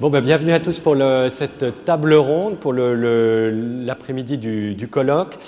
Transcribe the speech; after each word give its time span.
Bon, 0.00 0.10
ben, 0.10 0.20
bienvenue 0.20 0.50
à 0.50 0.58
tous 0.58 0.80
pour 0.80 0.96
cette 1.28 1.84
table 1.84 2.14
ronde, 2.14 2.56
pour 2.56 2.72
l'après-midi 2.72 4.38
du, 4.38 4.88
colloque. 4.88 5.38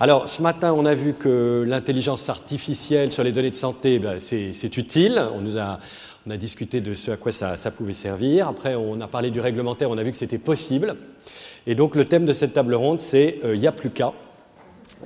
Alors, 0.00 0.26
ce 0.26 0.40
matin, 0.40 0.72
on 0.72 0.86
a 0.86 0.94
vu 0.94 1.12
que 1.12 1.66
l'intelligence 1.68 2.30
artificielle 2.30 3.12
sur 3.12 3.22
les 3.22 3.30
données 3.30 3.50
de 3.50 3.56
santé, 3.56 3.98
ben, 3.98 4.18
c'est 4.18 4.76
utile. 4.78 5.22
On, 5.34 5.44
a 6.30 6.36
discuté 6.38 6.80
de 6.80 6.94
ce 6.94 7.10
à 7.10 7.18
quoi 7.18 7.30
ça, 7.30 7.70
pouvait 7.70 7.92
servir. 7.92 8.48
Après, 8.48 8.74
on 8.74 8.98
a 9.02 9.06
parlé 9.06 9.30
du 9.30 9.38
réglementaire, 9.38 9.90
on 9.90 9.98
a 9.98 10.02
vu 10.02 10.12
que 10.12 10.16
c'était 10.16 10.38
possible. 10.38 10.96
Et 11.66 11.74
donc, 11.74 11.94
le 11.94 12.06
thème 12.06 12.24
de 12.24 12.32
cette 12.32 12.54
table 12.54 12.74
ronde, 12.74 13.00
c'est 13.00 13.40
euh, 13.44 13.54
Il 13.54 13.60
n'y 13.60 13.66
a 13.66 13.72
plus 13.72 13.90
qu'à. 13.90 14.14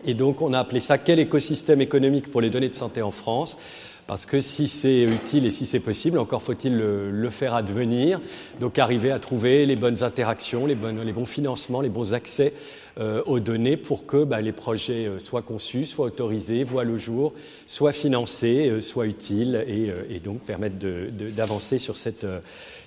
Et 0.05 0.15
donc, 0.15 0.41
on 0.41 0.53
a 0.53 0.61
appelé 0.61 0.79
ça 0.79 0.99
Quel 0.99 1.19
écosystème 1.19 1.81
économique 1.81 2.31
pour 2.31 2.41
les 2.41 2.49
données 2.49 2.69
de 2.69 2.77
santé 2.77 3.03
en 3.03 3.11
France? 3.11 3.59
Parce 4.07 4.27
que 4.27 4.41
si 4.41 4.69
c'est 4.69 5.03
utile 5.03 5.47
et 5.47 5.51
si 5.51 5.65
c'est 5.65 5.81
possible, 5.81 6.19
encore 6.19 6.43
faut-il 6.43 6.77
le, 6.77 7.31
faire 7.31 7.55
advenir. 7.55 8.21
Donc 8.61 8.79
arriver 8.79 9.11
à 9.11 9.19
trouver 9.19 9.65
les 9.67 9.77
bonnes 9.77 10.03
interactions, 10.03 10.67
les, 10.67 10.75
bons 10.75 11.27
financements, 11.27 11.81
les 11.81 11.89
bons 11.89 12.13
accès 12.13 12.53
euh, 13.01 13.23
aux 13.27 13.41
données 13.41 13.77
pour 13.77 14.07
que 14.07 14.25
bah, 14.25 14.41
les 14.41 14.53
projets 14.53 15.07
euh, 15.07 15.19
soient 15.19 15.43
conçus, 15.43 15.87
soient 15.87 16.07
autorisés, 16.07 16.65
voient 16.65 16.85
le 16.85 16.99
jour, 16.99 17.33
soient 17.67 17.93
financés, 17.93 18.69
euh, 18.69 18.81
soient 18.81 19.07
utiles 19.07 19.65
et, 19.67 20.21
donc 20.21 20.41
permettent 20.41 20.79
d'avancer 20.79 21.79
sur 21.79 21.97
cette, 21.97 22.27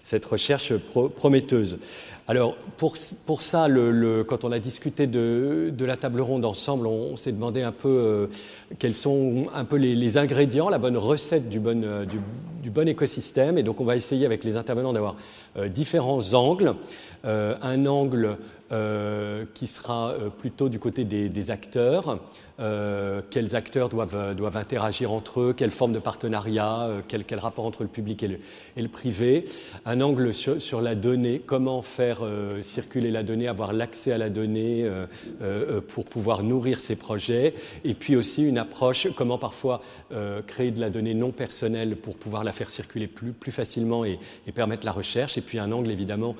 cette 0.07 0.23
recherche 0.23 0.71
prometteuse. 1.17 1.79
Alors, 2.29 2.55
pour, 2.77 2.95
pour 3.25 3.41
ça, 3.43 3.67
quand 4.25 4.45
on 4.45 4.53
a 4.53 4.59
discuté 4.59 5.05
de, 5.05 5.73
de, 5.77 5.85
la 5.85 5.97
table 5.97 6.21
ronde 6.21 6.45
ensemble, 6.45 6.87
on, 6.87 7.17
s'est 7.17 7.33
demandé 7.33 7.61
un 7.61 7.73
peu 7.73 7.89
euh, 7.89 8.27
quels 8.79 8.93
sont 8.93 9.47
un 9.53 9.65
peu 9.65 9.75
les, 9.75 10.17
ingrédients, 10.17 10.69
la 10.69 10.77
bonne 10.77 10.95
recette 10.95 11.49
du 11.49 11.59
bon, 11.59 11.83
euh, 11.83 12.05
du, 12.05 12.69
bon 12.69 12.87
écosystème. 12.87 13.57
Et 13.57 13.63
donc, 13.63 13.81
on 13.81 13.83
va 13.83 13.97
essayer 13.97 14.25
avec 14.25 14.45
les 14.45 14.55
intervenants 14.55 14.93
d'avoir 14.93 15.17
euh, 15.57 15.67
différents 15.67 16.33
angles. 16.33 16.73
un 17.25 17.85
angle 17.85 18.37
qui 19.53 19.67
sera 19.67 20.13
plutôt 20.37 20.69
du 20.69 20.79
côté 20.79 21.03
des 21.05 21.51
acteurs, 21.51 22.19
euh, 22.59 23.21
quels 23.29 23.55
acteurs 23.55 23.87
doivent, 23.87 24.15
euh, 24.15 24.33
doivent, 24.33 24.57
interagir 24.57 25.11
entre 25.11 25.41
eux, 25.41 25.53
quelle 25.53 25.69
forme 25.69 25.93
de 25.93 25.99
partenariat, 25.99 26.87
euh, 26.87 27.01
quel, 27.07 27.23
quel, 27.23 27.37
rapport 27.37 27.67
entre 27.67 27.83
le 27.83 27.89
public 27.89 28.23
et 28.23 28.27
le, 28.27 28.39
et 28.75 28.81
le 28.81 28.87
privé, 28.87 29.45
un 29.85 30.01
angle 30.01 30.33
sur, 30.33 30.59
sur, 30.59 30.81
la 30.81 30.95
donnée, 30.95 31.39
comment 31.45 31.83
faire 31.83 32.23
circuler 32.61 33.11
la 33.11 33.21
donnée, 33.21 33.47
avoir 33.47 33.73
l'accès 33.73 34.11
à 34.11 34.17
la 34.17 34.29
donnée 34.29 34.89
pour 35.87 36.05
pouvoir 36.05 36.43
nourrir 36.43 36.79
ces 36.79 36.95
projets, 36.95 37.53
et 37.83 37.93
puis 37.93 38.15
aussi 38.15 38.43
une 38.43 38.57
approche, 38.57 39.07
comment 39.15 39.37
parfois 39.37 39.81
créer 40.45 40.71
de 40.71 40.79
la 40.79 40.89
donnée 40.89 41.13
non 41.13 41.31
personnelle 41.31 41.95
pour 41.95 42.15
pouvoir 42.15 42.43
la 42.43 42.51
faire 42.51 42.69
circuler 42.69 43.07
plus, 43.07 43.31
plus 43.31 43.51
facilement 43.51 44.05
et, 44.05 44.19
et, 44.47 44.51
permettre 44.51 44.85
la 44.85 44.91
recherche, 44.91 45.37
et 45.37 45.41
puis 45.41 45.59
un 45.59 45.71
angle 45.71 45.91
évidemment 45.91 46.35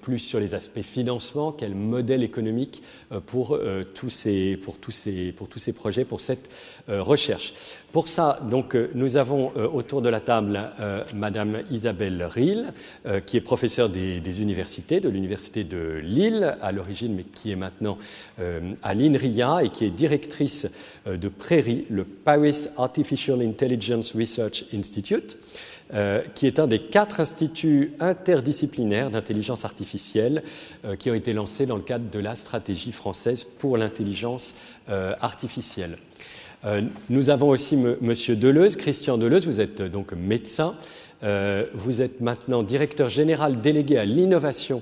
plus 0.00 0.18
sur 0.18 0.40
les 0.40 0.54
aspects 0.54 0.82
financement, 0.82 1.52
quel 1.52 1.74
modèle 1.74 2.22
économique 2.22 2.82
pour, 3.26 3.58
tous 3.94 4.10
ces, 4.10 4.56
pour, 4.56 4.78
tous 4.78 4.92
ces, 4.92 5.32
pour 5.32 5.48
tous 5.48 5.59
ces 5.60 5.72
projets 5.72 6.04
pour 6.04 6.20
cette 6.20 6.50
euh, 6.88 7.02
recherche. 7.02 7.52
Pour 7.92 8.08
ça, 8.08 8.40
donc, 8.50 8.74
euh, 8.74 8.90
nous 8.94 9.16
avons 9.16 9.52
euh, 9.56 9.68
autour 9.68 10.02
de 10.02 10.08
la 10.08 10.20
table 10.20 10.60
Madame 11.14 11.62
Isabelle 11.70 12.22
Riel, 12.24 12.72
qui 13.26 13.36
est 13.36 13.40
professeure 13.40 13.88
des, 13.88 14.42
universités, 14.42 15.00
de 15.00 15.08
l'Université 15.08 15.64
de 15.64 16.00
Lille 16.02 16.56
à 16.62 16.72
l'origine, 16.72 17.14
mais 17.14 17.24
qui 17.24 17.50
est 17.50 17.56
maintenant 17.56 17.98
à 18.82 18.94
l'INRIA 18.94 19.60
et 19.64 19.68
qui 19.70 19.84
est 19.84 19.90
directrice 19.90 20.70
de 21.06 21.28
Prairie, 21.28 21.86
le 21.90 22.04
Paris 22.04 22.68
Artificial 22.76 23.42
Intelligence 23.42 24.14
Research 24.14 24.64
Institute. 24.72 25.36
Qui 26.34 26.46
est 26.46 26.58
un 26.58 26.66
des 26.66 26.78
quatre 26.78 27.20
instituts 27.20 27.92
interdisciplinaires 27.98 29.10
d'intelligence 29.10 29.64
artificielle 29.64 30.42
qui 30.98 31.10
ont 31.10 31.14
été 31.14 31.32
lancés 31.32 31.66
dans 31.66 31.76
le 31.76 31.82
cadre 31.82 32.08
de 32.10 32.18
la 32.18 32.36
stratégie 32.36 32.92
française 32.92 33.44
pour 33.44 33.76
l'intelligence 33.76 34.54
euh, 34.88 35.14
artificielle. 35.20 35.98
Euh, 36.64 36.82
nous 37.10 37.30
avons 37.30 37.48
aussi 37.48 37.74
M. 37.74 38.14
Deleuze, 38.36 38.76
Christian 38.76 39.18
Deleuze, 39.18 39.46
vous 39.46 39.60
êtes 39.60 39.82
euh, 39.82 39.88
donc 39.88 40.12
médecin, 40.12 40.74
vous 41.74 42.00
êtes 42.00 42.22
maintenant 42.22 42.62
directeur 42.62 43.10
général 43.10 43.60
délégué 43.60 43.98
à 43.98 44.06
l'innovation 44.06 44.80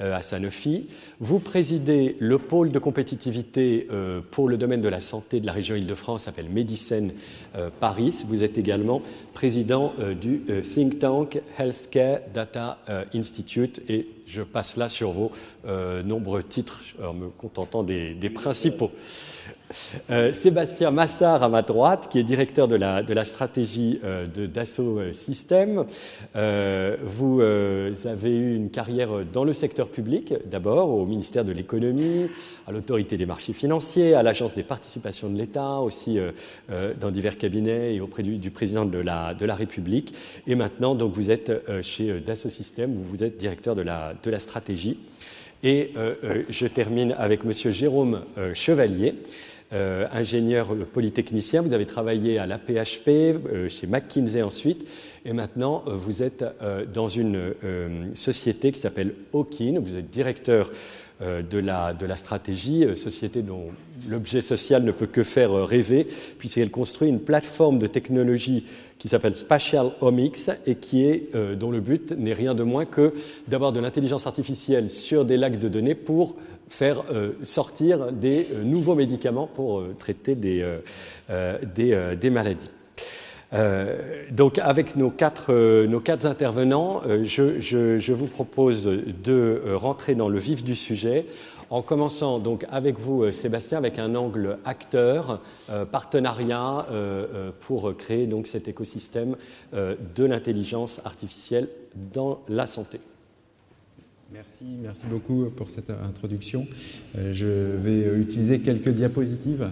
à 0.00 0.22
Sanofi. 0.22 0.86
Vous 1.20 1.40
présidez 1.40 2.16
le 2.18 2.38
pôle 2.38 2.70
de 2.70 2.78
compétitivité 2.78 3.86
pour 4.30 4.48
le 4.48 4.56
domaine 4.56 4.80
de 4.80 4.88
la 4.88 5.00
santé 5.00 5.40
de 5.40 5.46
la 5.46 5.52
région 5.52 5.76
Île-de-France, 5.76 6.24
s'appelle 6.24 6.48
Médicène 6.48 7.12
Paris. 7.80 8.24
Vous 8.26 8.42
êtes 8.42 8.58
également 8.58 9.02
président 9.32 9.92
du 10.20 10.42
think 10.62 10.98
tank 10.98 11.40
Healthcare 11.58 12.20
Data 12.32 12.78
Institute 13.14 13.80
et 13.88 14.06
je 14.28 14.42
passe 14.42 14.76
là 14.76 14.88
sur 14.88 15.12
vos 15.12 15.32
nombreux 16.04 16.42
titres 16.42 16.82
en 17.02 17.14
me 17.14 17.28
contentant 17.28 17.82
des 17.82 18.30
principaux. 18.34 18.90
Euh, 20.10 20.32
Sébastien 20.32 20.90
Massard 20.90 21.42
à 21.42 21.48
ma 21.48 21.62
droite, 21.62 22.08
qui 22.10 22.18
est 22.18 22.22
directeur 22.22 22.68
de 22.68 22.76
la, 22.76 23.24
stratégie 23.24 24.00
euh, 24.04 24.26
de 24.26 24.46
Dassault 24.46 24.98
euh, 24.98 25.12
Systèmes. 25.12 25.84
vous 26.34 27.40
avez 27.40 28.30
eu 28.30 28.56
une 28.56 28.70
carrière 28.70 29.10
dans 29.32 29.44
le 29.44 29.52
secteur 29.52 29.88
public, 29.88 30.34
d'abord 30.46 30.90
au 30.90 31.04
ministère 31.06 31.44
de 31.44 31.52
l'économie, 31.52 32.28
à 32.66 32.72
l'autorité 32.72 33.16
des 33.16 33.26
marchés 33.26 33.52
financiers, 33.52 34.14
à 34.14 34.22
l'agence 34.22 34.54
des 34.54 34.62
participations 34.62 35.28
de 35.30 35.36
l'État, 35.36 35.76
aussi 35.78 36.18
dans 37.00 37.10
divers 37.10 37.38
cabinets 37.38 37.94
et 37.94 38.00
auprès 38.00 38.22
du, 38.22 38.50
président 38.50 38.84
de 38.84 38.98
la, 38.98 39.54
République. 39.54 40.14
Et 40.46 40.54
maintenant, 40.54 40.94
donc, 40.94 41.14
vous 41.14 41.30
êtes 41.30 41.52
chez 41.82 42.20
Dassault 42.20 42.50
Systèmes, 42.50 42.94
vous 42.94 43.24
êtes 43.24 43.36
directeur 43.36 43.74
de 43.74 43.82
la, 43.82 44.14
de 44.22 44.30
la 44.30 44.40
stratégie. 44.40 44.98
Et 45.64 45.92
je 46.48 46.66
termine 46.68 47.16
avec 47.18 47.42
Monsieur 47.44 47.72
Jérôme 47.72 48.20
Chevalier, 48.54 49.14
euh, 49.74 50.06
ingénieur 50.12 50.74
polytechnicien, 50.94 51.60
vous 51.60 51.74
avez 51.74 51.84
travaillé 51.84 52.38
à 52.38 52.46
l'APHP, 52.46 53.08
euh, 53.08 53.68
chez 53.68 53.86
McKinsey 53.86 54.40
ensuite, 54.40 54.88
et 55.26 55.34
maintenant 55.34 55.82
euh, 55.86 55.90
vous 55.94 56.22
êtes 56.22 56.42
dans 56.94 57.08
une 57.08 57.52
société 58.14 58.72
qui 58.72 58.80
s'appelle 58.80 59.14
Hawkin, 59.34 59.78
vous 59.78 59.96
êtes 59.96 60.08
directeur 60.08 60.70
de 61.20 61.58
la, 61.58 61.94
de 61.94 62.06
la 62.06 62.16
stratégie, 62.16 62.86
société 62.96 63.42
dont 63.42 63.70
l'objet 64.08 64.40
social 64.40 64.84
ne 64.84 64.92
peut 64.92 65.06
que 65.06 65.24
faire 65.24 65.52
rêver, 65.52 66.06
puisqu'elle 66.38 66.70
construit 66.70 67.08
une 67.08 67.20
plateforme 67.20 67.78
de 67.78 67.88
technologie 67.88 68.64
qui 68.98 69.08
s'appelle 69.08 69.34
Spatial 69.34 69.92
Omics 70.00 70.50
et 70.66 70.76
dont 71.58 71.70
le 71.70 71.80
but 71.80 72.12
n'est 72.12 72.32
rien 72.32 72.54
de 72.54 72.62
moins 72.62 72.84
que 72.84 73.12
d'avoir 73.48 73.72
de 73.72 73.80
l'intelligence 73.80 74.26
artificielle 74.26 74.90
sur 74.90 75.24
des 75.24 75.36
lacs 75.36 75.58
de 75.58 75.68
données 75.68 75.94
pour 75.94 76.36
faire 76.68 77.04
euh, 77.10 77.32
sortir 77.42 78.12
des 78.12 78.48
euh, 78.52 78.62
nouveaux 78.62 78.94
médicaments 78.94 79.46
pour 79.46 79.80
euh, 79.80 79.96
traiter 79.98 80.34
des, 80.34 80.60
maladies. 82.30 82.70
Donc 84.30 84.58
avec 84.58 84.96
nos 84.96 85.10
quatre, 85.10 85.52
nos 85.86 86.00
quatre 86.00 86.26
intervenants, 86.26 87.02
je, 87.22 87.60
je, 87.60 88.12
vous 88.12 88.26
propose 88.26 88.84
de 88.86 89.62
rentrer 89.74 90.14
dans 90.14 90.28
le 90.28 90.38
vif 90.38 90.62
du 90.62 90.74
sujet 90.74 91.24
en 91.70 91.82
commençant 91.82 92.38
donc 92.38 92.66
avec 92.70 92.98
vous, 92.98 93.30
Sébastien, 93.32 93.78
avec 93.78 93.98
un 93.98 94.14
angle 94.14 94.58
acteur, 94.64 95.40
partenariat 95.90 96.86
pour 97.60 97.96
créer 97.96 98.26
donc 98.26 98.48
cet 98.48 98.68
écosystème 98.68 99.36
de 99.72 100.24
l'intelligence 100.24 101.00
artificielle 101.04 101.68
dans 102.12 102.40
la 102.48 102.66
santé. 102.66 103.00
Merci, 104.30 104.64
merci 104.82 105.06
beaucoup 105.06 105.46
pour 105.56 105.70
cette 105.70 105.88
introduction. 105.88 106.66
Euh, 107.16 107.32
je 107.32 107.46
vais 107.46 108.20
utiliser 108.20 108.58
quelques 108.58 108.90
diapositives 108.90 109.70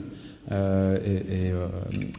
euh, 0.52 0.98
euh, 1.04 1.68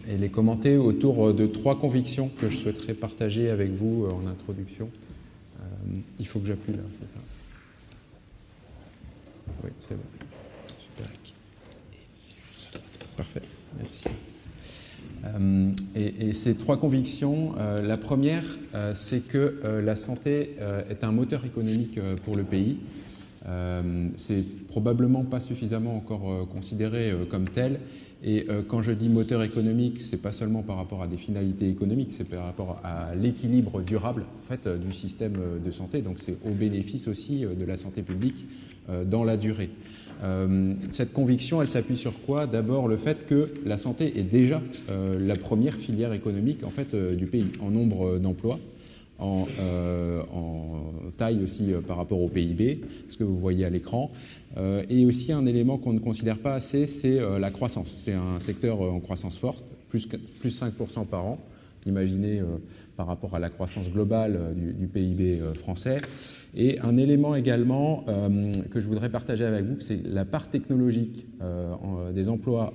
et, 0.09 0.17
les 0.17 0.29
commenter 0.29 0.77
autour 0.77 1.33
de 1.33 1.47
trois 1.47 1.79
convictions 1.79 2.29
que 2.29 2.49
je 2.49 2.57
souhaiterais 2.57 2.93
partager 2.93 3.49
avec 3.49 3.71
vous 3.71 4.07
en 4.11 4.27
introduction. 4.27 4.89
il 6.19 6.27
faut 6.27 6.39
que 6.39 6.47
j'appuie 6.47 6.73
là, 6.73 6.83
c'est 6.99 7.07
ça? 7.07 7.19
Oui, 9.63 9.69
c'est 9.79 9.95
bon. 9.95 10.03
Super. 10.79 11.09
Parfait, 13.15 13.41
merci. 13.79 14.09
Euh, 15.25 15.71
et, 15.95 16.33
ces 16.33 16.55
trois 16.55 16.77
convictions, 16.77 17.53
euh, 17.57 17.81
la 17.81 17.97
première, 17.97 18.43
euh, 18.75 18.93
c'est 18.95 19.27
que 19.27 19.59
la 19.83 19.95
santé 19.95 20.55
est 20.89 21.03
un 21.03 21.11
moteur 21.11 21.45
économique 21.45 21.99
pour 22.23 22.35
le 22.35 22.43
pays. 22.43 22.77
C'est 24.17 24.43
probablement 24.67 25.23
pas 25.23 25.39
suffisamment 25.39 25.95
encore 25.95 26.47
considéré 26.49 27.13
comme 27.29 27.47
tel. 27.47 27.79
Et 28.23 28.45
quand 28.67 28.81
je 28.81 28.91
dis 28.91 29.09
moteur 29.09 29.43
économique, 29.43 30.01
c'est 30.01 30.21
pas 30.21 30.31
seulement 30.31 30.63
par 30.63 30.75
rapport 30.77 31.01
à 31.01 31.07
des 31.07 31.17
finalités 31.17 31.69
économiques, 31.69 32.09
c'est 32.11 32.27
par 32.27 32.43
rapport 32.43 32.81
à 32.83 33.15
l'équilibre 33.15 33.81
durable 33.81 34.25
en 34.41 34.47
fait, 34.47 34.67
du 34.67 34.91
système 34.91 35.37
de 35.63 35.71
santé. 35.71 36.01
Donc 36.01 36.19
c'est 36.19 36.35
au 36.45 36.51
bénéfice 36.51 37.07
aussi 37.07 37.41
de 37.41 37.65
la 37.65 37.77
santé 37.77 38.01
publique 38.01 38.45
dans 39.05 39.23
la 39.23 39.37
durée. 39.37 39.69
Euh, 40.23 40.73
cette 40.91 41.13
conviction, 41.13 41.61
elle 41.61 41.67
s'appuie 41.67 41.97
sur 41.97 42.13
quoi? 42.21 42.47
D'abord 42.47 42.87
le 42.87 42.97
fait 42.97 43.25
que 43.27 43.51
la 43.65 43.77
santé 43.77 44.19
est 44.19 44.23
déjà 44.23 44.61
euh, 44.89 45.19
la 45.19 45.35
première 45.35 45.75
filière 45.75 46.13
économique 46.13 46.63
en 46.63 46.69
fait, 46.69 46.93
euh, 46.93 47.15
du 47.15 47.27
pays 47.27 47.47
en 47.61 47.69
nombre 47.69 48.17
d'emplois. 48.17 48.59
En, 49.19 49.45
taille 51.17 51.43
aussi 51.43 51.73
par 51.87 51.97
rapport 51.97 52.21
au 52.21 52.29
PIB, 52.29 52.81
ce 53.09 53.17
que 53.17 53.23
vous 53.23 53.37
voyez 53.37 53.65
à 53.65 53.69
l'écran. 53.69 54.11
et 54.89 55.05
aussi 55.05 55.31
un 55.31 55.45
élément 55.45 55.77
qu'on 55.77 55.93
ne 55.93 55.99
considère 55.99 56.37
pas 56.37 56.53
assez, 56.53 56.85
c'est 56.85 57.19
la 57.39 57.49
croissance. 57.49 58.01
C'est 58.03 58.13
un 58.13 58.39
secteur 58.39 58.81
en 58.81 58.99
croissance 58.99 59.37
forte, 59.37 59.65
plus, 59.89 60.05
plus 60.05 60.61
5% 60.61 61.05
par 61.07 61.25
an. 61.25 61.39
Imaginez 61.85 62.41
par 62.97 63.05
rapport 63.05 63.35
à 63.35 63.39
la 63.39 63.49
croissance 63.49 63.89
globale 63.89 64.35
euh, 64.35 64.53
du, 64.53 64.87
PIB 64.87 65.39
euh, 65.39 65.53
français. 65.53 65.99
Et 66.55 66.79
un 66.79 66.97
élément 66.97 67.35
également 67.35 68.03
euh, 68.07 68.51
que 68.71 68.81
je 68.81 68.87
voudrais 68.87 69.09
partager 69.09 69.45
avec 69.45 69.63
vous, 69.63 69.79
c'est 69.79 70.01
la 70.03 70.25
part 70.25 70.49
technologique 70.49 71.25
des 72.13 72.29
emplois 72.29 72.73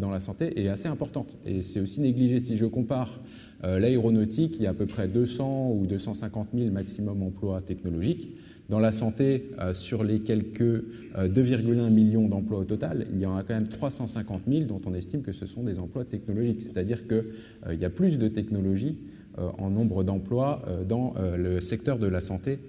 dans 0.00 0.10
la 0.10 0.18
santé 0.18 0.60
est 0.60 0.68
assez 0.68 0.88
importante. 0.88 1.36
Et 1.46 1.62
c'est 1.62 1.80
aussi 1.80 2.00
négligé. 2.00 2.40
Si 2.40 2.56
je 2.56 2.66
compare 2.66 3.20
l'aéronautique, 3.66 4.56
il 4.58 4.62
y 4.62 4.66
a 4.66 4.70
à 4.70 4.74
peu 4.74 4.86
près 4.86 5.08
200 5.08 5.72
ou 5.72 5.86
250 5.86 6.48
000 6.54 6.70
maximum 6.70 7.22
emplois 7.22 7.60
technologiques. 7.60 8.36
Dans 8.68 8.78
la 8.78 8.92
santé, 8.92 9.50
sur 9.74 10.04
les 10.04 10.20
quelques 10.20 10.84
2,1 11.16 11.90
millions 11.90 12.28
d'emplois 12.28 12.60
au 12.60 12.64
total, 12.64 13.06
il 13.12 13.20
y 13.20 13.26
en 13.26 13.36
a 13.36 13.42
quand 13.42 13.54
même 13.54 13.68
350 13.68 14.42
000 14.48 14.64
dont 14.64 14.80
on 14.86 14.94
estime 14.94 15.22
que 15.22 15.32
ce 15.32 15.46
sont 15.46 15.62
des 15.62 15.78
emplois 15.78 16.04
technologiques. 16.04 16.62
C'est-à-dire 16.62 17.06
qu'il 17.06 17.78
y 17.78 17.84
a 17.84 17.90
plus 17.90 18.18
de 18.18 18.28
technologies 18.28 18.96
euh, 19.38 19.50
en 19.58 19.68
nombre 19.68 20.04
d'emplois 20.04 20.62
euh, 20.68 20.84
dans 20.84 21.14
euh, 21.16 21.36
le 21.36 21.60
secteur 21.60 21.98
de 21.98 22.06
la 22.06 22.20
santé 22.20 22.60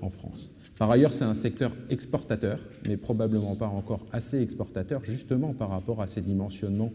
en 0.00 0.10
France. 0.10 0.50
Par 0.78 0.90
ailleurs, 0.90 1.12
c'est 1.12 1.24
un 1.24 1.34
secteur 1.34 1.72
exportateur, 1.90 2.58
mais 2.86 2.96
probablement 2.96 3.54
pas 3.56 3.66
encore 3.66 4.06
assez 4.12 4.40
exportateur, 4.40 5.04
justement 5.04 5.52
par 5.52 5.70
rapport 5.70 6.02
à 6.02 6.06
ces 6.06 6.20
dimensionnements 6.20 6.92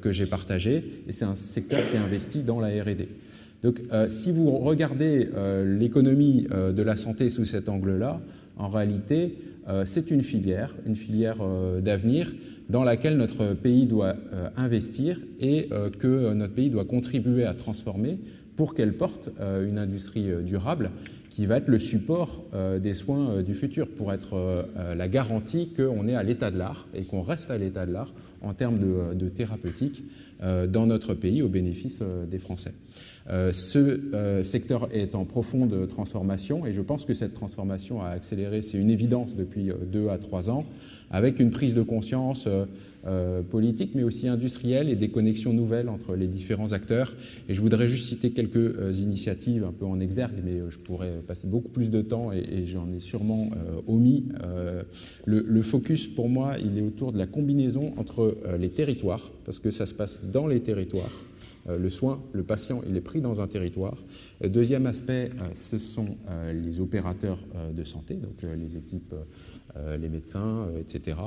que 0.00 0.12
j'ai 0.12 0.26
partagés. 0.26 1.02
Et 1.08 1.12
c'est 1.12 1.24
un 1.24 1.34
secteur 1.34 1.80
qui 1.90 1.96
investit 1.96 2.42
dans 2.42 2.60
la 2.60 2.68
RD. 2.68 3.08
Donc, 3.62 3.82
si 4.08 4.30
vous 4.30 4.50
regardez 4.58 5.28
l'économie 5.64 6.46
de 6.48 6.82
la 6.82 6.96
santé 6.96 7.28
sous 7.28 7.44
cet 7.44 7.68
angle-là, 7.68 8.20
en 8.56 8.68
réalité, 8.68 9.36
c'est 9.84 10.10
une 10.10 10.22
filière, 10.22 10.74
une 10.86 10.96
filière 10.96 11.36
d'avenir 11.82 12.32
dans 12.70 12.84
laquelle 12.84 13.16
notre 13.16 13.52
pays 13.52 13.86
doit 13.86 14.14
investir 14.56 15.20
et 15.40 15.68
que 15.98 16.32
notre 16.34 16.54
pays 16.54 16.70
doit 16.70 16.84
contribuer 16.84 17.44
à 17.44 17.54
transformer 17.54 18.18
pour 18.58 18.74
qu'elle 18.74 18.94
porte 18.94 19.30
euh, 19.40 19.66
une 19.66 19.78
industrie 19.78 20.30
euh, 20.30 20.42
durable 20.42 20.90
qui 21.38 21.46
va 21.46 21.58
être 21.58 21.68
le 21.68 21.78
support 21.78 22.42
euh, 22.52 22.80
des 22.80 22.94
soins 22.94 23.44
du 23.44 23.54
futur, 23.54 23.86
pour 23.86 24.12
être 24.12 24.66
la 24.96 25.06
garantie 25.06 25.68
qu'on 25.72 26.08
est 26.08 26.16
à 26.16 26.24
l'état 26.24 26.50
de 26.50 26.58
l'art 26.58 26.88
et 26.96 27.04
qu'on 27.04 27.22
reste 27.22 27.52
à 27.52 27.58
l'état 27.58 27.86
de 27.86 27.92
l'art 27.92 28.12
en 28.42 28.54
termes 28.54 28.80
de, 29.14 29.28
thérapeutique 29.28 30.02
dans 30.42 30.86
notre 30.86 31.14
pays 31.14 31.40
au 31.42 31.48
bénéfice 31.48 32.00
des 32.28 32.40
Français. 32.40 32.74
Ce 33.28 34.42
secteur 34.42 34.88
est 34.92 35.14
en 35.14 35.24
profonde 35.24 35.88
transformation 35.88 36.64
et 36.66 36.72
je 36.72 36.80
pense 36.80 37.04
que 37.04 37.14
cette 37.14 37.34
transformation 37.34 38.02
a 38.02 38.08
accéléré, 38.08 38.62
c'est 38.62 38.78
une 38.78 38.90
évidence 38.90 39.36
depuis 39.36 39.70
deux 39.86 40.08
à 40.08 40.18
trois 40.18 40.50
ans, 40.50 40.64
avec 41.10 41.38
une 41.38 41.50
prise 41.50 41.74
de 41.74 41.82
conscience 41.82 42.48
euh, 43.06 43.42
politique, 43.42 43.92
mais 43.94 44.02
aussi 44.02 44.26
industrielle 44.26 44.88
et 44.90 44.96
des 44.96 45.08
connexions 45.08 45.52
nouvelles 45.52 45.88
entre 45.88 46.16
les 46.16 46.26
différents 46.26 46.72
acteurs. 46.72 47.14
Et 47.48 47.54
je 47.54 47.60
voudrais 47.60 47.88
juste 47.88 48.08
citer 48.08 48.32
quelques 48.32 48.56
euh, 48.56 48.92
initiatives 48.92 49.64
un 49.64 49.70
peu 49.70 49.84
en 49.84 50.00
exergue, 50.00 50.42
mais 50.44 50.54
euh, 50.54 50.70
je 50.70 50.78
pourrais 50.78 51.22
passer 51.26 51.46
beaucoup 51.46 51.68
plus 51.68 51.90
de 51.90 52.02
temps 52.02 52.32
et, 52.32 52.66
j'en 52.66 52.92
ai 52.92 53.00
sûrement 53.00 53.50
omis. 53.86 54.24
Le, 55.26 55.62
focus, 55.62 56.06
pour 56.08 56.28
moi, 56.28 56.56
il 56.58 56.76
est 56.76 56.82
autour 56.82 57.12
de 57.12 57.18
la 57.18 57.26
combinaison 57.26 57.92
entre 57.96 58.36
les 58.58 58.68
territoires, 58.68 59.30
parce 59.44 59.58
que 59.58 59.70
ça 59.70 59.86
se 59.86 59.94
passe 59.94 60.20
dans 60.24 60.46
les 60.46 60.60
territoires. 60.60 61.12
Le 61.68 61.90
soin, 61.90 62.22
le 62.32 62.42
patient, 62.42 62.80
il 62.88 62.96
est 62.96 63.02
pris 63.02 63.20
dans 63.20 63.42
un 63.42 63.46
territoire. 63.46 63.96
Deuxième 64.42 64.86
aspect, 64.86 65.30
ce 65.54 65.78
sont 65.78 66.16
les 66.52 66.80
opérateurs 66.80 67.38
de 67.72 67.84
santé, 67.84 68.14
donc 68.14 68.42
les 68.42 68.76
équipes 68.76 69.14
euh, 69.76 69.98
les 69.98 70.08
médecins, 70.08 70.66
euh, 70.70 70.80
etc., 70.80 71.18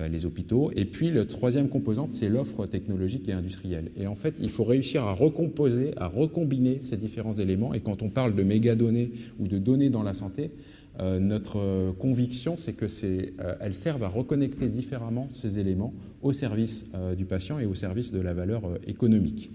euh, 0.00 0.08
les 0.08 0.26
hôpitaux. 0.26 0.72
Et 0.74 0.86
puis, 0.86 1.10
le 1.10 1.24
troisième 1.26 1.68
composante, 1.68 2.12
c'est 2.12 2.28
l'offre 2.28 2.66
technologique 2.66 3.28
et 3.28 3.32
industrielle. 3.32 3.92
Et 3.96 4.08
en 4.08 4.16
fait, 4.16 4.34
il 4.40 4.50
faut 4.50 4.64
réussir 4.64 5.04
à 5.04 5.12
recomposer, 5.12 5.92
à 5.96 6.08
recombiner 6.08 6.80
ces 6.82 6.96
différents 6.96 7.34
éléments. 7.34 7.74
Et 7.74 7.80
quand 7.80 8.02
on 8.02 8.10
parle 8.10 8.34
de 8.34 8.42
mégadonnées 8.42 9.12
ou 9.38 9.46
de 9.46 9.58
données 9.58 9.88
dans 9.88 10.02
la 10.02 10.14
santé, 10.14 10.50
notre 10.98 11.92
conviction, 11.98 12.56
c'est 12.58 12.72
que 12.72 12.88
c'est, 12.88 13.34
elles 13.60 13.74
servent 13.74 14.04
à 14.04 14.08
reconnecter 14.08 14.68
différemment 14.68 15.28
ces 15.30 15.58
éléments 15.58 15.92
au 16.22 16.32
service 16.32 16.84
du 17.16 17.24
patient 17.26 17.58
et 17.58 17.66
au 17.66 17.74
service 17.74 18.12
de 18.12 18.20
la 18.20 18.32
valeur 18.32 18.62
économique. 18.86 19.50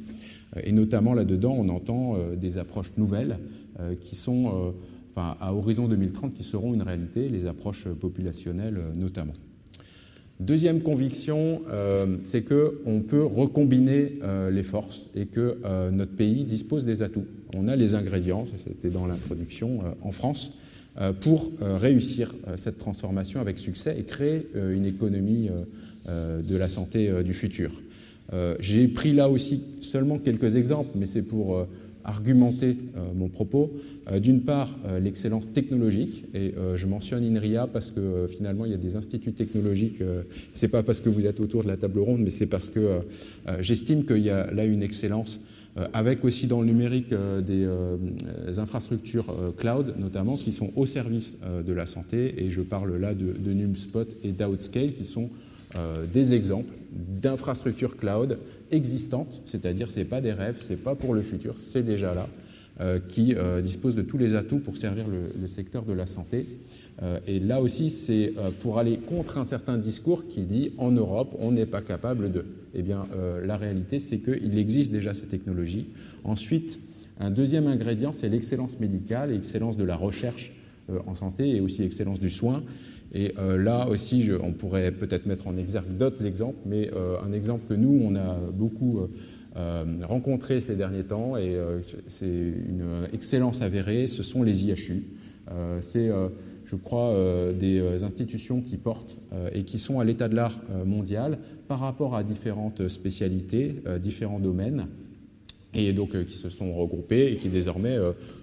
Et 0.63 0.71
notamment 0.71 1.13
là-dedans, 1.13 1.55
on 1.57 1.69
entend 1.69 2.17
des 2.35 2.57
approches 2.57 2.91
nouvelles 2.97 3.39
qui 4.01 4.15
sont 4.15 4.73
enfin, 5.15 5.38
à 5.39 5.53
horizon 5.53 5.88
2030 5.88 6.33
qui 6.33 6.43
seront 6.43 6.73
une 6.73 6.81
réalité, 6.81 7.29
les 7.29 7.45
approches 7.45 7.88
populationnelles 7.88 8.77
euh, 8.77 8.93
notamment. 8.95 9.33
Deuxième 10.39 10.81
conviction, 10.81 11.61
euh, 11.69 12.17
c'est 12.25 12.41
qu'on 12.41 13.01
peut 13.01 13.23
recombiner 13.23 14.17
euh, 14.23 14.49
les 14.49 14.63
forces 14.63 15.07
et 15.15 15.27
que 15.27 15.59
notre 15.91 16.13
pays 16.15 16.45
dispose 16.45 16.83
des 16.83 17.03
atouts. 17.03 17.27
On 17.55 17.67
a 17.67 17.75
les 17.75 17.93
ingrédients, 17.93 18.45
c'était 18.45 18.89
dans 18.89 19.05
l'introduction, 19.05 19.81
en 20.01 20.11
France, 20.11 20.53
pour 21.21 21.51
réussir 21.61 22.35
cette 22.57 22.77
transformation 22.77 23.39
avec 23.39 23.59
succès 23.59 23.95
et 23.97 24.03
créer 24.03 24.47
une 24.55 24.85
économie 24.85 25.49
de 26.07 26.55
la 26.55 26.67
santé 26.67 27.09
du 27.23 27.33
futur. 27.33 27.71
J'ai 28.59 28.88
pris 28.88 29.13
là 29.13 29.29
aussi 29.29 29.63
seulement 29.79 30.19
quelques 30.19 30.55
exemples, 30.55 30.91
mais 30.95 31.07
c'est 31.07 31.21
pour 31.21 31.65
argumenter 32.03 32.77
euh, 32.97 33.13
mon 33.15 33.27
propos. 33.27 33.71
Euh, 34.09 34.19
d'une 34.19 34.41
part, 34.41 34.77
euh, 34.85 34.99
l'excellence 34.99 35.51
technologique, 35.53 36.25
et 36.33 36.53
je 36.75 36.88
mentionne 36.88 37.23
INRIA 37.23 37.67
parce 37.67 37.91
que 37.91 38.27
finalement 38.29 38.65
il 38.65 38.71
y 38.71 38.73
a 38.73 38.77
des 38.77 38.95
instituts 38.95 39.33
technologiques, 39.33 40.01
c'est 40.53 40.67
pas 40.67 40.83
parce 40.83 40.99
que 40.99 41.09
vous 41.09 41.25
êtes 41.25 41.39
autour 41.39 41.63
de 41.63 41.67
la 41.67 41.77
table 41.77 41.99
ronde, 41.99 42.21
mais 42.21 42.31
c'est 42.31 42.45
parce 42.45 42.69
que 42.69 42.99
j'estime 43.59 44.05
qu'il 44.05 44.19
y 44.19 44.29
a 44.29 44.51
là 44.51 44.65
une 44.65 44.83
excellence 44.83 45.39
avec 45.94 46.25
aussi 46.25 46.47
dans 46.47 46.62
le 46.62 46.68
numérique 46.68 47.13
des 47.13 47.68
infrastructures 48.57 49.33
cloud 49.57 49.95
notamment 49.97 50.35
qui 50.35 50.51
sont 50.51 50.71
au 50.75 50.85
service 50.85 51.38
de 51.65 51.73
la 51.73 51.85
santé, 51.85 52.44
et 52.44 52.50
je 52.50 52.62
parle 52.62 52.97
là 52.97 53.13
de, 53.13 53.33
NumSpot 53.53 54.07
et 54.23 54.31
d'Outscale 54.33 54.91
qui 54.94 55.06
sont 55.06 55.29
des 56.12 56.33
exemples 56.33 56.73
d'infrastructures 56.91 57.97
cloud 57.97 58.38
existantes, 58.71 59.41
c'est-à-dire 59.45 59.91
ce 59.91 60.00
n'est 60.00 60.06
pas 60.06 60.21
des 60.21 60.33
rêves, 60.33 60.62
ce 60.62 60.73
n'est 60.73 60.79
pas 60.79 60.95
pour 60.95 61.13
le 61.13 61.21
futur, 61.21 61.57
c'est 61.57 61.83
déjà 61.83 62.13
là, 62.13 62.27
euh, 62.79 63.00
qui 63.00 63.35
euh, 63.35 63.62
dispose 63.62 63.95
de 63.95 64.01
tous 64.01 64.17
les 64.17 64.33
atouts 64.33 64.59
pour 64.59 64.77
servir 64.77 65.06
le, 65.07 65.47
secteur 65.47 65.83
de 65.83 65.94
la 65.94 66.07
santé. 66.07 66.47
Euh, 67.03 67.19
et 67.27 67.39
là 67.39 67.62
aussi, 67.62 67.89
c'est 67.89 68.33
pour 68.60 68.79
aller 68.79 68.98
contre 68.98 69.38
un 69.38 69.45
certain 69.45 69.77
discours 69.77 70.27
qui 70.27 70.41
dit 70.41 70.72
en 70.77 70.91
Europe, 70.91 71.36
on 71.39 71.51
n'est 71.51 71.65
pas 71.65 71.81
capable 71.81 72.31
de. 72.31 72.45
Eh 72.73 72.81
bien, 72.81 73.07
la 73.43 73.57
réalité, 73.57 73.99
c'est 73.99 74.19
qu'il 74.19 74.57
existe 74.57 74.91
déjà 74.91 75.13
ces 75.13 75.27
technologies. 75.27 75.87
Ensuite, 76.23 76.79
un 77.19 77.29
deuxième 77.29 77.67
ingrédient, 77.67 78.13
c'est 78.13 78.29
l'excellence 78.29 78.79
médicale, 78.79 79.31
l'excellence 79.31 79.77
de 79.77 79.83
la 79.83 79.95
recherche 79.95 80.53
en 81.05 81.15
santé 81.15 81.49
et 81.49 81.61
aussi 81.61 81.81
l'excellence 81.81 82.19
du 82.19 82.29
soin. 82.29 82.63
Et 83.13 83.33
euh, 83.37 83.57
là 83.61 83.87
aussi, 83.89 84.29
on 84.41 84.53
pourrait 84.53 84.91
peut-être 84.91 85.25
mettre 85.25 85.47
en 85.47 85.57
exergue 85.57 85.97
d'autres 85.97 86.25
exemples, 86.25 86.59
mais 86.65 86.89
euh, 86.93 87.15
un 87.23 87.33
exemple 87.33 87.63
que 87.67 87.73
nous, 87.73 88.01
on 88.03 88.15
a 88.15 88.37
beaucoup 88.53 89.01
euh, 89.57 89.83
rencontré 90.03 90.61
ces 90.61 90.75
derniers 90.75 91.03
temps, 91.03 91.35
et 91.35 91.57
c'est 92.07 92.25
une 92.25 93.07
excellence 93.11 93.61
avérée, 93.61 94.07
ce 94.07 94.23
sont 94.23 94.43
les 94.43 94.65
IHU. 94.65 95.03
c'est, 95.81 96.09
je 96.71 96.77
crois, 96.77 97.13
des 97.59 98.01
institutions 98.03 98.61
qui 98.61 98.77
portent 98.77 99.17
et 99.53 99.63
qui 99.63 99.77
sont 99.77 99.99
à 99.99 100.05
l'état 100.05 100.29
de 100.29 100.35
l'art 100.35 100.61
mondial 100.85 101.37
par 101.67 101.79
rapport 101.79 102.15
à 102.15 102.23
différentes 102.23 102.87
spécialités, 102.87 103.75
différents 103.99 104.39
domaines 104.39 104.87
et 105.73 105.93
donc 105.93 106.25
qui 106.25 106.37
se 106.37 106.49
sont 106.49 106.73
regroupés 106.73 107.31
et 107.31 107.35
qui 107.35 107.49
désormais 107.49 107.97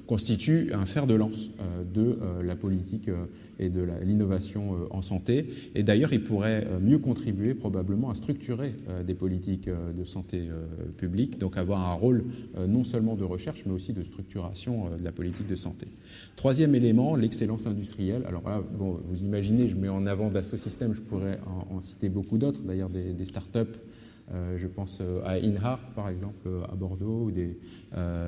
constituent 0.07 0.71
un 0.73 0.87
fer 0.87 1.07
de 1.07 1.15
lance 1.15 1.51
de 1.95 2.19
la 2.43 2.57
politique 2.57 3.11
et 3.59 3.69
de 3.69 3.87
l'innovation 4.03 4.75
euh, 4.75 4.87
en 4.91 5.03
santé. 5.03 5.47
Et 5.75 5.83
d'ailleurs, 5.83 6.13
il 6.13 6.23
pourrait 6.23 6.67
euh, 6.67 6.79
mieux 6.81 6.99
contribuer 6.99 7.55
probablement 7.55 8.11
à 8.11 8.15
structurer 8.15 8.75
euh, 8.89 9.03
des 9.03 9.15
politiques 9.15 9.69
de 9.69 10.05
santé 10.05 10.49
publique, 10.97 11.39
donc 11.39 11.57
avoir 11.57 11.87
un 11.87 11.95
rôle 11.95 12.25
non 12.67 12.85
seulement 12.85 13.17
de 13.17 13.25
recherche, 13.25 13.65
mais 13.67 13.73
aussi 13.73 13.93
de 13.93 14.03
structuration 14.03 14.97
de 14.97 15.05
la 15.05 15.13
politique 15.13 15.47
de 15.47 15.57
santé. 15.57 15.87
Troisième 16.37 16.75
élément, 16.75 17.17
l'excellence 17.17 17.67
industrielle. 17.67 18.23
Alors 18.27 18.43
là, 18.47 18.63
bon, 18.79 18.99
vous 19.09 19.23
imaginez, 19.23 19.69
je 19.69 19.77
mets 19.77 19.89
en 19.89 20.07
avant 20.07 20.31
System, 20.43 20.95
je 20.95 21.01
pourrais 21.01 21.39
en, 21.71 21.81
citer 21.81 22.09
beaucoup 22.09 22.39
d'autres, 22.39 22.61
d'ailleurs 22.61 22.91
des, 22.91 23.13
des 23.13 23.25
startups 23.25 23.77
je 24.57 24.67
pense 24.67 25.01
à 25.25 25.39
InHeart, 25.39 25.93
par 25.95 26.09
exemple, 26.09 26.49
à 26.71 26.75
Bordeaux, 26.75 27.25
ou 27.25 27.31
des 27.31 27.59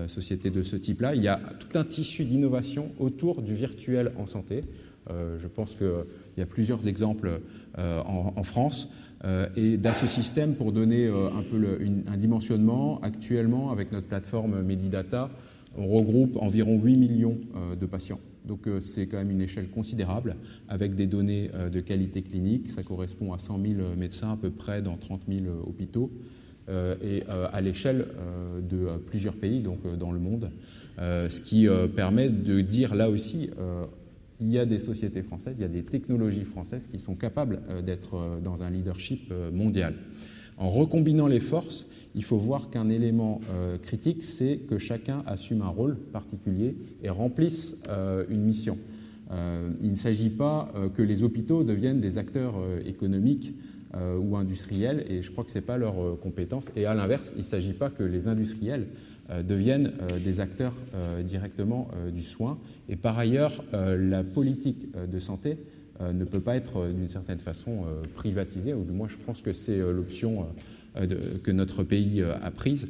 sociétés 0.07 0.51
de 0.51 0.63
ce 0.63 0.77
type-là. 0.77 1.15
Il 1.15 1.23
y 1.23 1.29
a 1.29 1.41
tout 1.59 1.79
un 1.79 1.85
tissu 1.85 2.25
d'innovation 2.25 2.93
autour 2.99 3.43
du 3.43 3.55
virtuel 3.55 4.13
en 4.17 4.27
santé. 4.27 4.63
Euh, 5.11 5.39
je 5.39 5.49
pense 5.49 5.75
qu'il 5.75 5.89
y 6.37 6.43
a 6.43 6.47
plusieurs 6.47 6.89
exemples 6.89 7.41
euh, 7.79 8.03
en, 8.05 8.43
France. 8.43 8.91
Euh, 9.25 9.49
et 9.57 9.79
système 10.07 10.55
pour 10.55 10.73
donner 10.73 11.07
un 11.07 11.43
peu 11.43 11.79
un 12.07 12.17
dimensionnement, 12.17 13.01
actuellement, 13.03 13.71
avec 13.71 13.93
notre 13.93 14.07
plateforme 14.07 14.63
Medidata, 14.63 15.31
On 15.77 15.87
regroupe 15.87 16.37
environ 16.37 16.81
8 16.81 16.97
millions 16.97 17.39
de 17.79 17.87
patients. 17.87 18.21
Donc 18.47 18.69
c'est 18.81 19.07
quand 19.07 19.19
même 19.19 19.31
une 19.31 19.43
échelle 19.43 19.69
considérable 19.69 20.37
avec 20.69 20.95
des 20.95 21.07
données 21.07 21.51
de 21.71 21.81
qualité 21.81 22.23
clinique. 22.23 22.71
Ça 22.71 22.83
correspond 22.83 23.33
à 23.33 23.39
100 23.39 23.61
000 23.63 23.75
médecins 23.97 24.33
à 24.33 24.37
peu 24.37 24.51
près 24.51 24.83
dans 24.83 24.97
30 24.97 25.23
000 25.29 25.45
hôpitaux 25.67 26.11
et 26.69 27.23
à 27.29 27.61
l'échelle 27.61 28.07
de 28.69 28.87
plusieurs 29.07 29.35
pays, 29.35 29.63
donc 29.63 29.81
dans 29.99 30.11
le 30.11 30.19
monde. 30.19 30.51
Ce 30.99 31.41
qui 31.41 31.69
permet 31.95 32.29
de 32.31 32.61
dire 32.61 32.95
là 32.95 33.11
aussi 33.11 33.51
il 34.41 34.51
y 34.51 34.59
a 34.59 34.67
des 34.67 34.79
sociétés 34.79 35.23
françaises, 35.23 35.57
il 35.59 35.63
y 35.63 35.65
a 35.65 35.69
des 35.69 35.83
technologies 35.83 36.45
françaises 36.45 36.89
qui 36.91 36.99
sont 36.99 37.15
capables 37.15 37.61
euh, 37.69 37.83
d'être 37.83 38.15
euh, 38.15 38.41
dans 38.41 38.63
un 38.63 38.71
leadership 38.71 39.31
euh, 39.31 39.51
mondial. 39.51 39.95
En 40.57 40.69
recombinant 40.69 41.27
les 41.27 41.41
forces, 41.41 41.91
il 42.15 42.25
faut 42.25 42.37
voir 42.37 42.71
qu'un 42.71 42.89
élément 42.89 43.41
critique, 43.83 44.25
c'est 44.25 44.59
que 44.69 44.79
chacun 44.79 45.23
assume 45.27 45.63
un 45.63 45.69
rôle 45.69 45.97
particulier 45.97 46.77
et 47.03 47.11
remplisse 47.11 47.77
une 48.29 48.43
mission. 48.43 48.79
il 49.81 49.91
ne 49.91 49.97
s'agit 49.97 50.31
pas 50.31 50.73
que 50.95 51.03
les 51.03 51.23
hôpitaux 51.23 51.63
deviennent 51.63 52.01
des 52.01 52.19
acteurs 52.19 52.55
économiques 52.85 53.55
ou 53.95 54.37
industriels, 54.37 55.05
et 55.09 55.23
je 55.23 55.31
crois 55.31 55.45
que 55.45 55.51
ce 55.51 55.59
n'est 55.59 55.65
pas 55.65 55.79
leur 55.79 56.19
compétence. 56.21 56.67
Et 56.75 56.85
à 56.85 56.95
l'inverse, 56.95 57.33
il 57.37 57.39
ne 57.39 57.45
s'agit 57.45 57.75
pas 57.75 57.91
que 57.91 58.03
les 58.03 58.27
industriels 58.27 58.87
euh, 59.31 59.43
deviennent 59.43 59.93
euh, 60.03 60.19
des 60.19 60.41
acteurs 60.41 60.75
euh, 60.95 61.23
directement 61.23 61.89
du 62.13 62.23
soin. 62.23 62.59
Et 62.89 62.97
par 62.97 63.19
ailleurs, 63.19 63.65
la 63.73 64.25
politique 64.25 64.89
de 64.93 65.19
santé 65.19 65.59
ne 66.01 66.25
peut 66.25 66.41
pas 66.41 66.57
être 66.57 66.89
d'une 66.89 67.09
certaine 67.09 67.39
façon 67.39 67.85
privatisée, 68.15 68.75
ou 68.75 68.85
du 68.85 68.93
moins 68.93 69.09
je 69.09 69.17
pense 69.17 69.41
que 69.41 69.53
c'est 69.53 69.79
l'option 69.79 70.47
que 71.43 71.51
notre 71.51 71.83
pays 71.83 72.23
a 72.23 72.51
prise. 72.51 72.89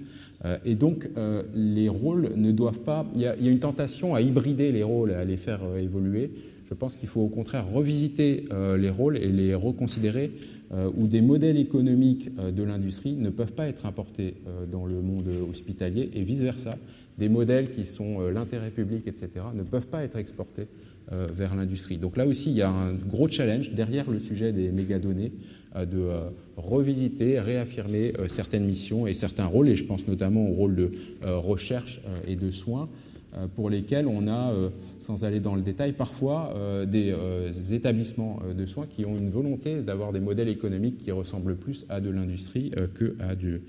Et 0.64 0.74
donc 0.74 1.08
les 1.54 1.88
rôles 1.88 2.30
ne 2.36 2.50
doivent 2.50 2.80
pas... 2.80 3.06
Il 3.14 3.20
y, 3.20 3.26
a, 3.26 3.36
une 3.36 3.58
tentation 3.58 4.14
à 4.14 4.22
hybrider 4.22 4.72
les 4.72 4.82
rôles, 4.82 5.12
à 5.12 5.24
les 5.24 5.36
faire 5.36 5.60
évoluer. 5.78 6.30
Je 6.68 6.74
pense 6.74 6.96
qu'il 6.96 7.08
faut 7.08 7.20
au 7.20 7.28
contraire 7.28 7.68
revisiter 7.68 8.46
les 8.78 8.90
rôles 8.90 9.18
et 9.18 9.28
les 9.28 9.54
reconsidérer 9.54 10.30
euh, 10.72 10.88
où 10.96 11.08
des 11.08 11.20
modèles 11.20 11.56
économiques 11.56 12.30
euh, 12.38 12.52
de 12.52 12.62
l'industrie 12.62 13.14
ne 13.14 13.30
peuvent 13.30 13.54
pas 13.54 13.66
être 13.66 13.86
importés 13.86 14.36
euh, 14.46 14.66
dans 14.66 14.86
le 14.86 15.02
monde 15.02 15.28
hospitalier 15.50 16.10
et 16.14 16.22
vice-versa. 16.22 16.78
Des 17.18 17.28
modèles 17.28 17.70
qui 17.70 17.84
sont 17.86 18.20
l'intérêt 18.28 18.70
public, 18.70 19.08
etc., 19.08 19.28
ne 19.52 19.64
peuvent 19.64 19.88
pas 19.88 20.04
être 20.04 20.16
exportés 20.16 20.68
vers 21.10 21.54
l'industrie. 21.54 21.96
Donc 21.96 22.16
là 22.16 22.26
aussi, 22.26 22.50
il 22.50 22.56
y 22.56 22.62
a 22.62 22.70
un 22.70 22.92
gros 22.92 23.28
challenge 23.28 23.72
derrière 23.72 24.10
le 24.10 24.20
sujet 24.20 24.52
des 24.52 24.70
mégadonnées 24.70 25.32
de 25.74 26.08
revisiter, 26.56 27.40
réaffirmer 27.40 28.12
certaines 28.28 28.64
missions 28.64 29.06
et 29.06 29.14
certains 29.14 29.46
rôles, 29.46 29.68
et 29.68 29.76
je 29.76 29.84
pense 29.84 30.06
notamment 30.06 30.48
au 30.48 30.52
rôle 30.52 30.76
de 30.76 30.90
recherche 31.22 32.00
et 32.28 32.36
de 32.36 32.50
soins, 32.50 32.88
euh, 33.36 33.46
pour 33.46 33.70
lesquels 33.70 34.08
on 34.08 34.26
a, 34.26 34.50
euh, 34.50 34.70
sans 34.98 35.24
aller 35.24 35.38
dans 35.38 35.54
le 35.54 35.62
détail, 35.62 35.92
parfois 35.92 36.52
euh, 36.56 36.84
des 36.84 37.74
établissements 37.74 38.40
de 38.56 38.66
soins 38.66 38.86
qui 38.86 39.04
ont 39.04 39.16
une 39.16 39.30
volonté 39.30 39.82
d'avoir 39.82 40.12
des 40.12 40.18
modèles 40.18 40.48
économiques 40.48 40.98
qui 40.98 41.12
ressemblent 41.12 41.54
plus 41.54 41.86
à 41.88 42.00
de 42.00 42.10
l'industrie 42.10 42.72
que, 42.94 43.16
à 43.20 43.36
du, 43.36 43.60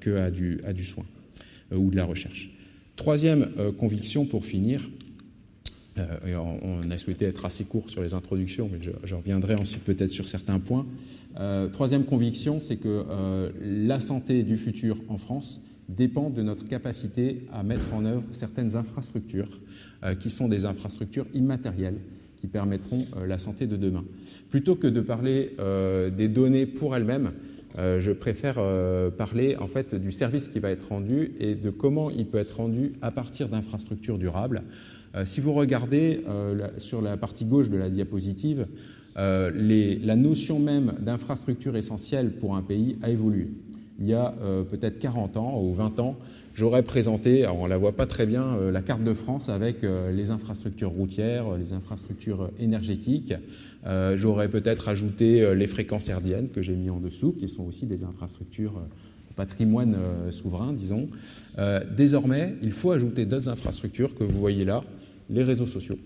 que 0.00 0.16
à, 0.16 0.30
du, 0.30 0.60
à 0.64 0.72
du 0.72 0.84
soin 0.84 1.04
ou 1.72 1.90
de 1.90 1.96
la 1.96 2.04
recherche. 2.04 2.50
Troisième 2.96 3.48
conviction 3.78 4.24
pour 4.24 4.44
finir, 4.44 4.88
on 5.96 6.90
a 6.90 6.98
souhaité 6.98 7.24
être 7.24 7.44
assez 7.44 7.64
court 7.64 7.90
sur 7.90 8.02
les 8.02 8.14
introductions, 8.14 8.68
mais 8.70 8.78
je, 8.80 9.14
reviendrai 9.14 9.54
ensuite 9.54 9.82
peut-être 9.84 10.10
sur 10.10 10.28
certains 10.28 10.58
points. 10.58 10.86
troisième 11.72 12.04
conviction, 12.04 12.60
c'est 12.60 12.76
que 12.76 13.04
la 13.62 14.00
santé 14.00 14.42
du 14.42 14.56
futur 14.56 14.98
en 15.08 15.18
France 15.18 15.60
dépend 15.88 16.30
de 16.30 16.42
notre 16.42 16.66
capacité 16.66 17.42
à 17.52 17.62
mettre 17.62 17.94
en 17.94 18.04
œuvre 18.04 18.24
certaines 18.32 18.76
infrastructures 18.76 19.60
euh, 20.04 20.14
qui 20.14 20.30
sont 20.30 20.48
des 20.48 20.64
infrastructures 20.64 21.26
immatérielles 21.34 21.98
qui 22.40 22.46
permettront 22.46 23.06
euh, 23.16 23.26
la 23.26 23.38
santé 23.38 23.66
de 23.66 23.76
demain. 23.76 24.04
Plutôt 24.50 24.74
que 24.74 24.86
de 24.86 25.00
parler 25.00 25.54
euh, 25.58 26.10
des 26.10 26.28
données 26.28 26.66
pour 26.66 26.96
elles-mêmes, 26.96 27.32
je 27.78 28.10
préfère 28.10 28.54
parler 29.18 29.54
en 29.58 29.66
fait 29.66 29.94
du 29.94 30.10
service 30.10 30.48
qui 30.48 30.60
va 30.60 30.70
être 30.70 30.88
rendu 30.88 31.32
et 31.38 31.54
de 31.54 31.68
comment 31.68 32.08
il 32.08 32.24
peut 32.24 32.38
être 32.38 32.56
rendu 32.56 32.94
à 33.02 33.10
partir 33.10 33.50
d'infrastructures 33.50 34.16
durables. 34.16 34.62
Si 35.24 35.40
vous 35.40 35.52
regardez 35.52 36.22
sur 36.78 37.00
la 37.00 37.16
partie 37.16 37.44
gauche 37.44 37.68
de 37.68 37.76
la 37.76 37.88
diapositive, 37.88 38.66
la 39.16 40.16
notion 40.16 40.58
même 40.58 40.94
d'infrastructure 41.00 41.76
essentielle 41.76 42.32
pour 42.32 42.56
un 42.56 42.62
pays 42.62 42.98
a 43.02 43.10
évolué 43.10 43.48
il 43.98 44.06
y 44.06 44.14
a 44.14 44.34
euh, 44.42 44.62
peut-être 44.62 44.98
40 44.98 45.36
ans 45.36 45.60
ou 45.62 45.72
20 45.72 46.00
ans, 46.00 46.16
j'aurais 46.54 46.82
présenté, 46.82 47.46
on 47.46 47.64
ne 47.64 47.68
la 47.68 47.78
voit 47.78 47.96
pas 47.96 48.06
très 48.06 48.26
bien, 48.26 48.56
euh, 48.56 48.70
la 48.70 48.82
carte 48.82 49.02
de 49.02 49.14
France 49.14 49.48
avec 49.48 49.84
euh, 49.84 50.12
les 50.12 50.30
infrastructures 50.30 50.90
routières, 50.90 51.56
les 51.56 51.72
infrastructures 51.72 52.50
énergétiques. 52.58 53.34
j'aurais 54.14 54.48
peut-être 54.48 54.88
ajouté 54.88 55.54
les 55.54 55.66
fréquences 55.66 56.08
herdiennes 56.08 56.48
que 56.48 56.60
j'ai 56.60 56.74
mis 56.74 56.90
en 56.90 56.98
dessous, 56.98 57.32
qui 57.32 57.48
sont 57.48 57.64
aussi 57.64 57.86
des 57.86 58.02
infrastructures 58.02 58.74
patrimoine 59.36 59.96
souverain, 60.32 60.72
disons. 60.72 61.08
désormais, 61.96 62.54
il 62.62 62.72
faut 62.72 62.90
ajouter 62.90 63.26
d'autres 63.26 63.48
infrastructures 63.48 64.14
que 64.16 64.24
vous 64.24 64.40
voyez 64.40 64.64
là, 64.64 64.82
les 65.30 65.42
réseaux 65.42 65.66
sociaux, 65.66 65.98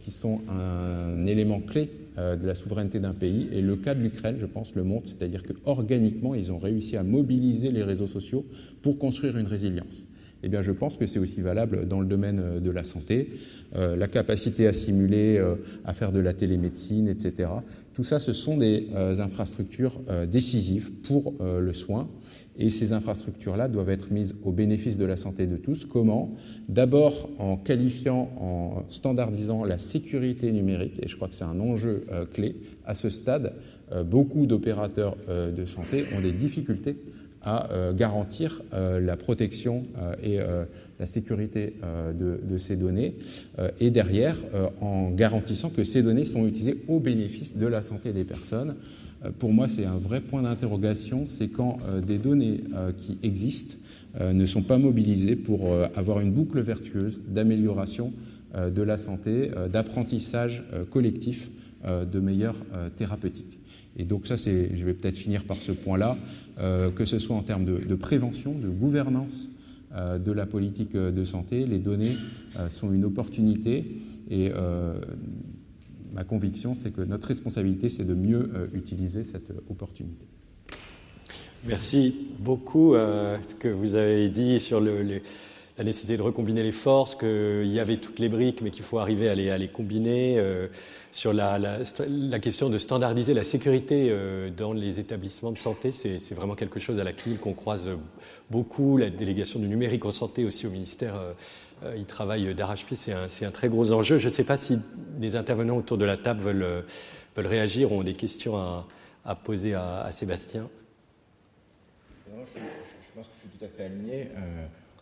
qui 0.00 0.10
sont 0.10 0.40
un 0.48 1.26
élément 1.26 1.60
clé 1.60 1.90
euh, 2.18 2.34
de 2.34 2.46
la 2.46 2.54
souveraineté 2.54 2.98
d'un 2.98 3.12
pays. 3.12 3.46
Et 3.52 3.60
le 3.60 3.76
cas 3.76 3.94
de 3.94 4.00
l'Ukraine, 4.00 4.36
je 4.38 4.46
pense, 4.46 4.74
le 4.74 4.82
montre, 4.84 5.06
c'est-à-dire 5.06 5.42
qu'organiquement, 5.42 6.34
ils 6.34 6.50
ont 6.50 6.56
réussi 6.56 6.96
à 6.96 7.02
mobiliser 7.02 7.70
les 7.70 7.82
réseaux 7.82 8.06
sociaux 8.06 8.46
pour 8.80 8.98
construire 8.98 9.36
une 9.36 9.46
résilience. 9.46 10.02
Eh 10.42 10.48
bien, 10.48 10.62
je 10.62 10.72
pense 10.72 10.96
que 10.96 11.04
c'est 11.04 11.18
aussi 11.18 11.42
valable 11.42 11.86
dans 11.86 12.00
le 12.00 12.06
domaine 12.06 12.40
euh, 12.40 12.58
de 12.58 12.70
la 12.70 12.84
santé. 12.84 13.34
Euh, 13.74 13.96
la 13.96 14.08
capacité 14.08 14.66
à 14.66 14.72
simuler, 14.72 15.44
à 15.84 15.92
faire 15.92 16.10
de 16.10 16.20
la 16.20 16.32
télémédecine, 16.32 17.06
etc. 17.06 17.50
Tout 17.96 18.04
ça, 18.04 18.20
ce 18.20 18.34
sont 18.34 18.58
des 18.58 18.90
infrastructures 18.94 19.98
décisives 20.30 20.92
pour 21.02 21.32
le 21.40 21.72
soin. 21.72 22.10
Et 22.58 22.70
ces 22.70 22.92
infrastructures-là 22.92 23.68
doivent 23.68 23.90
être 23.90 24.12
mises 24.12 24.34
au 24.42 24.52
bénéfice 24.52 24.96
de 24.96 25.04
la 25.04 25.16
santé 25.16 25.46
de 25.46 25.56
tous. 25.56 25.84
Comment? 25.84 26.34
D'abord 26.68 27.28
en 27.38 27.56
qualifiant, 27.56 28.30
en 28.38 28.84
standardisant 28.88 29.64
la 29.64 29.78
sécurité 29.78 30.50
numérique, 30.52 30.98
et 31.02 31.08
je 31.08 31.16
crois 31.16 31.28
que 31.28 31.34
c'est 31.34 31.44
un 31.44 31.60
enjeu 31.60 32.02
euh, 32.10 32.24
clé. 32.24 32.56
À 32.86 32.94
ce 32.94 33.10
stade, 33.10 33.52
euh, 33.92 34.04
beaucoup 34.04 34.46
d'opérateurs 34.46 35.16
euh, 35.28 35.52
de 35.52 35.66
santé 35.66 36.04
ont 36.16 36.20
des 36.20 36.32
difficultés 36.32 36.96
à 37.46 37.68
garantir 37.94 38.60
la 38.72 39.16
protection 39.16 39.84
et 40.22 40.38
la 40.98 41.06
sécurité 41.06 41.74
de, 42.12 42.58
ces 42.58 42.76
données, 42.76 43.14
et 43.80 43.90
derrière, 43.90 44.36
en 44.80 45.10
garantissant 45.10 45.70
que 45.70 45.84
ces 45.84 46.02
données 46.02 46.24
sont 46.24 46.46
utilisées 46.46 46.82
au 46.88 46.98
bénéfice 46.98 47.56
de 47.56 47.66
la 47.66 47.82
santé 47.82 48.12
des 48.12 48.24
personnes 48.24 48.74
euh, 49.24 49.30
pour 49.38 49.52
moi, 49.52 49.68
c'est 49.68 49.84
un 49.84 49.96
vrai 49.96 50.20
point 50.20 50.42
d'interrogation, 50.42 51.24
c'est 51.26 51.48
quand 51.48 51.78
euh, 51.88 52.00
des 52.00 52.18
données 52.18 52.60
euh, 52.74 52.92
qui 52.96 53.18
existent 53.22 53.76
ne 54.18 54.46
sont 54.46 54.62
pas 54.62 54.78
mobilisées 54.78 55.36
pour 55.36 55.76
avoir 55.94 56.20
une 56.20 56.32
boucle 56.32 56.58
vertueuse 56.60 57.20
d'amélioration 57.28 58.14
de 58.54 58.80
la 58.80 58.96
santé, 58.96 59.50
d'apprentissage 59.70 60.64
collectif 60.88 61.50
de 61.84 62.18
meilleures 62.18 62.56
thérapeutiques. 62.96 63.58
Et 63.98 64.04
donc 64.04 64.26
ça, 64.26 64.36
je 64.36 64.84
vais 64.84 64.94
peut-être 64.94 65.16
finir 65.16 65.44
par 65.44 65.56
ce 65.56 65.72
point-là, 65.72 66.18
que 66.58 67.04
ce 67.04 67.18
soit 67.18 67.36
en 67.36 67.42
termes 67.42 67.64
de, 67.64 67.94
prévention, 67.94 68.52
de 68.52 68.68
gouvernance 68.68 69.48
de 69.94 70.32
la 70.32 70.44
politique 70.44 70.92
de 70.94 71.24
santé, 71.24 71.64
les 71.64 71.78
données 71.78 72.16
sont 72.68 72.92
une 72.92 73.04
opportunité 73.04 73.84
et 74.30 74.52
ma 76.16 76.24
conviction, 76.24 76.74
c'est 76.74 76.90
que 76.90 77.02
notre 77.02 77.28
responsabilité, 77.28 77.90
c'est 77.90 78.04
de 78.04 78.14
mieux 78.14 78.50
euh, 78.54 78.66
utiliser 78.72 79.22
cette 79.22 79.50
euh, 79.50 79.60
opportunité. 79.68 80.24
Merci 81.66 82.14
beaucoup 82.40 82.94
euh, 82.94 83.36
ce 83.46 83.54
que 83.54 83.68
vous 83.68 83.94
avez 83.94 84.30
dit 84.30 84.58
sur 84.58 84.80
la 85.78 85.84
nécessité 85.84 86.16
de 86.16 86.22
recombiner 86.22 86.62
les 86.62 86.72
forces, 86.72 87.14
qu'il 87.14 87.66
y 87.66 87.80
avait 87.80 87.98
toutes 87.98 88.18
les 88.18 88.28
briques, 88.28 88.62
mais 88.62 88.70
qu'il 88.70 88.82
faut 88.82 88.98
arriver 88.98 89.28
à 89.28 89.34
les, 89.34 89.50
à 89.50 89.58
les 89.58 89.68
combiner, 89.68 90.42
sur 91.12 91.34
la, 91.34 91.58
la, 91.58 92.38
question 92.38 92.70
de 92.70 92.78
standardiser 92.78 93.34
la 93.34 93.44
sécurité 93.44 94.10
dans 94.56 94.72
les 94.72 94.98
établissements 94.98 95.52
de 95.52 95.58
santé, 95.58 95.92
c'est 95.92 96.34
vraiment 96.34 96.54
quelque 96.54 96.80
chose 96.80 96.98
à 96.98 97.04
la 97.04 97.12
CNIL 97.12 97.38
qu'on 97.38 97.52
croise 97.52 97.90
beaucoup, 98.50 98.96
la 98.96 99.10
délégation 99.10 99.60
du 99.60 99.68
numérique 99.68 100.06
en 100.06 100.12
santé 100.12 100.46
aussi 100.46 100.66
au 100.66 100.70
ministère 100.70 101.14
euh, 101.82 101.94
ils 101.96 102.06
travaillent 102.06 102.54
d'arrache-pied, 102.54 102.96
c'est 102.96 103.44
un, 103.44 103.50
très 103.50 103.68
gros 103.68 103.92
enjeu. 103.92 104.18
Je 104.18 104.26
ne 104.26 104.32
sais 104.32 104.44
pas 104.44 104.56
si 104.56 104.78
des 105.18 105.36
intervenants 105.36 105.76
autour 105.76 105.98
de 105.98 106.04
la 106.04 106.16
table 106.16 106.40
veulent, 106.40 106.62
euh, 106.62 106.82
réagir 107.36 107.92
ou 107.92 108.00
ont 108.00 108.02
des 108.02 108.14
questions 108.14 108.56
à, 108.56 109.34
poser 109.34 109.74
à, 109.74 110.08
Sébastien. 110.10 110.68
je, 112.26 112.32
pense 112.32 113.28
que 113.28 113.34
je 113.34 113.40
suis 113.40 113.58
tout 113.58 113.64
à 113.64 113.68
fait 113.68 113.84
aligné. 113.84 114.28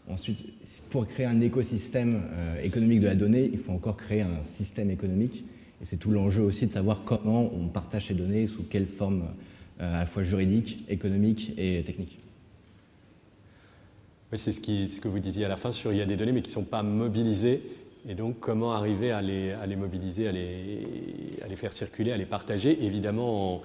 Euh, 0.08 0.12
ensuite, 0.12 0.44
pour 0.90 1.06
créer 1.06 1.26
un 1.26 1.40
écosystème 1.40 2.23
économique 2.62 3.00
de 3.00 3.06
la 3.06 3.14
donnée, 3.14 3.50
il 3.52 3.58
faut 3.58 3.73
encore 3.73 3.96
créer 3.96 4.23
un 4.23 4.42
système 4.42 4.90
économique. 4.90 5.44
Et 5.80 5.84
c'est 5.84 5.96
tout 5.96 6.11
l'enjeu 6.11 6.42
aussi 6.42 6.66
de 6.66 6.70
savoir 6.70 7.02
comment 7.04 7.50
on 7.54 7.68
partage 7.68 8.08
ces 8.08 8.14
données, 8.14 8.46
sous 8.46 8.62
quelle 8.62 8.87
forme 8.87 9.25
à 9.80 10.00
la 10.00 10.06
fois 10.06 10.23
juridique, 10.23 10.84
économique 10.88 11.52
et 11.58 11.82
technique. 11.82 12.18
Oui, 14.34 14.38
c'est 14.38 14.52
ce, 14.52 15.00
que 15.00 15.08
vous 15.08 15.18
disiez 15.20 15.44
à 15.44 15.49
la 15.49 15.56
fin 15.56 15.70
sur 15.70 15.92
il 15.92 15.99
y 15.99 16.02
a 16.02 16.06
des 16.06 16.16
données 16.16 16.32
mais 16.32 16.42
qui 16.42 16.50
ne 16.50 16.54
sont 16.54 16.64
pas 16.64 16.82
mobilisées. 16.82 17.62
Et 18.08 18.14
donc, 18.14 18.40
comment 18.40 18.73
arriver 18.73 19.12
à 19.12 19.23
les, 19.23 19.76
mobiliser, 19.76 20.28
à 20.28 20.32
les, 20.32 21.56
faire 21.56 21.73
circuler, 21.73 22.12
à 22.12 22.16
les 22.16 22.26
partager, 22.26 22.84
évidemment 22.84 23.54
en, 23.54 23.62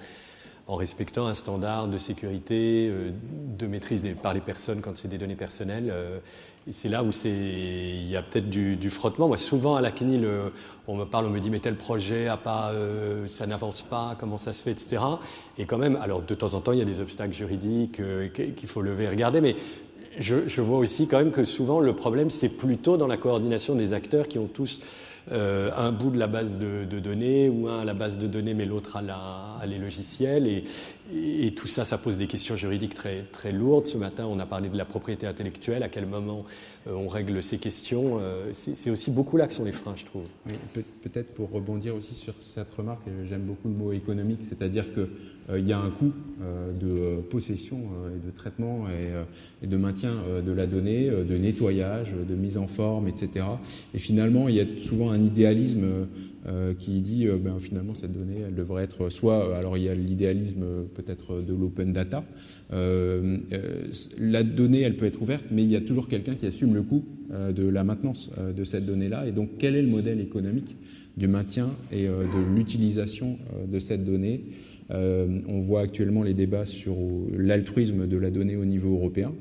en 0.66 0.76
respectant 0.76 1.26
un 1.26 1.34
standard 1.34 1.88
de 1.88 1.98
sécurité, 1.98 2.88
euh, 2.88 3.10
de 3.58 3.66
maîtrise 3.66 4.02
par 4.22 4.32
les 4.32 4.40
personnes 4.40 4.80
quand 4.80 4.96
c'est 4.96 5.08
des 5.08 5.18
données 5.18 5.36
personnelles. 5.36 5.90
Euh, 5.90 6.18
c'est 6.70 6.88
là 6.88 7.02
où 7.02 7.10
il 7.24 8.08
y 8.08 8.16
a 8.16 8.22
peut-être 8.22 8.48
du, 8.48 8.90
frottement. 8.90 9.28
Moi, 9.28 9.38
souvent 9.38 9.76
à 9.76 9.80
la 9.80 9.90
CNIL, 9.90 10.28
on 10.86 10.94
me 10.94 11.04
parle, 11.04 11.26
on 11.26 11.30
me 11.30 11.40
dit 11.40 11.50
mais 11.50 11.58
tel 11.58 11.74
projet 11.74 12.28
euh, 12.28 13.26
ça 13.26 13.46
n'avance 13.46 13.82
pas, 13.82 14.14
comment 14.18 14.36
ça 14.36 14.52
se 14.52 14.62
fait, 14.62 14.70
etc. 14.70 14.98
Et 15.58 15.64
quand 15.64 15.78
même, 15.78 15.96
alors 15.96 16.22
de 16.22 16.34
temps 16.34 16.54
en 16.54 16.60
temps, 16.60 16.72
il 16.72 16.78
y 16.78 16.82
a 16.82 16.84
des 16.84 17.00
obstacles 17.00 17.32
juridiques 17.32 18.00
qu'il 18.32 18.68
faut 18.68 18.82
lever 18.82 19.04
et 19.04 19.08
regarder, 19.08 19.40
mais 19.40 19.56
je, 20.18 20.60
vois 20.60 20.78
aussi 20.78 21.06
quand 21.06 21.18
même 21.18 21.30
que 21.30 21.44
souvent 21.44 21.80
le 21.80 21.94
problème, 21.94 22.30
c'est 22.30 22.48
plutôt 22.48 22.96
dans 22.96 23.06
la 23.06 23.16
coordination 23.16 23.74
des 23.74 23.92
acteurs 23.92 24.28
qui 24.28 24.38
ont 24.38 24.48
tous 24.48 24.80
euh, 25.32 25.70
un 25.76 25.92
bout 25.92 26.10
de 26.10 26.18
la 26.18 26.26
base 26.26 26.58
de, 26.58 26.84
données 26.98 27.48
ou 27.48 27.68
un 27.68 27.80
à 27.80 27.84
la 27.84 27.94
base 27.94 28.18
de 28.18 28.26
données 28.26 28.54
mais 28.54 28.64
l'autre 28.64 28.96
à, 28.96 29.58
à, 29.60 29.66
les 29.66 29.78
logiciels. 29.78 30.46
Et, 30.46 30.64
et, 31.12 31.52
tout 31.54 31.66
ça, 31.66 31.84
ça 31.84 31.98
pose 31.98 32.18
des 32.18 32.26
questions 32.26 32.56
juridiques 32.56 32.94
très, 32.94 33.24
très 33.32 33.52
lourdes. 33.52 33.86
Ce 33.86 33.98
matin, 33.98 34.26
on 34.26 34.38
a 34.38 34.46
parlé 34.46 34.68
de 34.68 34.76
la 34.76 34.84
propriété 34.84 35.26
intellectuelle, 35.26 35.82
à 35.82 35.88
quel 35.88 36.06
moment 36.06 36.44
euh, 36.86 36.92
on 36.92 37.08
règle 37.08 37.42
ces 37.42 37.58
questions. 37.58 38.18
Euh, 38.20 38.50
c'est 38.52 38.90
aussi 38.90 39.10
beaucoup 39.10 39.36
là 39.36 39.46
que 39.46 39.54
sont 39.54 39.64
les 39.64 39.72
freins, 39.72 39.94
je 39.96 40.04
trouve. 40.04 40.24
Peut-être 41.02 41.34
pour 41.34 41.50
rebondir 41.50 41.94
aussi 41.94 42.14
sur 42.14 42.34
cette 42.40 42.70
remarque, 42.72 43.02
j'aime 43.28 43.42
beaucoup 43.42 43.68
le 43.68 43.74
mot 43.74 43.92
économique, 43.92 44.40
c'est-à-dire 44.42 44.86
qu'il 44.94 45.66
y 45.66 45.72
a 45.72 45.78
un 45.78 45.90
coût 45.90 46.12
de 46.80 47.20
possession 47.30 47.78
et 48.14 48.26
de 48.26 48.30
traitement 48.30 48.86
et 49.62 49.66
de 49.66 49.76
maintien 49.76 50.14
de 50.44 50.52
la 50.52 50.66
donnée, 50.66 51.10
de 51.10 51.36
nettoyage, 51.36 52.12
de 52.12 52.34
mise 52.34 52.56
en 52.56 52.66
forme, 52.66 53.08
etc. 53.08 53.46
Et 53.94 53.98
finalement, 53.98 54.48
il 54.48 54.56
y 54.56 54.60
a 54.60 54.66
souvent 54.80 55.10
un 55.10 55.20
idéalisme 55.20 56.06
euh, 56.46 56.72
qui 56.72 57.02
dit 57.02 57.26
euh, 57.26 57.36
ben, 57.36 57.58
finalement 57.60 57.94
cette 57.94 58.12
donnée 58.12 58.38
elle 58.46 58.54
devrait 58.54 58.82
être 58.82 59.10
soit 59.10 59.46
euh, 59.46 59.58
alors 59.58 59.76
il 59.76 59.84
y 59.84 59.90
a 59.90 59.94
l'idéalisme 59.94 60.64
peut-être 60.94 61.42
de 61.42 61.52
l'open 61.52 61.92
data 61.92 62.24
la 62.70 64.42
donnée 64.42 64.80
elle 64.80 64.96
peut 64.96 65.04
être 65.04 65.20
ouverte 65.20 65.44
mais 65.50 65.62
il 65.64 65.68
y 65.68 65.76
a 65.76 65.82
toujours 65.82 66.08
quelqu'un 66.08 66.36
qui 66.36 66.46
assume 66.46 66.72
le 66.72 66.82
coût 66.82 67.04
de 67.30 67.68
la 67.68 67.84
maintenance 67.84 68.30
de 68.56 68.64
cette 68.64 68.86
donnée 68.86 69.10
là 69.10 69.26
et 69.26 69.32
donc 69.32 69.50
quel 69.58 69.76
est 69.76 69.82
le 69.82 69.88
modèle 69.88 70.18
économique 70.18 70.76
du 71.18 71.28
maintien 71.28 71.72
et 71.92 72.06
de 72.06 72.54
l'utilisation 72.54 73.36
de 73.70 73.78
cette 73.78 74.04
donnée? 74.04 74.44
On 74.90 75.58
voit 75.58 75.82
actuellement 75.82 76.22
les 76.22 76.34
débats 76.34 76.64
sur 76.64 76.96
l'altruisme 77.36 78.06
de 78.06 78.16
la 78.16 78.30
donnée 78.30 78.56
au 78.56 78.64
niveau 78.64 78.94
européen 78.94 79.32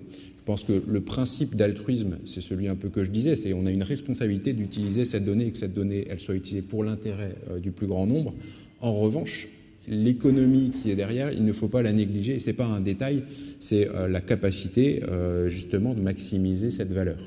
pense 0.50 0.64
que 0.64 0.82
le 0.88 1.00
principe 1.00 1.56
d'altruisme, 1.56 2.18
c'est 2.26 2.42
celui 2.42 2.70
un 2.70 2.76
peu 2.76 2.90
que 2.90 3.04
je 3.04 3.12
disais, 3.12 3.36
c'est 3.36 3.54
on 3.54 3.68
a 3.68 3.70
une 3.70 3.84
responsabilité 3.84 4.52
d'utiliser 4.52 5.06
cette 5.06 5.24
donnée 5.24 5.46
et 5.46 5.52
que 5.52 5.60
cette 5.60 5.76
donnée, 5.76 6.08
elle 6.10 6.20
soit 6.20 6.34
utilisée 6.34 6.66
pour 6.66 6.84
l'intérêt 6.84 7.36
euh, 7.52 7.60
du 7.60 7.70
plus 7.70 7.86
grand 7.86 8.08
nombre. 8.08 8.34
En 8.82 8.92
revanche, 8.94 9.48
l'économie 9.88 10.72
qui 10.72 10.90
est 10.90 10.96
derrière, 10.96 11.32
il 11.32 11.44
ne 11.44 11.54
faut 11.54 11.68
pas 11.68 11.84
la 11.84 11.94
négliger. 11.94 12.34
Et 12.34 12.40
ce 12.40 12.48
n'est 12.48 12.54
pas 12.54 12.66
un 12.66 12.80
détail, 12.80 13.26
c'est 13.60 13.88
euh, 13.90 14.08
la 14.08 14.22
capacité 14.22 15.04
euh, 15.04 15.50
justement 15.50 15.94
de 15.94 16.02
maximiser 16.02 16.72
cette 16.72 16.92
valeur. 16.92 17.18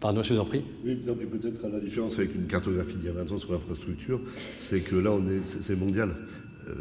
Pardon, 0.00 0.22
je 0.22 0.32
vous 0.32 0.40
en 0.40 0.46
prie. 0.46 0.62
Oui, 0.82 0.94
peut-être 0.94 1.68
la 1.68 1.78
différence 1.80 2.18
avec 2.18 2.34
une 2.34 2.46
cartographie 2.46 2.94
d'il 2.94 3.04
y 3.04 3.08
a 3.10 3.22
20 3.22 3.32
ans 3.32 3.38
sur 3.38 3.52
l'infrastructure, 3.52 4.22
c'est 4.60 4.80
que 4.80 4.96
là, 4.96 5.14
c'est 5.62 5.78
mondial. 5.78 6.14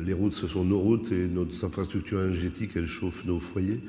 Les 0.06 0.14
routes, 0.14 0.34
ce 0.34 0.48
sont 0.48 0.64
nos 0.64 0.80
routes 0.80 1.12
et 1.12 1.28
notre 1.28 1.66
infrastructure 1.66 2.24
énergétique, 2.24 2.72
elle 2.76 2.88
chauffe 2.88 3.26
nos 3.26 3.42
foyers. 3.42 3.82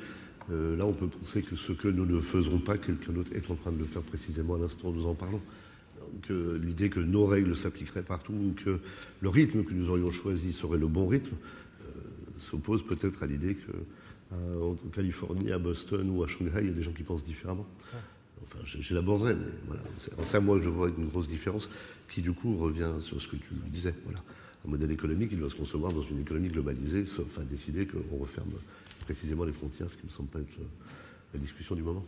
Euh, 0.51 0.77
là, 0.77 0.85
on 0.85 0.93
peut 0.93 1.07
penser 1.07 1.41
que 1.41 1.55
ce 1.55 1.73
que 1.73 1.87
nous 1.87 2.05
ne 2.05 2.19
faisons 2.19 2.59
pas, 2.59 2.77
quelqu'un 2.77 3.11
d'autre 3.11 3.31
est 3.33 3.49
en 3.51 3.55
train 3.55 3.71
de 3.71 3.79
le 3.79 3.85
faire 3.85 4.01
précisément 4.01 4.55
à 4.55 4.59
l'instant 4.59 4.89
où 4.89 4.93
nous 4.93 5.05
en 5.05 5.13
parlons. 5.13 5.41
Donc, 5.99 6.37
l'idée 6.63 6.89
que 6.89 7.01
nos 7.01 7.25
règles 7.25 7.55
s'appliqueraient 7.55 8.03
partout 8.03 8.31
ou 8.31 8.53
que 8.53 8.79
le 9.19 9.29
rythme 9.29 9.63
que 9.65 9.73
nous 9.73 9.89
aurions 9.89 10.11
choisi 10.11 10.53
serait 10.53 10.77
le 10.77 10.87
bon 10.87 11.05
rythme 11.05 11.35
euh, 11.81 11.91
s'oppose 12.39 12.85
peut-être 12.85 13.23
à 13.23 13.27
l'idée 13.27 13.55
que 13.55 13.71
en 14.31 14.75
Californie, 14.93 15.53
à 15.53 15.57
Boston 15.57 16.09
ou 16.09 16.21
à 16.21 16.27
Shanghai, 16.27 16.59
il 16.59 16.67
y 16.67 16.69
a 16.69 16.73
des 16.73 16.83
gens 16.83 16.91
qui 16.91 17.03
pensent 17.03 17.23
différemment. 17.23 17.65
Enfin, 18.43 18.59
j'élaborerai, 18.65 19.35
mais 19.35 19.53
voilà. 19.67 19.81
C'est 19.97 20.25
ça, 20.25 20.41
moi, 20.41 20.57
que 20.57 20.63
je 20.63 20.69
vois 20.69 20.89
une 20.89 21.07
grosse 21.07 21.29
différence 21.29 21.69
qui, 22.09 22.21
du 22.21 22.33
coup, 22.33 22.57
revient 22.57 22.91
sur 22.99 23.21
ce 23.21 23.27
que 23.29 23.37
tu 23.37 23.53
disais. 23.71 23.95
Voilà 24.03 24.19
un 24.65 24.69
modèle 24.69 24.91
économique, 24.91 25.29
il 25.31 25.39
doit 25.39 25.49
se 25.49 25.55
concevoir 25.55 25.93
dans 25.93 26.01
une 26.01 26.19
économie 26.19 26.49
globalisée, 26.49 27.05
sauf 27.05 27.37
à 27.39 27.43
décider 27.43 27.87
qu'on 27.87 28.17
referme 28.17 28.51
précisément 29.07 29.45
les 29.45 29.53
frontières, 29.53 29.89
ce 29.89 29.95
qui 29.95 30.03
ne 30.03 30.11
me 30.11 30.13
semble 30.13 30.27
pas 30.27 30.39
être 30.39 30.59
euh, 30.59 30.67
la 31.33 31.39
discussion 31.39 31.75
du 31.75 31.81
moment. 31.81 32.03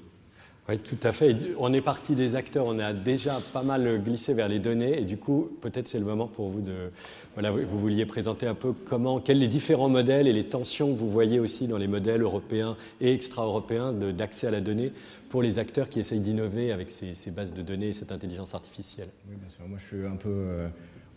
Oui, 0.68 0.78
tout 0.80 0.98
à 1.02 1.14
fait. 1.14 1.36
On 1.58 1.72
est 1.72 1.82
parti 1.82 2.14
des 2.14 2.36
acteurs, 2.36 2.66
on 2.68 2.78
a 2.78 2.92
déjà 2.92 3.40
pas 3.54 3.64
mal 3.64 4.04
glissé 4.04 4.34
vers 4.34 4.50
les 4.50 4.60
données, 4.60 5.00
et 5.00 5.06
du 5.06 5.18
coup, 5.18 5.50
peut-être 5.62 5.88
c'est 5.88 5.98
le 5.98 6.06
moment 6.06 6.28
pour 6.28 6.50
vous 6.50 6.62
de. 6.62 6.92
Voilà, 7.34 7.52
vous 7.52 7.80
vouliez 7.80 8.06
présenter 8.06 8.46
un 8.48 8.54
peu 8.54 8.74
comment, 8.74 9.20
quels 9.20 9.40
les 9.40 9.48
différents 9.48 9.90
modèles 9.90 10.28
et 10.28 10.34
les 10.34 10.44
tensions 10.44 10.94
que 10.94 11.00
vous 11.00 11.10
voyez 11.10 11.40
aussi 11.40 11.68
dans 11.68 11.78
les 11.78 11.88
modèles 11.88 12.22
européens 12.22 12.76
et 13.00 13.14
extra-européens 13.14 13.94
d'accès 13.94 14.48
à 14.48 14.52
la 14.52 14.62
donnée 14.62 14.92
pour 15.30 15.42
les 15.42 15.58
acteurs 15.58 15.88
qui 15.90 16.00
essayent 16.00 16.20
d'innover 16.20 16.72
avec 16.72 16.90
ces, 16.90 17.14
ces, 17.14 17.32
bases 17.32 17.54
de 17.54 17.64
données 17.64 17.90
et 17.90 17.94
cette 17.94 18.12
intelligence 18.12 18.54
artificielle. 18.54 19.10
Oui, 19.28 19.38
bien 19.40 19.50
sûr. 19.50 19.68
Moi, 19.68 19.80
je 19.80 19.86
suis 19.88 20.06
un 20.06 20.18
peu. 20.18 20.30
Euh, 20.30 20.68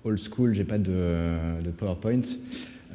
old 0.04 0.18
school, 0.18 0.54
j'ai 0.54 0.64
pas 0.64 0.78
de, 0.78 1.70
PowerPoint. 1.76 2.22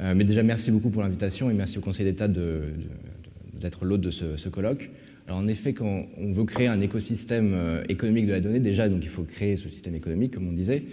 Euh, 0.00 0.14
mais 0.14 0.24
déjà, 0.24 0.42
merci 0.42 0.70
beaucoup 0.70 0.90
pour 0.90 1.02
l'invitation 1.02 1.50
et 1.50 1.54
merci 1.54 1.78
au 1.78 1.80
Conseil 1.80 2.06
d'État 2.06 2.28
d'être 2.28 3.84
l'hôte 3.84 4.00
de 4.00 4.10
ce, 4.10 4.48
colloque. 4.48 4.90
Alors, 5.26 5.40
en 5.40 5.48
effet, 5.48 5.72
quand 5.72 6.04
on 6.16 6.32
veut 6.32 6.44
créer 6.44 6.68
un 6.68 6.80
écosystème 6.80 7.52
euh, 7.52 7.82
économique 7.88 8.26
de 8.26 8.32
la 8.32 8.40
donnée, 8.40 8.60
déjà, 8.60 8.88
donc 8.88 9.00
il 9.02 9.10
faut 9.10 9.24
créer 9.24 9.56
ce 9.56 9.68
système 9.68 9.94
économique, 9.94 10.34
comme 10.34 10.48
on 10.48 10.52
disait. 10.52 10.84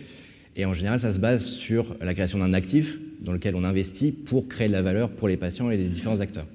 Et 0.55 0.65
en 0.65 0.73
général, 0.73 0.99
ça 0.99 1.11
se 1.11 1.19
base 1.19 1.45
sur 1.45 1.95
la 2.01 2.13
création 2.13 2.39
d'un 2.39 2.53
actif 2.53 2.97
dans 3.21 3.33
lequel 3.33 3.55
on 3.55 3.63
investit 3.63 4.11
pour 4.11 4.47
créer 4.47 4.67
de 4.67 4.73
la 4.73 4.81
valeur 4.81 5.09
pour 5.09 5.27
les 5.27 5.37
patients 5.37 5.69
et 5.69 5.77
les 5.77 5.87
différents 5.87 6.19
acteurs. 6.19 6.47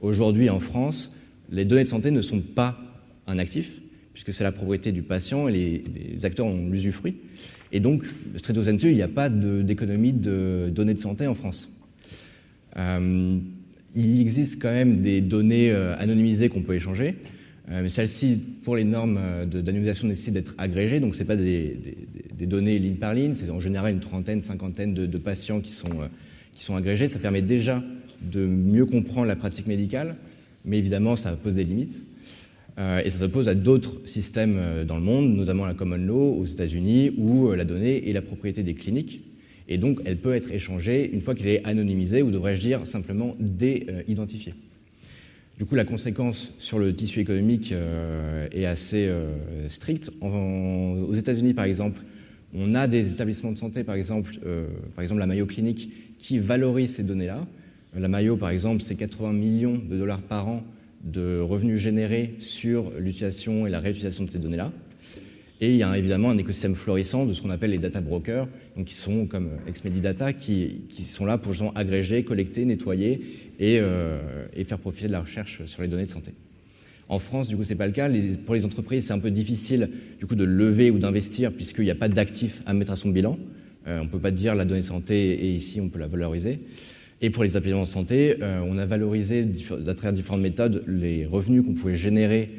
Aujourd'hui, 0.00 0.50
en 0.50 0.60
France, 0.60 1.12
les 1.50 1.64
données 1.64 1.84
de 1.84 1.88
santé 1.88 2.10
ne 2.10 2.22
sont 2.22 2.40
pas 2.40 2.78
un 3.26 3.38
actif, 3.38 3.80
puisque 4.12 4.32
c'est 4.32 4.44
la 4.44 4.52
propriété 4.52 4.92
du 4.92 5.02
patient 5.02 5.48
et 5.48 5.52
les, 5.52 6.24
acteurs 6.24 6.46
ont 6.46 6.68
l'usufruit. 6.68 7.16
Et 7.72 7.80
donc, 7.80 8.04
stricto 8.36 8.62
sensu, 8.62 8.90
il 8.90 8.96
n'y 8.96 9.02
a 9.02 9.08
pas 9.08 9.28
d'économie 9.28 10.12
de, 10.12 10.70
données 10.72 10.94
de 10.94 10.98
santé 10.98 11.26
en 11.26 11.34
France. 11.34 11.68
Euh, 12.80 13.38
il 13.94 14.20
existe 14.20 14.62
quand 14.62 14.72
même 14.72 15.02
des 15.02 15.20
données 15.20 15.72
euh, 15.72 15.96
anonymisées 15.98 16.48
qu'on 16.48 16.62
peut 16.62 16.74
échanger, 16.74 17.16
euh, 17.70 17.82
mais 17.82 17.88
celles-ci, 17.88 18.40
pour 18.62 18.76
les 18.76 18.84
normes 18.84 19.18
d'anonymisation, 19.46 20.06
nécessitent 20.06 20.34
d'être 20.34 20.54
agrégées, 20.58 21.00
donc 21.00 21.14
ce 21.14 21.20
n'est 21.20 21.26
pas 21.26 21.36
des, 21.36 21.76
données 22.46 22.78
ligne 22.78 22.96
par 22.96 23.14
ligne, 23.14 23.34
c'est 23.34 23.50
en 23.50 23.60
général 23.60 23.92
une 23.92 24.00
trentaine, 24.00 24.40
cinquantaine 24.40 24.94
de, 24.94 25.18
patients 25.18 25.60
qui 25.60 25.72
sont, 25.72 25.90
qui 26.54 26.64
sont 26.64 26.74
agrégés. 26.74 27.08
Ça 27.08 27.18
permet 27.18 27.42
déjà 27.42 27.82
de 28.22 28.46
mieux 28.46 28.86
comprendre 28.86 29.26
la 29.26 29.36
pratique 29.36 29.66
médicale, 29.66 30.16
mais 30.64 30.78
évidemment, 30.78 31.16
ça 31.16 31.32
pose 31.32 31.56
des 31.56 31.64
limites. 31.64 32.02
Et 33.04 33.10
ça 33.10 33.18
s'oppose 33.18 33.46
à 33.46 33.54
d'autres 33.54 34.00
systèmes 34.06 34.84
dans 34.88 34.96
le 34.96 35.02
monde, 35.02 35.36
notamment 35.36 35.66
la 35.66 35.74
common 35.74 35.98
law 35.98 36.34
aux 36.38 36.46
États-Unis, 36.46 37.12
où 37.18 37.52
la 37.52 37.66
donnée 37.66 38.08
est 38.08 38.14
la 38.14 38.22
propriété 38.22 38.62
des 38.62 38.72
cliniques. 38.72 39.20
Et 39.70 39.78
donc, 39.78 40.00
elle 40.04 40.18
peut 40.18 40.34
être 40.34 40.52
échangée 40.52 41.08
une 41.12 41.20
fois 41.22 41.34
qu'elle 41.34 41.48
est 41.48 41.64
anonymisée, 41.64 42.22
ou 42.22 42.30
devrais-je 42.30 42.60
dire 42.60 42.86
simplement 42.86 43.36
déidentifiée. 43.38 44.52
Du 45.58 45.64
coup, 45.64 45.76
la 45.76 45.84
conséquence 45.84 46.52
sur 46.58 46.78
le 46.78 46.92
tissu 46.92 47.20
économique 47.20 47.72
est 48.52 48.64
assez 48.64 49.08
stricte. 49.68 50.10
aux 50.20 51.14
États-Unis, 51.14 51.54
par 51.54 51.66
exemple, 51.66 52.00
on 52.52 52.74
a 52.74 52.88
des 52.88 53.12
établissements 53.12 53.52
de 53.52 53.58
santé, 53.58 53.84
par 53.84 53.94
exemple, 53.94 54.38
par 54.96 55.02
exemple 55.02 55.20
la 55.20 55.26
Mayo 55.26 55.46
Clinic, 55.46 55.90
qui 56.18 56.38
valorise 56.38 56.96
ces 56.96 57.04
données-là. 57.04 57.46
La 57.96 58.08
Mayo, 58.08 58.36
par 58.36 58.50
exemple, 58.50 58.82
c'est 58.82 58.96
80 58.96 59.32
millions 59.34 59.78
de 59.78 59.96
dollars 59.96 60.20
par 60.20 60.48
an 60.48 60.64
de 61.04 61.38
revenus 61.38 61.78
générés 61.78 62.34
sur 62.38 62.90
l'utilisation 62.98 63.66
et 63.66 63.70
la 63.70 63.80
réutilisation 63.80 64.24
de 64.24 64.30
ces 64.30 64.38
données-là. 64.38 64.72
Et 65.60 65.70
il 65.72 65.76
y 65.76 65.82
a 65.82 65.96
évidemment 65.96 66.30
un 66.30 66.38
écosystème 66.38 66.74
florissant 66.74 67.26
de 67.26 67.34
ce 67.34 67.42
qu'on 67.42 67.50
appelle 67.50 67.70
les 67.70 67.78
data 67.78 68.00
brokers, 68.00 68.48
donc 68.76 68.86
qui 68.86 68.94
sont 68.94 69.26
comme 69.26 69.50
Exmedidata, 69.66 70.32
qui, 70.32 70.84
qui 70.88 71.04
sont 71.04 71.26
là 71.26 71.36
pour 71.36 71.52
justement 71.52 71.72
agréger, 71.74 72.22
collecter, 72.24 72.64
nettoyer 72.64 73.20
et, 73.58 73.78
euh, 73.78 74.46
et, 74.54 74.64
faire 74.64 74.78
profiter 74.78 75.06
de 75.08 75.12
la 75.12 75.20
recherche 75.20 75.64
sur 75.66 75.82
les 75.82 75.88
données 75.88 76.06
de 76.06 76.10
santé. 76.10 76.32
En 77.10 77.18
France, 77.18 77.48
du 77.48 77.56
coup, 77.56 77.64
c'est 77.64 77.74
pas 77.74 77.86
le 77.86 77.92
cas. 77.92 78.08
pour 78.46 78.54
les 78.54 78.64
entreprises, 78.64 79.08
c'est 79.08 79.12
un 79.12 79.18
peu 79.18 79.30
difficile 79.30 79.90
du 80.18 80.26
coup 80.26 80.36
de 80.36 80.44
lever 80.44 80.90
ou 80.90 80.98
d'investir 80.98 81.52
puisqu'il 81.52 81.84
n'y 81.84 81.90
a 81.90 81.96
pas 81.96 82.08
d'actifs 82.08 82.62
à 82.66 82.72
mettre 82.72 82.92
à 82.92 82.96
son 82.96 83.10
bilan. 83.10 83.36
Euh, 83.86 84.00
on 84.00 84.04
ne 84.04 84.08
peut 84.08 84.20
pas 84.20 84.30
dire 84.30 84.54
la 84.54 84.64
donnée 84.64 84.82
santé 84.82 85.32
et 85.44 85.52
ici 85.52 85.80
on 85.80 85.88
peut 85.88 85.98
la 85.98 86.06
valoriser. 86.06 86.60
Et 87.20 87.30
pour 87.30 87.42
les 87.42 87.50
établissements 87.50 87.82
de 87.82 87.86
santé, 87.86 88.36
euh, 88.40 88.62
on 88.64 88.78
a 88.78 88.86
valorisé 88.86 89.46
à 89.86 89.94
travers 89.94 90.12
différentes 90.12 90.40
méthodes 90.40 90.84
les 90.86 91.26
revenus 91.26 91.64
qu'on 91.64 91.74
pouvait 91.74 91.96
générer 91.96 92.50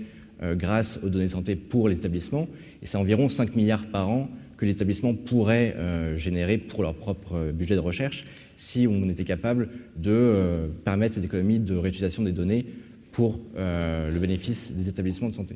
euh, 0.44 0.56
grâce 0.56 1.00
aux 1.02 1.10
données 1.10 1.26
de 1.26 1.32
santé 1.32 1.56
pour 1.56 1.88
les 1.88 1.98
établissements. 1.98 2.48
Et 2.82 2.86
c'est 2.86 2.98
environ 2.98 3.30
5 3.30 3.56
milliards 3.56 3.86
par 3.86 4.10
an 4.10 4.30
que 4.58 4.66
les 4.66 4.72
établissements 4.72 5.14
pourraient 5.14 5.76
euh, 5.78 6.18
générer 6.18 6.58
pour 6.58 6.84
leur 6.84 6.94
propre 6.94 7.52
budget 7.52 7.76
de 7.76 7.80
recherche 7.80 8.26
si 8.58 8.88
on 8.88 9.10
était 9.10 9.24
capable 9.24 9.70
de 9.98 10.70
permettre 10.86 11.16
cette 11.16 11.26
économie 11.26 11.60
de 11.60 11.76
réutilisation 11.76 12.22
des 12.22 12.32
données 12.32 12.68
pour 13.12 13.40
le 13.58 14.20
bénéfice 14.20 14.72
des 14.72 14.88
établissements 14.88 15.30
de 15.30 15.34
santé. 15.34 15.56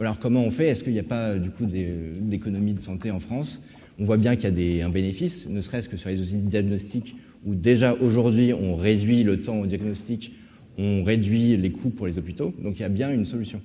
Alors 0.00 0.18
comment 0.18 0.42
on 0.42 0.50
fait? 0.50 0.68
Est-ce 0.68 0.84
qu'il 0.84 0.92
n'y 0.92 0.98
a 0.98 1.04
pas 1.04 1.36
du 1.36 1.50
coup 1.50 1.64
d'économie 1.64 2.74
de 2.74 2.80
santé 2.80 3.10
en 3.10 3.18
France? 3.18 3.62
On 3.98 4.04
voit 4.04 4.16
bien 4.16 4.36
qu'il 4.36 4.76
y 4.76 4.80
a 4.80 4.86
un 4.86 4.90
bénéfice, 4.90 5.48
ne 5.48 5.60
serait-ce 5.60 5.88
que 5.88 5.96
sur 5.96 6.08
les 6.08 6.20
outils 6.20 6.36
diagnostiques, 6.36 7.16
où 7.44 7.54
déjà 7.56 7.94
aujourd'hui 7.94 8.52
on 8.52 8.76
réduit 8.76 9.24
le 9.24 9.40
temps 9.40 9.58
au 9.58 9.66
diagnostic, 9.66 10.32
on 10.78 11.02
réduit 11.02 11.56
les 11.56 11.70
coûts 11.70 11.90
pour 11.90 12.06
les 12.06 12.16
hôpitaux, 12.16 12.54
donc 12.62 12.78
il 12.78 12.82
y 12.82 12.84
a 12.84 12.88
bien 12.88 13.12
une 13.12 13.24
solution. 13.24 13.60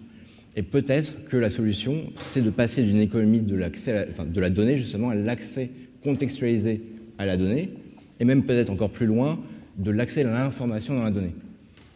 Et 0.55 0.63
peut-être 0.63 1.25
que 1.25 1.37
la 1.37 1.49
solution, 1.49 2.11
c'est 2.21 2.41
de 2.41 2.49
passer 2.49 2.83
d'une 2.83 2.99
économie 2.99 3.39
de, 3.39 3.55
l'accès 3.55 4.07
enfin, 4.11 4.25
de 4.25 4.39
la 4.39 4.49
donnée 4.49 4.77
justement 4.77 5.09
à 5.09 5.15
l'accès 5.15 5.71
contextualisé 6.03 6.81
à 7.17 7.25
la 7.25 7.37
donnée, 7.37 7.71
et 8.19 8.25
même 8.25 8.43
peut-être 8.43 8.69
encore 8.69 8.91
plus 8.91 9.05
loin, 9.05 9.39
de 9.77 9.91
l'accès 9.91 10.23
à 10.23 10.31
l'information 10.31 10.95
dans 10.95 11.03
la 11.03 11.11
donnée. 11.11 11.33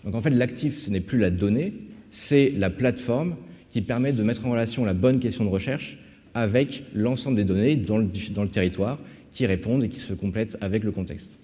Donc 0.03 0.15
en 0.15 0.21
fait, 0.21 0.29
l'actif, 0.29 0.79
ce 0.79 0.89
n'est 0.89 1.01
plus 1.01 1.19
la 1.19 1.29
donnée, 1.29 1.73
c'est 2.09 2.53
la 2.57 2.69
plateforme 2.69 3.35
qui 3.69 3.81
permet 3.81 4.13
de 4.13 4.23
mettre 4.23 4.45
en 4.45 4.51
relation 4.51 4.85
la 4.85 4.93
bonne 4.93 5.19
question 5.19 5.43
de 5.43 5.49
recherche 5.49 5.99
avec 6.33 6.83
l'ensemble 6.93 7.35
des 7.35 7.43
données 7.43 7.75
dans 7.75 7.97
le, 7.97 8.07
dans 8.31 8.43
le 8.43 8.49
territoire 8.49 8.99
qui 9.31 9.45
répondent 9.45 9.83
et 9.83 9.89
qui 9.89 9.99
se 9.99 10.13
complètent 10.13 10.57
avec 10.61 10.83
le 10.83 10.91
contexte. 10.91 11.39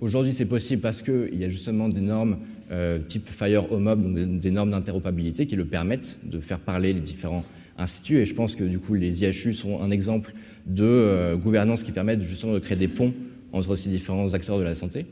Aujourd'hui, 0.00 0.32
c'est 0.32 0.44
possible 0.44 0.80
parce 0.80 1.02
qu'il 1.02 1.38
y 1.38 1.44
a 1.44 1.48
justement 1.48 1.88
des 1.88 2.00
normes 2.00 2.38
euh, 2.70 2.98
type 2.98 3.28
Fire 3.30 3.70
Home 3.72 3.84
donc 3.84 4.40
des, 4.40 4.50
normes 4.50 4.70
d'interopérabilité 4.70 5.46
qui 5.46 5.56
le 5.56 5.64
permettent 5.64 6.18
de 6.24 6.40
faire 6.40 6.58
parler 6.58 6.92
les 6.92 7.00
différents 7.00 7.44
instituts. 7.78 8.18
Et 8.18 8.24
je 8.24 8.34
pense 8.34 8.56
que 8.56 8.64
du 8.64 8.78
coup, 8.78 8.94
les 8.94 9.22
IHU 9.22 9.52
sont 9.52 9.82
un 9.82 9.90
exemple 9.90 10.32
de 10.66 10.84
euh, 10.84 11.36
gouvernance 11.36 11.82
qui 11.82 11.92
permettent 11.92 12.22
justement 12.22 12.54
de 12.54 12.58
créer 12.58 12.76
des 12.76 12.88
ponts 12.88 13.14
entre 13.52 13.76
ces 13.76 13.90
différents 13.90 14.32
acteurs 14.34 14.58
de 14.58 14.64
la 14.64 14.74
santé. 14.74 15.06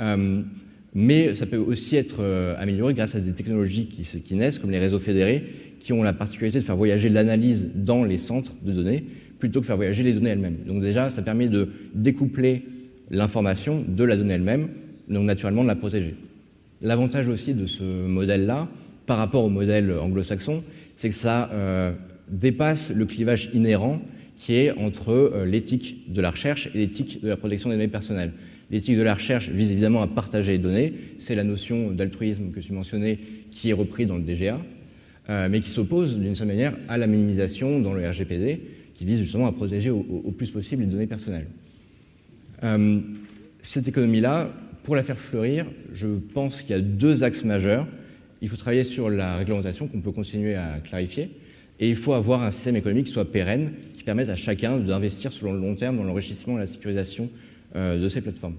Euh, 0.00 0.42
mais 0.94 1.34
ça 1.34 1.46
peut 1.46 1.56
aussi 1.56 1.96
être 1.96 2.24
amélioré 2.58 2.94
grâce 2.94 3.14
à 3.14 3.20
des 3.20 3.32
technologies 3.32 3.86
qui, 3.86 4.02
qui 4.22 4.34
naissent, 4.34 4.58
comme 4.58 4.70
les 4.70 4.78
réseaux 4.78 4.98
fédérés, 4.98 5.44
qui 5.80 5.92
ont 5.92 6.02
la 6.02 6.14
particularité 6.14 6.58
de 6.60 6.64
faire 6.64 6.76
voyager 6.76 7.08
l'analyse 7.08 7.68
dans 7.74 8.04
les 8.04 8.18
centres 8.18 8.54
de 8.62 8.72
données 8.72 9.04
plutôt 9.38 9.60
que 9.60 9.66
faire 9.66 9.76
voyager 9.76 10.02
les 10.02 10.12
données 10.12 10.30
elles-mêmes. 10.30 10.58
Donc 10.66 10.82
déjà, 10.82 11.10
ça 11.10 11.22
permet 11.22 11.48
de 11.48 11.68
découpler 11.94 12.64
l'information 13.10 13.84
de 13.86 14.04
la 14.04 14.16
donnée 14.16 14.34
elle-même, 14.34 14.68
donc 15.08 15.24
naturellement 15.24 15.62
de 15.62 15.68
la 15.68 15.76
protéger. 15.76 16.14
L'avantage 16.80 17.28
aussi 17.28 17.54
de 17.54 17.66
ce 17.66 17.82
modèle-là, 17.82 18.68
par 19.06 19.18
rapport 19.18 19.44
au 19.44 19.48
modèle 19.48 19.90
anglo-saxon, 19.92 20.62
c'est 20.96 21.08
que 21.08 21.14
ça 21.14 21.50
euh, 21.52 21.92
dépasse 22.28 22.90
le 22.90 23.04
clivage 23.04 23.50
inhérent 23.54 24.00
qui 24.36 24.54
est 24.54 24.70
entre 24.78 25.10
euh, 25.10 25.44
l'éthique 25.44 26.12
de 26.12 26.20
la 26.20 26.30
recherche 26.30 26.68
et 26.74 26.78
l'éthique 26.78 27.22
de 27.22 27.28
la 27.28 27.36
protection 27.36 27.70
des 27.70 27.76
données 27.76 27.88
personnelles. 27.88 28.32
L'éthique 28.70 28.96
de 28.96 29.02
la 29.02 29.14
recherche 29.14 29.48
vise 29.48 29.72
évidemment 29.72 30.02
à 30.02 30.06
partager 30.06 30.52
les 30.52 30.58
données, 30.58 30.92
c'est 31.18 31.34
la 31.34 31.42
notion 31.42 31.90
d'altruisme 31.90 32.50
que 32.52 32.60
tu 32.60 32.72
mentionnais 32.72 33.18
qui 33.50 33.70
est 33.70 33.72
repris 33.72 34.06
dans 34.06 34.16
le 34.16 34.22
DGA, 34.22 34.60
euh, 35.30 35.48
mais 35.50 35.60
qui 35.60 35.70
s'oppose 35.70 36.18
d'une 36.18 36.34
certaine 36.34 36.54
manière 36.54 36.76
à 36.88 36.98
la 36.98 37.06
minimisation 37.06 37.80
dans 37.80 37.94
le 37.94 38.06
RGPD, 38.08 38.60
qui 38.94 39.04
vise 39.04 39.20
justement 39.20 39.46
à 39.46 39.52
protéger 39.52 39.90
au, 39.90 40.32
plus 40.36 40.50
possible 40.50 40.82
les 40.82 40.88
données 40.88 41.06
personnelles. 41.06 41.46
Cette 43.62 43.86
économie-là, 43.86 44.52
pour 44.82 44.96
la 44.96 45.02
faire 45.02 45.18
fleurir, 45.18 45.66
je 45.92 46.06
pense 46.06 46.62
qu'il 46.62 46.70
y 46.70 46.78
a 46.78 46.80
deux 46.80 47.24
axes 47.24 47.44
majeurs. 47.44 47.86
Il 48.40 48.48
faut 48.48 48.56
travailler 48.56 48.84
sur 48.84 49.10
la 49.10 49.36
réglementation 49.36 49.88
qu'on 49.88 50.00
peut 50.00 50.12
continuer 50.12 50.54
à 50.54 50.78
clarifier, 50.80 51.30
et 51.80 51.88
il 51.88 51.96
faut 51.96 52.12
avoir 52.12 52.42
un 52.42 52.50
système 52.50 52.76
économique 52.76 53.06
qui 53.06 53.12
soit 53.12 53.30
pérenne, 53.30 53.72
qui 53.94 54.02
permette 54.02 54.28
à 54.28 54.36
chacun 54.36 54.78
d'investir 54.78 55.32
sur 55.32 55.52
le 55.52 55.58
long 55.58 55.74
terme 55.74 55.96
dans 55.96 56.04
l'enrichissement 56.04 56.56
et 56.56 56.60
la 56.60 56.66
sécurisation 56.66 57.30
euh, 57.76 58.00
de 58.02 58.08
ces 58.08 58.20
plateformes. 58.20 58.56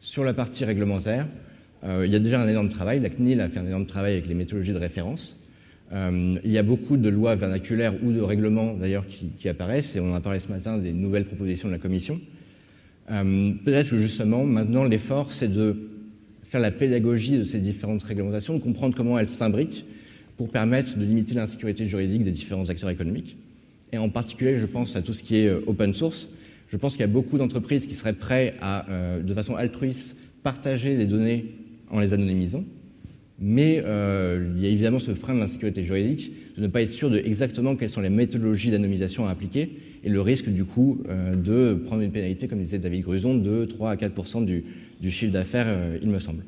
Sur 0.00 0.24
la 0.24 0.34
partie 0.34 0.64
réglementaire, 0.64 1.26
euh, 1.84 2.06
il 2.06 2.12
y 2.12 2.16
a 2.16 2.18
déjà 2.18 2.40
un 2.40 2.48
énorme 2.48 2.68
travail. 2.68 3.00
La 3.00 3.10
CNIL 3.10 3.40
a 3.40 3.48
fait 3.48 3.58
un 3.58 3.66
énorme 3.66 3.86
travail 3.86 4.12
avec 4.12 4.26
les 4.26 4.34
méthodologies 4.34 4.72
de 4.72 4.78
référence. 4.78 5.40
Euh, 5.92 6.38
il 6.44 6.50
y 6.50 6.58
a 6.58 6.62
beaucoup 6.62 6.96
de 6.96 7.08
lois 7.08 7.34
vernaculaires 7.34 7.94
ou 8.02 8.12
de 8.12 8.20
règlements 8.20 8.74
d'ailleurs 8.74 9.06
qui, 9.06 9.30
qui, 9.38 9.48
apparaissent, 9.48 9.94
et 9.94 10.00
on 10.00 10.12
en 10.12 10.14
a 10.14 10.20
parlé 10.20 10.38
ce 10.38 10.48
matin 10.48 10.78
des 10.78 10.92
nouvelles 10.92 11.26
propositions 11.26 11.68
de 11.68 11.74
la 11.74 11.78
Commission. 11.78 12.20
Euh, 13.10 13.52
peut-être 13.64 13.90
que 13.90 13.98
justement, 13.98 14.44
maintenant, 14.44 14.84
l'effort, 14.84 15.30
c'est 15.30 15.48
de 15.48 15.76
faire 16.44 16.60
la 16.60 16.70
pédagogie 16.70 17.38
de 17.38 17.44
ces 17.44 17.58
différentes 17.58 18.02
réglementations, 18.02 18.54
de 18.54 18.62
comprendre 18.62 18.94
comment 18.96 19.18
elles 19.18 19.28
s'imbriquent 19.28 19.84
pour 20.36 20.50
permettre 20.50 20.96
de 20.96 21.04
limiter 21.04 21.34
l'insécurité 21.34 21.86
juridique 21.86 22.22
des 22.22 22.30
différents 22.30 22.68
acteurs 22.68 22.90
économiques. 22.90 23.36
Et 23.92 23.98
en 23.98 24.08
particulier, 24.08 24.56
je 24.56 24.66
pense 24.66 24.96
à 24.96 25.02
tout 25.02 25.12
ce 25.12 25.22
qui 25.22 25.36
est 25.36 25.46
euh, 25.46 25.60
open 25.66 25.94
source. 25.94 26.28
Je 26.68 26.76
pense 26.76 26.92
qu'il 26.92 27.02
y 27.02 27.04
a 27.04 27.08
beaucoup 27.08 27.38
d'entreprises 27.38 27.86
qui 27.86 27.94
seraient 27.94 28.14
prêtes 28.14 28.56
à, 28.60 28.88
euh, 28.90 29.22
de 29.22 29.34
façon 29.34 29.54
altruiste, 29.54 30.16
partager 30.42 30.96
les 30.96 31.06
données 31.06 31.46
en 31.90 32.00
les 32.00 32.12
anonymisant. 32.12 32.64
Mais 33.38 33.78
il 33.78 34.62
y 34.62 34.66
a 34.66 34.68
évidemment 34.68 35.00
ce 35.00 35.12
frein 35.12 35.34
de 35.34 35.40
l'insécurité 35.40 35.82
juridique, 35.82 36.30
de 36.56 36.62
ne 36.62 36.68
pas 36.68 36.82
être 36.82 36.88
sûr 36.88 37.10
de 37.10 37.18
exactement 37.18 37.74
quelles 37.74 37.88
sont 37.88 38.00
les 38.00 38.08
méthodologies 38.08 38.70
d'anonymisation 38.70 39.26
à 39.26 39.32
appliquer 39.32 39.70
et 40.04 40.10
le 40.10 40.20
risque 40.20 40.48
du 40.50 40.64
coup 40.64 41.02
euh, 41.08 41.34
de 41.34 41.74
prendre 41.74 42.02
une 42.02 42.12
pénalité, 42.12 42.46
comme 42.46 42.60
disait 42.60 42.78
David 42.78 43.02
Gruson, 43.02 43.36
de 43.36 43.64
3 43.64 43.90
à 43.90 43.96
4% 43.96 44.44
du, 44.44 44.64
du, 45.00 45.10
chiffre 45.10 45.32
d'affaires, 45.32 45.66
euh, 45.66 45.98
il 46.02 46.10
me 46.10 46.18
semble. 46.18 46.44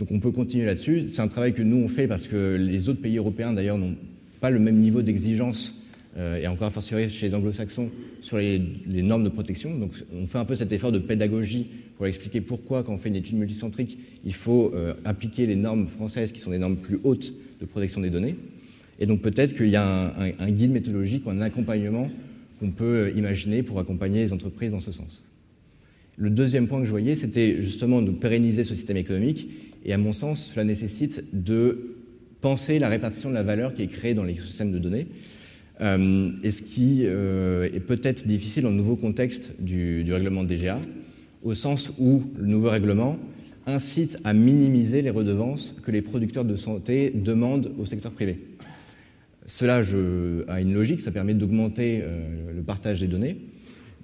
Donc 0.00 0.10
on 0.10 0.18
peut 0.18 0.32
continuer 0.32 0.66
là-dessus. 0.66 1.08
C'est 1.08 1.22
un 1.22 1.28
travail 1.28 1.54
que 1.54 1.62
nous 1.62 1.76
on 1.76 1.88
fait 1.88 2.08
parce 2.08 2.26
que 2.26 2.56
les 2.56 2.88
autres 2.88 3.00
pays 3.00 3.18
européens 3.18 3.52
d'ailleurs 3.52 3.78
n'ont 3.78 3.94
pas 4.40 4.50
le 4.50 4.58
même 4.58 4.78
niveau 4.78 5.02
d'exigence 5.02 5.76
euh, 6.16 6.38
et 6.38 6.48
encore 6.48 6.72
fortiori 6.72 7.08
chez 7.08 7.28
les 7.28 7.34
anglo-saxons 7.34 7.90
sur 8.20 8.38
les, 8.38 8.60
normes 8.88 9.22
de 9.22 9.28
protection. 9.28 9.78
Donc 9.78 9.92
on 10.12 10.26
fait 10.26 10.38
un 10.38 10.44
peu 10.44 10.56
cet 10.56 10.72
effort 10.72 10.90
de 10.90 10.98
pédagogie 10.98 11.68
pour 11.96 12.06
expliquer 12.06 12.40
pourquoi 12.40 12.82
quand 12.82 12.94
on 12.94 12.98
fait 12.98 13.10
une 13.10 13.16
étude 13.16 13.36
multicentrique, 13.36 13.98
il 14.24 14.34
faut 14.34 14.72
appliquer 15.04 15.46
les 15.46 15.54
normes 15.54 15.86
françaises 15.86 16.32
qui 16.32 16.40
sont 16.40 16.50
des 16.50 16.58
normes 16.58 16.78
plus 16.78 16.98
hautes 17.04 17.32
de 17.60 17.66
protection 17.66 18.00
des 18.00 18.08
données. 18.08 18.36
Et 18.98 19.06
donc 19.06 19.20
peut-être 19.20 19.54
qu'il 19.54 19.68
y 19.68 19.76
a 19.76 20.18
un, 20.18 20.32
un 20.38 20.50
guide 20.50 20.72
méthodologique 20.72 21.26
ou 21.26 21.30
un 21.30 21.42
accompagnement 21.42 22.10
qu'on 22.60 22.70
peut 22.70 23.10
imaginer 23.16 23.62
pour 23.62 23.78
accompagner 23.78 24.20
les 24.20 24.32
entreprises 24.32 24.72
dans 24.72 24.80
ce 24.80 24.92
sens. 24.92 25.24
Le 26.16 26.28
deuxième 26.30 26.68
point 26.68 26.78
que 26.78 26.84
je 26.84 26.90
voyais, 26.90 27.16
c'était 27.16 27.62
justement 27.62 28.02
de 28.02 28.10
pérenniser 28.10 28.62
ce 28.62 28.74
système 28.74 28.98
économique, 28.98 29.48
et 29.84 29.94
à 29.94 29.98
mon 29.98 30.12
sens, 30.12 30.52
cela 30.52 30.64
nécessite 30.64 31.24
de 31.32 31.96
penser 32.42 32.78
la 32.78 32.90
répartition 32.90 33.30
de 33.30 33.34
la 33.34 33.42
valeur 33.42 33.72
qui 33.72 33.82
est 33.82 33.86
créée 33.86 34.12
dans 34.12 34.24
l'écosystème 34.24 34.70
de 34.70 34.78
données, 34.78 35.06
euh, 35.80 36.30
et 36.42 36.50
ce 36.50 36.60
qui 36.60 37.04
euh, 37.04 37.70
est 37.72 37.80
peut-être 37.80 38.26
difficile 38.26 38.64
dans 38.64 38.70
le 38.70 38.76
nouveau 38.76 38.96
contexte 38.96 39.54
du, 39.58 40.04
du 40.04 40.12
règlement 40.12 40.44
DGA, 40.44 40.78
au 41.42 41.54
sens 41.54 41.90
où 41.98 42.22
le 42.36 42.46
nouveau 42.46 42.68
règlement 42.68 43.18
incite 43.66 44.18
à 44.24 44.34
minimiser 44.34 45.00
les 45.00 45.10
redevances 45.10 45.74
que 45.82 45.90
les 45.90 46.02
producteurs 46.02 46.44
de 46.44 46.56
santé 46.56 47.10
demandent 47.14 47.72
au 47.78 47.86
secteur 47.86 48.12
privé. 48.12 48.38
Cela 49.50 49.82
a 50.46 50.60
une 50.60 50.72
logique, 50.72 51.00
ça 51.00 51.10
permet 51.10 51.34
d'augmenter 51.34 52.02
euh, 52.04 52.52
le 52.54 52.62
partage 52.62 53.00
des 53.00 53.08
données, 53.08 53.36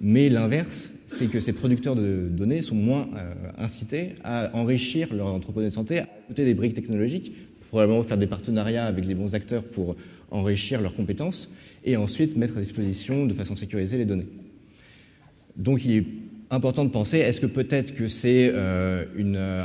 mais 0.01 0.27
l'inverse, 0.27 0.91
c'est 1.05 1.27
que 1.27 1.39
ces 1.39 1.53
producteurs 1.53 1.95
de 1.95 2.27
données 2.29 2.61
sont 2.61 2.75
moins 2.75 3.07
euh, 3.15 3.33
incités 3.57 4.15
à 4.25 4.53
enrichir 4.53 5.13
leur 5.13 5.27
entrepôt 5.27 5.61
de 5.61 5.69
santé, 5.69 5.99
à 5.99 6.09
ajouter 6.25 6.43
des 6.43 6.53
briques 6.53 6.73
technologiques, 6.73 7.31
probablement 7.69 8.03
faire 8.03 8.17
des 8.17 8.27
partenariats 8.27 8.87
avec 8.87 9.05
les 9.05 9.15
bons 9.15 9.35
acteurs 9.35 9.63
pour 9.63 9.95
enrichir 10.31 10.81
leurs 10.81 10.95
compétences, 10.95 11.49
et 11.85 11.95
ensuite 11.95 12.35
mettre 12.35 12.57
à 12.57 12.59
disposition 12.59 13.25
de 13.25 13.33
façon 13.33 13.55
sécurisée 13.55 13.97
les 13.97 14.05
données. 14.05 14.27
Donc 15.55 15.85
il 15.85 15.93
est 15.93 16.05
important 16.49 16.83
de 16.83 16.89
penser, 16.89 17.19
est-ce 17.19 17.39
que 17.39 17.45
peut-être 17.45 17.95
que 17.95 18.09
c'est 18.09 18.51
euh, 18.53 19.05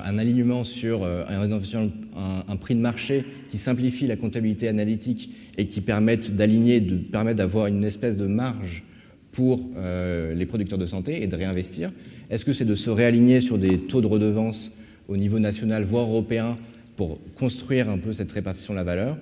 un 0.04 0.18
alignement 0.18 0.62
sur 0.62 1.04
un, 1.04 2.56
prix 2.56 2.76
de 2.76 2.80
marché 2.80 3.24
qui 3.50 3.58
simplifie 3.58 4.06
la 4.06 4.14
comptabilité 4.14 4.68
analytique 4.68 5.30
et 5.58 5.66
qui 5.66 5.80
permettent 5.80 6.34
d'aligner, 6.34 6.80
de 6.80 6.96
permettre 6.96 7.38
d'avoir 7.38 7.66
une 7.66 7.84
espèce 7.84 8.16
de 8.16 8.26
marge 8.26 8.84
pour 9.32 9.60
euh, 9.76 10.34
les 10.34 10.46
producteurs 10.46 10.78
de 10.78 10.86
santé 10.86 11.22
et 11.22 11.26
de 11.26 11.36
réinvestir 11.36 11.90
Est-ce 12.30 12.44
que 12.44 12.52
c'est 12.52 12.64
de 12.64 12.74
se 12.74 12.90
réaligner 12.90 13.40
sur 13.40 13.58
des 13.58 13.78
taux 13.78 14.00
de 14.00 14.06
redevance 14.06 14.72
au 15.08 15.16
niveau 15.16 15.38
national, 15.38 15.84
voire 15.84 16.08
européen, 16.08 16.58
pour 16.96 17.18
construire 17.36 17.88
un 17.88 17.98
peu 17.98 18.12
cette 18.12 18.30
répartition 18.32 18.74
de 18.74 18.78
la 18.78 18.84
valeur? 18.84 19.18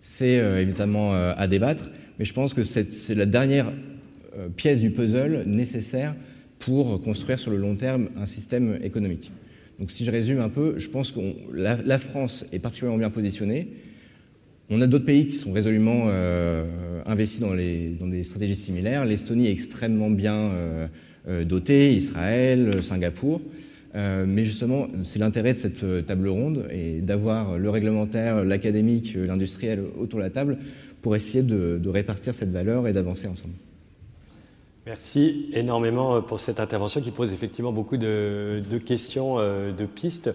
C'est 0.00 0.38
euh, 0.38 0.62
évidemment 0.62 1.14
euh, 1.14 1.34
à 1.36 1.46
débattre, 1.46 1.90
mais 2.18 2.24
je 2.24 2.32
pense 2.32 2.54
que 2.54 2.64
c'est 2.64 3.14
la 3.14 3.26
dernière 3.26 3.72
pièce 4.56 4.80
du 4.80 4.92
puzzle 4.92 5.42
nécessaire 5.46 6.14
pour 6.60 7.00
construire 7.02 7.38
sur 7.38 7.50
le 7.50 7.56
long 7.56 7.74
terme 7.74 8.10
un 8.16 8.26
système 8.26 8.78
économique. 8.82 9.32
Donc 9.80 9.90
si 9.90 10.04
je 10.04 10.10
résume 10.10 10.38
un 10.38 10.48
peu, 10.48 10.78
je 10.78 10.88
pense 10.88 11.10
que 11.10 11.20
la 11.52 11.98
France 11.98 12.44
est 12.52 12.60
particulièrement 12.60 12.98
bien 12.98 13.10
positionnée, 13.10 13.68
on 14.70 14.80
a 14.80 14.86
d'autres 14.86 15.04
pays 15.04 15.26
qui 15.26 15.34
sont 15.34 15.52
résolument 15.52 16.04
euh, 16.06 16.64
investis 17.04 17.40
dans, 17.40 17.54
des 17.54 18.22
stratégies 18.22 18.54
similaires. 18.54 19.04
L'Estonie 19.04 19.48
est 19.48 19.52
extrêmement 19.52 20.10
bien 20.10 20.34
euh, 20.34 20.86
euh 21.28 21.44
dotée, 21.44 21.94
Israël, 21.94 22.82
Singapour. 22.82 23.40
Mais 23.92 24.44
justement, 24.44 24.86
c'est 25.02 25.18
l'intérêt 25.18 25.52
de 25.52 25.58
cette 25.58 26.06
table 26.06 26.28
ronde 26.28 26.68
et 26.70 27.00
d'avoir 27.00 27.58
le 27.58 27.70
réglementaire, 27.70 28.44
l'académique, 28.44 29.14
l'industriel 29.16 29.82
autour 29.98 30.20
de 30.20 30.24
la 30.24 30.30
table 30.30 30.58
pour 31.02 31.16
essayer 31.16 31.42
de, 31.42 31.88
répartir 31.88 32.32
cette 32.32 32.52
valeur 32.52 32.86
et 32.86 32.92
d'avancer 32.92 33.26
ensemble. 33.26 33.54
Merci 34.86 35.46
énormément 35.52 36.22
pour 36.22 36.38
cette 36.38 36.60
intervention 36.60 37.00
qui 37.00 37.10
pose 37.10 37.32
effectivement 37.32 37.72
beaucoup 37.72 37.96
de 37.96 38.78
questions, 38.86 39.38
de 39.38 39.86
pistes. 39.86 40.30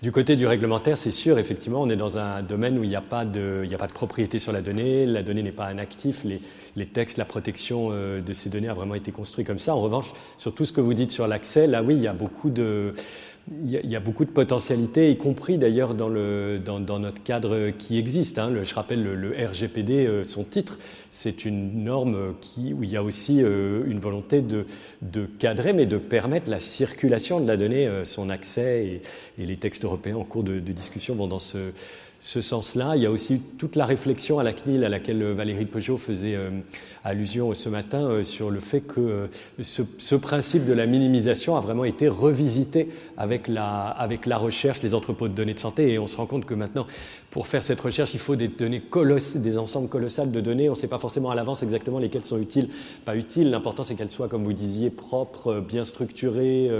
Du 0.00 0.12
côté 0.12 0.36
du 0.36 0.46
réglementaire, 0.46 0.96
c'est 0.96 1.10
sûr, 1.10 1.40
effectivement, 1.40 1.82
on 1.82 1.90
est 1.90 1.96
dans 1.96 2.18
un 2.18 2.40
domaine 2.40 2.78
où 2.78 2.84
il 2.84 2.88
n'y 2.88 2.94
a, 2.94 3.00
pas 3.00 3.24
de, 3.24 3.66
propriété 3.92 4.38
sur 4.38 4.52
la 4.52 4.60
donnée, 4.60 5.06
la 5.06 5.24
donnée 5.24 5.42
n'est 5.42 5.50
pas 5.50 5.66
un 5.66 5.78
actif, 5.78 6.22
les, 6.22 6.40
les 6.76 6.86
textes, 6.86 7.18
la 7.18 7.24
protection 7.24 7.88
euh, 7.90 8.20
de 8.20 8.32
ces 8.32 8.48
données 8.48 8.68
a 8.68 8.74
vraiment 8.74 8.94
été 8.94 9.10
construit 9.10 9.44
comme 9.44 9.58
ça. 9.58 9.74
En 9.74 9.80
revanche, 9.80 10.12
sur 10.36 10.54
tout 10.54 10.64
ce 10.64 10.72
que 10.72 10.80
vous 10.80 10.94
dites 10.94 11.10
sur 11.10 11.26
l'accès, 11.26 11.66
là 11.66 11.82
oui, 11.82 11.96
il 11.96 12.02
y 12.02 12.06
a 12.06 12.12
beaucoup 12.12 12.48
de, 12.48 12.94
il 13.64 13.90
y, 13.90 13.96
a, 13.96 14.00
beaucoup 14.00 14.24
de 14.24 14.30
potentialités, 14.30 15.10
y 15.10 15.16
compris 15.16 15.58
d'ailleurs 15.58 15.94
dans, 15.94 16.08
le, 16.08 16.58
dans, 16.58 16.98
notre 16.98 17.22
cadre 17.22 17.70
qui 17.70 17.98
existe. 17.98 18.38
Hein. 18.38 18.52
je 18.62 18.74
rappelle 18.74 19.02
le, 19.02 19.30
RGPD, 19.30 20.06
euh, 20.06 20.24
son 20.24 20.44
titre, 20.44 20.78
c'est 21.10 21.44
une 21.44 21.84
norme 21.84 22.34
qui, 22.40 22.72
où 22.72 22.82
il 22.82 22.90
y 22.90 22.96
a 22.96 23.02
aussi 23.02 23.42
euh, 23.42 23.84
une 23.86 24.00
volonté 24.00 24.40
de, 24.40 24.66
de, 25.02 25.26
cadrer, 25.26 25.72
mais 25.72 25.86
de 25.86 25.98
permettre 25.98 26.50
la 26.50 26.60
circulation 26.60 27.40
de 27.40 27.46
la 27.46 27.56
donnée, 27.56 27.86
euh, 27.86 28.04
son 28.04 28.30
accès, 28.30 29.02
et, 29.38 29.44
les 29.44 29.56
textes 29.56 29.84
européens 29.84 30.16
en 30.16 30.24
cours 30.24 30.42
de, 30.42 30.60
de 30.60 30.72
discussion 30.72 31.14
vont 31.14 31.26
dans 31.26 31.38
ce 31.38 31.72
ce 32.20 32.40
sens-là. 32.40 32.96
Il 32.96 33.02
y 33.02 33.06
a 33.06 33.10
aussi 33.10 33.40
toute 33.58 33.76
la 33.76 33.86
réflexion 33.86 34.38
à 34.38 34.42
la 34.42 34.52
CNIL 34.52 34.82
à 34.84 34.88
laquelle 34.88 35.22
euh, 35.22 35.34
Valérie 35.34 35.66
Peugeot 35.66 35.96
faisait 35.96 36.34
euh, 36.34 36.50
allusion 37.04 37.54
ce 37.54 37.68
matin 37.68 38.10
euh, 38.10 38.22
sur 38.24 38.50
le 38.50 38.58
fait 38.58 38.80
que 38.80 39.28
ce, 39.62 40.14
principe 40.16 40.64
de 40.64 40.72
la 40.72 40.86
minimisation 40.86 41.56
a 41.56 41.60
vraiment 41.60 41.84
été 41.84 42.08
revisité 42.08 42.88
avec 43.16 43.46
la, 43.46 43.86
avec 43.86 44.26
la 44.26 44.36
recherche, 44.36 44.82
les 44.82 44.94
entrepôts 44.94 45.28
de 45.28 45.34
données 45.34 45.54
de 45.54 45.60
santé. 45.60 45.92
Et 45.92 45.98
on 45.98 46.08
se 46.08 46.16
rend 46.16 46.26
compte 46.26 46.44
que 46.44 46.54
maintenant, 46.54 46.86
pour 47.30 47.46
faire 47.46 47.62
cette 47.62 47.80
recherche, 47.80 48.14
il 48.14 48.20
faut 48.20 48.34
des 48.34 48.48
données 48.48 48.80
colossales, 48.80 49.42
des 49.42 49.56
ensembles 49.56 49.88
colossales 49.88 50.32
de 50.32 50.40
données. 50.40 50.68
On 50.68 50.72
ne 50.72 50.76
sait 50.76 50.88
pas 50.88 50.98
forcément 50.98 51.30
à 51.30 51.36
l'avance 51.36 51.62
exactement 51.62 52.00
lesquelles 52.00 52.24
sont 52.24 52.40
utiles, 52.40 52.68
pas 53.04 53.14
utiles. 53.14 53.50
L'important, 53.50 53.84
c'est 53.84 53.94
qu'elles 53.94 54.10
soient, 54.10 54.28
comme 54.28 54.42
vous 54.42 54.52
disiez, 54.52 54.90
propres, 54.90 55.60
bien 55.60 55.84
structurées, 55.84 56.70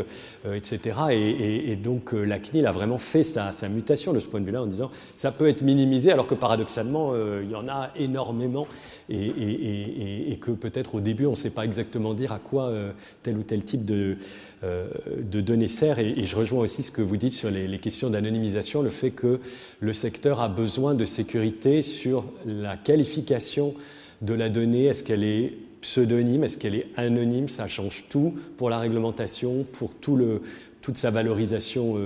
etc. 0.53 0.99
Et, 1.13 1.77
donc, 1.77 2.13
la 2.13 2.39
CNIL 2.39 2.67
a 2.67 2.73
vraiment 2.73 2.99
fait 2.99 3.25
sa, 3.25 3.53
sa 3.53 3.69
mutation 3.69 4.13
de 4.13 4.19
ce 4.19 4.27
point 4.27 4.41
de 4.41 4.47
vue-là 4.47 4.63
en 4.63 4.67
disant 4.67 4.91
ça 5.29 5.33
peut 5.33 5.47
être 5.47 5.61
minimisé, 5.61 6.11
alors 6.11 6.27
que 6.27 6.35
paradoxalement, 6.35 7.11
euh, 7.13 7.43
il 7.45 7.51
y 7.51 7.55
en 7.55 7.69
a 7.69 7.91
énormément, 7.97 8.67
et, 9.11 10.39
que 10.41 10.53
peut-être 10.53 10.95
au 10.95 11.01
début, 11.01 11.27
on 11.27 11.33
ne 11.33 11.37
sait 11.37 11.51
pas 11.51 11.67
exactement 11.67 12.15
dire 12.15 12.33
à 12.33 12.39
quoi 12.39 12.69
euh, 12.69 12.93
tel 13.23 13.37
ou 13.37 13.43
tel 13.43 13.63
type 13.63 13.85
de, 13.85 14.17
euh, 14.65 14.89
de 15.21 15.43
données 15.43 15.69
sert. 15.69 15.99
Et, 15.99 16.25
je 16.25 16.35
rejoins 16.35 16.61
aussi 16.61 16.83
ce 16.83 16.91
que 16.91 17.03
vous 17.03 17.19
dites 17.19 17.35
sur 17.35 17.51
les, 17.51 17.79
questions 17.79 18.09
d'anonymisation, 18.09 18.81
le 18.81 18.89
fait 18.89 19.11
que 19.11 19.39
le 19.81 19.93
secteur 19.93 20.41
a 20.41 20.49
besoin 20.49 20.95
de 20.95 21.05
sécurité 21.05 21.83
sur 21.83 22.25
la 22.47 22.79
qualification 22.79 23.75
de 24.23 24.33
la 24.33 24.49
donnée. 24.49 24.87
Est-ce 24.87 25.05
qu'elle 25.05 25.25
est 25.25 25.53
pseudonyme, 25.83 26.43
est-ce 26.45 26.57
qu'elle 26.57 26.75
est 26.75 26.87
anonyme? 26.97 27.49
Ça 27.49 27.69
change 27.69 28.05
tout 28.09 28.35
pour 28.57 28.71
la 28.71 28.79
réglementation, 28.79 29.67
pour 29.75 29.93
tout 29.93 30.17
le, 30.17 30.41
toute 30.89 30.97
sa 30.97 31.11
valorisation 31.11 31.99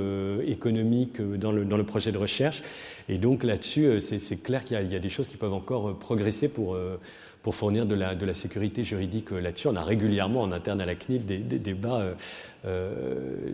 économique 0.45 1.23
dans 1.23 1.53
le, 1.53 1.65
dans 1.65 1.77
le 1.77 1.85
projet 1.85 2.11
de 2.11 2.19
recherche. 2.19 2.63
Et 3.09 3.19
donc 3.19 3.45
là-dessus, 3.45 3.85
euh, 3.85 4.01
c'est 4.01 4.43
clair 4.43 4.65
qu'il 4.65 4.91
y, 4.91 4.97
a 4.97 4.99
des 4.99 5.11
choses 5.11 5.29
qui 5.29 5.37
peuvent 5.37 5.53
encore 5.53 5.91
euh, 5.91 5.95
progresser 5.95 6.49
pour, 6.49 6.75
euh, 6.75 6.99
pour 7.43 7.55
fournir 7.55 7.87
de 7.87 7.95
la, 7.95 8.15
de 8.15 8.25
la 8.25 8.35
sécurité 8.35 8.85
juridique 8.85 9.31
là-dessus. 9.31 9.69
On 9.69 9.77
a 9.77 9.85
régulièrement 9.85 10.43
en 10.43 10.53
interne 10.53 10.81
à 10.81 10.87
la 10.87 10.95
CNIL 10.95 11.25
des, 11.25 11.39
débats 11.39 12.15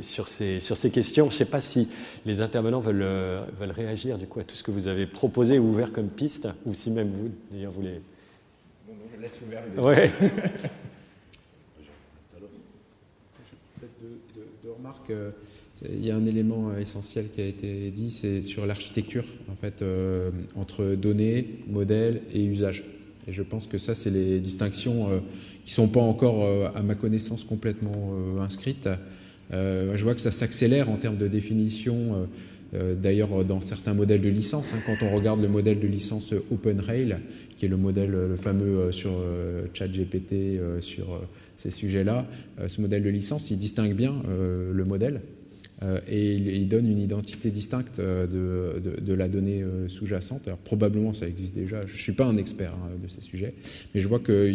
sur, 0.01 0.29
ces, 0.29 0.61
sur 0.61 0.77
ces 0.77 0.91
questions. 0.91 1.27
Je 1.27 1.35
ne 1.35 1.39
sais 1.39 1.45
pas 1.47 1.61
si 1.61 1.89
les 2.27 2.41
intervenants 2.41 2.81
veulent, 2.81 3.07
veulent 3.59 3.71
réagir 3.71 4.19
du 4.19 4.27
coup 4.27 4.41
à 4.41 4.45
tout 4.45 4.55
ce 4.55 4.63
que 4.63 4.71
vous 4.71 4.87
avez 4.89 5.07
proposé 5.07 5.59
ou 5.59 5.71
ouvert 5.71 5.93
comme 5.93 6.09
piste, 6.09 6.49
ou 6.67 6.75
si 6.75 6.91
même 6.91 7.11
vous, 7.11 7.31
d'ailleurs, 7.51 7.73
voulez... 7.73 8.01
Bon, 8.87 8.95
je 9.15 9.21
laisse 9.21 9.39
ouvert. 9.45 9.63
Ouais. 9.79 10.11
Peut-être 13.81 14.78
remarques. 14.89 15.13
Il 15.85 16.05
y 16.05 16.11
a 16.11 16.17
un 16.17 16.27
élément 16.27 16.71
euh, 16.71 16.81
essentiel 16.81 17.27
qui 17.35 17.41
a 17.41 17.47
été 17.47 17.91
dit, 17.91 18.11
c'est 18.11 18.43
sur 18.43 18.67
l'architecture, 18.67 19.25
en 19.51 19.55
fait, 19.55 19.83
euh, 19.83 20.31
entre 20.57 20.95
données, 20.95 21.47
modèles 21.69 22.23
et 22.35 22.45
usage. 22.45 22.85
Et 23.29 23.33
je 23.33 23.43
pense 23.43 23.67
que 23.67 23.79
ça, 23.79 23.95
c'est 23.95 24.11
les 24.11 24.41
distinctions 24.41 25.11
euh, 25.11 25.19
qui 25.65 25.71
ne 25.71 25.75
sont 25.75 25.89
pas 25.89 26.01
encore, 26.01 26.49
à 26.75 26.83
ma 26.83 26.95
connaissance, 26.95 27.45
complètement 27.45 28.15
inscrites. 28.41 28.89
je 29.53 30.03
vois 30.03 30.15
que 30.15 30.21
ça 30.23 30.33
s'accélère 30.33 30.89
en 30.89 30.97
termes 30.97 31.19
de 31.19 31.29
définition, 31.29 32.27
d'ailleurs 32.73 33.45
dans 33.45 33.61
certains 33.61 33.93
modèles 33.93 34.23
de 34.23 34.31
licence. 34.31 34.73
Hein. 34.73 34.79
quand 34.87 35.05
on 35.05 35.15
regarde 35.15 35.43
le 35.43 35.49
modèle 35.49 35.79
de 35.79 35.87
licence 35.87 36.33
OpenRail, 36.51 37.19
qui 37.59 37.67
est 37.67 37.69
le 37.69 37.77
modèle, 37.77 38.13
le 38.13 38.37
fameux 38.37 38.93
sur 38.93 39.11
ChatGPT, 39.75 40.59
sur 40.81 41.21
ces 41.59 41.71
sujets-là, 41.71 42.27
ce 42.67 42.81
modèle 42.81 43.03
de 43.03 43.11
licence, 43.11 43.51
il 43.51 43.59
distingue 43.59 43.95
bien 43.95 44.15
le 44.27 44.85
modèle 44.85 45.21
euh, 45.85 46.01
et 46.09 46.35
il, 46.35 46.67
donne 46.67 46.91
une 46.91 46.99
identité 46.99 47.51
distincte 47.51 48.01
euh, 48.01 48.27
de, 48.27 49.13
la 49.13 49.29
donnée 49.29 49.63
euh, 49.63 49.87
sous-jacente. 49.87 50.43
Alors 50.47 50.59
probablement 50.59 51.13
ça 51.13 51.29
existe 51.29 51.55
déjà, 51.55 51.83
je 51.87 51.93
ne 51.93 51.99
suis 51.99 52.13
pas 52.13 52.25
un 52.25 52.37
expert 52.37 52.73
hein, 52.73 52.91
de 53.01 53.07
ces 53.07 53.21
sujets, 53.21 53.55
mais 53.95 54.01
je 54.01 54.09
vois 54.09 54.19
que 54.19 54.53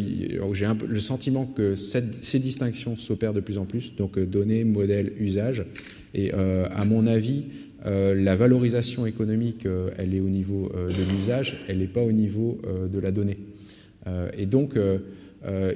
j'ai 0.53 0.67
le 0.85 0.99
sentiment 0.99 1.45
que 1.45 1.75
ces 1.77 2.39
distinctions 2.39 2.97
s'opèrent 2.97 3.33
de 3.33 3.39
plus 3.39 3.57
en 3.57 3.63
plus, 3.63 3.95
donc 3.95 4.19
données, 4.19 4.65
modèles, 4.65 5.13
usage. 5.17 5.65
Et 6.13 6.31
à 6.31 6.85
mon 6.85 7.07
avis, 7.07 7.45
la 7.85 8.35
valorisation 8.35 9.05
économique, 9.05 9.67
elle 9.97 10.13
est 10.13 10.19
au 10.19 10.29
niveau 10.29 10.71
de 10.73 11.11
l'usage, 11.11 11.63
elle 11.67 11.79
n'est 11.79 11.87
pas 11.87 12.03
au 12.03 12.11
niveau 12.11 12.61
de 12.91 12.99
la 12.99 13.11
donnée. 13.11 13.37
et 14.37 14.45
donc, 14.45 14.77
euh, 14.77 14.99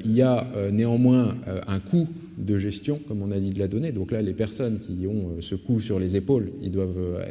il 0.04 0.12
y 0.12 0.22
a 0.22 0.48
euh, 0.56 0.72
néanmoins 0.72 1.36
euh, 1.48 1.60
un 1.68 1.80
coût 1.80 2.08
de 2.38 2.58
gestion, 2.58 3.00
comme 3.08 3.22
on 3.22 3.32
a 3.32 3.40
dit, 3.40 3.52
de 3.52 3.60
la 3.60 3.68
donnée. 3.68 3.92
Donc 3.92 4.12
là, 4.12 4.22
les 4.22 4.34
personnes 4.34 4.80
qui 4.80 5.08
ont 5.08 5.42
ce 5.42 5.56
coût 5.56 5.80
sur 5.80 6.00
les 6.00 6.16
épaules, 6.16 6.52
ils 6.62 6.72
doivent 6.72 7.26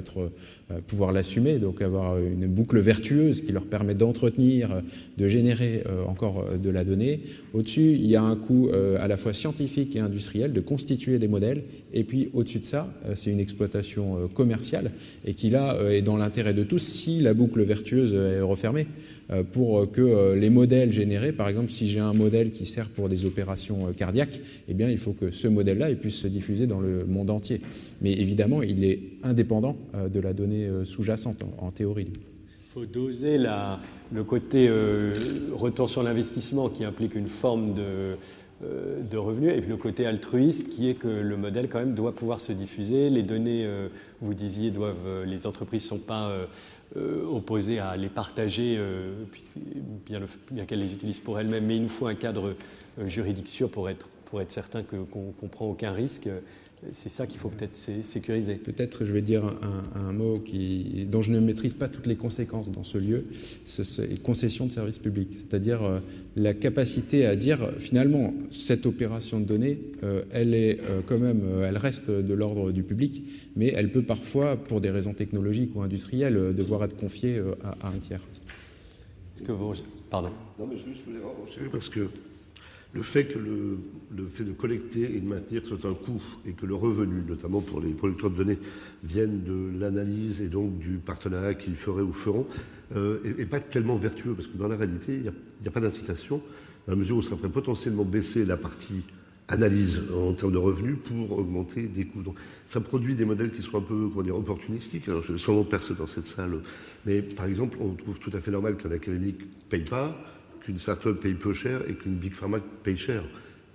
pouvoir 0.89 1.13
l'assumer, 1.13 1.59
donc 1.59 1.81
avoir 1.81 2.19
une 2.19 2.49
boucle 2.49 2.81
vertueuse 2.81 3.43
qui 3.43 3.53
leur 3.53 3.67
permet 3.67 3.95
d'entretenir, 3.95 4.83
de 5.17 5.29
générer 5.29 5.85
encore 6.09 6.47
de 6.61 6.71
la 6.71 6.83
donnée. 6.83 7.21
Au-dessus, 7.55 7.93
il 7.93 8.07
y 8.07 8.17
a 8.17 8.23
un 8.23 8.35
coût 8.35 8.71
à 8.99 9.07
la 9.07 9.17
fois 9.17 9.33
scientifique 9.33 9.95
et 9.95 10.01
industriel 10.01 10.53
de 10.53 10.61
constituer 10.61 11.21
des 11.21 11.29
modèles. 11.29 11.63
Et 11.95 12.03
puis 12.03 12.31
au-dessus 12.35 12.59
de 12.59 12.65
ça, 12.65 12.93
c'est 13.15 13.31
une 13.31 13.39
exploitation 13.39 14.29
commerciale 14.35 14.89
et 15.25 15.35
qui 15.35 15.51
là 15.51 15.79
est 15.89 16.03
dans 16.03 16.17
l'intérêt 16.17 16.53
de 16.53 16.65
tous 16.65 16.83
si 16.83 17.21
la 17.21 17.33
boucle 17.33 17.63
vertueuse 17.63 18.13
est 18.13 18.41
refermée. 18.41 18.89
Euh, 19.31 19.43
pour 19.43 19.91
que 19.91 20.01
euh, 20.01 20.37
les 20.37 20.51
modèles 20.51 20.93
générés, 20.93 21.33
par 21.33 21.49
exemple, 21.49 21.71
si 21.71 21.89
j'ai 21.89 21.99
un 21.99 22.13
modèle 22.13 22.53
qui 22.53 22.65
sert 22.65 22.89
pour 22.89 23.09
des 23.09 23.25
opérations 23.25 23.89
euh, 23.89 23.93
cardiaques, 23.93 24.41
eh 24.69 24.75
bien, 24.75 24.89
il 24.89 24.99
faut 24.99 25.13
que 25.13 25.33
ce 25.33 25.49
modèle-là 25.49 25.93
puisse 25.97 26.21
se 26.21 26.29
diffuser 26.29 26.67
dans 26.67 26.81
le 26.81 27.05
monde 27.05 27.31
entier. 27.31 27.61
Mais 28.03 28.13
évidemment, 28.13 28.63
il 28.63 28.85
est 28.85 29.01
indépendant 29.25 29.77
de 29.95 30.21
la 30.21 30.33
donnée 30.33 30.69
sous-jacente, 30.85 31.43
en, 31.59 31.71
théorie. 31.71 32.09
Il 32.13 32.73
faut 32.73 32.85
doser 32.85 33.39
le 33.39 34.25
côté 34.25 34.69
retour 35.53 35.89
sur 35.89 36.03
l'investissement 36.03 36.69
qui 36.69 36.85
implique 36.85 37.15
une 37.15 37.29
forme 37.29 37.75
de, 37.75 39.17
revenus 39.17 39.55
et 39.57 39.61
puis 39.61 39.71
le 39.71 39.77
côté 39.79 40.07
altruiste 40.07 40.69
qui 40.69 40.91
est 40.91 40.95
que 40.95 41.09
le 41.09 41.37
modèle 41.37 41.69
quand 41.69 41.79
même 41.79 41.95
doit 41.95 42.15
pouvoir 42.15 42.41
se 42.41 42.53
diffuser. 42.53 43.09
Les 43.09 43.23
données, 43.23 43.67
vous 44.21 44.35
disiez, 44.35 44.71
doivent, 44.71 45.25
les 45.25 45.47
entreprises 45.47 45.85
ne 45.85 45.89
sont 45.89 46.05
pas 46.05 46.33
euh, 46.97 47.25
opposées 47.25 47.81
à 47.81 47.97
les 47.97 48.09
partager, 48.09 48.77
euh, 48.79 49.25
bien, 50.07 50.21
qu'elles 50.67 50.79
les 50.79 50.93
utilisent 50.93 51.21
pour 51.21 51.39
elles-mêmes, 51.41 51.67
mais 51.67 51.77
il 51.77 51.83
nous 51.83 51.89
faut 51.89 52.07
un 52.07 52.15
cadre 52.15 52.55
euh, 52.99 53.09
juridique 53.09 53.49
sûr 53.49 53.69
pour 53.69 53.91
être, 53.91 54.07
pour 54.27 54.41
être 54.41 54.53
certain 54.53 54.85
qu'on 54.85 55.35
ne 55.43 55.49
prend 55.49 55.67
aucun 55.67 55.91
risque 55.91 56.29
c'est 56.93 57.09
ça 57.09 57.27
qu'il 57.27 57.39
faut 57.39 57.49
peut-être 57.49 57.77
sécuriser. 57.77 58.55
Peut-être, 58.55 59.05
je 59.05 59.13
vais 59.13 59.23
dire 59.23 59.57
un, 59.95 60.13
mot 60.13 60.39
qui, 60.39 61.07
dont 61.11 61.23
je 61.23 61.33
ne 61.33 61.41
maîtrise 61.41 61.75
pas 61.75 61.89
toutes 61.89 62.07
les 62.07 62.17
conséquences 62.17 62.71
dans 62.71 62.85
ce 62.85 62.99
lieu, 62.99 63.25
c'est 63.65 64.23
concession 64.23 64.67
de 64.67 64.73
service 64.73 64.99
public, 64.99 65.29
c'est-à-dire 65.33 65.83
euh, 65.83 66.01
la 66.37 66.55
capacité 66.55 67.27
à 67.27 67.35
dire 67.37 67.71
finalement 67.79 68.35
cette 68.51 68.87
opération 68.87 69.41
de 69.41 69.45
données, 69.45 69.79
euh, 70.03 70.23
elle 70.33 70.55
est 70.55 70.81
euh, 70.83 71.01
quand 71.05 71.19
même, 71.19 71.43
elle 71.63 71.77
reste 71.77 72.11
de 72.11 72.35
l'ordre 72.35 72.73
du 72.73 72.83
public, 72.83 73.23
mais 73.57 73.73
elle 73.75 73.91
peut 73.91 74.03
parfois, 74.03 74.57
pour 74.57 74.81
des 74.81 74.91
raisons 74.91 75.15
technologiques 75.15 75.75
ou 75.75 75.83
industrielles, 75.83 76.55
devoir 76.55 76.85
être 76.85 76.97
confiée 76.97 77.41
à, 77.63 77.89
un 77.89 77.99
tiers. 77.99 78.23
Est-ce 79.35 79.43
que 79.43 79.53
vous, 79.53 79.75
pardon 80.11 80.31
Non, 80.59 80.67
mais 80.67 80.77
juste, 80.77 81.01
je 81.07 81.61
voulais 81.61 81.71
parce 81.71 81.89
que 81.89 82.09
le 82.97 83.03
fait 83.03 83.25
que 83.25 83.39
le, 83.39 84.27
fait 84.27 84.45
de 84.45 84.53
collecter 84.53 85.03
et 85.03 85.21
de 85.21 85.27
maintenir 85.27 85.63
soit 85.67 85.85
un 85.85 85.93
coût 85.93 86.23
et 86.47 86.53
que 86.53 86.65
le 86.65 86.75
revenu, 86.75 87.23
notamment 87.29 87.61
pour 87.61 87.81
les 87.81 87.93
producteurs 87.93 88.31
de 88.31 88.37
données, 88.37 88.59
vienne 89.05 89.43
de 89.45 89.79
l'analyse 89.79 90.41
et 90.41 90.49
donc 90.49 90.79
du 90.79 90.97
partenariat 90.97 91.55
qu'ils 91.55 91.77
feraient 91.77 92.03
ou 92.03 92.13
feront, 92.13 92.47
n'est 92.95 92.99
euh, 92.99 93.47
pas 93.51 93.61
tellement 93.61 93.97
vertueux 93.97 94.33
parce 94.33 94.49
que 94.49 94.57
dans 94.57 94.69
la 94.69 94.77
réalité, 94.77 95.15
il 95.15 95.23
n'y 95.23 95.69
a, 95.69 95.71
pas 95.71 95.81
d'incitation 95.81 96.41
dans 96.87 96.93
la 96.93 96.97
mesure 96.97 97.19
où 97.19 97.23
ça 97.23 97.37
ferait 97.37 97.51
potentiellement 97.51 98.05
baisser 98.05 98.47
la 98.47 98.57
partie 98.57 99.03
analyse 99.49 100.03
en 100.13 100.33
termes 100.33 100.53
de 100.53 100.59
revenus 100.59 100.97
pour 101.05 101.39
augmenter 101.39 101.87
des 101.87 102.07
coûts. 102.07 102.23
Donc, 102.23 102.37
ça 102.67 102.81
produit 102.81 103.15
des 103.15 103.27
modèles 103.27 103.53
qui 103.53 103.63
sont 103.63 103.77
un 103.77 103.83
peu 103.83 104.09
comment 104.09 104.23
dire, 104.23 104.37
opportunistiques. 104.37 105.09
Alors, 105.09 105.23
je 105.23 105.37
sûrement 105.37 105.65
personne 105.65 105.99
dans 105.99 106.07
cette 106.07 106.25
salle, 106.25 106.63
mais 107.05 107.21
par 107.21 107.47
exemple, 107.47 107.77
on 107.81 107.91
trouve 107.91 108.19
tout 108.19 108.31
à 108.33 108.41
fait 108.41 108.51
normal 108.51 108.77
qu'un 108.77 108.91
académique 108.91 109.41
ne 109.41 109.69
paye 109.69 109.85
pas, 109.85 110.17
qu'une 110.67 110.79
start-up 110.79 111.21
paye 111.21 111.35
peu 111.35 111.53
cher 111.53 111.89
et 111.89 111.95
qu'une 111.95 112.17
big 112.17 112.35
pharma 112.35 112.59
paye 112.83 112.99
cher. 112.99 113.23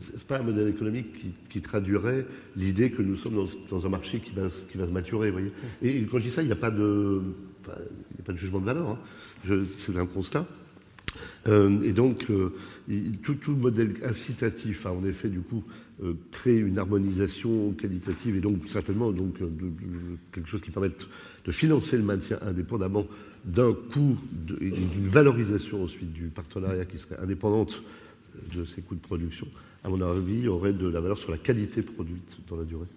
c'est 0.01 0.25
pas 0.25 0.39
un 0.39 0.43
modèle 0.43 0.67
économique 0.67 1.25
qui, 1.49 1.61
traduirait 1.61 2.25
l'idée 2.57 2.91
que 2.91 3.01
nous 3.01 3.15
sommes 3.15 3.47
dans, 3.69 3.85
un 3.85 3.89
marché 3.89 4.19
qui 4.19 4.33
va, 4.33 4.49
qui 4.69 4.77
va 4.77 4.85
se 4.85 4.91
maturer. 4.91 5.33
Et 5.81 6.01
quand 6.03 6.19
je 6.19 6.25
dis 6.25 6.31
ça, 6.31 6.41
il 6.41 6.47
n'y 6.47 6.51
a 6.51 6.57
pas 6.57 6.69
de, 6.69 7.21
a 7.67 8.23
pas 8.25 8.33
de 8.33 8.37
jugement 8.37 8.59
de 8.59 8.65
valeur. 8.65 8.89
Hein. 8.89 8.99
C'est 9.63 9.97
un 9.97 10.05
constat. 10.05 10.45
Euh, 11.47 11.81
et 11.81 11.93
donc, 11.93 12.29
euh, 12.29 12.53
tout, 13.23 13.35
tout, 13.35 13.53
modèle 13.53 13.95
incitatif 14.03 14.85
a 14.85 14.91
en 14.91 15.03
effet, 15.05 15.29
du 15.29 15.39
coup, 15.39 15.63
euh, 16.03 16.13
créé 16.31 16.57
une 16.57 16.77
harmonisation 16.77 17.71
qualitative 17.71 18.35
et 18.35 18.39
donc 18.41 18.67
certainement 18.67 19.11
donc, 19.11 19.37
quelque 20.31 20.49
chose 20.49 20.61
qui 20.61 20.71
permette 20.71 21.07
de 21.45 21.51
financer 21.51 21.97
le 21.97 22.03
maintien 22.03 22.37
indépendamment 22.41 23.05
d'un 23.45 23.73
coût 23.73 24.17
et 24.61 24.69
d'une 24.69 25.07
valorisation 25.07 25.83
ensuite 25.83 26.13
du 26.13 26.27
partenariat 26.27 26.85
qui 26.85 26.97
serait 26.97 27.17
indépendante 27.21 27.81
de 28.55 28.65
ces 28.65 28.81
coûts 28.81 28.95
de 28.95 29.01
production, 29.01 29.47
à 29.83 29.89
mon 29.89 30.01
avis, 30.01 30.47
aurait 30.47 30.73
de 30.73 30.87
la 30.87 31.01
valeur 31.01 31.17
sur 31.17 31.31
la 31.31 31.37
qualité 31.37 31.81
produite 31.81 32.37
dans 32.49 32.55
la 32.55 32.63
durée. 32.63 32.87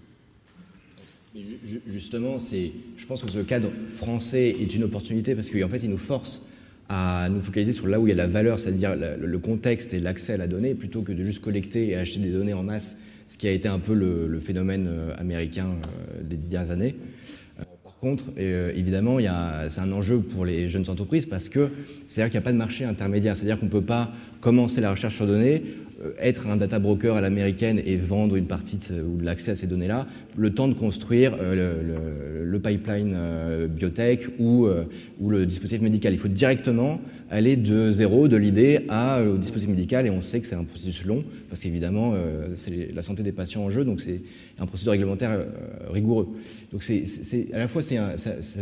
Justement, 1.89 2.39
je 2.39 3.07
pense 3.07 3.23
que 3.23 3.31
ce 3.31 3.41
cadre 3.41 3.71
français 3.97 4.51
est 4.51 4.73
une 4.75 4.85
opportunité 4.85 5.35
parce 5.35 5.51
qu'en 5.51 5.69
fait, 5.69 5.83
il 5.83 5.91
nous 5.91 5.99
force 5.99 6.47
à 6.89 7.29
nous 7.31 7.41
focaliser 7.41 7.73
sur 7.73 7.89
là 7.89 7.99
où 7.99 8.07
il 8.07 8.11
y 8.11 8.13
a 8.13 8.17
la 8.17 8.27
valeur, 8.27 8.61
c'est-à-dire 8.61 8.95
le 8.95 9.39
contexte 9.39 9.95
et 9.95 10.01
l'accès 10.01 10.35
à 10.35 10.37
la 10.37 10.47
donnée, 10.47 10.75
plutôt 10.75 11.03
que 11.03 11.13
de 11.13 11.25
juste 11.25 11.43
collecter 11.43 11.89
et 11.89 11.97
acheter 11.97 12.21
des 12.21 12.31
données 12.31 12.53
en 12.53 12.63
masse, 12.63 12.99
ce 13.27 13.39
qui 13.39 13.49
a 13.49 13.51
été 13.51 13.69
un 13.69 13.79
peu 13.79 13.95
le, 13.95 14.39
phénomène 14.39 14.87
euh, 14.89 15.15
américain 15.17 15.71
euh, 15.71 16.23
des 16.23 16.37
dernières 16.37 16.71
années. 16.71 16.95
Euh, 18.05 18.11
contre, 18.11 18.25
évidemment, 18.77 19.19
c'est 19.69 19.81
un 19.81 19.93
enjeu 19.93 20.19
pour 20.19 20.45
les 20.45 20.69
jeunes 20.69 20.89
entreprises 20.89 21.27
parce 21.27 21.49
que 21.49 21.71
c'est-à-dire 22.09 22.31
qu'il 22.31 22.39
n'y 22.39 22.45
a 22.45 22.47
pas 22.47 22.53
de 22.53 22.59
marché 22.59 22.85
intermédiaire, 22.85 23.37
c'est-à-dire 23.37 23.59
qu'on 23.59 23.67
ne 23.67 23.71
peut 23.71 23.81
pas 23.81 24.11
commencer 24.41 24.81
la 24.81 24.91
recherche 24.91 25.17
sur 25.17 25.27
données, 25.27 25.63
euh, 25.63 25.84
être 26.21 26.47
un 26.47 26.57
data 26.57 26.79
broker 26.79 27.17
à 27.17 27.21
l'américaine 27.21 27.81
et 27.85 27.97
vendre 27.97 28.37
une 28.37 28.47
partie 28.47 28.79
ou 28.93 29.17
de 29.19 29.25
l'accès 29.25 29.53
à 29.53 29.57
ces 29.57 29.67
données-là, 29.67 30.07
le 30.37 30.51
temps 30.51 30.69
de 30.69 30.75
construire 30.75 31.37
euh, 31.41 32.45
le, 32.45 32.59
pipeline 32.59 33.15
euh, 33.17 33.67
biotech 33.67 34.29
ou, 34.39 34.69
ou, 35.21 35.31
le 35.31 35.45
dispositif 35.45 35.83
médical. 35.83 36.13
Il 36.13 36.19
faut 36.19 36.29
directement 36.29 37.01
aller 37.31 37.57
de 37.57 37.91
zéro, 37.91 38.29
de 38.29 38.37
l'idée 38.37 38.87
au 39.27 39.37
dispositif 39.37 39.75
médical, 39.75 40.07
et 40.07 40.11
on 40.11 40.21
sait 40.21 40.41
que 40.41 40.47
c'est 40.47 40.55
un 40.55 40.65
processus 40.65 41.05
long, 41.05 41.25
parce 41.49 41.63
qu'évidemment, 41.63 42.15
c'est 42.55 42.91
la 42.95 43.03
santé 43.03 43.23
des 43.23 43.33
patients 43.33 43.63
en 43.63 43.71
jeu, 43.71 43.85
donc 43.85 44.01
c'est 44.01 44.21
un 44.59 44.67
processus 44.67 44.89
réglementaire 44.89 45.45
rigoureux. 45.91 46.29
Donc 46.73 46.83
c'est, 46.83 47.05
à 47.53 47.59
la 47.59 47.69
fois, 47.69 47.83
ça, 47.83 48.15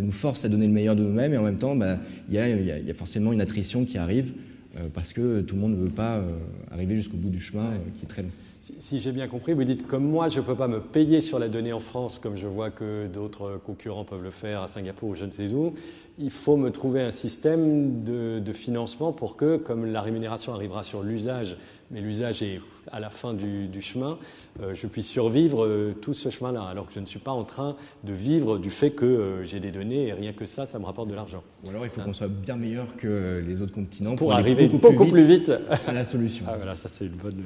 nous 0.03 0.13
force 0.13 0.45
à 0.45 0.49
donner 0.49 0.67
le 0.67 0.73
meilleur 0.73 0.97
de 0.97 1.03
nous-mêmes, 1.03 1.35
et 1.35 1.39
en 1.39 1.43
même 1.43 1.59
temps, 1.59 1.77
bah, 1.77 1.99
il 2.29 2.35
y, 2.35 2.39
a, 2.39 2.49
y 2.49 2.91
a 2.91 2.95
forcément 2.95 3.33
une 3.33 3.43
attrition 3.43 3.85
qui 3.85 3.99
arrive 3.99 4.33
euh, 4.33 4.52
parce 4.95 5.13
que 5.13 5.41
tout 5.43 5.55
le 5.55 5.61
monde 5.61 5.73
ne 5.73 5.85
veut 5.85 5.91
pas 5.91 6.17
euh, 6.17 6.39
arriver 6.71 6.97
jusqu'au 6.97 7.17
bout 7.17 7.31
du 7.31 7.41
chemin 7.41 7.73
euh, 7.73 7.79
qui 7.97 8.05
est 8.05 8.09
très 8.09 8.23
long. 8.23 8.31
Si, 8.79 9.01
j'ai 9.01 9.11
bien 9.11 9.27
compris, 9.27 9.55
vous 9.55 9.65
dites 9.65 9.89
comme 9.89 10.05
moi, 10.05 10.29
je 10.29 10.39
ne 10.39 10.45
peux 10.45 10.55
pas 10.55 10.69
me 10.69 10.79
payer 10.79 11.21
sur 11.21 11.41
la 11.41 11.49
donnée 11.49 11.73
en 11.73 11.81
France 11.81 12.21
comme 12.21 12.37
je 12.37 12.47
vois 12.47 12.71
que 12.71 13.09
d'autres 13.09 13.61
concurrents 13.67 14.05
peuvent 14.05 14.23
le 14.23 14.31
faire 14.31 14.63
à 14.63 14.69
Singapour 14.69 15.11
ou 15.11 15.15
je 15.17 15.25
ne 15.25 15.33
sais 15.33 15.53
où. 15.53 15.75
Il 16.19 16.31
faut 16.31 16.57
me 16.57 16.71
trouver 16.71 17.03
un 17.03 17.11
système 17.11 18.05
de, 18.05 18.53
financement 18.53 19.13
pour 19.13 19.37
que, 19.37 19.57
comme 19.57 19.87
la 19.87 20.01
rémunération 20.01 20.55
arrivera 20.55 20.85
sur 20.85 21.03
l'usage, 21.03 21.57
mais 21.93 22.01
l'usage 22.01 22.43
est 22.43 22.61
à 22.91 22.99
la 22.99 23.11
fin 23.11 23.35
du, 23.35 23.69
chemin, 23.81 24.19
euh, 24.61 24.75
je 24.75 24.87
puisse 24.87 25.09
survivre 25.09 25.65
euh, 25.65 25.95
tout 26.01 26.15
ce 26.15 26.31
chemin-là, 26.31 26.63
alors 26.65 26.89
que 26.89 26.95
je 26.95 27.01
ne 27.01 27.07
suis 27.07 27.19
pas 27.19 27.31
en 27.31 27.45
train 27.45 27.77
de 28.03 28.13
vivre 28.13 28.59
du 28.59 28.71
fait 28.71 28.91
que 28.91 29.05
euh, 29.05 29.45
j'ai 29.45 29.61
des 29.61 29.71
données 29.71 30.09
et 30.09 30.13
rien 30.13 30.33
que 30.33 30.45
ça, 30.45 30.67
ça 30.67 30.79
me 30.79 30.85
rapporte 30.85 31.09
de 31.09 31.15
l'argent. 31.15 31.43
Ou 31.65 31.71
alors 31.71 31.85
il 31.85 31.91
faut 31.91 32.01
qu'on 32.01 32.13
soit 32.13 32.29
bien 32.29 32.57
meilleur 32.57 32.97
que 32.97 33.43
les 33.47 33.63
autres 33.63 33.75
continents 33.75 34.17
pour, 34.17 34.33
arriver 34.33 34.67
beaucoup, 34.67 35.07
plus, 35.07 35.27
vite 35.27 35.53
à 35.87 35.93
la 35.93 36.05
solution. 36.05 36.47
Ah, 36.53 36.57
voilà, 36.57 36.75
ça 36.75 36.89
c'est 36.93 37.07
une 37.07 37.13
bonne. 37.13 37.45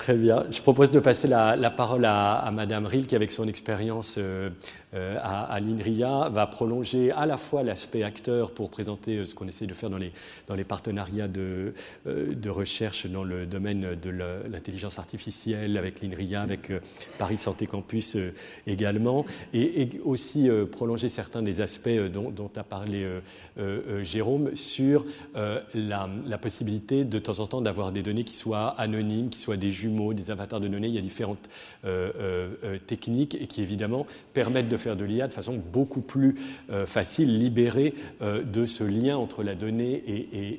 Très 0.00 0.14
bien. 0.14 0.46
Je 0.50 0.62
propose 0.62 0.92
de 0.92 0.98
passer 0.98 1.28
la, 1.28 1.70
parole 1.70 2.06
à, 2.06 2.32
à, 2.32 2.50
Madame 2.50 2.86
Rill, 2.86 3.06
qui, 3.06 3.14
avec 3.14 3.30
son 3.30 3.46
expérience 3.46 4.14
euh, 4.16 4.48
euh, 4.94 5.18
à, 5.22 5.60
l'INRIA, 5.60 6.30
va 6.30 6.46
prolonger 6.46 7.12
à 7.12 7.26
la 7.26 7.36
fois 7.36 7.62
l'aspect 7.62 8.02
acteur 8.02 8.52
pour 8.52 8.70
présenter 8.70 9.18
euh, 9.18 9.24
ce 9.26 9.34
qu'on 9.34 9.46
essaie 9.46 9.66
de 9.66 9.74
faire 9.74 9.90
dans 9.90 9.98
les, 9.98 10.64
partenariats 10.64 11.28
de, 11.28 11.74
de 12.06 12.48
recherche 12.48 13.08
dans 13.08 13.24
le 13.24 13.44
domaine 13.44 13.94
de 14.00 14.10
l'intelligence 14.50 14.98
artificielle 14.98 15.76
avec 15.76 16.00
l'INRIA, 16.00 16.40
avec 16.40 16.72
Paris 17.18 17.36
Santé 17.36 17.66
Campus 17.66 18.16
également, 18.66 19.26
et, 19.52 20.00
aussi 20.04 20.48
prolonger 20.72 21.10
certains 21.10 21.42
des 21.42 21.60
aspects 21.60 21.90
dont, 22.10 22.50
a 22.56 22.62
parlé 22.62 23.06
Jérôme 24.02 24.54
sur 24.54 25.04
la, 25.34 26.38
possibilité 26.40 27.04
de 27.04 27.18
temps 27.18 27.40
en 27.40 27.46
temps 27.46 27.60
d'avoir 27.60 27.92
des 27.92 28.02
données 28.02 28.24
qui 28.24 28.36
soient 28.36 28.68
anonymes, 28.78 29.28
qui 29.28 29.40
soient 29.40 29.56
des 29.56 29.70
jumeaux 29.90 30.14
des 30.14 30.30
avatars 30.30 30.60
de 30.60 30.68
données, 30.68 30.88
il 30.88 30.94
y 30.94 30.98
a 30.98 31.02
différentes 31.02 31.48
euh, 31.84 32.12
euh, 32.16 32.54
euh, 32.64 32.78
techniques 32.78 33.34
et 33.34 33.46
qui 33.46 33.62
évidemment 33.62 34.06
permettent 34.34 34.68
de 34.68 34.76
faire 34.76 34.96
de 34.96 35.04
l'IA 35.04 35.26
de 35.26 35.32
façon 35.32 35.60
beaucoup 35.72 36.00
plus 36.00 36.36
facile, 36.86 37.38
libérée 37.38 37.94
de 38.20 38.64
ce 38.64 38.84
lien 38.84 39.16
entre 39.16 39.42
la 39.42 39.54
donnée 39.54 40.02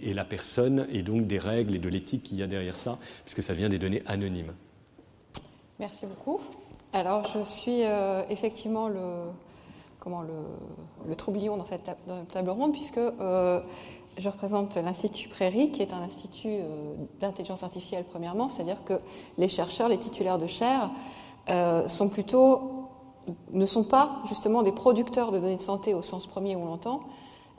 et, 0.04 0.13
la 0.13 0.26
personne 0.26 0.88
et 0.91 1.02
donc 1.04 1.28
des 1.28 1.38
règles 1.38 1.76
et 1.76 1.80
de 1.80 1.89
l'éthique 1.89 2.24
qu'il 2.24 2.38
y 2.38 2.44
a 2.44 2.48
derrière 2.48 2.76
ça, 2.76 2.98
puisque 3.24 3.44
ça 3.44 3.54
vient 3.54 3.70
des 3.70 3.80
données 3.80 4.04
anonymes. 4.06 4.54
Merci 5.80 6.06
beaucoup. 6.06 6.39
Alors 6.94 7.28
je 7.34 7.44
suis 7.44 7.82
effectivement 8.30 8.89
le, 8.89 9.30
comment, 10.00 10.24
le, 11.08 11.15
troublion 11.15 11.58
dans 11.58 11.65
cette 11.65 11.89
table, 12.34 12.50
ronde, 12.50 12.74
puisque 12.74 13.00
je 14.22 14.30
représente 14.30 14.78
l'Institut 14.78 15.30
Prairie, 15.30 15.72
qui 15.72 15.82
est 15.82 15.92
un 15.92 16.02
institut 16.02 16.48
euh, 16.48 16.94
d'intelligence 17.20 17.64
artificielle 17.64 18.06
premièrement, 18.10 18.50
c'est-à-dire 18.50 18.84
que 18.86 18.94
les 19.38 19.48
chercheurs, 19.48 19.90
les 19.90 19.98
titulaires 19.98 20.38
de 20.38 20.48
chaires, 20.48 20.92
euh, 21.50 21.84
ne 23.52 23.66
sont 23.66 23.84
pas 23.84 24.10
justement 24.28 24.62
des 24.62 24.72
producteurs 24.72 25.32
de 25.32 25.40
données 25.40 25.56
de 25.56 25.62
santé 25.62 25.94
au 25.94 26.04
sens 26.04 26.28
premier 26.28 26.56
où 26.56 26.60
on 26.60 26.66
l'entend, 26.66 27.02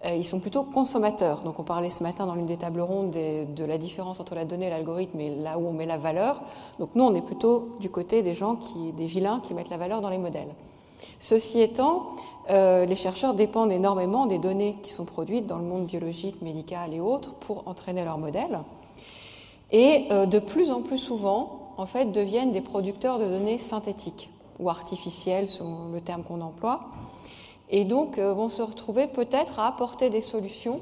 euh, 0.04 0.14
ils 0.14 0.24
sont 0.24 0.38
plutôt 0.38 0.62
consommateurs. 0.62 1.40
Donc 1.40 1.58
on 1.58 1.64
parlait 1.64 1.90
ce 1.90 2.04
matin 2.04 2.26
dans 2.26 2.36
l'une 2.36 2.46
des 2.46 2.56
tables 2.56 2.80
rondes 2.80 3.10
de 3.10 3.64
la 3.64 3.78
différence 3.78 4.20
entre 4.20 4.36
la 4.36 4.44
donnée 4.44 4.66
et 4.66 4.70
l'algorithme 4.70 5.18
et 5.18 5.34
là 5.34 5.58
où 5.58 5.66
on 5.66 5.72
met 5.72 5.86
la 5.86 5.98
valeur. 5.98 6.42
Donc 6.78 6.90
nous, 6.94 7.04
on 7.04 7.14
est 7.14 7.22
plutôt 7.22 7.76
du 7.80 7.90
côté 7.90 8.22
des 8.22 8.34
gens, 8.34 8.56
des 8.96 9.06
vilains 9.06 9.40
qui 9.40 9.52
mettent 9.52 9.70
la 9.70 9.78
valeur 9.78 10.00
dans 10.00 10.10
les 10.10 10.18
modèles. 10.18 10.54
Ceci 11.18 11.60
étant, 11.60 12.16
euh, 12.50 12.86
les 12.86 12.96
chercheurs 12.96 13.34
dépendent 13.34 13.72
énormément 13.72 14.26
des 14.26 14.38
données 14.38 14.76
qui 14.82 14.90
sont 14.90 15.04
produites 15.04 15.46
dans 15.46 15.58
le 15.58 15.64
monde 15.64 15.86
biologique, 15.86 16.42
médical 16.42 16.92
et 16.92 17.00
autres 17.00 17.34
pour 17.34 17.66
entraîner 17.66 18.04
leurs 18.04 18.18
modèles. 18.18 18.60
Et 19.70 20.06
euh, 20.10 20.26
de 20.26 20.38
plus 20.38 20.70
en 20.70 20.82
plus 20.82 20.98
souvent, 20.98 21.72
en 21.76 21.86
fait, 21.86 22.06
deviennent 22.06 22.52
des 22.52 22.60
producteurs 22.60 23.18
de 23.18 23.24
données 23.24 23.58
synthétiques 23.58 24.28
ou 24.58 24.68
artificielles, 24.68 25.48
selon 25.48 25.90
le 25.92 26.00
terme 26.00 26.22
qu'on 26.22 26.40
emploie, 26.40 26.80
et 27.70 27.84
donc 27.84 28.18
euh, 28.18 28.34
vont 28.34 28.48
se 28.48 28.62
retrouver 28.62 29.06
peut-être 29.06 29.58
à 29.58 29.68
apporter 29.68 30.10
des 30.10 30.20
solutions 30.20 30.80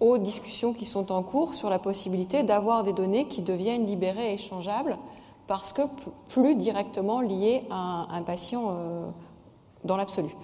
aux 0.00 0.18
discussions 0.18 0.72
qui 0.72 0.86
sont 0.86 1.12
en 1.12 1.22
cours 1.22 1.54
sur 1.54 1.70
la 1.70 1.78
possibilité 1.78 2.42
d'avoir 2.42 2.82
des 2.82 2.92
données 2.92 3.26
qui 3.26 3.42
deviennent 3.42 3.86
libérées 3.86 4.30
et 4.30 4.34
échangeables 4.34 4.96
parce 5.46 5.72
que 5.72 5.82
plus 6.28 6.54
directement 6.54 7.20
liées 7.20 7.62
à 7.70 8.06
un, 8.10 8.22
patient 8.22 8.74
dans 9.84 9.96
l'absolu. 9.96 10.34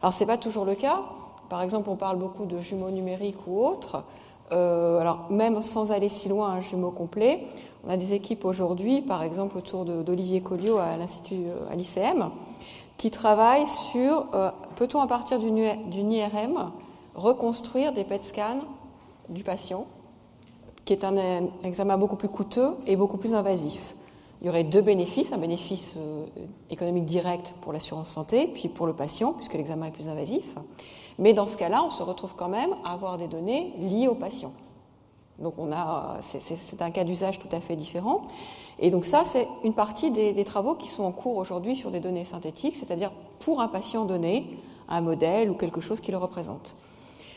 Alors, 0.00 0.12
ce 0.12 0.20
n'est 0.20 0.26
pas 0.26 0.38
toujours 0.38 0.64
le 0.64 0.74
cas. 0.74 1.00
Par 1.48 1.62
exemple, 1.62 1.90
on 1.90 1.96
parle 1.96 2.18
beaucoup 2.18 2.44
de 2.44 2.60
jumeaux 2.60 2.90
numériques 2.90 3.46
ou 3.46 3.64
autres. 3.64 4.04
Euh, 4.52 5.00
alors, 5.00 5.26
même 5.30 5.60
sans 5.60 5.92
aller 5.92 6.08
si 6.08 6.28
loin, 6.28 6.50
un 6.50 6.60
jumeau 6.60 6.90
complet, 6.90 7.46
on 7.84 7.90
a 7.90 7.96
des 7.96 8.12
équipes 8.12 8.44
aujourd'hui, 8.44 9.00
par 9.00 9.22
exemple 9.22 9.58
autour 9.58 9.84
d'Olivier 9.84 10.40
Colliot 10.40 10.78
à 10.78 10.96
l'Institut, 10.96 11.46
euh, 11.46 11.70
à 11.70 11.74
l'ICM, 11.74 12.30
qui 12.96 13.10
travaillent 13.10 13.66
sur 13.66 14.26
euh, 14.34 14.50
peut-on 14.76 15.00
à 15.00 15.06
partir 15.06 15.38
d'une 15.38 16.12
IRM 16.12 16.70
reconstruire 17.14 17.92
des 17.92 18.04
PET 18.04 18.24
scans 18.24 18.60
du 19.28 19.42
patient, 19.42 19.86
qui 20.84 20.92
est 20.92 21.04
un 21.04 21.16
examen 21.64 21.96
beaucoup 21.96 22.16
plus 22.16 22.28
coûteux 22.28 22.76
et 22.86 22.96
beaucoup 22.96 23.18
plus 23.18 23.34
invasif 23.34 23.94
il 24.42 24.46
y 24.46 24.48
aurait 24.48 24.64
deux 24.64 24.82
bénéfices, 24.82 25.32
un 25.32 25.38
bénéfice 25.38 25.94
euh, 25.96 26.24
économique 26.68 27.04
direct 27.04 27.54
pour 27.60 27.72
l'assurance 27.72 28.08
santé, 28.08 28.48
puis 28.52 28.68
pour 28.68 28.86
le 28.86 28.92
patient, 28.92 29.34
puisque 29.34 29.54
l'examen 29.54 29.86
est 29.86 29.92
plus 29.92 30.08
invasif. 30.08 30.56
Mais 31.20 31.32
dans 31.32 31.46
ce 31.46 31.56
cas-là, 31.56 31.84
on 31.86 31.90
se 31.90 32.02
retrouve 32.02 32.34
quand 32.36 32.48
même 32.48 32.70
à 32.84 32.92
avoir 32.92 33.18
des 33.18 33.28
données 33.28 33.72
liées 33.78 34.08
au 34.08 34.16
patient. 34.16 34.52
Donc 35.38 35.54
on 35.58 35.72
a, 35.72 36.18
c'est 36.22 36.82
un 36.82 36.90
cas 36.90 37.04
d'usage 37.04 37.38
tout 37.38 37.48
à 37.52 37.60
fait 37.60 37.76
différent. 37.76 38.22
Et 38.80 38.90
donc 38.90 39.04
ça, 39.04 39.24
c'est 39.24 39.46
une 39.62 39.74
partie 39.74 40.10
des, 40.10 40.44
travaux 40.44 40.74
qui 40.74 40.88
sont 40.88 41.04
en 41.04 41.12
cours 41.12 41.36
aujourd'hui 41.36 41.76
sur 41.76 41.92
des 41.92 42.00
données 42.00 42.24
synthétiques, 42.24 42.76
c'est-à-dire 42.76 43.12
pour 43.38 43.60
un 43.60 43.68
patient 43.68 44.04
donné, 44.04 44.46
un 44.88 45.00
modèle 45.02 45.50
ou 45.50 45.54
quelque 45.54 45.80
chose 45.80 46.00
qui 46.00 46.10
le 46.10 46.18
représente. 46.18 46.74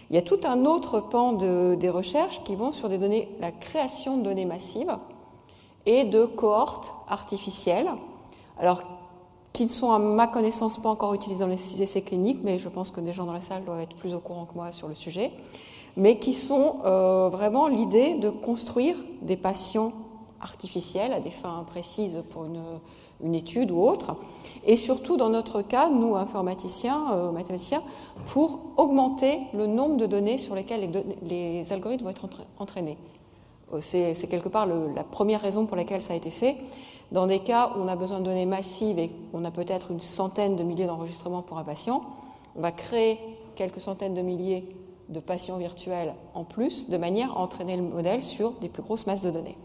Il 0.10 0.16
y 0.16 0.20
a 0.20 0.24
tout 0.24 0.40
un 0.44 0.66
autre 0.66 1.00
pan 1.02 1.34
de, 1.34 1.76
des 1.76 1.90
recherches 1.90 2.44
qui 2.44 2.56
vont 2.56 2.72
sur 2.72 2.90
des 2.90 2.98
données, 2.98 3.30
la 3.40 3.52
création 3.52 4.18
de 4.18 4.24
données 4.24 4.46
massives, 4.46 4.96
et 5.86 6.04
de 6.04 6.26
cohortes 6.26 6.94
artificielles, 7.08 7.90
alors 8.60 8.82
qui 9.54 9.64
ne 9.64 9.70
sont 9.70 9.92
à 9.92 10.00
ma 10.00 10.28
connaissance 10.28 10.80
pas 10.80 10.90
encore 10.90 11.14
utilisées 11.14 11.40
dans 11.40 11.48
les 11.48 11.82
essais 11.82 12.02
cliniques, 12.02 12.40
mais 12.44 12.58
je 12.58 12.68
pense 12.68 12.92
que 12.92 13.00
des 13.00 13.14
gens 13.14 13.26
dans 13.26 13.34
la 13.34 13.42
salle 13.42 13.64
doivent 13.64 13.80
être 13.80 13.96
plus 13.96 14.14
au 14.14 14.20
courant 14.20 14.46
que 14.46 14.54
moi 14.54 14.74
sur 14.74 14.90
le 14.90 14.96
sujet, 14.96 15.32
mais 15.96 16.20
qui 16.20 16.34
sont 16.34 16.80
euh, 16.84 17.30
vraiment 17.30 17.68
l'idée 17.68 18.16
de 18.16 18.30
construire 18.30 18.98
des 19.22 19.38
patients 19.38 19.94
artificielles 20.42 21.14
à 21.14 21.22
des 21.22 21.32
fins 21.32 21.64
précises 21.66 22.22
pour 22.32 22.44
une, 22.44 22.62
une, 23.24 23.34
étude 23.34 23.72
ou 23.72 23.82
autre, 23.82 24.18
et 24.66 24.76
surtout 24.76 25.16
dans 25.16 25.30
notre 25.30 25.62
cas, 25.62 25.90
nous 25.90 26.18
informaticiens, 26.18 27.14
euh, 27.14 27.32
mathématiciens, 27.32 27.82
pour 28.26 28.60
augmenter 28.76 29.40
le 29.54 29.68
nombre 29.68 29.96
de 29.96 30.06
données 30.06 30.38
sur 30.38 30.54
lesquelles 30.54 30.92
les, 30.92 31.62
les 31.62 31.72
algorithmes 31.72 32.04
vont 32.04 32.10
être 32.10 32.28
entraînés. 32.60 32.98
Euh, 33.74 33.80
c'est 33.82 34.28
quelque 34.30 34.50
part 34.50 34.66
la 34.66 35.04
première 35.04 35.42
raison 35.42 35.66
pour 35.66 35.76
laquelle 35.76 36.02
ça 36.02 36.14
a 36.14 36.16
été 36.16 36.32
fait. 36.32 36.58
Dans 37.12 37.28
des 37.28 37.40
cas 37.40 37.72
où 37.76 37.82
on 37.82 37.88
a 37.88 37.96
besoin 37.96 38.20
de 38.20 38.26
données 38.26 38.46
massives 38.46 39.00
et 39.00 39.12
on 39.34 39.46
a 39.46 39.52
peut-être 39.52 39.92
une 39.92 40.02
centaine 40.02 40.56
de 40.56 40.64
milliers 40.64 40.86
d'enregistrements 40.86 41.42
pour 41.42 41.58
un 41.58 41.64
patient, 41.64 42.04
on 42.56 42.62
va 42.62 42.72
créer 42.72 43.20
quelques 43.56 43.80
centaines 43.80 44.16
de 44.16 44.22
milliers 44.22 44.66
de 45.10 45.20
patients 45.20 45.58
virtuels 45.58 46.16
en 46.34 46.44
plus, 46.44 46.90
de 46.90 46.98
manière 46.98 47.32
à 47.32 47.40
entraîner 47.40 47.78
le 47.78 47.84
modèle 47.84 48.24
sur 48.24 48.52
des 48.54 48.70
plus 48.70 48.82
grosses 48.82 49.06
masses 49.06 49.22
de 49.22 49.30
données. 49.30 49.58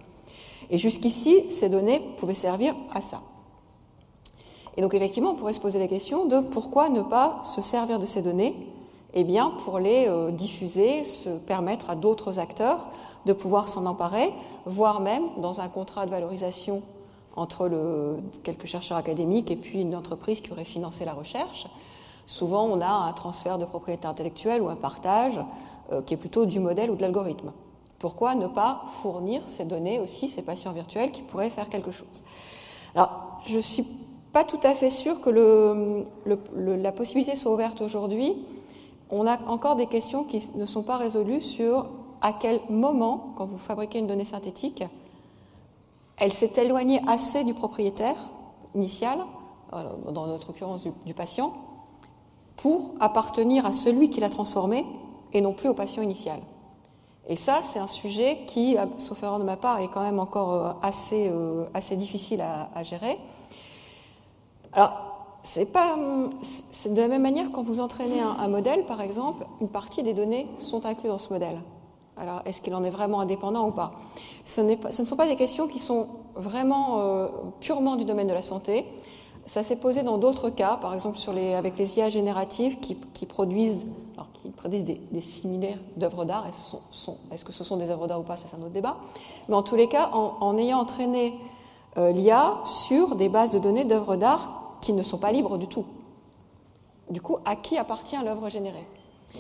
Et 0.71 0.77
jusqu'ici, 0.77 1.51
ces 1.51 1.71
données 1.71 2.01
pouvaient 2.19 2.35
servir 2.35 2.75
à 2.93 3.01
ça. 3.01 3.23
Et 4.77 4.83
donc 4.83 4.95
effectivement, 4.95 5.31
on 5.31 5.35
pourrait 5.35 5.53
se 5.53 5.61
poser 5.61 5.79
la 5.79 5.89
question 5.89 6.27
de 6.27 6.41
pourquoi 6.41 6.89
ne 6.91 7.03
pas 7.03 7.41
se 7.43 7.61
servir 7.61 7.99
de 7.99 8.07
ces 8.07 8.23
données 8.23 8.55
eh 9.13 9.25
bien, 9.25 9.51
pour 9.65 9.81
les 9.81 10.07
euh, 10.07 10.31
diffuser, 10.31 11.05
se 11.05 11.31
permettre 11.31 11.91
à 11.91 11.97
d'autres 11.97 12.39
acteurs 12.39 12.91
de 13.27 13.33
pouvoir 13.33 13.69
s'en 13.69 13.87
emparer, 13.87 14.33
voire 14.67 15.01
même 15.01 15.25
dans 15.39 15.61
un 15.61 15.69
contrat 15.69 16.07
de 16.07 16.11
valorisation 16.11 16.83
entre 17.37 17.71
quelques 18.43 18.67
chercheurs 18.67 18.99
académiques 18.99 19.51
et 19.51 19.57
puis 19.57 19.81
une 19.81 19.95
entreprise 19.95 20.41
qui 20.41 20.53
aurait 20.53 20.65
financé 20.65 21.05
la 21.05 21.13
recherche. 21.13 21.67
Souvent, 22.27 22.65
on 22.65 22.81
a 22.81 22.89
un 22.89 23.13
transfert 23.13 23.59
de 23.59 23.65
propriété 23.65 24.07
intellectuelle 24.07 24.63
ou 24.63 24.69
un 24.69 24.77
partage 24.77 25.41
euh, 25.93 26.03
qui 26.03 26.15
est 26.15 26.17
plutôt 26.17 26.47
du 26.47 26.61
modèle 26.61 26.91
ou 26.91 26.97
de 26.97 27.03
l'algorithme. 27.03 27.53
Pourquoi 27.99 28.35
ne 28.35 28.47
pas 28.47 28.83
fournir 29.03 29.43
ces 29.47 29.65
données 29.65 29.99
aussi, 29.99 30.29
ces 30.29 30.43
patients 30.43 30.73
virtuels 30.73 31.11
qui 31.11 31.23
pourraient 31.23 31.51
faire 31.51 31.69
quelque 31.69 31.91
chose? 31.91 32.23
Alors, 32.95 33.41
je 33.45 33.57
ne 33.57 33.61
suis 33.61 33.87
pas 34.33 34.45
tout 34.45 34.61
à 34.63 34.75
fait 34.75 34.91
sûre 34.91 35.21
que 35.21 36.05
la 36.25 36.93
possibilité 36.93 37.37
soit 37.37 37.53
ouverte 37.53 37.81
aujourd'hui. 37.81 38.37
On 39.11 39.27
a 39.27 39.39
encore 39.49 39.77
des 39.77 39.87
questions 39.87 40.25
qui 40.25 40.49
ne 40.55 40.67
sont 40.67 40.83
pas 40.83 40.97
résolues 40.97 41.41
sur 41.41 41.87
à 42.21 42.33
quel 42.33 42.61
moment, 42.69 43.33
quand 43.37 43.47
vous 43.47 43.59
fabriquez 43.59 43.99
une 43.99 44.07
donnée 44.07 44.25
synthétique, 44.25 44.85
elle 46.17 46.33
s'est 46.33 46.53
éloignée 46.63 47.01
assez 47.09 47.45
du 47.45 47.55
propriétaire 47.55 48.17
initial, 48.75 49.19
dans 49.73 50.27
notre 50.27 50.51
occurrence 50.51 50.87
du, 51.07 51.15
patient, 51.15 51.55
pour 52.57 52.93
appartenir 53.01 53.65
à 53.67 53.73
celui 53.73 54.11
qui 54.11 54.21
l'a 54.21 54.29
transformé 54.29 54.85
et 55.33 55.41
non 55.41 55.53
plus 55.53 55.69
au 55.69 55.75
patient 55.75 56.03
initial. 56.03 56.41
Et 57.29 57.37
ça, 57.37 57.61
c'est 57.63 57.79
un 57.79 57.87
sujet 57.87 58.41
qui, 58.49 58.77
sauf 58.99 59.23
erreur 59.23 59.39
de 59.39 59.45
ma 59.45 59.57
part, 59.57 59.79
est 59.79 59.89
quand 59.89 60.03
même 60.03 60.19
encore 60.19 60.53
euh, 60.53 60.73
assez, 60.83 61.29
euh, 61.31 61.67
difficile 61.93 62.41
à, 62.41 62.83
gérer. 62.83 63.19
Alors, 64.73 64.93
c'est 65.43 65.73
pas, 65.73 65.95
de 65.97 67.01
la 67.01 67.09
même 67.09 67.23
manière 67.23 67.53
quand 67.53 67.63
vous 67.63 67.81
entraînez 67.81 68.21
un, 68.21 68.49
modèle, 68.49 68.85
par 68.85 69.01
exemple, 69.01 69.47
une 69.61 69.69
partie 69.69 70.03
des 70.03 70.13
données 70.13 70.49
sont 70.59 70.85
incluses 70.87 71.11
dans 71.11 71.19
ce 71.19 71.33
modèle. 71.33 71.61
Alors, 72.21 72.43
est-ce 72.45 72.61
qu'il 72.61 72.75
en 72.75 72.85
est 72.85 72.91
vraiment 72.91 73.21
indépendant 73.21 73.67
ou 73.67 73.71
pas? 73.71 73.93
Ce, 74.45 74.61
ne 74.61 75.07
sont 75.07 75.17
pas 75.17 75.27
des 75.27 75.37
questions 75.37 75.67
qui 75.67 75.79
sont 75.79 76.07
vraiment 76.35 76.99
euh, 76.99 77.29
purement 77.61 77.97
du 77.97 78.05
domaine 78.05 78.27
de 78.27 78.35
la 78.35 78.43
santé. 78.43 78.85
Ça 79.47 79.63
s'est 79.63 79.77
posé 79.77 80.03
dans 80.03 80.19
d'autres 80.19 80.51
cas, 80.51 80.77
par 80.77 80.93
exemple 80.93 81.19
avec 81.57 81.79
les 81.79 81.99
IA 81.99 82.11
génératives 82.11 82.79
qui, 82.79 82.95
produisent, 83.27 83.87
alors, 84.15 84.29
qui 84.35 84.51
produisent 84.51 84.85
des, 84.85 85.21
similaires 85.23 85.79
d'œuvres 85.97 86.27
d'art. 86.27 86.47
Est-ce, 86.47 87.11
est 87.35 87.43
que 87.43 87.53
ce 87.53 87.65
sont 87.65 87.79
des 87.79 87.89
œuvres 87.89 88.07
d'art 88.07 88.21
ou 88.21 88.23
pas 88.23 88.37
c'est 88.37 88.55
un 88.55 88.61
autre 88.61 88.73
débat. 88.73 88.99
Mais 89.49 89.55
en 89.55 89.63
tous 89.63 89.77
les 89.77 89.89
cas, 89.89 90.11
en, 90.13 90.37
en 90.41 90.59
ayant 90.59 90.79
entraîné 90.79 91.35
euh, 91.97 92.13
l'IA 92.13 92.59
sur 92.65 93.17
des 93.17 93.31
bases 93.31 93.51
de 93.51 93.59
données 93.59 93.87
d'œuvres 93.87 94.17
d'art 94.17 94.77
qui 94.83 94.93
ne 94.93 95.03
sont 95.03 95.19
pas 95.19 95.33
libres 95.33 95.57
du 95.57 95.67
tout. 95.67 95.87
Du 97.09 97.21
coup, 97.21 97.39
à 97.45 97.57
qui 97.57 97.79
appartient 97.79 98.23
l'œuvre 98.23 98.51
générée? 98.51 98.87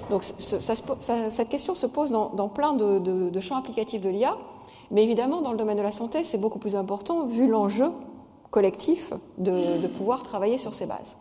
Donc 0.08 0.24
cette 0.24 1.48
question 1.48 1.74
se 1.74 1.86
pose 1.86 2.10
dans, 2.10 2.48
plein 2.48 2.74
de, 2.74 3.40
champs 3.40 3.56
applicatifs 3.56 4.00
de 4.00 4.08
l'IA, 4.08 4.36
mais 4.90 5.02
évidemment 5.02 5.40
dans 5.40 5.52
le 5.52 5.58
domaine 5.58 5.76
de 5.76 5.82
la 5.82 5.92
santé, 5.92 6.24
c'est 6.24 6.38
beaucoup 6.38 6.58
plus 6.58 6.76
important 6.76 7.26
vu 7.26 7.48
l'enjeu 7.48 7.90
collectif 8.50 9.12
de, 9.38 9.86
pouvoir 9.88 10.22
travailler 10.22 10.58
sur 10.58 10.74
ces 10.74 10.86
bases. 10.86 11.16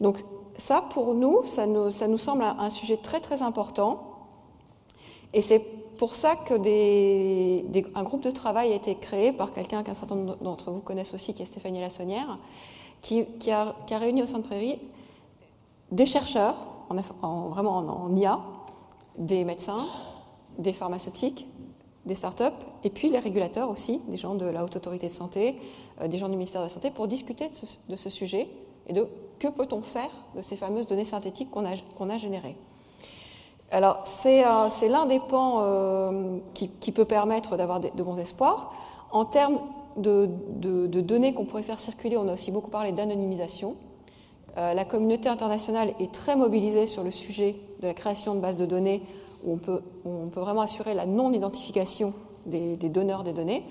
Donc 0.00 0.18
ça, 0.56 0.84
pour 0.90 1.14
nous, 1.14 1.44
ça 1.44 1.66
nous, 1.66 1.90
ça 1.90 2.08
nous 2.08 2.18
semble 2.18 2.42
un, 2.42 2.70
sujet 2.70 2.96
très 2.96 3.20
très 3.20 3.42
important, 3.42 4.02
et 5.32 5.42
c'est 5.42 5.64
pour 5.98 6.16
ça 6.16 6.36
que 6.36 6.54
des, 6.54 7.64
un 7.94 8.02
groupe 8.02 8.22
de 8.22 8.30
travail 8.30 8.72
a 8.72 8.74
été 8.74 8.96
créé 8.96 9.32
par 9.32 9.52
quelqu'un 9.52 9.82
qu'un 9.82 9.94
certain 9.94 10.16
nombre 10.16 10.36
d'entre 10.42 10.70
vous 10.70 10.80
connaissent 10.80 11.14
aussi, 11.14 11.34
qui 11.34 11.42
est 11.42 11.46
Stéphanie 11.46 11.80
Lassonnière, 11.80 12.38
qui, 13.00 13.24
a, 13.50 13.74
qui 13.86 13.94
a 13.94 13.98
réuni 13.98 14.22
au 14.22 14.26
de 14.26 14.38
Prairie 14.38 14.78
des 15.92 16.06
chercheurs 16.06 16.54
en, 17.22 17.26
en, 17.26 17.48
vraiment 17.48 17.78
en, 17.78 18.14
IA, 18.16 18.38
des 19.18 19.44
médecins, 19.44 19.86
des 20.58 20.72
pharmaceutiques, 20.72 21.46
des 22.06 22.14
startups, 22.14 22.44
et 22.82 22.90
puis 22.90 23.08
les 23.08 23.18
régulateurs 23.18 23.70
aussi, 23.70 24.00
des 24.08 24.16
gens 24.16 24.34
de 24.34 24.46
la 24.46 24.64
Haute 24.64 24.76
Autorité 24.76 25.06
de 25.06 25.12
Santé, 25.12 25.56
euh, 26.00 26.08
des 26.08 26.18
gens 26.18 26.28
du 26.28 26.36
ministère 26.36 26.60
de 26.60 26.66
la 26.66 26.72
Santé, 26.72 26.90
pour 26.90 27.08
discuter 27.08 27.50
de 27.88 27.96
ce, 27.96 28.10
sujet 28.10 28.48
et 28.86 28.92
de 28.92 29.08
que 29.38 29.48
peut-on 29.48 29.82
faire 29.82 30.10
de 30.36 30.42
ces 30.42 30.56
fameuses 30.56 30.86
données 30.86 31.04
synthétiques 31.04 31.50
qu'on 31.50 31.64
a, 31.64 32.12
a 32.12 32.18
générées. 32.18 32.56
Alors, 33.70 34.02
c'est 34.04 34.44
euh, 34.46 34.68
l'un 34.88 35.06
des 35.06 35.18
pans 35.18 35.60
euh, 35.62 36.38
qui, 36.52 36.68
qui, 36.68 36.92
peut 36.92 37.06
permettre 37.06 37.56
d'avoir 37.56 37.80
de, 37.80 38.02
bons 38.02 38.18
espoirs. 38.18 38.72
En 39.10 39.24
termes 39.24 39.58
de, 39.96 40.28
de 40.58 41.00
données 41.00 41.32
qu'on 41.34 41.46
pourrait 41.46 41.62
faire 41.62 41.80
circuler, 41.80 42.16
on 42.16 42.28
a 42.28 42.34
aussi 42.34 42.50
beaucoup 42.50 42.70
parlé 42.70 42.92
d'anonymisation. 42.92 43.76
Euh, 44.56 44.74
la 44.74 44.84
communauté 44.84 45.28
internationale 45.28 45.94
est 46.00 46.12
très 46.12 46.36
mobilisée 46.36 46.86
sur 46.86 47.02
le 47.02 47.10
sujet 47.10 47.56
de 47.80 47.86
la 47.86 47.94
création 47.94 48.34
de 48.34 48.40
bases 48.40 48.56
de 48.56 48.66
données 48.66 49.02
où 49.44 49.54
on 49.54 50.28
peut, 50.28 50.40
vraiment 50.40 50.62
assurer 50.62 50.94
la 50.94 51.06
non-identification 51.06 52.14
des, 52.46 52.76
donneurs 52.76 53.24
des 53.24 53.32
données. 53.32 53.64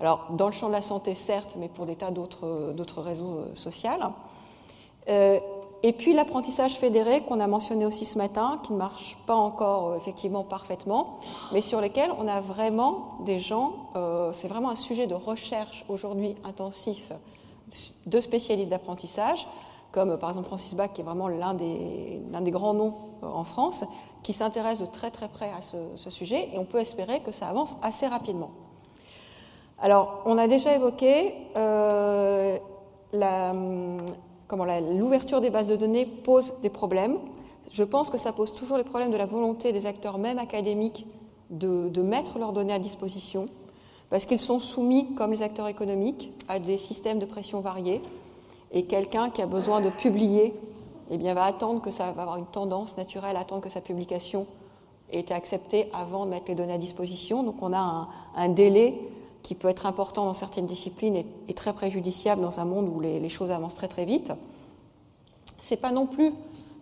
Alors, 0.00 0.28
dans 0.30 0.46
le 0.46 0.52
champ 0.52 0.68
de 0.68 0.72
la 0.72 0.82
santé, 0.82 1.14
certes, 1.14 1.56
mais 1.58 1.68
pour 1.68 1.84
des 1.84 1.96
tas 1.96 2.10
d'autres 2.10 3.02
réseaux 3.02 3.38
euh, 3.38 3.54
sociaux. 3.54 3.90
Euh, 5.08 5.38
et 5.84 5.92
puis 5.92 6.12
l'apprentissage 6.12 6.74
fédéré 6.74 7.20
qu'on 7.22 7.38
a 7.38 7.46
mentionné 7.46 7.86
aussi 7.86 8.04
ce 8.04 8.18
matin, 8.18 8.58
qui 8.64 8.72
ne 8.72 8.78
marche 8.78 9.16
pas 9.26 9.34
encore 9.34 9.90
euh, 9.90 9.96
effectivement 9.96 10.42
parfaitement, 10.42 11.20
mais 11.52 11.60
sur 11.60 11.80
lesquels 11.80 12.10
on 12.18 12.26
a 12.26 12.40
vraiment 12.40 13.18
des 13.24 13.38
gens, 13.38 13.74
euh, 13.94 14.32
c'est 14.32 14.48
vraiment 14.48 14.70
un 14.70 14.76
sujet 14.76 15.06
de 15.06 15.14
recherche 15.14 15.84
aujourd'hui 15.88 16.34
intensif 16.42 17.12
de 18.06 18.20
spécialistes 18.20 18.70
d'apprentissage, 18.70 19.46
comme 19.92 20.18
par 20.18 20.30
exemple 20.30 20.46
Francis 20.46 20.74
Bach, 20.74 20.92
qui 20.92 21.00
est 21.00 21.04
vraiment 21.04 21.28
l'un 21.28 21.54
des, 21.54 22.50
grands 22.50 22.74
noms 22.74 22.94
euh, 23.22 23.26
en 23.26 23.44
France, 23.44 23.84
qui 24.22 24.32
s'intéresse 24.32 24.80
de 24.80 24.86
très 24.86 25.10
très 25.10 25.28
près 25.28 25.50
à 25.50 25.62
ce, 25.62 26.10
sujet, 26.10 26.48
et 26.52 26.58
on 26.58 26.64
peut 26.64 26.78
espérer 26.78 27.20
que 27.20 27.32
ça 27.32 27.48
avance 27.48 27.76
assez 27.82 28.06
rapidement. 28.06 28.50
Alors, 29.80 30.22
on 30.26 30.38
a 30.38 30.48
déjà 30.48 30.74
évoqué 30.74 31.34
euh, 31.56 32.58
l'ouverture 33.12 35.40
des 35.40 35.50
bases 35.50 35.68
de 35.68 35.76
données 35.76 36.04
pose 36.04 36.54
des 36.62 36.70
problèmes. 36.70 37.18
Je 37.70 37.84
pense 37.84 38.10
que 38.10 38.18
ça 38.18 38.32
pose 38.32 38.52
toujours 38.54 38.76
les 38.76 38.84
problèmes 38.84 39.12
de 39.12 39.16
la 39.16 39.26
volonté 39.26 39.72
des 39.72 39.86
acteurs, 39.86 40.18
même 40.18 40.38
académiques, 40.38 41.06
de 41.50 42.02
mettre 42.02 42.38
leurs 42.38 42.52
données 42.52 42.72
à 42.72 42.78
disposition, 42.78 43.48
parce 44.10 44.26
qu'ils 44.26 44.40
sont 44.40 44.58
soumis, 44.58 45.14
comme 45.14 45.30
les 45.30 45.42
acteurs 45.42 45.68
économiques, 45.68 46.32
à 46.48 46.58
des 46.58 46.76
systèmes 46.76 47.18
de 47.18 47.26
pression 47.26 47.60
variés 47.60 48.02
et 48.72 48.84
quelqu'un 48.84 49.30
qui 49.30 49.42
a 49.42 49.46
besoin 49.46 49.80
de 49.80 49.90
publier 49.90 50.54
eh 51.10 51.16
bien, 51.16 51.34
va 51.34 51.44
attendre 51.44 51.80
que 51.80 51.90
ça 51.90 52.12
va 52.12 52.22
avoir 52.22 52.36
une 52.36 52.46
tendance 52.46 52.96
naturelle, 52.96 53.36
attendre 53.36 53.62
que 53.62 53.70
sa 53.70 53.80
publication 53.80 54.46
ait 55.10 55.20
été 55.20 55.32
acceptée 55.32 55.88
avant 55.92 56.26
de 56.26 56.30
mettre 56.30 56.46
les 56.48 56.54
données 56.54 56.74
à 56.74 56.78
disposition. 56.78 57.42
Donc 57.42 57.62
on 57.62 57.72
a 57.72 58.08
un, 58.36 58.48
délai 58.48 58.98
qui 59.42 59.54
peut 59.54 59.68
être 59.68 59.86
important 59.86 60.26
dans 60.26 60.34
certaines 60.34 60.66
disciplines 60.66 61.16
et, 61.16 61.54
très 61.54 61.72
préjudiciable 61.72 62.42
dans 62.42 62.60
un 62.60 62.66
monde 62.66 62.90
où 62.94 63.00
les, 63.00 63.28
choses 63.30 63.50
avancent 63.50 63.74
très 63.74 63.88
très 63.88 64.04
vite. 64.04 64.32
Ce 65.62 65.74
n'est 65.74 65.80
pas 65.80 65.92
non 65.92 66.06
plus 66.06 66.32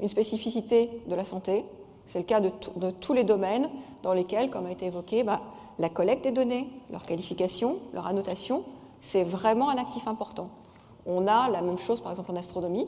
une 0.01 0.09
spécificité 0.09 0.91
de 1.07 1.15
la 1.15 1.25
santé, 1.25 1.65
c'est 2.09 2.19
le 2.19 2.25
cas 2.25 2.41
de, 2.41 2.51
de, 2.77 2.91
tous 2.91 3.13
les 3.13 3.25
domaines 3.25 3.69
dans 4.03 4.13
lesquels, 4.13 4.51
comme 4.51 4.67
a 4.67 4.73
été 4.73 4.87
évoqué, 4.87 5.23
bah, 5.23 5.41
la 5.79 5.89
collecte 5.89 6.25
des 6.25 6.33
données, 6.33 6.69
leur 6.91 7.03
qualification, 7.03 7.79
leur 7.95 8.07
annotation, 8.07 8.65
c'est 9.01 9.25
vraiment 9.25 9.71
un 9.71 9.77
actif 9.77 10.07
important. 10.09 10.49
On 11.07 11.27
a 11.27 11.49
la 11.49 11.63
même 11.63 11.79
chose, 11.79 12.01
par 12.01 12.13
exemple, 12.13 12.33
en 12.33 12.37
astronomie, 12.37 12.87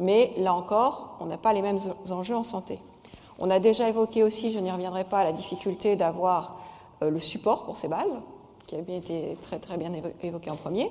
mais 0.00 0.32
là 0.38 0.54
encore, 0.54 1.16
on 1.20 1.26
n'a 1.26 1.38
pas 1.38 1.52
les 1.52 1.62
mêmes 1.62 1.80
enjeux 2.10 2.36
en 2.36 2.44
santé. 2.44 2.78
On 3.38 3.50
a 3.50 3.58
déjà 3.58 3.88
évoqué 3.88 4.22
aussi, 4.22 4.52
je 4.52 4.58
n'y 4.58 4.70
reviendrai 4.70 5.04
pas, 5.04 5.24
la 5.24 5.32
difficulté 5.32 5.96
d'avoir 5.96 6.60
euh, 7.02 7.10
le 7.10 7.18
support 7.18 7.64
pour 7.64 7.78
ces 7.78 7.88
bases, 7.88 8.18
qui 8.66 8.76
a 8.76 8.82
bien 8.82 8.96
été 8.96 9.36
très, 9.42 9.58
très 9.58 9.78
bien 9.78 9.90
évoqué 10.22 10.50
en 10.50 10.56
premier. 10.56 10.90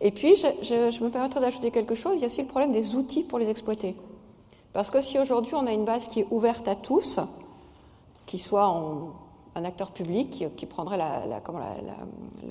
Et 0.00 0.10
puis, 0.10 0.36
je, 0.36 1.04
me 1.04 1.08
permettrai 1.10 1.40
d'ajouter 1.40 1.70
quelque 1.70 1.94
chose, 1.94 2.16
il 2.16 2.20
y 2.20 2.24
a 2.24 2.26
aussi 2.26 2.42
le 2.42 2.48
problème 2.48 2.72
des 2.72 2.94
outils 2.94 3.22
pour 3.22 3.38
les 3.38 3.48
exploiter. 3.48 3.96
Parce 4.72 4.90
que 4.90 5.00
si 5.02 5.18
aujourd'hui 5.18 5.54
on 5.54 5.66
a 5.66 5.72
une 5.72 5.84
base 5.84 6.08
qui 6.08 6.20
est 6.20 6.26
ouverte 6.30 6.68
à 6.68 6.76
tous, 6.76 7.18
qui 8.26 8.38
soit 8.38 8.64
un 9.54 9.64
acteur 9.64 9.90
public 9.90 10.44
qui, 10.56 10.66
prendrait 10.66 10.96
la, 10.96 11.40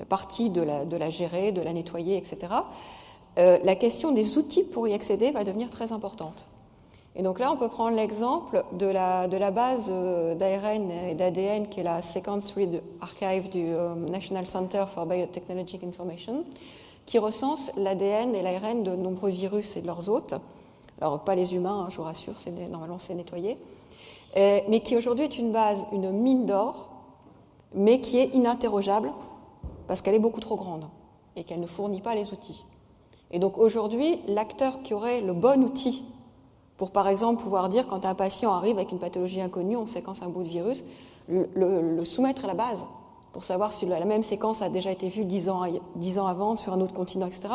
partie 0.08 0.50
de 0.50 0.60
la, 0.60 1.10
gérer, 1.10 1.52
de 1.52 1.62
la 1.62 1.72
nettoyer, 1.72 2.18
etc., 2.18 2.38
euh, 3.38 3.58
la 3.62 3.76
question 3.76 4.12
des 4.12 4.38
outils 4.38 4.64
pour 4.64 4.88
y 4.88 4.92
accéder 4.92 5.30
va 5.30 5.44
devenir 5.44 5.70
très 5.70 5.92
importante. 5.92 6.46
Et 7.16 7.22
donc 7.22 7.38
là, 7.38 7.52
on 7.52 7.56
peut 7.56 7.68
prendre 7.68 7.96
l'exemple 7.96 8.64
de 8.72 8.86
la, 8.86 9.50
base 9.50 9.86
euh, 9.88 10.34
d'ARN 10.34 10.90
et 10.90 11.14
d'ADN 11.14 11.68
qui 11.68 11.80
est 11.80 11.84
la 11.84 12.02
Sequence 12.02 12.52
Read 12.52 12.82
Archive 13.00 13.50
du 13.50 13.64
euh, 13.66 13.94
National 13.94 14.46
Center 14.46 14.84
for 14.92 15.06
Biotechnological 15.06 15.88
Information, 15.88 16.44
qui 17.06 17.18
recense 17.18 17.70
l'ADN 17.76 18.34
et 18.34 18.42
l'ARN 18.42 18.82
de 18.82 18.94
nombreux 18.94 19.30
virus 19.30 19.76
et 19.76 19.82
de 19.82 19.86
leurs 19.86 20.08
hôtes. 20.08 20.34
Alors, 21.00 21.20
pas 21.20 21.34
les 21.34 21.54
humains, 21.54 21.84
hein, 21.84 21.88
je 21.88 21.96
vous 21.96 22.02
rassure, 22.02 22.34
normalement 22.70 22.98
c'est 22.98 23.14
nettoyé. 23.14 23.56
mais 24.36 24.80
qui 24.84 24.96
aujourd'hui 24.96 25.24
est 25.24 25.38
une 25.38 25.50
base, 25.50 25.78
une 25.92 26.10
mine 26.10 26.46
d'or, 26.46 26.90
mais 27.74 28.00
qui 28.00 28.18
est 28.18 28.34
ininterrogeable 28.34 29.10
parce 29.86 30.02
qu'elle 30.02 30.14
est 30.14 30.20
beaucoup 30.20 30.40
trop 30.40 30.56
grande 30.56 30.84
et 31.36 31.44
qu'elle 31.44 31.60
ne 31.60 31.66
fournit 31.66 32.00
pas 32.00 32.14
les 32.14 32.32
outils. 32.32 32.64
Et 33.30 33.38
donc 33.38 33.58
aujourd'hui, 33.58 34.18
l'acteur 34.26 34.82
qui 34.82 34.94
aurait 34.94 35.20
le 35.20 35.32
bon 35.32 35.62
outil 35.62 36.02
pour, 36.76 36.90
par 36.90 37.08
exemple, 37.08 37.42
pouvoir 37.42 37.68
dire 37.68 37.86
quand 37.86 38.06
un 38.06 38.14
patient 38.14 38.54
arrive 38.54 38.78
avec 38.78 38.90
une 38.90 38.98
pathologie 38.98 39.40
inconnue, 39.40 39.76
on 39.76 39.86
séquence 39.86 40.22
un 40.22 40.28
bout 40.28 40.42
de 40.42 40.48
virus, 40.48 40.82
le, 41.28 42.04
soumettre 42.04 42.44
à 42.44 42.48
la 42.48 42.54
base 42.54 42.82
pour 43.32 43.44
savoir 43.44 43.72
si 43.72 43.86
la 43.86 44.04
même 44.04 44.24
séquence 44.24 44.62
a 44.62 44.68
déjà 44.68 44.90
été 44.90 45.08
vue 45.08 45.24
dix 45.24 45.48
ans, 45.48 45.62
ans 45.62 46.26
avant 46.26 46.56
sur 46.56 46.72
un 46.72 46.80
autre 46.80 46.94
continent, 46.94 47.26
etc., 47.26 47.48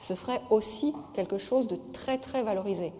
ce 0.00 0.14
serait 0.14 0.40
aussi 0.50 0.94
quelque 1.14 1.38
chose 1.38 1.66
de 1.68 1.78
très 1.92 2.18
très 2.18 2.42
valorisé. 2.42 2.92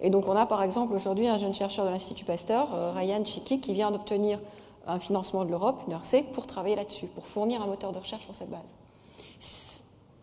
Et 0.00 0.10
donc 0.10 0.26
on 0.26 0.36
a 0.36 0.46
par 0.46 0.62
exemple 0.62 0.94
aujourd'hui 0.94 1.28
un 1.28 1.38
jeune 1.38 1.54
chercheur 1.54 1.86
de 1.86 1.90
l'Institut 1.90 2.24
Pasteur, 2.24 2.74
euh, 2.74 2.92
Ryan 2.92 3.24
Chiki, 3.24 3.60
qui 3.60 3.72
vient 3.72 3.92
d'obtenir 3.92 4.40
un 4.86 4.98
financement 4.98 5.44
de 5.44 5.50
l'Europe, 5.50 5.80
une 5.86 5.94
RC, 5.94 6.24
pour 6.34 6.46
travailler 6.46 6.74
là-dessus, 6.74 7.06
pour 7.06 7.26
fournir 7.26 7.62
un 7.62 7.66
moteur 7.66 7.92
de 7.92 7.98
recherche 7.98 8.26
pour 8.26 8.34
cette 8.34 8.50
base. 8.50 8.74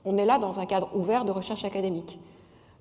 On 0.06 0.18
est 0.18 0.26
là 0.26 0.39
dans 0.39 0.60
un 0.60 0.66
cadre 0.66 0.89
ouvert 0.95 1.26
de 1.26 1.32
recherche 1.32 1.66
académique. 1.66 2.20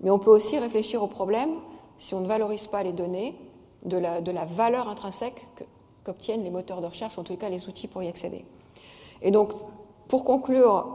Mais 0.01 0.11
on 0.11 0.18
peut 0.18 0.31
aussi 0.31 0.59
réfléchir 0.59 1.03
au 1.03 1.07
problème, 1.07 1.51
si 1.99 2.14
on 2.14 2.21
ne 2.21 2.27
valorise 2.27 2.66
pas 2.66 2.83
les 2.83 2.93
données, 2.93 3.35
de 3.85 3.97
la, 3.97 4.21
de 4.21 4.31
la 4.31 4.45
valeur 4.45 4.89
intrinsèque 4.89 5.45
qu'obtiennent 6.05 6.43
les 6.43 6.51
moteurs 6.51 6.81
de 6.81 6.87
recherche, 6.87 7.18
en 7.18 7.23
tout 7.23 7.37
cas 7.37 7.49
les 7.49 7.68
outils 7.68 7.89
pour 7.89 8.03
y 8.03 8.09
accéder. 8.09 8.45
Et 9.23 9.31
donc, 9.31 9.53
pour 10.09 10.25
conclure, 10.25 10.87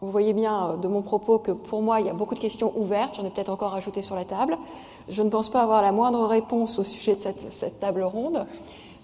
vous 0.00 0.10
voyez 0.10 0.32
bien 0.32 0.70
euh, 0.70 0.76
de 0.76 0.88
mon 0.88 1.02
propos 1.02 1.38
que 1.38 1.52
pour 1.52 1.82
moi, 1.82 2.00
il 2.00 2.06
y 2.06 2.10
a 2.10 2.14
beaucoup 2.14 2.34
de 2.34 2.40
questions 2.40 2.72
ouvertes, 2.76 3.14
j'en 3.16 3.24
ai 3.24 3.30
peut-être 3.30 3.50
encore 3.50 3.74
ajouté 3.74 4.02
sur 4.02 4.16
la 4.16 4.24
table. 4.24 4.58
Je 5.08 5.22
ne 5.22 5.30
pense 5.30 5.48
pas 5.48 5.62
avoir 5.62 5.82
la 5.82 5.92
moindre 5.92 6.26
réponse 6.26 6.78
au 6.78 6.84
sujet 6.84 7.16
de 7.16 7.20
cette, 7.20 7.52
cette 7.52 7.80
table 7.80 8.02
ronde, 8.02 8.46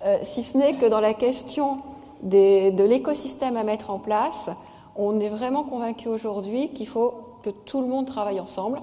euh, 0.04 0.18
si 0.24 0.42
ce 0.42 0.56
n'est 0.56 0.74
que 0.74 0.86
dans 0.86 1.00
la 1.00 1.14
question 1.14 1.78
de 2.22 2.84
l'écosystème 2.84 3.56
à 3.56 3.64
mettre 3.64 3.90
en 3.90 3.98
place, 3.98 4.50
on 5.00 5.18
est 5.18 5.28
vraiment 5.28 5.64
convaincu 5.64 6.08
aujourd'hui 6.08 6.68
qu'il 6.70 6.86
faut 6.86 7.14
que 7.42 7.50
tout 7.50 7.80
le 7.80 7.86
monde 7.86 8.06
travaille 8.06 8.38
ensemble. 8.38 8.82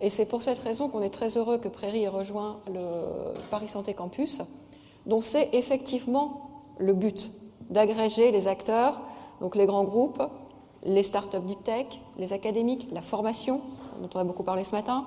Et 0.00 0.10
c'est 0.10 0.26
pour 0.26 0.42
cette 0.42 0.58
raison 0.58 0.88
qu'on 0.88 1.02
est 1.02 1.10
très 1.10 1.36
heureux 1.38 1.58
que 1.58 1.68
Prairie 1.68 2.02
ait 2.02 2.08
rejoint 2.08 2.58
le 2.66 2.82
Paris 3.50 3.68
Santé 3.68 3.94
Campus, 3.94 4.42
dont 5.06 5.22
c'est 5.22 5.50
effectivement 5.52 6.50
le 6.78 6.92
but 6.92 7.30
d'agréger 7.70 8.32
les 8.32 8.48
acteurs, 8.48 9.00
donc 9.40 9.54
les 9.54 9.66
grands 9.66 9.84
groupes, 9.84 10.22
les 10.84 11.04
startups 11.04 11.38
deep 11.38 11.62
tech, 11.62 11.86
les 12.18 12.32
académiques, 12.32 12.88
la 12.90 13.02
formation, 13.02 13.60
dont 14.00 14.10
on 14.14 14.18
a 14.18 14.24
beaucoup 14.24 14.42
parlé 14.42 14.64
ce 14.64 14.74
matin, 14.74 15.06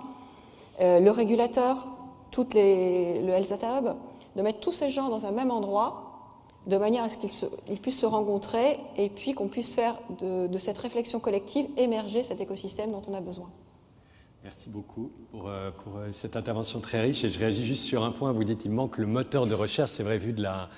euh, 0.80 1.01
le 1.01 1.12
régulateur, 1.12 1.86
toutes 2.32 2.53
les, 2.53 3.22
le 3.22 3.34
Health 3.34 3.51
Hub, 3.62 3.93
de 4.38 4.41
mettre 4.41 4.62
tous 4.62 4.72
ces 4.72 4.89
gens 4.89 5.10
dans 5.10 5.26
un 5.26 5.32
même 5.32 5.51
endroit 5.51 6.05
de 6.68 6.78
manière 6.78 7.03
à 7.03 7.09
ce 7.09 7.18
qu'ils 7.18 7.80
puissent 7.80 7.99
se 7.99 8.05
rencontrer 8.05 8.80
et 8.97 9.09
puis 9.09 9.34
qu'on 9.34 9.47
puisse 9.47 9.74
faire 9.74 9.97
de, 10.20 10.57
cette 10.57 10.78
réflexion 10.78 11.20
collective 11.20 11.68
émerger 11.78 12.24
cet 12.24 12.41
écosystème 12.41 12.91
dont 12.91 13.03
on 13.07 13.13
a 13.13 13.22
besoin. 13.22 13.49
Merci 14.43 14.70
beaucoup 14.70 15.11
pour, 15.32 15.47
euh, 15.47 15.72
pour, 15.72 15.97
euh, 15.97 16.09
cette 16.11 16.36
intervention 16.36 16.80
très 16.80 17.01
riche. 17.01 17.24
Et 17.24 17.30
je 17.32 17.39
réagis 17.39 17.66
juste 17.66 17.84
sur 17.84 18.03
un 18.03 18.11
point. 18.11 18.32
Vous 18.32 18.43
dites 18.43 18.59
qu'il 18.59 18.72
manque 18.72 18.99
le 18.99 19.07
moteur 19.07 19.47
de 19.47 19.55
recherche. 19.55 19.89
C'est 19.89 20.03
vrai, 20.03 20.20
vu 20.20 20.34
de 20.34 20.43
la, 20.43 20.70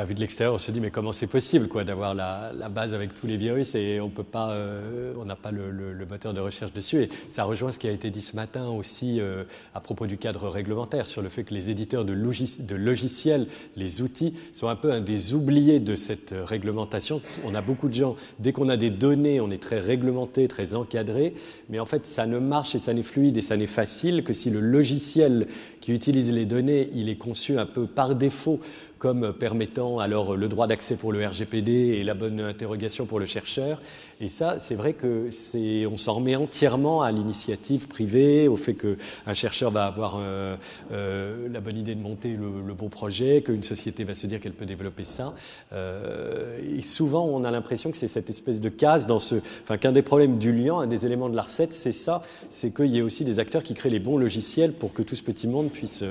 Enfin, 0.00 0.08
vu 0.08 0.14
de 0.14 0.20
l'extérieur, 0.20 0.54
on 0.54 0.58
se 0.58 0.70
dit 0.70 0.80
mais 0.80 0.90
comment 0.90 1.12
c'est 1.12 1.26
possible 1.26 1.68
quoi 1.68 1.84
d'avoir 1.84 2.14
la, 2.14 2.52
base 2.70 2.94
avec 2.94 3.14
tous 3.14 3.26
les 3.26 3.36
virus 3.36 3.74
et 3.74 4.00
on 4.00 4.08
peut 4.08 4.24
pas, 4.24 4.52
euh, 4.52 5.12
on 5.20 5.26
n'a 5.26 5.36
pas 5.36 5.50
le, 5.50 6.06
moteur 6.08 6.32
de 6.32 6.40
recherche 6.40 6.72
dessus. 6.72 7.02
Et 7.02 7.10
ça 7.28 7.44
rejoint 7.44 7.70
ce 7.70 7.78
qui 7.78 7.86
a 7.86 7.90
été 7.90 8.08
dit 8.08 8.22
ce 8.22 8.34
matin 8.34 8.68
aussi 8.68 9.20
euh, 9.20 9.44
à 9.74 9.80
propos 9.80 10.06
du 10.06 10.16
cadre 10.16 10.48
réglementaire 10.48 11.06
sur 11.06 11.20
le 11.20 11.28
fait 11.28 11.44
que 11.44 11.52
les 11.52 11.68
éditeurs 11.68 12.06
de, 12.06 12.14
de, 12.14 12.74
logiciels, 12.76 13.46
les 13.76 14.00
outils, 14.00 14.32
sont 14.54 14.68
un 14.68 14.76
peu 14.76 14.90
un 14.90 15.02
des 15.02 15.34
oubliés 15.34 15.80
de 15.80 15.94
cette 15.96 16.32
réglementation. 16.46 17.20
On 17.44 17.54
a 17.54 17.60
beaucoup 17.60 17.90
de 17.90 17.94
gens, 17.94 18.16
dès 18.38 18.54
qu'on 18.54 18.70
a 18.70 18.78
des 18.78 18.88
données, 18.88 19.38
on 19.38 19.50
est 19.50 19.62
très 19.62 19.80
réglementé, 19.80 20.48
très 20.48 20.74
encadré, 20.74 21.34
mais 21.68 21.78
en 21.78 21.84
fait 21.84 22.06
ça 22.06 22.24
ne 22.24 22.38
marche 22.38 22.74
et 22.74 22.78
ça 22.78 22.94
n'est 22.94 23.02
fluide 23.02 23.36
et 23.36 23.42
ça 23.42 23.58
n'est 23.58 23.66
facile 23.66 24.24
que 24.24 24.32
si 24.32 24.48
le 24.48 24.60
logiciel 24.60 25.46
qui 25.82 25.92
utilise 25.92 26.32
les 26.32 26.46
données, 26.46 26.88
il 26.94 27.10
est 27.10 27.16
conçu 27.16 27.58
un 27.58 27.66
peu 27.66 27.86
par 27.86 28.14
défaut 28.14 28.60
comme 29.00 29.32
permettant 29.32 29.98
alors 29.98 30.36
le 30.36 30.46
droit 30.46 30.66
d'accès 30.66 30.94
pour 30.94 31.10
le 31.10 31.26
RGPD 31.26 31.72
et 31.72 32.04
la 32.04 32.12
bonne 32.12 32.38
interrogation 32.38 33.06
pour 33.06 33.18
le 33.18 33.24
chercheur. 33.24 33.80
Et 34.20 34.28
ça, 34.28 34.58
c'est 34.58 34.74
vrai 34.74 34.92
que 34.92 35.30
c'est, 35.30 35.86
on 35.86 35.96
s'en 35.96 36.12
remet 36.12 36.36
entièrement 36.36 37.00
à 37.00 37.10
l'initiative 37.10 37.88
privée, 37.88 38.46
au 38.46 38.56
fait 38.56 38.74
qu'un 38.74 39.32
chercheur 39.32 39.70
va 39.70 39.86
avoir 39.86 40.18
euh, 40.20 40.54
euh, 40.92 41.48
la 41.50 41.60
bonne 41.60 41.78
idée 41.78 41.94
de 41.94 42.02
monter 42.02 42.36
le, 42.36 42.74
bon 42.74 42.90
projet, 42.90 43.40
qu'une 43.40 43.62
société 43.62 44.04
va 44.04 44.12
se 44.12 44.26
dire 44.26 44.38
qu'elle 44.38 44.52
peut 44.52 44.66
développer 44.66 45.04
ça. 45.04 45.34
Euh, 45.72 46.58
et 46.76 46.82
souvent, 46.82 47.24
on 47.24 47.42
a 47.44 47.50
l'impression 47.50 47.90
que 47.90 47.96
c'est 47.96 48.06
cette 48.06 48.28
espèce 48.28 48.60
de 48.60 48.68
case 48.68 49.06
dans 49.06 49.18
ce, 49.18 49.36
enfin, 49.62 49.78
qu'un 49.78 49.92
des 49.92 50.02
problèmes 50.02 50.36
du 50.36 50.52
lien, 50.52 50.78
un 50.78 50.86
des 50.86 51.06
éléments 51.06 51.30
de 51.30 51.36
la 51.36 51.42
recette, 51.42 51.72
c'est 51.72 51.92
ça, 51.92 52.20
c'est 52.50 52.74
qu'il 52.74 52.88
y 52.88 52.98
ait 52.98 53.02
aussi 53.02 53.24
des 53.24 53.38
acteurs 53.38 53.62
qui 53.62 53.72
créent 53.72 53.88
les 53.88 53.98
bons 53.98 54.18
logiciels 54.18 54.74
pour 54.74 54.92
que 54.92 55.00
tout 55.00 55.14
ce 55.14 55.22
petit 55.22 55.48
monde 55.48 55.70
puisse 55.70 56.04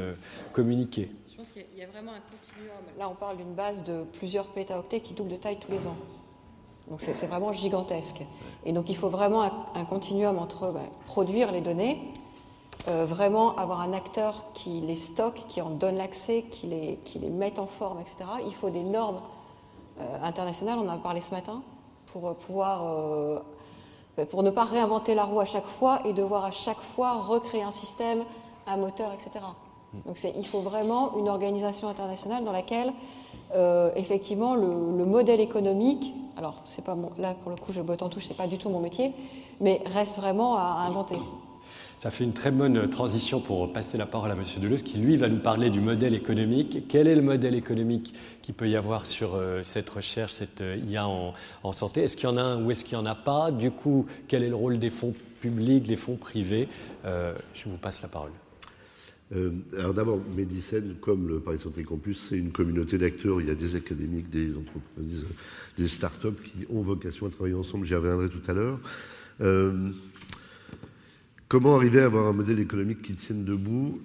communiquer. 0.54 1.12
Là, 3.00 3.08
on 3.10 3.16
parle 3.16 3.38
d'une 3.38 3.54
base 3.54 3.82
de 3.84 4.04
plusieurs 4.12 4.46
pétaoctets 4.48 5.00
qui 5.00 5.14
double 5.14 5.30
de 5.30 5.38
taille 5.38 5.58
tous 5.58 5.72
les 5.72 5.88
ans. 5.88 5.96
Donc 6.90 7.00
c'est 7.00 7.14
vraiment 7.28 7.54
gigantesque. 7.54 8.26
Et 8.66 8.74
donc 8.74 8.90
il 8.90 8.98
faut 8.98 9.08
vraiment 9.08 9.44
un, 9.74 9.86
continuum 9.86 10.38
entre 10.38 10.74
ben, 10.74 10.84
produire 11.06 11.54
les 11.54 11.62
données, 11.62 12.12
euh, 12.90 13.06
vraiment 13.06 13.56
avoir 13.56 13.80
un 13.80 13.94
acteur 13.94 14.44
qui 14.54 14.82
les 14.82 14.98
stocke, 14.98 15.46
qui 15.48 15.62
en 15.62 15.70
donne 15.70 15.96
l'accès, 15.96 16.44
qui 16.52 16.68
les, 16.68 17.00
qui 17.06 17.20
les 17.20 17.30
mette 17.30 17.58
en 17.58 17.68
forme, 17.68 18.02
etc. 18.02 18.18
Il 18.46 18.54
faut 18.54 18.70
des 18.70 18.84
normes 18.84 19.22
euh, 20.02 20.22
internationales, 20.22 20.78
on 20.78 20.90
en 20.90 20.96
a 20.96 20.98
parlé 20.98 21.22
ce 21.22 21.32
matin, 21.32 21.62
pour 22.08 22.28
euh, 22.28 22.34
pouvoir, 22.34 23.42
ben, 24.18 24.26
pour 24.26 24.44
ne 24.44 24.50
pas 24.50 24.66
réinventer 24.66 25.16
la 25.16 25.24
roue 25.24 25.40
à 25.40 25.46
chaque 25.46 25.68
fois 25.68 26.02
et 26.06 26.12
devoir 26.12 26.44
à 26.44 26.52
chaque 26.52 26.82
fois 26.82 27.14
recréer 27.14 27.64
un 27.64 27.72
système, 27.72 28.26
un 28.68 28.76
moteur, 28.76 29.14
etc. 29.14 29.46
Donc 30.06 30.18
il 30.24 30.46
faut 30.46 30.62
vraiment 30.62 31.18
une 31.18 31.30
organisation 31.30 31.88
internationale 31.88 32.44
dans 32.44 32.52
laquelle, 32.52 32.92
euh, 33.56 33.90
effectivement, 33.96 34.56
le, 34.56 35.06
modèle 35.06 35.40
économique, 35.40 36.14
alors 36.38 36.62
c'est 36.66 36.84
pas 36.84 36.96
là 37.18 37.36
pour 37.42 37.50
le 37.50 37.58
coup 37.58 37.74
je 37.74 37.82
botte 37.82 38.04
en 38.04 38.10
touche, 38.10 38.26
c'est 38.28 38.38
pas 38.38 38.48
du 38.48 38.58
tout 38.58 38.70
mon 38.70 38.80
métier, 38.80 39.12
mais 39.60 39.82
reste 39.88 40.18
vraiment 40.18 40.58
à, 40.58 40.86
inventer. 40.88 41.16
Ça 41.98 42.12
fait 42.12 42.24
une 42.24 42.34
très 42.34 42.52
bonne 42.52 42.90
transition 42.90 43.42
pour 43.42 43.74
passer 43.74 43.98
la 43.98 44.06
parole 44.06 44.32
à 44.32 44.34
M. 44.34 44.44
Deleuze, 44.62 44.84
qui 44.84 45.00
lui 45.00 45.18
va 45.18 45.28
nous 45.28 45.40
parler 45.40 45.70
du 45.70 45.82
modèle 45.82 46.14
économique. 46.14 46.88
Quel 46.88 47.08
est 47.08 47.16
le 47.16 47.22
modèle 47.22 47.56
économique 47.56 48.14
qu'il 48.42 48.56
peut 48.56 48.70
y 48.70 48.78
avoir 48.78 49.06
sur 49.06 49.36
euh, 49.36 49.64
cette 49.64 49.90
recherche, 49.90 50.32
cette 50.32 50.62
euh, 50.62 50.80
IA 50.88 51.08
en 51.08 51.72
santé? 51.74 52.04
Est-ce 52.04 52.16
qu'il 52.16 52.30
y 52.30 52.32
en 52.32 52.38
a 52.38 52.42
un 52.42 52.64
ou 52.64 52.72
est-ce 52.72 52.86
qu'il 52.86 52.98
n'y 52.98 53.04
en 53.04 53.08
a 53.08 53.16
pas? 53.16 53.52
Du 53.52 53.72
coup, 53.72 54.06
quel 54.28 54.44
est 54.44 54.50
le 54.50 54.56
rôle 54.56 54.80
des 54.80 54.92
fonds 54.92 55.14
publics, 55.42 55.88
des 55.88 55.98
fonds 55.98 56.16
privés? 56.16 56.70
Je 57.04 57.66
vous 57.66 57.78
passe 57.78 58.02
la 58.02 58.08
parole. 58.08 58.32
Euh, 59.36 59.52
alors 59.78 59.94
d'abord, 59.94 60.20
Médicène, 60.36 60.96
comme 61.00 61.28
le 61.28 61.40
Paris 61.40 61.60
Santé 61.60 61.84
Campus, 61.84 62.28
c'est 62.30 62.38
une 62.38 62.52
communauté 62.52 62.98
d'acteurs. 62.98 63.42
Il 63.42 63.48
y 63.48 63.52
a 63.52 63.56
des 63.56 63.76
académiques, 63.76 64.30
des 64.30 64.56
entreprises, 64.56 65.26
des 65.78 65.88
start-up 65.88 66.36
qui 66.44 66.66
ont 66.70 66.82
vocation 66.82 67.28
à 67.28 67.30
travailler 67.30 67.56
ensemble. 67.56 67.86
J'y 67.86 67.96
reviendrai 67.96 68.30
tout 68.30 68.42
à 68.48 68.54
l'heure. 68.54 68.80
Euh, 69.42 69.92
comment 71.48 71.76
arriver 71.76 72.02
à 72.02 72.06
avoir 72.06 72.28
un 72.28 72.34
modèle 72.34 72.60
économique 72.60 73.02
qui 73.04 73.14
tienne 73.14 73.46
debout, 73.46 74.02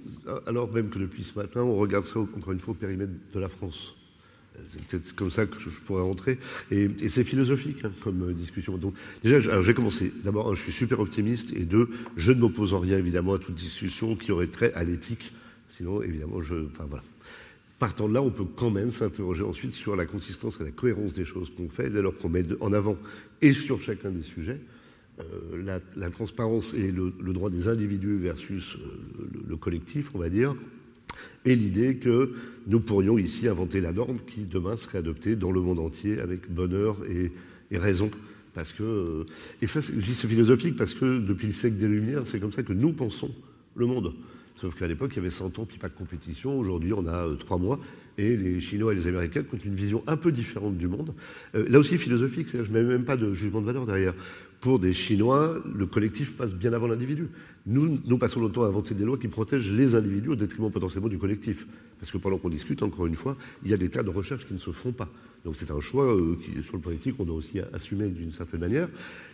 alors 0.47 0.71
même 0.73 0.91
que 0.91 0.99
depuis 0.99 1.25
ce 1.25 1.39
matin, 1.39 1.63
on 1.63 1.77
regarde 1.77 2.05
ça 2.05 2.21
encore 2.21 2.53
une 2.53 2.61
fois 2.61 2.73
au 2.73 2.77
périmètre 2.77 3.13
de 3.33 3.41
la 3.41 3.49
France? 3.49 3.95
C'est 4.71 4.87
peut-être 4.87 5.15
comme 5.15 5.31
ça 5.31 5.47
que 5.47 5.59
je, 5.59 5.71
pourrais 5.87 6.03
rentrer. 6.03 6.39
Et, 6.71 6.89
c'est 7.09 7.25
philosophique 7.25 7.85
hein, 7.85 7.91
comme 8.03 8.33
discussion. 8.35 8.77
Donc, 8.77 8.95
déjà, 9.23 9.41
j'ai 9.63 9.75
commencé. 9.75 10.13
D'abord, 10.23 10.55
je 10.55 10.63
suis 10.63 10.73
super 10.73 11.01
optimiste. 11.01 11.53
Et 11.55 11.65
deux, 11.65 11.89
je 12.17 12.33
ne 12.33 12.41
m'oppose 12.41 12.75
en 12.75 12.81
rien, 12.81 12.99
évidemment, 12.99 13.35
à 13.35 13.39
toute 13.39 13.55
discussion 13.55 14.17
qui 14.17 14.33
aurait 14.33 14.47
trait 14.47 14.73
à 14.75 14.85
l'éthique. 14.85 15.33
Sinon, 15.77 16.03
évidemment, 16.03 16.41
je. 16.43 16.55
Enfin, 16.67 16.87
voilà. 16.89 17.03
Partant 17.79 18.09
de 18.09 18.15
là, 18.15 18.23
on 18.23 18.31
peut 18.31 18.45
quand 18.45 18.71
même 18.71 18.93
s'interroger 18.93 19.43
ensuite 19.43 19.73
sur 19.73 19.97
la 19.97 20.07
consistance 20.07 20.61
et 20.61 20.65
la 20.65 20.71
cohérence 20.71 21.15
des 21.15 21.25
choses 21.25 21.51
qu'on 21.57 21.69
fait, 21.69 21.91
dès 21.91 22.03
lors 22.03 22.17
qu'on 22.17 22.29
met 22.29 22.45
en 22.61 22.73
avant, 22.73 22.97
et 23.43 23.53
sur 23.53 23.83
chacun 23.83 24.11
des 24.11 24.23
sujets, 24.23 24.61
euh, 25.21 25.81
la, 25.97 26.11
transparence 26.11 26.73
et 26.75 26.91
le, 26.91 27.13
droit 27.33 27.51
des 27.51 27.69
individus 27.69 28.17
versus 28.17 28.77
euh, 28.77 29.29
le 29.49 29.57
collectif, 29.57 30.11
on 30.15 30.19
va 30.19 30.29
dire, 30.29 30.55
et 31.45 31.57
l'idée 31.57 31.97
que 31.97 32.35
nous 32.67 32.81
pourrions 32.81 33.19
ici 33.19 33.49
inventer 33.49 33.81
la 33.81 33.93
norme 33.93 34.19
qui 34.27 34.43
demain 34.43 34.77
serait 34.77 34.99
adoptée 34.99 35.37
dans 35.37 35.51
le 35.51 35.61
monde 35.61 35.79
entier 35.79 36.21
avec 36.21 36.51
bonheur 36.51 36.97
et, 37.09 37.33
raison. 37.77 38.11
Parce 38.55 38.73
que, 38.73 38.85
euh, 38.85 39.25
et 39.61 39.67
ça, 39.67 39.83
c'est 39.83 40.29
philosophique 40.29 40.77
parce 40.77 40.95
que 40.95 41.19
depuis 41.19 41.49
le 41.49 41.53
siècle 41.53 41.77
des 41.77 41.89
Lumières, 41.89 42.23
c'est 42.27 42.39
comme 42.39 42.53
ça 42.53 42.63
que 42.63 42.73
nous 42.73 42.93
pensons 42.93 43.35
le 43.75 43.87
monde. 43.87 44.15
Sauf 44.57 44.79
qu'à 44.79 44.87
l'époque, 44.87 45.11
il 45.15 45.17
y 45.17 45.19
avait 45.19 45.31
100 45.31 45.59
ans, 45.59 45.67
puis 45.67 45.79
pas 45.79 45.89
de 45.89 45.95
compétition. 45.95 46.57
Aujourd'hui, 46.57 46.93
on 46.93 47.07
a 47.07 47.27
euh, 47.27 47.35
trois 47.35 47.59
mois. 47.59 47.81
Et 48.17 48.37
les 48.37 48.61
Chinois 48.61 48.93
et 48.93 48.97
les 48.97 49.09
Américains 49.09 49.43
ont 49.53 49.59
une 49.65 49.75
vision 49.75 50.05
un 50.07 50.17
peu 50.17 50.31
différente 50.31 50.79
du 50.79 50.87
monde. 50.87 51.13
Euh, 51.57 51.67
là 51.69 51.81
aussi 51.81 51.99
philosophique, 51.99 52.47
je 52.53 52.59
ne 52.59 52.69
mets 52.69 52.85
même 52.85 53.05
pas 53.05 53.17
de 53.17 53.35
jugement 53.35 53.61
de 53.61 53.67
valeur 53.67 53.87
derrière. 53.87 54.15
Pour 54.61 54.79
des 54.79 54.93
Chinois, 54.93 55.63
le 55.75 55.87
collectif 55.87 56.37
passe 56.37 56.55
bien 56.55 56.73
avant 56.73 56.87
l'individu. 56.87 57.29
Nous, 57.67 57.99
nous 58.05 58.19
passons 58.19 58.41
notre 58.41 58.55
temps 58.55 58.65
à 58.65 58.69
inventer 58.69 58.95
des 58.95 59.05
lois 59.05 59.19
qui 59.19 59.29
protègent 59.29 59.71
les 59.71 59.95
individus 59.95 60.31
au 60.31 60.37
détriment 60.37 60.71
potentiellement 60.71 61.09
du 61.09 61.19
collectif. 61.19 61.67
Parce 61.99 62.11
que 62.11 62.19
pendant 62.19 62.39
qu'on 62.39 62.51
discute, 62.51 62.83
encore 62.83 63.07
une 63.07 63.15
fois, 63.15 63.37
il 63.63 63.71
y 63.71 63.75
a 63.75 63.77
des 63.77 63.89
tas 63.89 64.03
de 64.03 64.11
recherches 64.11 64.47
qui 64.47 64.55
ne 64.55 64.59
se 64.59 64.71
font 64.71 64.93
pas. 64.93 65.09
Donc 65.45 65.57
c'est 65.59 65.71
un 65.71 65.81
choix 65.81 66.05
euh, 66.05 66.37
qui, 66.43 66.63
sur 66.63 66.77
le 66.77 66.83
politique, 66.83 67.15
on 67.19 67.25
doit 67.25 67.37
aussi 67.37 67.61
assumer 67.73 68.09
d'une 68.09 68.33
certaine 68.33 68.61
manière. 68.61 68.89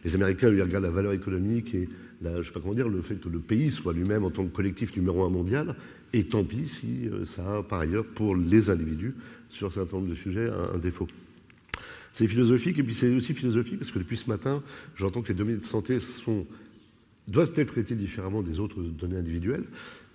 Les 0.05 0.14
Américains, 0.14 0.49
ils 0.49 0.62
regardent 0.62 0.85
la 0.85 0.91
valeur 0.91 1.12
économique 1.12 1.75
et 1.75 1.89
la, 2.23 2.43
je 2.43 2.49
sais 2.49 2.53
pas 2.53 2.61
comment 2.61 2.75
dire, 2.75 2.89
le 2.89 3.03
fait 3.03 3.16
que 3.16 3.29
le 3.29 3.39
pays 3.39 3.71
soit 3.71 3.93
lui-même 3.93 4.25
en 4.25 4.31
tant 4.31 4.45
que 4.45 4.55
collectif 4.55 4.97
numéro 4.97 5.25
un 5.25 5.31
mondial. 5.31 5.77
Et 6.12 6.25
tant 6.25 6.43
pis 6.43 6.68
si 6.68 7.09
euh, 7.09 7.25
ça 7.27 7.59
a 7.59 7.62
par 7.62 7.81
ailleurs 7.81 8.05
pour 8.05 8.35
les 8.35 8.71
individus 8.71 9.14
sur 9.49 9.68
un 9.68 9.71
certain 9.71 9.97
nombre 9.97 10.11
de 10.11 10.16
sujets 10.16 10.49
un 10.49 10.79
défaut. 10.79 11.07
C'est 12.12 12.26
philosophique, 12.26 12.78
et 12.78 12.82
puis 12.82 12.94
c'est 12.94 13.14
aussi 13.14 13.34
philosophique 13.34 13.78
parce 13.78 13.92
que 13.92 13.98
depuis 13.98 14.16
ce 14.16 14.28
matin, 14.28 14.62
j'entends 14.96 15.22
que 15.22 15.28
les 15.28 15.34
données 15.34 15.56
de 15.56 15.64
santé 15.64 15.98
doivent 17.28 17.52
être 17.54 17.72
traitées 17.72 17.94
différemment 17.94 18.42
des 18.42 18.58
autres 18.58 18.82
données 18.82 19.16
individuelles. 19.16 19.64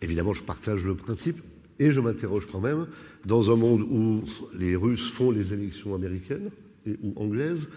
Évidemment, 0.02 0.34
je 0.34 0.44
partage 0.44 0.86
le 0.86 0.96
principe, 0.96 1.42
et 1.80 1.92
je 1.92 2.00
m'interroge 2.00 2.46
quand 2.52 2.62
même, 2.62 2.88
dans 3.26 3.52
un 3.52 3.56
monde 3.56 3.82
où 3.82 4.24
les 4.58 4.76
Russes 4.76 5.10
font 5.10 5.32
les 5.32 5.54
élections 5.54 5.96
américaines 5.96 6.50
ou 7.04 7.14
anglaises, 7.16 7.68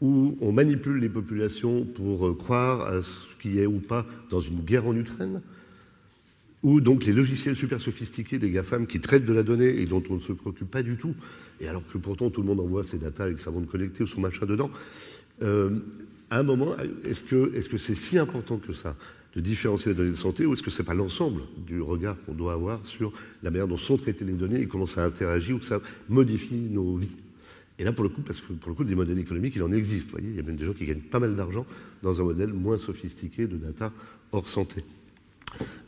où 0.00 0.36
on 0.40 0.52
manipule 0.52 0.98
les 0.98 1.08
populations 1.08 1.84
pour 1.84 2.36
croire 2.38 2.82
à 2.82 3.02
ce 3.02 3.40
qui 3.40 3.58
est 3.58 3.66
ou 3.66 3.80
pas 3.80 4.06
dans 4.30 4.40
une 4.40 4.60
guerre 4.60 4.86
en 4.86 4.96
Ukraine, 4.96 5.40
où 6.62 6.80
donc 6.80 7.04
les 7.04 7.12
logiciels 7.12 7.56
super 7.56 7.80
sophistiqués 7.80 8.38
des 8.38 8.50
GAFAM 8.50 8.86
qui 8.86 9.00
traitent 9.00 9.26
de 9.26 9.32
la 9.32 9.42
donnée 9.42 9.80
et 9.80 9.86
dont 9.86 10.02
on 10.10 10.14
ne 10.16 10.20
se 10.20 10.32
préoccupe 10.32 10.70
pas 10.70 10.82
du 10.82 10.96
tout, 10.96 11.14
et 11.60 11.68
alors 11.68 11.82
que 11.86 11.98
pourtant 11.98 12.30
tout 12.30 12.42
le 12.42 12.46
monde 12.46 12.60
envoie 12.60 12.84
ses 12.84 12.98
datas 12.98 13.24
avec 13.24 13.40
sa 13.40 13.50
bande 13.50 13.66
connectée 13.66 14.04
ou 14.04 14.06
son 14.06 14.20
machin 14.20 14.46
dedans, 14.46 14.70
euh, 15.42 15.70
à 16.30 16.38
un 16.38 16.42
moment, 16.42 16.76
est-ce 17.04 17.24
que 17.24 17.50
c'est 17.54 17.72
-ce 17.72 17.78
c'est 17.78 17.94
si 17.94 18.18
important 18.18 18.58
que 18.58 18.72
ça 18.72 18.96
de 19.34 19.40
différencier 19.40 19.92
les 19.92 19.96
données 19.96 20.10
de 20.10 20.16
santé 20.16 20.46
ou 20.46 20.52
est-ce 20.52 20.62
que 20.62 20.70
ce 20.70 20.82
n'est 20.82 20.86
pas 20.86 20.94
l'ensemble 20.94 21.42
du 21.66 21.80
regard 21.80 22.16
qu'on 22.24 22.34
doit 22.34 22.54
avoir 22.54 22.84
sur 22.86 23.12
la 23.42 23.50
manière 23.50 23.68
dont 23.68 23.76
sont 23.76 23.96
traitées 23.96 24.24
les 24.24 24.32
données 24.32 24.60
et 24.60 24.66
comment 24.66 24.86
ça 24.86 25.04
interagit 25.04 25.52
ou 25.52 25.58
que 25.58 25.64
ça 25.64 25.80
modifie 26.08 26.56
nos 26.70 26.96
vies? 26.96 27.14
Et 27.78 27.84
là, 27.84 27.92
pour 27.92 28.02
le 28.02 28.10
coup, 28.10 28.22
parce 28.22 28.40
que 28.40 28.52
pour 28.52 28.70
le 28.70 28.74
coup, 28.74 28.82
des 28.82 28.96
modèles 28.96 29.18
économiques, 29.20 29.54
il 29.54 29.62
en 29.62 29.70
existe. 29.70 30.10
Voyez, 30.10 30.30
il 30.30 30.36
y 30.36 30.40
a 30.40 30.42
même 30.42 30.56
des 30.56 30.64
gens 30.64 30.72
qui 30.72 30.84
gagnent 30.84 30.98
pas 30.98 31.20
mal 31.20 31.36
d'argent 31.36 31.64
dans 32.02 32.20
un 32.20 32.24
modèle 32.24 32.52
moins 32.52 32.78
sophistiqué 32.78 33.46
de 33.46 33.56
data 33.56 33.92
hors 34.32 34.48
santé. 34.48 34.82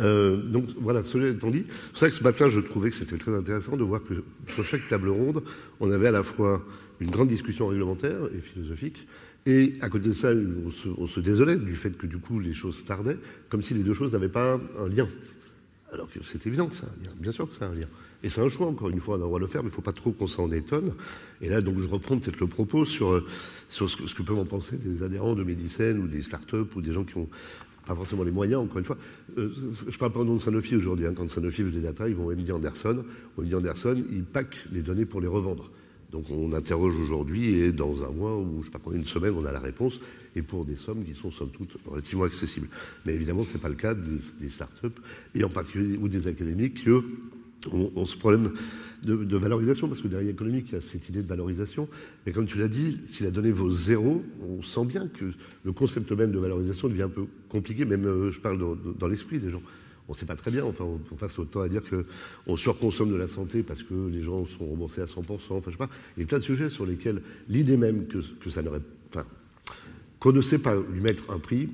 Euh, 0.00 0.36
donc 0.36 0.66
voilà, 0.76 1.02
cela 1.04 1.28
étant 1.28 1.50
dit, 1.50 1.64
c'est 1.68 1.90
pour 1.90 1.98
ça 1.98 2.08
que 2.08 2.14
ce 2.14 2.24
matin, 2.24 2.48
je 2.48 2.60
trouvais 2.60 2.90
que 2.90 2.96
c'était 2.96 3.18
très 3.18 3.34
intéressant 3.34 3.76
de 3.76 3.84
voir 3.84 4.02
que 4.02 4.14
sur 4.48 4.64
chaque 4.64 4.86
table 4.88 5.08
ronde, 5.08 5.42
on 5.80 5.90
avait 5.90 6.08
à 6.08 6.12
la 6.12 6.22
fois 6.22 6.64
une 7.00 7.10
grande 7.10 7.28
discussion 7.28 7.66
réglementaire 7.66 8.20
et 8.34 8.40
philosophique, 8.40 9.06
et 9.46 9.74
à 9.80 9.88
côté 9.88 10.08
de 10.08 10.14
ça, 10.14 10.30
on 10.98 11.06
se, 11.06 11.20
désolait 11.20 11.56
du 11.56 11.74
fait 11.74 11.96
que 11.96 12.06
du 12.06 12.18
coup 12.18 12.40
les 12.40 12.52
choses 12.52 12.84
tardaient, 12.84 13.18
comme 13.48 13.62
si 13.62 13.74
les 13.74 13.82
deux 13.82 13.94
choses 13.94 14.12
n'avaient 14.12 14.28
pas 14.28 14.60
un 14.78 14.88
lien. 14.88 15.08
Alors 15.92 16.08
que 16.10 16.20
c'est 16.22 16.46
évident 16.46 16.68
que 16.68 16.76
ça 16.76 16.86
a 16.86 16.90
un 16.90 17.04
lien, 17.04 17.10
bien 17.18 17.32
sûr 17.32 17.48
que 17.48 17.56
ça 17.56 17.66
a 17.66 17.68
un 17.68 17.74
lien. 17.74 17.88
Et 18.22 18.28
c'est 18.28 18.42
un 18.42 18.50
choix, 18.50 18.66
encore 18.66 18.90
une 18.90 19.00
fois, 19.00 19.18
on 19.18 19.34
a 19.34 19.38
le 19.38 19.46
faire, 19.46 19.62
mais 19.62 19.68
il 19.68 19.70
ne 19.70 19.74
faut 19.74 19.80
pas 19.80 19.94
trop 19.94 20.12
qu'on 20.12 20.26
s'en 20.26 20.52
étonne. 20.52 20.92
Et 21.40 21.48
là, 21.48 21.62
donc, 21.62 21.80
je 21.80 21.88
reprends 21.88 22.18
peut-être 22.18 22.38
le 22.38 22.46
propos 22.46 22.84
sur, 22.84 23.26
sur 23.70 23.88
ce, 23.88 23.96
que, 23.96 24.06
ce 24.06 24.14
que 24.14 24.22
peuvent 24.22 24.38
en 24.38 24.44
penser 24.44 24.76
des 24.76 25.02
adhérents 25.02 25.34
de 25.34 25.42
Médicène 25.42 25.98
ou 26.00 26.06
des 26.06 26.20
startups 26.20 26.68
ou 26.76 26.82
des 26.82 26.92
gens 26.92 27.04
qui 27.04 27.16
ont 27.16 27.28
pas 27.90 27.96
forcément 27.96 28.22
les 28.22 28.30
moyens, 28.30 28.62
encore 28.62 28.78
une 28.78 28.84
fois. 28.84 28.98
Euh, 29.36 29.50
je 29.88 29.98
parle 29.98 30.12
pas 30.12 30.20
au 30.20 30.24
nom 30.24 30.36
de 30.36 30.40
Sanofi 30.40 30.76
aujourd'hui. 30.76 31.06
Hein. 31.06 31.12
Quand 31.16 31.28
Sanofi 31.28 31.62
veut 31.62 31.72
des 31.72 31.80
data, 31.80 32.08
ils 32.08 32.14
vont 32.14 32.26
au 32.26 32.32
MD 32.32 32.52
Anderson. 32.52 33.04
Au 33.36 33.42
Anderson, 33.42 34.00
ils 34.12 34.22
packent 34.22 34.66
les 34.70 34.82
données 34.82 35.06
pour 35.06 35.20
les 35.20 35.26
revendre. 35.26 35.70
Donc 36.12 36.24
on 36.30 36.52
interroge 36.52 36.96
aujourd'hui 36.98 37.54
et 37.54 37.72
dans 37.72 38.04
un 38.04 38.10
mois 38.10 38.36
ou 38.36 38.60
je 38.60 38.66
sais 38.66 38.72
pas 38.72 38.78
pendant 38.80 38.96
une 38.96 39.04
semaine, 39.04 39.32
on 39.36 39.44
a 39.44 39.52
la 39.52 39.60
réponse 39.60 40.00
et 40.34 40.42
pour 40.42 40.64
des 40.64 40.76
sommes 40.76 41.04
qui 41.04 41.14
sont 41.14 41.30
somme 41.30 41.50
toute 41.50 41.76
relativement 41.86 42.24
accessibles. 42.24 42.68
Mais 43.06 43.14
évidemment, 43.14 43.44
ce 43.44 43.52
n'est 43.52 43.60
pas 43.60 43.68
le 43.68 43.76
cas 43.76 43.94
des, 43.94 44.50
startups 44.50 45.00
et 45.36 45.44
en 45.44 45.48
particulier 45.48 45.96
ou 45.96 46.08
des 46.08 46.26
académiques 46.26 46.74
qui 46.74 46.88
eux 46.90 47.04
ont 47.72 48.04
ce 48.04 48.16
problème 48.16 48.52
de, 49.02 49.36
valorisation 49.36 49.88
parce 49.88 50.00
que 50.00 50.08
derrière 50.08 50.30
l'économique, 50.30 50.66
il 50.68 50.74
y 50.74 50.78
a 50.78 50.80
cette 50.80 51.08
idée 51.08 51.22
de 51.22 51.28
valorisation. 51.28 51.88
Mais 52.26 52.32
comme 52.32 52.46
tu 52.46 52.58
l'as 52.58 52.68
dit, 52.68 53.00
si 53.06 53.22
la 53.22 53.30
donnée 53.30 53.52
vaut 53.52 53.70
zéro, 53.70 54.24
on 54.42 54.62
sent 54.62 54.84
bien 54.84 55.08
que 55.08 55.32
le 55.64 55.72
concept 55.72 56.12
même 56.12 56.32
de 56.32 56.38
valorisation 56.38 56.88
devient 56.88 57.02
un 57.02 57.08
peu 57.08 57.26
compliqué. 57.48 57.84
Même 57.84 58.06
euh, 58.06 58.30
je 58.30 58.40
parle 58.40 58.58
dans, 58.58 59.08
l'esprit 59.08 59.38
des 59.38 59.50
gens 59.50 59.62
on 60.08 60.12
ne 60.12 60.18
sait 60.18 60.26
pas 60.26 60.34
très 60.34 60.50
bien. 60.50 60.64
Enfin, 60.64 60.84
on, 60.84 61.14
passe 61.14 61.38
notre 61.38 61.50
temps 61.50 61.60
à 61.60 61.68
dire 61.68 61.82
qu'on 61.84 62.56
surconsomme 62.56 63.12
de 63.12 63.16
la 63.16 63.28
santé 63.28 63.62
parce 63.62 63.84
que 63.84 64.08
les 64.08 64.22
gens 64.22 64.44
sont 64.44 64.66
remboursés 64.66 65.02
à 65.02 65.04
100%. 65.04 65.22
Enfin, 65.50 65.60
je 65.66 65.70
sais 65.70 65.76
pas. 65.76 65.88
Il 66.16 66.20
y 66.20 66.24
a 66.24 66.26
plein 66.26 66.38
de 66.38 66.42
sujets 66.42 66.68
sur 66.68 66.84
lesquels 66.84 67.22
l'idée 67.48 67.76
même 67.76 68.08
que, 68.08 68.20
ça 68.50 68.60
n'aurait, 68.60 68.80
qu'on 70.18 70.32
ne 70.32 70.40
sait 70.40 70.58
pas 70.58 70.74
lui 70.74 71.00
mettre 71.00 71.30
un 71.30 71.38
prix, 71.38 71.68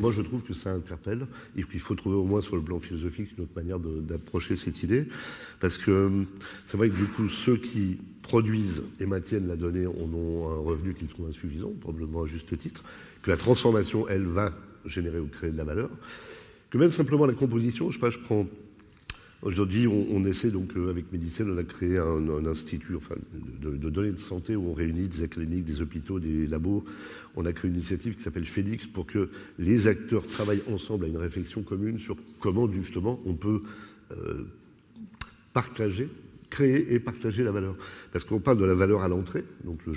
moi 0.00 0.10
je 0.10 0.22
trouve 0.22 0.42
que 0.42 0.54
ça 0.54 0.72
interpelle 0.72 1.26
et 1.56 1.62
qu'il 1.62 1.78
faut 1.78 1.94
trouver 1.94 2.16
au 2.16 2.24
moins 2.24 2.40
sur 2.40 2.56
le 2.56 2.62
plan 2.62 2.78
philosophique 2.80 3.30
une 3.36 3.44
autre 3.44 3.54
manière 3.54 3.78
d'approcher 3.78 4.56
cette 4.56 4.82
idée. 4.82 5.06
Parce 5.60 5.78
que 5.78 6.24
c'est 6.66 6.76
vrai 6.76 6.88
que 6.88 6.96
du 6.96 7.04
coup, 7.04 7.28
ceux 7.28 7.56
qui 7.56 7.98
produisent 8.22 8.82
et 8.98 9.06
maintiennent 9.06 9.46
la 9.46 9.56
donnée 9.56 9.86
en 9.86 10.12
ont 10.14 10.50
un 10.50 10.58
revenu 10.58 10.94
qu'ils 10.94 11.08
trouvent 11.08 11.28
insuffisant, 11.28 11.72
probablement 11.80 12.22
à 12.22 12.26
juste 12.26 12.56
titre, 12.58 12.82
que 13.22 13.30
la 13.30 13.36
transformation, 13.36 14.08
elle, 14.08 14.26
va 14.26 14.52
générer 14.86 15.20
ou 15.20 15.26
créer 15.26 15.50
de 15.50 15.56
la 15.56 15.64
valeur 15.64 15.90
que 16.70 16.78
même 16.78 16.92
simplement 16.92 17.26
la 17.26 17.34
composition, 17.34 17.90
je 17.90 17.96
sais 17.96 18.00
pas, 18.00 18.10
je 18.10 18.18
prends. 18.18 18.46
Aujourd'hui, 19.42 19.86
on, 19.86 20.22
essaie 20.24 20.50
donc 20.50 20.76
euh, 20.76 20.90
avec 20.90 21.10
Médicine, 21.12 21.50
on 21.50 21.56
a 21.56 21.64
créé 21.64 21.96
un, 21.96 22.44
institut 22.44 22.92
de, 23.62 23.88
données 23.88 24.12
de 24.12 24.18
santé 24.18 24.54
où 24.54 24.68
on 24.68 24.74
réunit 24.74 25.08
des 25.08 25.22
académiques, 25.22 25.64
des 25.64 25.80
hôpitaux, 25.80 26.20
des 26.20 26.46
labos. 26.46 26.84
On 27.36 27.46
a 27.46 27.52
créé 27.54 27.70
une 27.70 27.76
initiative 27.76 28.16
qui 28.16 28.22
s'appelle 28.22 28.44
Félix 28.44 28.86
pour 28.86 29.06
que 29.06 29.30
les 29.58 29.86
acteurs 29.86 30.26
travaillent 30.26 30.62
ensemble 30.70 31.06
à 31.06 31.08
une 31.08 31.16
réflexion 31.16 31.62
commune 31.62 31.98
sur 31.98 32.16
comment 32.38 32.70
justement 32.70 33.18
on 33.24 33.32
peut 33.32 33.62
euh, 34.12 34.44
partager 35.54 36.10
créer 36.50 36.92
et 36.92 36.98
partager 36.98 37.44
la 37.44 37.52
valeur. 37.52 37.76
Parce 38.12 38.24
qu'on 38.24 38.40
parle 38.40 38.58
de 38.58 38.64
la 38.64 38.74
valeur 38.74 39.02
à 39.02 39.08
l'entrée, 39.08 39.44
donc 39.64 39.78
qui 39.84 39.90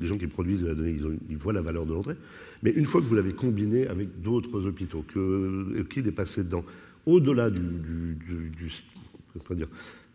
les 0.00 0.06
gens 0.06 0.18
qui 0.18 0.26
produisent 0.26 0.62
de 0.62 0.68
la 0.68 0.74
donnée, 0.74 0.96
ils, 1.28 1.36
voient 1.36 1.54
la 1.54 1.62
valeur 1.62 1.86
de 1.86 1.94
l'entrée, 1.94 2.16
mais 2.62 2.70
une 2.70 2.84
fois 2.84 3.00
que 3.00 3.06
vous 3.06 3.14
l'avez 3.14 3.32
combiné 3.32 3.88
avec 3.88 4.20
d'autres 4.20 4.66
hôpitaux, 4.66 5.02
que 5.02 5.82
qu'il 5.88 6.06
est 6.06 6.12
passé 6.12 6.44
dedans, 6.44 6.64
au-delà 7.08 7.50
de 7.50 7.58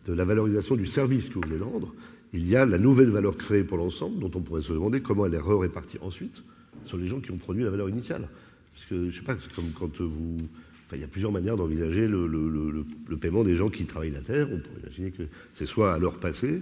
la 0.07 0.25
valorisation 0.25 0.75
du 0.75 0.85
service 0.85 1.29
que 1.29 1.35
vous 1.35 1.41
voulez 1.45 1.59
rendre, 1.59 1.93
il 2.33 2.47
y 2.47 2.55
a 2.55 2.65
la 2.65 2.79
nouvelle 2.79 3.09
valeur 3.09 3.37
créée 3.37 3.63
pour 3.63 3.77
l'ensemble, 3.77 4.19
dont 4.19 4.31
on 4.35 4.41
pourrait 4.41 4.61
se 4.61 4.73
demander 4.73 5.01
comment 5.01 5.25
elle 5.25 5.33
est 5.33 5.41
répartie 5.41 5.97
ensuite 6.01 6.43
sur 6.85 6.97
les 6.97 7.07
gens 7.07 7.19
qui 7.19 7.31
ont 7.31 7.37
produit 7.37 7.63
la 7.63 7.69
valeur 7.69 7.89
initiale. 7.89 8.27
Parce 8.73 8.85
que, 8.85 9.09
je 9.09 9.15
sais 9.17 9.23
pas, 9.23 9.35
comme 9.55 9.71
quand 9.77 10.01
vous 10.01 10.37
Enfin, 10.85 10.97
il 10.97 11.01
y 11.01 11.05
a 11.05 11.07
plusieurs 11.07 11.31
manières 11.31 11.55
d'envisager 11.57 12.07
le, 12.07 13.17
paiement 13.19 13.43
des 13.43 13.55
gens 13.55 13.69
qui 13.69 13.85
travaillent 13.85 14.11
la 14.11 14.21
terre. 14.21 14.47
On 14.51 14.57
pourrait 14.57 14.81
imaginer 14.81 15.11
que 15.11 15.23
c'est 15.53 15.65
soit 15.65 15.93
à 15.93 15.97
l'heure 15.97 16.19
passée, 16.19 16.61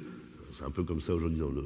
c'est 0.54 0.64
un 0.64 0.70
peu 0.70 0.84
comme 0.84 1.02
ça 1.02 1.16
aujourd'hui 1.16 1.40
dans, 1.40 1.50
le 1.50 1.66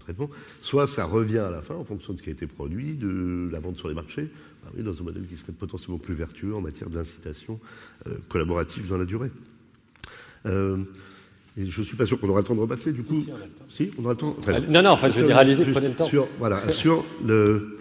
traitement, 0.00 0.28
soit 0.60 0.86
ça 0.86 1.06
revient 1.06 1.38
à 1.38 1.50
la 1.50 1.62
fin 1.62 1.74
en 1.74 1.84
fonction 1.84 2.12
de 2.12 2.18
ce 2.18 2.22
qui 2.22 2.28
a 2.28 2.32
été 2.32 2.46
produit, 2.46 2.94
de 2.94 3.48
la 3.50 3.58
vente 3.58 3.78
sur 3.78 3.88
les 3.88 3.94
marchés, 3.94 4.28
oui, 4.76 4.82
dans 4.82 4.98
un 4.98 5.02
modèle 5.02 5.26
qui 5.26 5.36
serait 5.36 5.52
potentiellement 5.52 5.98
plus 5.98 6.14
vertueux 6.14 6.54
en 6.54 6.60
matière 6.60 6.90
d'incitation 6.90 7.60
euh, 8.06 8.14
collaborative 8.28 8.88
dans 8.88 8.98
la 8.98 9.04
durée. 9.04 9.30
Euh, 10.46 10.78
et 11.56 11.66
je 11.66 11.80
ne 11.80 11.86
suis 11.86 11.96
pas 11.96 12.06
sûr 12.06 12.18
qu'on 12.18 12.28
aura 12.28 12.40
le 12.40 12.46
temps 12.46 12.54
de 12.54 12.60
repasser, 12.60 12.92
du 12.92 13.02
si, 13.02 13.08
coup. 13.08 13.20
Si, 13.20 13.30
on 13.30 13.36
a 13.36 13.44
le 13.44 13.50
temps. 13.50 13.64
Si, 13.68 13.90
on 13.96 14.02
aura 14.04 14.12
le 14.12 14.18
temps. 14.18 14.36
Enfin, 14.38 14.60
non, 14.60 14.82
non, 14.82 14.90
enfin, 14.90 15.08
je 15.08 15.20
veux 15.20 15.26
dire, 15.26 15.36
allez-y, 15.36 15.70
prenez 15.70 15.88
le 15.88 15.94
temps. 15.94 16.08
Sur, 16.08 16.26
voilà, 16.38 16.72
sur 16.72 17.04
le. 17.24 17.76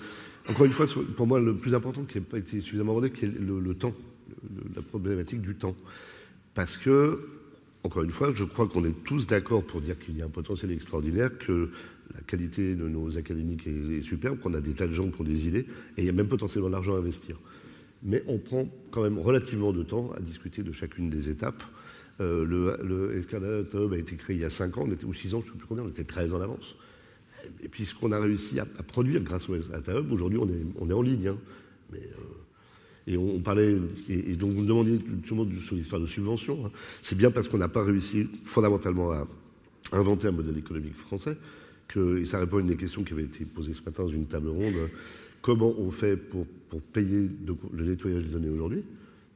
Encore 0.50 0.66
une 0.66 0.74
fois, 0.74 0.86
pour 1.16 1.26
moi, 1.26 1.40
le 1.40 1.56
plus 1.56 1.74
important 1.74 2.04
qui 2.04 2.18
n'a 2.18 2.24
pas 2.24 2.38
été 2.38 2.60
suffisamment 2.60 2.92
abordé, 2.92 3.12
qui 3.12 3.26
est 3.26 3.40
le, 3.40 3.60
le 3.60 3.74
temps 3.76 3.94
la 4.76 4.82
problématique 4.82 5.42
du 5.42 5.56
temps. 5.56 5.76
Parce 6.54 6.78
que, 6.78 7.28
encore 7.84 8.04
une 8.04 8.12
fois, 8.12 8.32
je 8.34 8.44
crois 8.44 8.68
qu'on 8.68 8.86
est 8.86 9.04
tous 9.04 9.28
d'accord 9.28 9.64
pour 9.64 9.82
dire 9.82 9.98
qu'il 10.00 10.18
y 10.18 10.22
a 10.22 10.26
un 10.26 10.30
potentiel 10.30 10.72
extraordinaire, 10.72 11.38
que 11.38 11.70
la 12.14 12.22
qualité 12.22 12.76
de 12.76 12.88
nos 12.88 13.18
académiques 13.18 13.68
est, 13.68 14.02
superbe, 14.02 14.40
qu'on 14.40 14.54
a 14.54 14.62
des 14.62 14.74
tas 14.74 14.88
de 14.88 14.94
gens 14.94 15.10
qui 15.10 15.22
ont 15.22 15.24
des 15.24 15.48
idées, 15.48 15.66
et 15.98 16.02
il 16.02 16.06
y 16.06 16.10
a 16.10 16.14
même 16.14 16.28
potentiellement 16.28 16.70
de 16.70 16.74
l'argent 16.74 16.96
à 16.96 17.00
investir. 17.00 17.40
Mais 18.04 18.24
on 18.28 18.38
prend 18.38 18.68
quand 18.92 19.02
même 19.02 19.18
relativement 19.18 19.72
de 19.72 19.84
temps 19.84 20.12
à 20.16 20.20
discuter 20.20 20.62
de 20.62 20.72
chacune 20.72 21.10
des 21.10 21.30
étapes. 21.30 21.64
Euh, 22.22 22.46
le, 22.46 22.78
le 22.84 23.18
Escalade 23.18 23.68
Hub 23.74 23.94
a 23.94 23.98
été 23.98 24.16
créé 24.16 24.36
il 24.36 24.42
y 24.42 24.46
a 24.46 24.50
5 24.50 24.78
ans, 24.78 24.86
on 24.88 24.92
était, 24.92 25.06
ou 25.06 25.14
6 25.14 25.34
ans, 25.34 25.42
je 25.42 25.48
ne 25.48 25.52
sais 25.54 25.58
plus 25.58 25.68
combien, 25.68 25.84
on 25.84 25.90
était 25.90 26.04
13 26.04 26.34
en 26.34 26.42
avance. 26.42 26.76
Et 27.62 27.70
puis 27.70 27.86
ce 27.86 27.96
qu'on 27.96 28.12
a 28.12 28.20
réussi 28.20 28.60
à, 28.60 28.66
produire 28.66 29.22
grâce 29.22 29.50
au 29.50 29.56
Escalade 29.56 29.84
Hub, 29.88 30.12
aujourd'hui 30.12 30.40
on 30.40 30.48
est, 30.48 30.66
on 30.80 30.90
est 30.90 30.94
en 30.94 31.02
ligne. 31.02 31.30
Hein. 31.30 31.38
Euh, 31.96 31.98
Et 33.08 33.18
on, 33.18 33.40
parlait, 33.40 33.78
et, 34.10 34.36
donc 34.36 34.54
vous 34.54 34.62
me 34.62 34.68
demandiez 34.68 35.00
monde 35.32 35.52
sur 35.60 35.76
l'histoire 35.76 36.02
de 36.02 36.08
subventions. 36.08 36.66
Hein. 36.66 36.72
C'est 37.02 37.18
bien 37.18 37.32
parce 37.32 37.48
qu'on 37.50 37.58
n'a 37.58 37.68
pas 37.68 37.84
réussi 37.84 38.30
fondamentalement 38.46 39.12
à 39.12 39.28
inventer 39.92 40.28
un 40.28 40.32
modèle 40.32 40.58
économique 40.58 40.96
français, 40.96 41.38
et 41.98 42.26
ça 42.26 42.40
répond 42.40 42.58
à 42.58 42.62
une 42.62 42.68
des 42.68 42.76
questions 42.76 43.04
qui 43.04 43.14
avait 43.14 43.24
été 43.24 43.46
posée 43.46 43.74
ce 43.74 43.84
matin 43.84 44.04
dans 44.04 44.10
une 44.10 44.26
table 44.26 44.50
ronde, 44.50 44.76
comment 45.42 45.74
on 45.78 45.92
fait 45.92 46.18
pour, 46.18 46.46
pour 46.70 46.82
payer 46.82 47.30
le 47.46 47.86
nettoyage 47.86 48.24
des 48.24 48.30
données 48.30 48.50
aujourd'hui? 48.50 48.84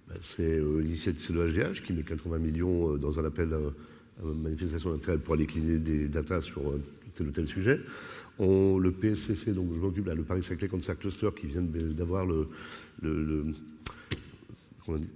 Ben, 0.08 0.16
C'est 0.22 0.60
euh, 0.60 0.80
l'initiative, 0.80 1.36
le 1.36 1.52
HDH 1.52 1.84
qui 1.84 1.94
met 1.94 2.04
80 2.04 2.38
millions 2.40 2.94
euh, 2.94 2.98
dans 2.98 3.20
un 3.20 3.26
appel 3.26 3.54
à, 3.54 3.60
manifestation 4.24 4.90
d'intérêt 4.92 5.20
pour 5.20 5.36
aller 5.36 5.46
cliner 5.46 5.78
des 5.78 6.08
datas 6.08 6.42
sur 6.42 6.74
tel 7.14 7.28
ou 7.28 7.32
tel 7.32 7.48
sujet. 7.48 7.80
On, 8.40 8.80
le 8.80 8.92
PSCC, 8.92 9.54
donc 9.54 9.70
je 9.74 9.80
m'occupe 9.80 10.08
le 10.08 10.24
Paris 10.24 10.42
Saclay 10.44 10.68
Cancer 10.68 10.98
Cluster, 10.98 11.30
qui 11.36 11.46
vient 11.46 11.62
d'avoir 11.62 12.26
le, 12.26 12.48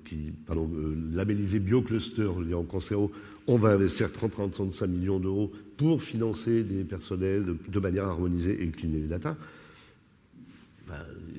qui, 0.05 0.34
pardon, 0.45 0.69
euh, 0.74 0.95
labellisé 1.13 1.59
BioCluster 1.59 2.28
en 2.53 2.63
cancéro, 2.63 3.11
on 3.47 3.57
va 3.57 3.69
investir 3.69 4.09
30-35 4.09 4.88
millions 4.88 5.19
d'euros 5.19 5.51
pour 5.78 6.01
financer 6.01 6.63
des 6.63 6.84
personnels 6.84 7.45
de, 7.67 7.80
manière 7.80 8.05
harmonisée 8.05 8.61
et 8.61 8.67
cliner 8.67 8.99
les 8.99 9.07
data. 9.07 9.36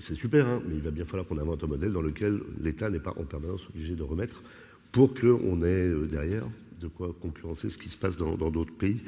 c'est 0.01 0.15
super, 0.15 0.47
hein, 0.47 0.63
mais 0.69 0.75
il 0.75 0.83
va 0.83 0.91
bien 0.91 1.05
falloir 1.05 1.27
qu'on 1.27 1.39
invente 1.39 1.63
un 1.63 1.69
modèle 1.69 1.93
dans 1.93 2.03
lequel 2.03 2.41
l'État 2.61 2.91
n'est 2.91 2.99
pas 3.01 3.15
en 3.19 3.25
permanence 3.25 3.69
obligé 3.69 3.95
de 3.95 4.03
remettre 4.03 4.43
pour 4.91 5.15
qu'on 5.15 5.63
ait 5.63 5.89
euh, 5.89 6.07
derrière 6.07 6.45
de 6.81 6.89
quoi 6.89 7.15
concurrencer 7.21 7.71
ce 7.71 7.79
qui 7.79 7.89
se 7.89 7.97
passe 7.97 8.17
dans 8.17 8.51
d'autres 8.51 8.75
pays. 8.75 9.01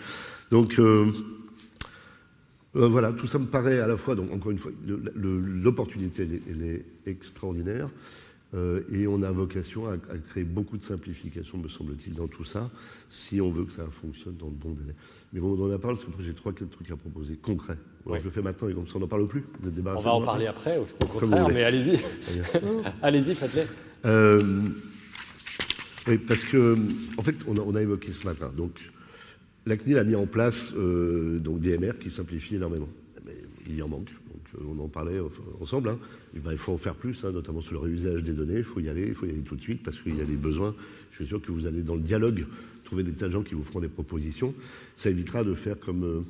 Donc, 0.50 0.78
euh, 2.74 2.88
voilà, 2.88 3.12
tout 3.12 3.28
ça 3.28 3.38
me 3.38 3.46
paraît 3.46 3.78
à 3.78 3.86
la 3.86 3.96
fois, 3.96 4.16
donc 4.16 4.32
encore 4.32 4.50
une 4.50 4.58
fois, 4.58 4.72
l'opportunité, 4.84 6.28
elle, 6.50 6.62
est 6.62 6.84
extraordinaire. 7.06 7.88
Euh, 8.54 8.82
et 8.92 9.06
on 9.06 9.22
a 9.22 9.30
vocation 9.32 9.86
à, 9.90 9.96
créer 10.28 10.44
beaucoup 10.44 10.76
de 10.76 10.82
simplification, 10.82 11.58
me 11.58 11.68
semble-t-il, 11.68 12.14
dans 12.14 12.28
tout 12.28 12.44
ça, 12.44 12.70
si 13.08 13.40
on 13.40 13.50
veut 13.50 13.64
que 13.64 13.72
ça 13.72 13.86
fonctionne 13.90 14.36
dans 14.36 14.46
le 14.46 14.52
bon 14.52 14.70
délai. 14.70 14.94
Mais 15.32 15.40
bon, 15.40 15.56
on 15.58 15.74
en 15.74 15.78
parle, 15.78 15.96
parce 15.96 16.16
que 16.16 16.22
j'ai 16.22 16.34
trois, 16.34 16.52
quatre 16.52 16.70
trucs 16.70 16.90
à 16.90 16.96
proposer, 16.96 17.34
concrets. 17.34 17.78
Alors, 18.06 18.18
Je 18.18 18.24
le 18.24 18.30
fais 18.30 18.42
maintenant, 18.42 18.68
et 18.68 18.74
comme 18.74 18.86
ça, 18.86 18.94
on 18.96 19.00
n'en 19.00 19.08
parle 19.08 19.26
plus. 19.26 19.44
on 19.64 20.00
va 20.00 20.14
en 20.14 20.22
parler 20.22 20.46
après, 20.46 20.78
au 20.78 21.06
contraire, 21.06 21.48
mais 21.48 21.64
allez-y. 21.64 21.98
allez-y, 23.02 23.34
faites-le. 23.34 23.62
Euh, 24.04 24.60
oui, 26.06 26.18
parce 26.18 26.44
que, 26.44 26.76
en 27.16 27.22
fait, 27.22 27.36
on 27.48 27.56
a, 27.56 27.60
on 27.60 27.74
a 27.74 27.82
évoqué 27.82 28.12
ce 28.12 28.24
matin, 28.26 28.52
donc, 28.56 28.78
la 29.66 29.76
CNIL 29.76 29.98
a 29.98 30.04
mis 30.04 30.14
en 30.14 30.26
place 30.26 30.72
euh, 30.76 31.38
donc 31.38 31.60
DMR 31.60 31.98
qui 32.00 32.10
simplifie 32.10 32.56
énormément. 32.56 32.88
Mais 33.24 33.36
il 33.66 33.76
y 33.76 33.82
en 33.82 33.88
manque. 33.88 34.10
Euh, 34.60 34.64
on 34.68 34.82
en 34.82 34.88
parlait 34.88 35.20
ensemble. 35.60 35.90
Hein. 35.90 35.98
Ben, 36.34 36.52
il 36.52 36.58
faut 36.58 36.72
en 36.72 36.78
faire 36.78 36.94
plus, 36.94 37.24
hein, 37.24 37.32
notamment 37.32 37.60
sur 37.60 37.74
le 37.74 37.80
réusage 37.80 38.22
des 38.22 38.32
données. 38.32 38.58
Il 38.58 38.64
faut 38.64 38.80
y 38.80 38.88
aller, 38.88 39.06
il 39.08 39.14
faut 39.14 39.26
y 39.26 39.30
aller 39.30 39.40
tout 39.40 39.56
de 39.56 39.62
suite 39.62 39.82
parce 39.82 40.00
qu'il 40.00 40.16
y 40.16 40.20
a 40.20 40.24
des 40.24 40.36
besoins. 40.36 40.74
Je 41.12 41.16
suis 41.16 41.26
sûr 41.26 41.40
que 41.40 41.52
vous 41.52 41.66
allez 41.66 41.82
dans 41.82 41.94
le 41.94 42.00
dialogue 42.00 42.46
trouver 42.84 43.02
des 43.02 43.12
tas 43.12 43.28
de 43.28 43.32
gens 43.32 43.42
qui 43.42 43.54
vous 43.54 43.64
feront 43.64 43.80
des 43.80 43.88
propositions. 43.88 44.54
Ça 44.96 45.10
évitera 45.10 45.44
de 45.44 45.54
faire 45.54 45.78
comme 45.78 46.04
euh, 46.04 46.20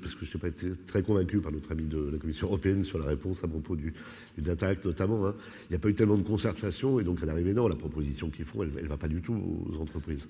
parce 0.00 0.14
que 0.14 0.24
je 0.24 0.34
n'ai 0.34 0.40
pas 0.40 0.48
été 0.48 0.66
très 0.86 1.02
convaincu 1.02 1.38
par 1.38 1.52
notre 1.52 1.70
ami 1.72 1.84
de 1.84 2.10
la 2.12 2.18
Commission 2.18 2.46
européenne 2.46 2.84
sur 2.84 2.98
la 2.98 3.06
réponse 3.06 3.44
à 3.44 3.48
propos 3.48 3.76
du, 3.76 3.92
Data 4.38 4.68
Act 4.68 4.84
notamment. 4.84 5.26
Hein. 5.26 5.34
Il 5.68 5.72
n'y 5.72 5.76
a 5.76 5.78
pas 5.78 5.88
eu 5.88 5.94
tellement 5.94 6.16
de 6.16 6.22
concertation 6.22 6.98
et 7.00 7.04
donc 7.04 7.22
à 7.22 7.26
l'arrivée, 7.26 7.52
non, 7.52 7.68
la 7.68 7.76
proposition 7.76 8.30
qu'ils 8.30 8.44
font, 8.44 8.62
elle 8.62 8.70
ne 8.70 8.88
va 8.88 8.96
pas 8.96 9.08
du 9.08 9.20
tout 9.20 9.34
aux 9.70 9.80
entreprises. 9.80 10.26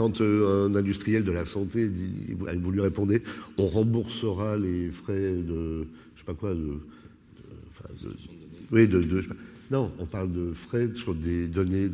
Quand 0.00 0.22
euh, 0.22 0.66
un 0.66 0.74
industriel 0.76 1.24
de 1.24 1.30
la 1.30 1.44
santé 1.44 1.90
dit, 1.90 2.32
vous 2.32 2.70
lui 2.70 2.80
répondez, 2.80 3.22
on 3.58 3.66
remboursera 3.66 4.56
les 4.56 4.88
frais 4.88 5.34
de, 5.34 5.84
je 6.14 6.20
sais 6.20 6.24
pas 6.24 6.32
quoi, 6.32 6.54
de, 6.54 6.80
oui, 8.72 8.88
de, 8.88 9.02
non, 9.70 9.92
on 9.98 10.06
parle 10.06 10.32
de 10.32 10.54
frais 10.54 10.88
sur 10.94 11.14
des 11.14 11.48
données 11.48 11.90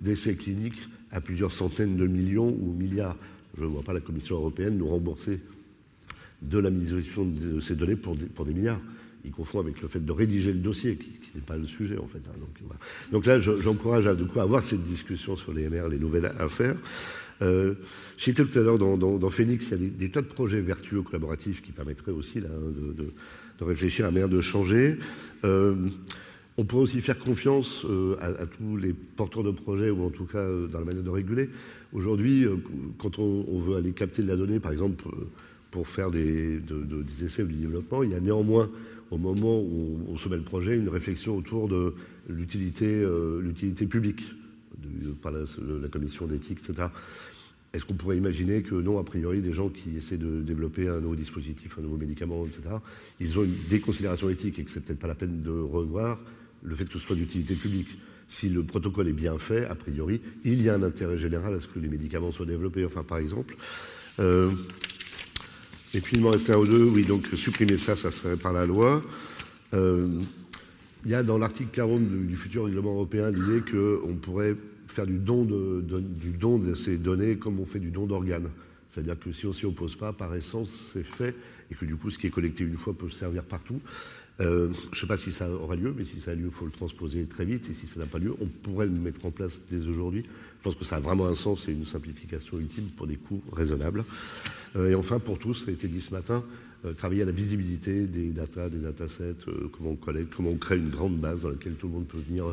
d'essais 0.00 0.34
de, 0.34 0.38
cliniques 0.38 0.88
à 1.10 1.20
plusieurs 1.20 1.50
centaines 1.50 1.96
de 1.96 2.06
millions 2.06 2.56
ou 2.60 2.72
milliards. 2.72 3.16
Je 3.58 3.64
ne 3.64 3.66
vois 3.66 3.82
pas 3.82 3.92
la 3.92 3.98
Commission 3.98 4.36
européenne 4.36 4.78
nous 4.78 4.86
rembourser 4.86 5.40
de 6.42 6.58
la 6.58 6.70
mise 6.70 6.92
de 6.92 7.58
ces 7.58 7.74
données 7.74 7.96
pour 7.96 8.14
pour 8.36 8.44
des 8.44 8.54
milliards 8.54 8.80
il 9.26 9.32
confond 9.32 9.60
avec 9.60 9.82
le 9.82 9.88
fait 9.88 10.04
de 10.04 10.12
rédiger 10.12 10.52
le 10.52 10.58
dossier, 10.58 10.96
qui, 10.96 11.10
n'est 11.34 11.42
pas 11.42 11.56
le 11.56 11.66
sujet 11.66 11.98
en 11.98 12.06
fait. 12.06 12.22
Hein. 12.28 12.76
donc, 13.12 13.26
là, 13.26 13.38
j'encourage 13.40 14.06
à 14.06 14.14
avoir 14.40 14.64
cette 14.64 14.84
discussion 14.84 15.36
sur 15.36 15.52
les 15.52 15.68
MR, 15.68 15.88
les 15.88 15.98
nouvelles 15.98 16.32
affaires. 16.38 16.76
Euh, 17.42 17.74
J'étais 18.16 18.44
tout 18.44 18.58
à 18.58 18.62
l'heure 18.62 18.78
dans, 18.78 19.28
Phoenix, 19.28 19.66
il 19.66 19.82
y 19.82 19.86
a 19.86 19.90
des, 19.90 20.10
tas 20.10 20.22
de 20.22 20.26
projets 20.26 20.60
vertueux 20.60 21.02
collaboratifs 21.02 21.62
qui 21.62 21.72
permettraient 21.72 22.12
aussi 22.12 22.40
là, 22.40 22.48
de, 22.48 23.64
réfléchir 23.64 24.06
à 24.06 24.10
manière 24.10 24.28
de 24.28 24.40
changer. 24.40 24.96
Euh, 25.44 25.74
on 26.56 26.64
pourrait 26.64 26.84
aussi 26.84 27.02
faire 27.02 27.18
confiance 27.18 27.84
euh, 27.84 28.16
à, 28.20 28.46
tous 28.46 28.78
les 28.78 28.94
porteurs 28.94 29.42
de 29.42 29.50
projets, 29.50 29.90
ou 29.90 30.06
en 30.06 30.10
tout 30.10 30.24
cas 30.24 30.38
euh, 30.38 30.66
dans 30.66 30.78
la 30.78 30.86
manière 30.86 31.02
de 31.02 31.10
réguler. 31.10 31.50
Aujourd'hui, 31.92 32.46
quand 32.98 33.18
on, 33.18 33.58
veut 33.60 33.76
aller 33.76 33.92
capter 33.92 34.22
de 34.22 34.28
la 34.28 34.36
donnée, 34.36 34.58
par 34.58 34.72
exemple, 34.72 35.04
pour 35.70 35.86
faire 35.86 36.10
des, 36.10 36.58
des 36.58 37.24
essais 37.24 37.42
ou 37.42 37.46
du 37.46 37.54
développement, 37.54 38.02
il 38.02 38.10
y 38.10 38.14
a 38.14 38.20
néanmoins 38.20 38.70
au 39.10 39.18
moment 39.18 39.60
où 39.60 40.00
on 40.08 40.16
soumet 40.16 40.36
le 40.36 40.42
projet, 40.42 40.76
une 40.76 40.88
réflexion 40.88 41.36
autour 41.36 41.68
de 41.68 41.94
l'utilité 42.28 42.86
euh, 42.86 43.40
publique 43.88 44.22
par 45.22 45.32
la, 45.32 45.88
commission 45.88 46.26
d'éthique, 46.26 46.58
etc. 46.66 46.88
Est-ce 47.72 47.84
qu'on 47.84 47.94
pourrait 47.94 48.16
imaginer 48.16 48.62
que 48.62 48.74
non, 48.74 48.98
a 48.98 49.04
priori, 49.04 49.40
des 49.40 49.52
gens 49.52 49.68
qui 49.68 49.96
essaient 49.98 50.16
de 50.16 50.42
développer 50.42 50.88
un 50.88 51.00
nouveau 51.00 51.16
dispositif, 51.16 51.78
un 51.78 51.82
nouveau 51.82 51.96
médicament, 51.96 52.46
etc., 52.46 52.76
ils 53.20 53.38
ont 53.38 53.44
une, 53.44 53.54
des 53.68 53.80
considérations 53.80 54.30
éthiques 54.30 54.58
et 54.58 54.64
que 54.64 54.70
c'est 54.70 54.84
peut-être 54.84 54.98
pas 54.98 55.08
la 55.08 55.14
peine 55.14 55.42
de 55.42 55.50
revoir 55.50 56.18
le 56.62 56.74
fait 56.74 56.84
que 56.84 56.92
ce 56.92 56.98
soit 56.98 57.16
d'utilité 57.16 57.54
publique 57.54 57.96
si 58.28 58.48
le 58.48 58.62
protocole 58.64 59.08
est 59.08 59.12
bien 59.12 59.38
fait, 59.38 59.66
a 59.66 59.74
priori, 59.74 60.20
il 60.44 60.62
y 60.62 60.68
a 60.68 60.74
un 60.74 60.82
intérêt 60.82 61.18
général 61.18 61.54
à 61.54 61.60
ce 61.60 61.68
que 61.68 61.78
les 61.78 61.88
médicaments 61.88 62.32
soient 62.32 62.46
développés. 62.46 62.84
Enfin, 62.84 63.02
par 63.02 63.18
exemple, 63.18 63.56
euh, 64.18 64.50
et 65.94 66.00
puis 66.00 66.16
il 66.16 66.22
m'en 66.22 66.30
restait 66.30 66.52
un 66.52 66.58
ou 66.58 66.66
deux. 66.66 66.84
Oui, 66.84 67.04
donc 67.04 67.26
supprimer 67.34 67.78
ça, 67.78 67.96
ça 67.96 68.10
serait 68.10 68.36
par 68.36 68.52
la 68.52 68.66
loi. 68.66 69.02
Euh, 69.74 70.20
il 71.04 71.10
y 71.10 71.14
a 71.14 71.22
dans 71.22 71.38
l'article 71.38 71.70
40 71.72 72.26
du, 72.26 72.36
futur 72.36 72.64
règlement 72.64 72.94
européen 72.94 73.30
l'idée 73.30 73.62
qu'on 73.70 74.16
pourrait 74.16 74.56
faire 74.88 75.06
du 75.06 75.18
don 75.18 75.44
de, 75.44 75.82
du 76.00 76.30
don 76.30 76.58
de 76.58 76.74
ces 76.74 76.96
données 76.96 77.36
comme 77.36 77.60
on 77.60 77.66
fait 77.66 77.78
du 77.78 77.90
don 77.90 78.06
d'organes. 78.06 78.50
C'est-à-dire 78.90 79.18
que 79.18 79.32
si 79.32 79.46
on 79.46 79.52
s'y 79.52 79.66
oppose 79.66 79.94
pas, 79.94 80.12
par 80.12 80.34
essence, 80.34 80.90
c'est 80.92 81.04
fait, 81.04 81.34
et 81.70 81.74
que 81.74 81.84
du 81.84 81.96
coup, 81.96 82.10
ce 82.10 82.16
qui 82.16 82.26
est 82.26 82.30
collecté 82.30 82.64
une 82.64 82.76
fois 82.76 82.94
peut 82.94 83.10
servir 83.10 83.42
partout. 83.42 83.80
Euh, 84.40 84.70
je 84.90 84.96
ne 84.96 85.00
sais 85.00 85.06
pas 85.06 85.16
si 85.16 85.32
ça 85.32 85.50
aura 85.50 85.76
lieu, 85.76 85.94
mais 85.96 86.04
si 86.04 86.18
ça 86.20 86.30
a 86.30 86.34
lieu, 86.34 86.46
il 86.46 86.50
faut 86.50 86.64
le 86.64 86.70
transposer 86.70 87.24
très 87.26 87.44
vite, 87.44 87.68
et 87.70 87.74
si 87.74 87.86
ça 87.86 88.00
n'a 88.00 88.06
pas 88.06 88.18
lieu, 88.18 88.34
on 88.40 88.46
pourrait 88.46 88.86
le 88.86 88.92
mettre 88.92 89.24
en 89.26 89.30
place 89.30 89.60
dès 89.70 89.86
aujourd'hui. 89.86 90.24
Je 90.66 90.72
pense 90.72 90.80
que 90.80 90.84
ça 90.84 90.96
a 90.96 91.00
vraiment 91.00 91.28
un 91.28 91.36
sens 91.36 91.68
et 91.68 91.70
une 91.70 91.86
simplification 91.86 92.58
utile 92.58 92.88
pour 92.96 93.06
des 93.06 93.14
coûts 93.14 93.40
raisonnables. 93.52 94.04
Euh, 94.74 94.90
et 94.90 94.96
enfin, 94.96 95.20
pour 95.20 95.38
tous, 95.38 95.54
ça 95.54 95.70
a 95.70 95.72
été 95.72 95.86
dit 95.86 96.00
ce 96.00 96.12
matin, 96.12 96.42
euh, 96.84 96.92
travailler 96.92 97.22
à 97.22 97.24
la 97.24 97.30
visibilité 97.30 98.08
des 98.08 98.32
data, 98.32 98.68
des 98.68 98.80
datasets, 98.80 99.46
euh, 99.46 99.70
comment 99.70 99.90
on 99.90 99.94
collecte, 99.94 100.34
comment 100.34 100.50
on 100.50 100.56
crée 100.56 100.78
une 100.78 100.90
grande 100.90 101.18
base 101.18 101.42
dans 101.42 101.50
laquelle 101.50 101.74
tout 101.74 101.86
le 101.86 101.92
monde 101.92 102.08
peut 102.08 102.18
venir 102.18 102.46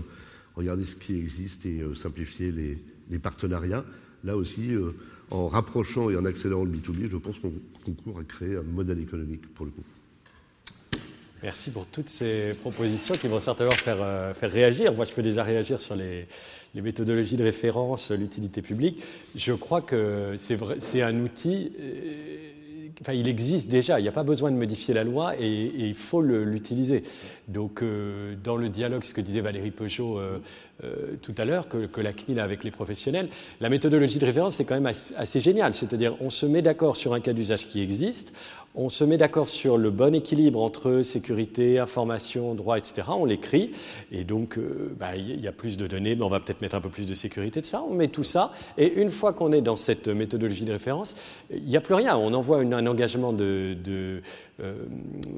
regarder 0.56 0.86
ce 0.86 0.96
qui 0.96 1.18
existe 1.18 1.66
et 1.66 1.82
simplifier 1.96 2.52
les, 2.52 3.18
partenariats. 3.18 3.84
Là 4.24 4.38
aussi, 4.38 4.70
en 5.32 5.48
rapprochant 5.48 6.12
et 6.12 6.16
en 6.16 6.26
accélérant 6.26 6.66
le 6.66 6.70
B2B, 6.70 7.10
je 7.10 7.18
pense 7.18 7.40
qu'on 7.40 7.54
concourt 7.84 8.20
à 8.20 8.24
créer 8.24 8.58
un 8.58 8.62
modèle 8.62 9.00
économique 9.00 9.52
pour 9.56 9.66
le 9.66 9.72
coup. 9.72 9.84
Merci 11.42 11.72
pour 11.72 11.88
toutes 11.88 12.10
ces 12.10 12.54
propositions 12.62 13.16
qui 13.16 13.28
vont 13.28 13.40
certainement 13.40 13.72
faire, 13.72 14.34
faire 14.36 14.52
réagir. 14.52 14.94
Moi, 14.94 15.04
je 15.04 15.12
peux 15.12 15.24
déjà 15.24 15.44
réagir 15.44 15.78
sur 15.78 15.94
les, 15.94 16.26
les 16.74 16.82
méthodologies 16.82 17.38
de 17.38 17.44
référence, 17.44 18.12
l'utilité 18.12 18.62
publique, 18.62 19.04
je 19.36 19.54
crois 19.54 19.82
que 19.82 20.34
c'est 20.36 21.02
un 21.02 21.20
outil, 21.20 21.72
euh, 21.80 22.38
enfin 23.02 23.14
il 23.14 23.28
existe 23.28 23.70
déjà, 23.70 24.00
il 24.00 24.04
n'y 24.04 24.10
a 24.10 24.14
pas 24.14 24.24
besoin 24.24 24.50
de 24.50 24.56
modifier 24.56 24.94
la 24.94 25.04
loi 25.04 25.34
et, 25.40 25.72
il 25.76 25.96
faut 25.96 26.22
l'utiliser. 26.22 27.04
Donc 27.48 27.84
euh, 27.84 28.34
dans 28.44 28.56
le 28.56 28.70
dialogue, 28.70 29.04
ce 29.04 29.14
que 29.14 29.22
disait 29.22 29.42
Valérie 29.42 29.72
Peugeot 29.72 30.18
euh, 30.18 30.40
tout 31.22 31.36
à 31.38 31.46
l'heure, 31.46 31.68
que, 31.68 32.02
la 32.02 32.12
CNIL 32.12 32.40
a 32.40 32.44
avec 32.44 32.64
les 32.64 32.72
professionnels, 32.72 33.30
la 33.62 33.70
méthodologie 33.70 34.18
de 34.18 34.26
référence 34.26 34.56
c'est 34.56 34.66
quand 34.66 34.76
même 34.76 34.88
assez, 34.88 35.14
assez 35.16 35.42
génial, 35.42 35.76
c'est-à-dire 35.76 36.16
on 36.22 36.32
se 36.32 36.48
met 36.48 36.64
d'accord 36.64 36.98
sur 36.98 37.14
un 37.14 37.20
cas 37.20 37.34
d'usage 37.34 37.68
qui 37.68 37.82
existe, 37.82 38.34
on 38.76 38.90
se 38.90 39.04
met 39.04 39.18
d'accord 39.18 39.50
sur 39.50 39.78
le 39.78 39.92
bon 39.92 40.16
équilibre 40.16 40.62
entre 40.62 41.02
sécurité, 41.04 41.80
information, 41.80 42.56
droit, 42.56 42.78
etc. 42.78 43.04
On 43.10 43.26
l'écrit, 43.26 43.72
et 44.12 44.24
donc 44.24 44.58
euh, 44.58 44.96
bah, 45.00 45.16
il 45.16 45.40
y 45.40 45.48
a 45.48 45.52
plus 45.52 45.78
de 45.78 45.88
données, 45.88 46.16
mais 46.16 46.24
on 46.24 46.30
va 46.30 46.40
peut-être 46.40 46.62
mettre 46.62 46.76
un 46.76 46.82
peu 46.82 46.90
plus 46.90 47.06
de 47.06 47.16
sécurité 47.16 47.62
de 47.62 47.66
ça. 47.66 47.84
On 47.88 47.94
met 47.94 48.08
tout 48.08 48.24
ça, 48.24 48.52
et 48.78 48.94
une 48.94 49.12
fois 49.12 49.34
qu'on 49.34 49.52
est 49.52 49.62
dans 49.62 49.76
cette 49.76 50.08
méthodologie 50.08 50.66
de 50.66 50.72
référence, 50.72 51.16
il 51.52 51.64
n'y 51.64 51.78
a 51.78 51.82
plus 51.82 51.94
rien. 51.94 52.18
On 52.18 52.34
envoie 52.34 52.60
un 52.60 52.88
engagement 52.88 53.34
de, 53.34 53.78
euh, 53.88 54.86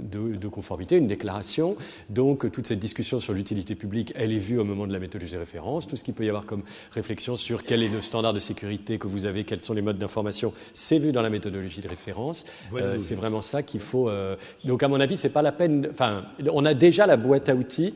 de, 0.02 0.36
de, 0.36 0.48
conformité, 0.48 0.96
une 0.96 1.08
déclaration. 1.08 1.76
Donc 2.10 2.50
toute 2.52 2.68
cette 2.68 2.80
discussion 2.80 3.20
sur 3.20 3.34
l'utilité 3.34 3.76
publique, 3.76 4.14
elle 4.16 4.32
est 4.32 4.40
vue 4.40 4.60
au 4.60 4.64
moment 4.64 4.88
de 4.88 4.94
la 4.94 5.00
méthodologie 5.00 5.34
de 5.34 5.40
référence. 5.40 5.88
Tout 5.88 5.98
ce 5.98 6.04
qu'il 6.04 6.14
peut 6.14 6.26
y 6.26 6.30
avoir 6.30 6.46
comme 6.46 6.64
réflexion 6.92 7.36
sur 7.36 7.64
quel 7.64 7.84
est 7.84 7.90
le 7.90 8.02
standard 8.02 8.34
de 8.34 8.40
sécurité 8.40 8.98
que 8.98 9.08
vous 9.08 9.26
avez, 9.26 9.44
quels 9.44 9.62
sont 9.62 9.74
les 9.74 9.82
modes 9.82 9.98
d'information, 9.98 10.54
c'est 10.74 11.00
vu 11.00 11.12
dans 11.12 11.22
la 11.22 11.30
méthodologie 11.30 11.82
de 11.82 11.88
référence. 11.88 12.46
Euh, 12.74 12.98
c'est 12.98 13.16
vraiment 13.26 13.42
ça 13.42 13.64
qu'il 13.64 13.80
faut. 13.80 14.08
Euh, 14.08 14.36
donc, 14.66 14.84
à 14.84 14.88
mon 14.88 15.00
avis, 15.00 15.18
c'est 15.18 15.30
pas 15.30 15.42
la 15.42 15.52
peine. 15.52 15.88
Enfin, 15.92 16.26
on 16.52 16.64
a 16.64 16.76
déjà 16.76 17.08
la 17.08 17.18
boîte 17.18 17.50
à 17.50 17.56
outils, 17.56 17.96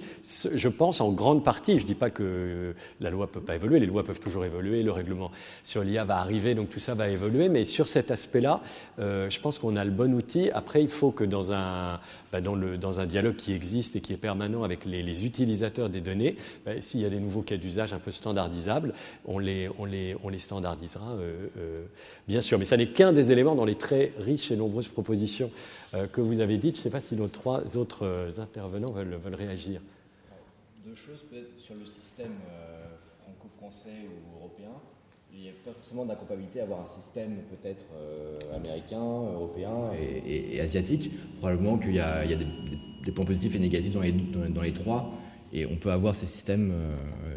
je 0.54 0.68
pense, 0.68 1.02
en 1.02 1.12
grande 1.12 1.44
partie. 1.44 1.78
Je 1.78 1.86
dis 1.86 1.96
pas 1.96 2.10
que 2.10 2.74
la 3.00 3.12
loi 3.12 3.28
peut 3.28 3.42
pas 3.42 3.56
évoluer. 3.56 3.80
Les 3.80 3.86
lois 3.86 4.04
peuvent 4.04 4.20
toujours 4.20 4.44
évoluer. 4.44 4.82
Le 4.82 4.92
règlement 4.92 5.30
sur 5.64 5.84
l'IA 5.84 6.04
va 6.04 6.18
arriver, 6.18 6.56
donc 6.56 6.70
tout 6.72 6.80
ça 6.80 6.96
va 6.96 7.10
évoluer. 7.10 7.48
Mais 7.48 7.64
sur 7.64 7.88
cet 7.88 8.10
aspect-là, 8.10 8.62
euh, 8.98 9.30
je 9.30 9.40
pense 9.40 9.60
qu'on 9.60 9.76
a 9.76 9.86
le 9.86 9.92
bon 9.92 10.16
outil. 10.16 10.50
Après, 10.52 10.82
il 10.82 10.90
faut 10.90 11.12
que 11.12 11.24
dans 11.24 11.52
un, 11.52 12.00
bah, 12.32 12.42
dialogue 12.42 13.36
qui 13.36 13.54
existe 13.54 13.96
et 13.96 14.02
qui 14.02 14.14
est 14.14 14.18
permanent 14.18 14.64
avec 14.64 14.86
les, 14.86 15.26
utilisateurs 15.26 15.90
des 15.90 16.02
données, 16.02 16.38
bah, 16.66 16.82
s'il 16.82 17.02
y 17.02 17.06
a 17.06 17.10
des 17.10 17.20
nouveaux 17.20 17.42
cas 17.42 17.58
d'usage 17.58 17.94
un 17.94 18.00
peu 18.00 18.12
standardisables, 18.12 18.94
on 19.26 19.38
les, 19.38 19.70
on 19.78 19.86
les, 19.86 20.16
on 20.24 20.30
les 20.30 20.40
standardisera, 20.40 21.12
euh, 21.20 21.84
bien 22.28 22.42
sûr. 22.42 22.58
Mais 22.58 22.66
ça 22.66 22.78
n'est 22.78 22.88
qu'un 22.88 23.14
des 23.14 23.32
éléments 23.32 23.56
dans 23.56 23.66
les 23.66 23.76
très 23.76 24.14
riches 24.20 24.52
et 24.52 24.56
nombreuses 24.56 24.88
propositions 24.88 25.19
euh, 25.94 26.08
que 26.08 26.22
vous 26.22 26.40
avez 26.40 26.58
dites. 26.58 26.76
Je 26.76 26.82
ne 26.82 26.84
sais 26.84 26.90
pas 26.90 27.00
si 27.00 27.16
nos 27.16 27.28
trois 27.28 27.78
autres 27.78 28.06
euh, 28.06 28.30
intervenants 28.38 28.92
veulent, 28.92 29.36
réagir. 29.36 29.82
Deux 30.86 30.96
choses, 30.96 31.26
sur 31.58 31.76
le 31.76 31.86
système 31.86 32.34
euh, 32.52 32.86
franco-français 33.24 34.06
ou 34.06 34.40
européen. 34.40 34.72
Il 35.34 35.42
n'y 35.42 35.50
a 35.50 35.54
pas 35.64 35.72
forcément 35.74 36.06
d'incompatibilité 36.06 36.60
à 36.60 36.64
avoir 36.64 36.82
un 36.82 36.86
système 36.86 37.38
peut-être 37.52 37.86
américain, 38.52 38.98
européen 39.00 39.92
et, 40.26 40.60
asiatique. 40.60 41.12
Probablement 41.38 41.78
qu'il 41.78 41.94
y 41.94 42.00
a, 42.00 42.26
des, 42.26 43.12
points 43.12 43.26
positifs 43.26 43.54
et 43.54 43.60
négatifs 43.60 43.94
dans 43.94 44.02
les, 44.64 44.74
trois, 44.74 45.12
et 45.54 45.68
on 45.68 45.76
peut 45.76 45.92
avoir 45.92 46.16
ces 46.16 46.26
systèmes 46.26 46.74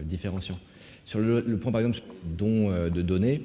différenciants. 0.05 0.59
Sur 1.05 1.18
le, 1.18 1.43
le, 1.43 1.59
point 1.59 1.70
par 1.70 1.83
exemple 1.83 2.01
don 2.24 2.89
de 2.89 3.03
données, 3.03 3.43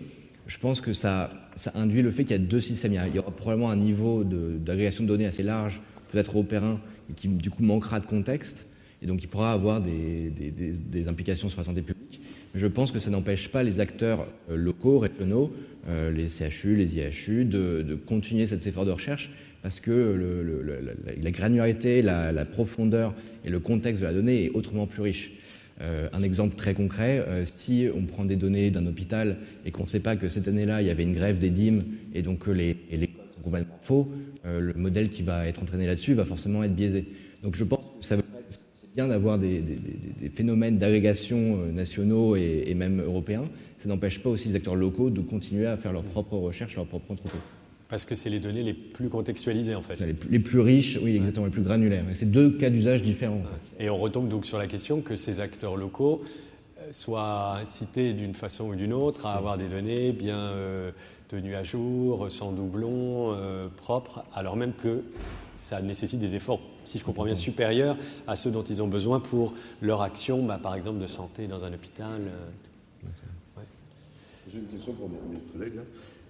je 0.47 0.57
pense 0.59 0.81
que 0.81 0.93
ça, 0.93 1.29
induit 1.75 2.01
le 2.01 2.11
fait 2.11 2.23
qu'il 2.23 2.31
y 2.31 2.39
a 2.39 2.43
deux 2.43 2.61
systèmes. 2.61 2.93
Il 2.93 3.15
y 3.15 3.19
aura 3.19 3.31
probablement 3.31 3.69
un 3.69 3.75
niveau 3.75 4.23
d'agrégation 4.23 5.03
de, 5.03 5.09
données 5.09 5.25
assez 5.25 5.43
large, 5.43 5.81
peut-être 6.11 6.31
européen, 6.31 6.79
qui 7.15 7.27
du 7.27 7.49
coup 7.49 7.63
manquera 7.63 7.99
de 7.99 8.05
contexte, 8.05 8.65
et 9.01 9.07
donc 9.07 9.21
il 9.23 9.27
pourra 9.27 9.51
avoir 9.51 9.81
des, 9.81 10.31
implications 11.07 11.49
sur 11.49 11.59
la 11.59 11.65
santé 11.65 11.81
publique. 11.81 12.21
Je 12.55 12.67
pense 12.67 12.91
que 12.91 12.99
ça 12.99 13.09
n'empêche 13.09 13.49
pas 13.49 13.61
les 13.61 13.79
acteurs 13.79 14.25
euh, 14.49 14.55
locaux, 14.55 14.99
régionaux, 14.99 15.53
euh, 15.89 16.11
les 16.11 16.27
CHU, 16.27 16.75
les 16.75 16.95
IHU, 16.95 17.45
de, 17.45 17.99
continuer 18.07 18.47
cet 18.47 18.65
effort 18.65 18.85
de 18.85 18.91
recherche, 18.91 19.31
parce 19.61 19.79
que 19.79 20.63
la, 21.21 21.31
granularité, 21.31 22.01
la, 22.01 22.31
la 22.31 22.45
profondeur 22.45 23.13
et 23.43 23.49
le 23.49 23.59
contexte 23.59 24.01
de 24.01 24.07
la 24.07 24.13
donnée 24.13 24.45
est 24.45 24.49
autrement 24.49 24.87
plus 24.87 25.01
riche. 25.01 25.36
Euh, 25.81 26.09
un 26.11 26.23
exemple 26.23 26.55
très 26.55 26.73
concret, 26.73 27.23
euh, 27.27 27.45
si 27.45 27.87
on 27.93 28.05
prend 28.05 28.25
des 28.25 28.35
données 28.35 28.71
d'un 28.71 28.87
hôpital 28.87 29.37
et 29.63 29.71
qu'on 29.71 29.83
ne 29.83 29.87
sait 29.87 29.99
pas 29.99 30.15
que 30.15 30.27
cette 30.27 30.47
année-là, 30.47 30.81
il 30.81 30.87
y 30.87 30.89
avait 30.89 31.03
une 31.03 31.13
grève 31.13 31.37
des 31.37 31.51
dîmes 31.51 31.83
et 32.15 32.23
donc 32.23 32.39
que 32.39 32.51
les, 32.51 32.73
codes 32.73 33.35
sont 33.35 33.41
complètement 33.43 33.79
faux, 33.83 34.11
euh, 34.45 34.59
le 34.59 34.73
modèle 34.73 35.09
qui 35.09 35.21
va 35.21 35.47
être 35.47 35.61
entraîné 35.61 35.85
là-dessus 35.85 36.13
va 36.13 36.25
forcément 36.25 36.63
être 36.63 36.75
biaisé. 36.75 37.05
Donc 37.43 37.55
je 37.55 37.63
pense 37.63 37.85
que 37.85 38.01
c'est 38.01 38.17
bien 38.95 39.07
d'avoir 39.07 39.37
des, 39.37 39.63
phénomènes 40.33 40.79
d'agrégation 40.79 41.67
nationaux 41.67 42.35
et, 42.35 42.73
même 42.73 42.99
européens. 43.01 43.47
Ça 43.77 43.87
n'empêche 43.87 44.19
pas 44.19 44.29
aussi 44.31 44.47
les 44.47 44.55
acteurs 44.55 44.75
locaux 44.75 45.11
de 45.11 45.21
continuer 45.21 45.67
à 45.67 45.77
faire 45.77 45.93
leurs 45.93 46.03
propres 46.03 46.37
recherches, 46.37 46.75
leurs 46.75 46.87
propres 46.87 47.11
entrepôts. 47.11 47.37
Parce 47.89 48.05
que 48.05 48.15
c'est 48.15 48.29
les 48.29 48.39
données 48.39 48.63
les 48.63 48.73
plus 48.73 49.09
contextualisées 49.09 49.75
en 49.75 49.81
fait. 49.81 49.99
Les 50.29 50.39
plus, 50.39 50.59
riches, 50.59 50.99
oui, 51.01 51.15
exactement, 51.15 51.45
les 51.45 51.51
plus 51.51 51.61
granulaires. 51.61 52.03
c'est 52.13 52.29
deux 52.29 52.51
cas 52.51 52.69
d'usage 52.69 53.01
différents. 53.01 53.41
Et 53.79 53.89
on 53.89 53.95
retombe 53.95 54.27
donc 54.27 54.45
sur 54.45 54.57
la 54.57 54.67
question 54.67 55.01
que 55.01 55.15
ces 55.15 55.39
acteurs 55.39 55.77
locaux 55.77 56.21
euh, 56.79 56.91
soient 56.91 57.61
cités 57.63 58.13
d'une 58.13 58.33
façon 58.33 58.69
ou 58.69 58.75
d'une 58.75 58.91
autre 58.91 59.25
à 59.25 59.35
avoir 59.35 59.57
des 59.57 59.67
données 59.67 60.11
bien 60.11 60.37
euh, 60.37 60.91
tenues 61.29 61.55
à 61.55 61.63
jour, 61.63 62.29
sans 62.29 62.51
doublons, 62.51 63.31
euh, 63.33 63.67
propres, 63.77 64.23
alors 64.35 64.57
même 64.57 64.73
que 64.73 65.03
ça 65.55 65.81
nécessite 65.81 66.19
des 66.19 66.35
efforts, 66.35 66.59
si 66.83 66.99
je 66.99 67.05
comprends 67.05 67.23
bien, 67.23 67.35
supérieurs 67.35 67.97
à 68.27 68.35
ceux 68.35 68.51
dont 68.51 68.63
ils 68.63 68.81
ont 68.81 68.87
besoin 68.87 69.21
pour 69.21 69.53
leur 69.81 70.01
action, 70.01 70.45
bah, 70.45 70.59
par 70.61 70.75
exemple 70.75 70.99
de 70.99 71.07
santé 71.07 71.47
dans 71.47 71.63
un 71.63 71.73
hôpital. 71.73 72.21
J'ai 74.51 74.59
une 74.59 74.65
question 74.65 74.93
pour 74.93 75.09
mes, 75.09 75.39
collègues. 75.53 75.79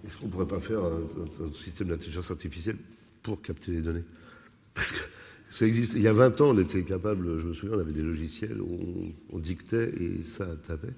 Est-ce 0.06 0.18
qu'on 0.18 0.26
ne 0.26 0.30
pourrait 0.30 0.46
pas 0.46 0.60
faire 0.60 0.80
un, 0.80 1.52
système 1.54 1.88
d'intelligence 1.88 2.30
artificielle 2.30 2.76
pour 3.22 3.42
capter 3.42 3.72
les 3.72 3.82
données? 3.82 4.04
Parce 4.74 4.92
que 4.92 4.98
ça 5.50 5.66
existe. 5.66 5.94
Il 5.94 6.02
y 6.02 6.08
a 6.08 6.12
20 6.12 6.40
ans, 6.40 6.50
on 6.50 6.58
était 6.58 6.82
capable, 6.82 7.38
je 7.38 7.48
me 7.48 7.54
souviens, 7.54 7.76
on 7.76 7.80
avait 7.80 7.92
des 7.92 8.02
logiciels 8.02 8.60
où 8.60 9.12
on, 9.32 9.38
dictait 9.38 9.92
et 10.00 10.24
ça 10.24 10.46
tapait. 10.56 10.94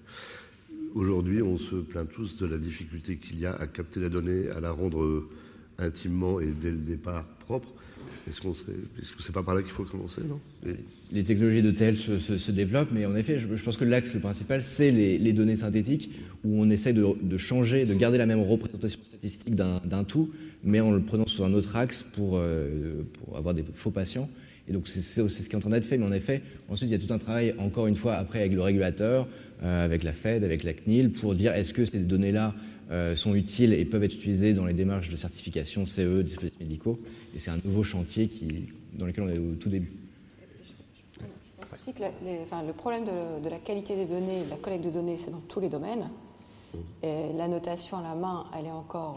Aujourd'hui, 0.95 1.41
on 1.41 1.57
se 1.57 1.77
plaint 1.77 2.11
tous 2.11 2.37
de 2.37 2.47
la 2.47 2.59
difficulté 2.59 3.17
qu'il 3.17 3.39
y 3.39 3.47
a 3.47 3.55
à 3.55 3.67
capter 3.67 4.01
la 4.01 4.09
donnée, 4.09 4.49
à 4.51 4.61
la 4.61 4.73
rendre 4.73 5.29
intimement 5.79 6.41
et 6.41 6.49
dès 6.49 6.71
le 6.71 6.79
départ 6.79 7.25
propre. 7.41 7.73
Est-ce, 8.29 8.41
qu'on 8.41 8.53
est-ce 8.53 9.13
que 9.13 9.23
c'est 9.23 9.33
pas 9.33 9.43
par 9.43 9.55
là 9.55 9.63
qu'il 9.63 9.71
faut 9.71 9.85
commencer, 9.85 10.23
non? 10.29 10.39
Les 11.13 11.25
technologies 11.25 11.63
de 11.63 11.71
TL 11.71 11.97
se, 11.97 12.51
développent, 12.51 12.91
mais 12.93 13.07
en 13.07 13.17
effet, 13.17 13.39
je, 13.39 13.63
pense 13.63 13.77
que 13.77 13.85
l'axe 13.85 14.13
principal, 14.13 14.63
c'est 14.63 14.91
les, 14.91 15.33
données 15.33 15.57
synthétiques, 15.57 16.11
où 16.45 16.61
on 16.61 16.71
essaie 16.71 16.93
de, 16.93 17.39
changer, 17.39 17.87
de 17.87 17.95
garder 17.95 18.19
la 18.19 18.27
même 18.27 18.43
représentation 18.43 19.01
statistique 19.03 19.55
d'un, 19.55 20.05
tout, 20.05 20.31
mais 20.65 20.81
en 20.81 20.93
le 20.93 21.01
prenant 21.01 21.27
sur 21.27 21.45
un 21.45 21.55
autre 21.55 21.77
axe 21.77 22.05
pour, 22.15 22.37
euh, 22.37 23.03
avoir 23.35 23.55
des 23.55 23.65
faux 23.75 23.91
patients. 23.91 24.29
Et 24.69 24.73
donc 24.73 24.87
c'est, 24.87 25.01
ce 25.01 25.23
qui 25.23 25.53
est 25.53 25.57
en 25.57 25.61
train 25.61 25.71
d'être 25.71 25.85
fait, 25.85 25.99
mais 25.99 26.07
en 26.07 26.13
effet, 26.13 26.43
ensuite 26.69 26.91
il 26.91 26.93
y 26.93 26.97
a 26.97 27.05
tout 27.05 27.13
un 27.13 27.19
travail, 27.19 27.55
encore 27.59 27.87
une 27.87 27.97
fois, 27.97 28.15
après 28.15 28.41
avec 28.41 28.53
le 28.53 28.63
régulateur, 28.63 29.27
euh, 29.65 29.85
avec 29.85 30.05
la 30.05 30.13
Fed, 30.13 30.45
avec 30.45 30.63
la 30.63 30.73
CNIL, 30.73 31.11
pour 31.11 31.35
dire 31.35 31.53
est-ce 31.55 31.75
que 31.75 31.85
ces 31.85 31.99
données-là 31.99 32.55
sont 33.15 33.35
utiles 33.35 33.73
et 33.73 33.85
peuvent 33.85 34.03
être 34.03 34.15
utilisées 34.15 34.53
dans 34.53 34.67
les 34.67 34.75
démarches 34.75 35.11
de 35.11 35.17
certification 35.17 35.87
CE, 35.87 36.23
dispositifs 36.23 36.59
médicaux. 36.61 36.99
Et 37.35 37.39
c'est 37.39 37.51
un 37.51 37.59
nouveau 37.65 37.85
chantier 37.85 38.29
qui, 38.29 38.67
dans 38.95 39.07
lequel 39.07 39.25
on 39.25 39.29
est 39.29 39.39
au 39.39 39.55
tout 39.55 39.69
début. 39.69 39.93
Je 41.19 41.67
pense 41.67 41.81
aussi 41.81 41.93
que 41.93 42.03
le 42.03 42.73
problème 42.73 43.05
de, 43.05 43.49
la 43.49 43.59
qualité 43.59 43.95
des 43.95 44.07
données, 44.07 44.45
de 44.45 44.51
la 44.51 44.57
collecte 44.57 44.85
de 44.85 44.91
données, 44.91 45.17
c'est 45.17 45.31
dans 45.31 45.43
tous 45.49 45.61
les 45.61 45.69
domaines. 45.69 46.09
Et 47.03 47.33
la 47.37 47.49
notation 47.49 47.99
à 47.99 48.03
la 48.03 48.15
main, 48.15 48.47
elle 48.57 48.67
est 48.67 48.71
encore 48.71 49.17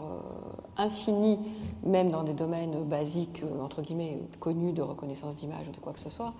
euh, 0.78 0.82
infinie, 0.82 1.38
même 1.84 2.10
dans 2.10 2.24
des 2.24 2.34
domaines 2.34 2.82
basiques, 2.82 3.42
euh, 3.44 3.62
entre 3.62 3.80
guillemets, 3.80 4.18
connus 4.40 4.72
de 4.72 4.82
reconnaissance 4.82 5.36
d'image 5.36 5.68
ou 5.68 5.72
de 5.72 5.78
quoi 5.78 5.92
que 5.92 6.00
ce 6.00 6.10
soit. 6.10 6.34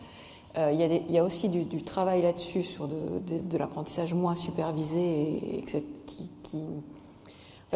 Il 0.56 1.10
y, 1.10 1.18
a 1.18 1.24
aussi 1.24 1.48
du, 1.48 1.82
travail 1.82 2.22
là-dessus 2.22 2.62
sur 2.62 2.86
de, 2.86 3.58
l'apprentissage 3.58 4.14
moins 4.14 4.36
supervisé 4.36 5.00
et, 5.00 5.58
et 5.58 5.64
qui 5.64 6.60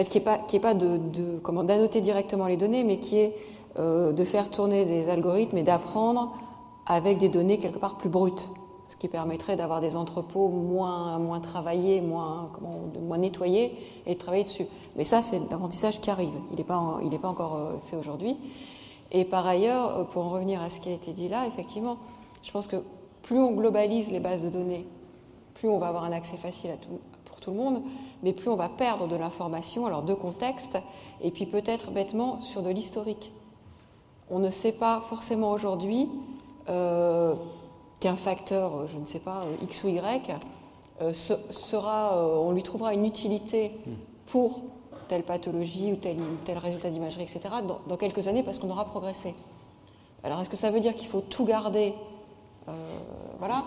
qui 0.04 0.18
n'est 0.18 0.24
pas, 0.24 0.38
est 0.52 0.60
pas 0.60 0.74
de, 0.74 1.38
comment 1.42 1.64
d'annoter 1.64 2.00
directement 2.00 2.46
les 2.46 2.56
données, 2.56 2.84
mais 2.84 2.98
qui 2.98 3.18
est 3.18 3.34
euh, 3.78 4.12
de 4.12 4.24
faire 4.24 4.50
tourner 4.50 4.84
des 4.84 5.10
algorithmes 5.10 5.58
et 5.58 5.62
d'apprendre 5.62 6.34
avec 6.86 7.18
des 7.18 7.28
données 7.28 7.58
quelque 7.58 7.78
part 7.78 7.96
plus 7.96 8.08
brutes, 8.08 8.48
ce 8.88 8.96
qui 8.96 9.08
permettrait 9.08 9.56
d'avoir 9.56 9.80
des 9.80 9.96
entrepôts 9.96 10.48
moins, 10.48 11.18
moins 11.18 11.40
travaillés, 11.40 12.00
moins, 12.00 12.48
comment, 12.54 12.80
moins 13.00 13.18
nettoyés 13.18 13.76
et 14.06 14.14
de 14.14 14.18
travailler 14.18 14.44
dessus. 14.44 14.66
Mais 14.96 15.04
ça, 15.04 15.22
c'est 15.22 15.38
l'apprentissage 15.50 16.00
qui 16.00 16.10
arrive. 16.10 16.30
Il 16.52 16.56
n'est 16.56 16.64
pas, 16.64 16.98
pas 17.22 17.28
encore 17.28 17.56
euh, 17.56 17.72
fait 17.90 17.96
aujourd'hui. 17.96 18.36
Et 19.10 19.24
par 19.24 19.46
ailleurs, 19.46 19.98
euh, 19.98 20.04
pour 20.04 20.24
en 20.24 20.30
revenir 20.30 20.62
à 20.62 20.70
ce 20.70 20.80
qui 20.80 20.88
a 20.88 20.92
été 20.92 21.12
dit 21.12 21.28
là, 21.28 21.46
effectivement, 21.46 21.98
je 22.42 22.50
pense 22.50 22.66
que 22.66 22.76
plus 23.22 23.38
on 23.38 23.52
globalise 23.52 24.10
les 24.10 24.20
bases 24.20 24.42
de 24.42 24.48
données, 24.48 24.86
plus 25.54 25.68
on 25.68 25.78
va 25.78 25.88
avoir 25.88 26.04
un 26.04 26.12
accès 26.12 26.36
facile 26.36 26.70
pour 27.24 27.36
tout 27.36 27.50
le 27.50 27.56
monde, 27.56 27.82
mais 28.22 28.32
plus 28.32 28.48
on 28.48 28.56
va 28.56 28.68
perdre 28.68 29.06
de 29.06 29.16
l'information, 29.16 29.86
alors 29.86 30.02
de 30.02 30.14
contexte, 30.14 30.78
et 31.20 31.30
puis 31.30 31.46
peut-être 31.46 31.90
bêtement 31.90 32.42
sur 32.42 32.62
de 32.62 32.70
l'historique. 32.70 33.32
On 34.30 34.38
ne 34.38 34.50
sait 34.50 34.72
pas 34.72 35.00
forcément 35.08 35.52
aujourd'hui 35.52 36.08
euh, 36.68 37.34
qu'un 38.00 38.16
facteur, 38.16 38.86
je 38.88 38.98
ne 38.98 39.04
sais 39.04 39.20
pas, 39.20 39.44
X 39.62 39.84
ou 39.84 39.88
Y, 39.88 40.38
euh, 41.00 41.12
sera, 41.12 42.16
euh, 42.16 42.36
on 42.36 42.52
lui 42.52 42.62
trouvera 42.62 42.92
une 42.92 43.04
utilité 43.04 43.72
pour 44.26 44.62
telle 45.08 45.22
pathologie 45.22 45.92
ou 45.92 45.96
tel, 45.96 46.58
résultat 46.58 46.90
d'imagerie, 46.90 47.22
etc., 47.22 47.40
dans, 47.86 47.96
quelques 47.96 48.28
années 48.28 48.42
parce 48.42 48.58
qu'on 48.58 48.70
aura 48.70 48.84
progressé. 48.84 49.34
Alors 50.22 50.40
est-ce 50.40 50.50
que 50.50 50.56
ça 50.56 50.70
veut 50.70 50.80
dire 50.80 50.94
qu'il 50.94 51.08
faut 51.08 51.20
tout 51.20 51.44
garder 51.44 51.94
Voilà. 53.38 53.64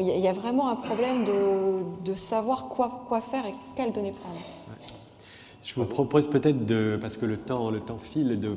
Il 0.00 0.06
y, 0.06 0.28
a 0.28 0.32
vraiment 0.32 0.70
un 0.70 0.76
problème 0.76 1.24
de, 1.24 2.14
savoir 2.14 2.68
quoi, 2.68 3.04
quoi, 3.08 3.20
faire 3.20 3.46
et 3.46 3.54
quelles 3.76 3.92
données 3.92 4.12
prendre. 4.12 4.38
Je 5.62 5.74
vous 5.74 5.84
propose 5.84 6.28
peut-être 6.28 6.66
de, 6.66 6.98
parce 7.00 7.16
que 7.16 7.26
le 7.26 7.36
temps, 7.36 7.70
le 7.70 7.80
temps 7.80 7.98
file, 7.98 8.40
de 8.40 8.56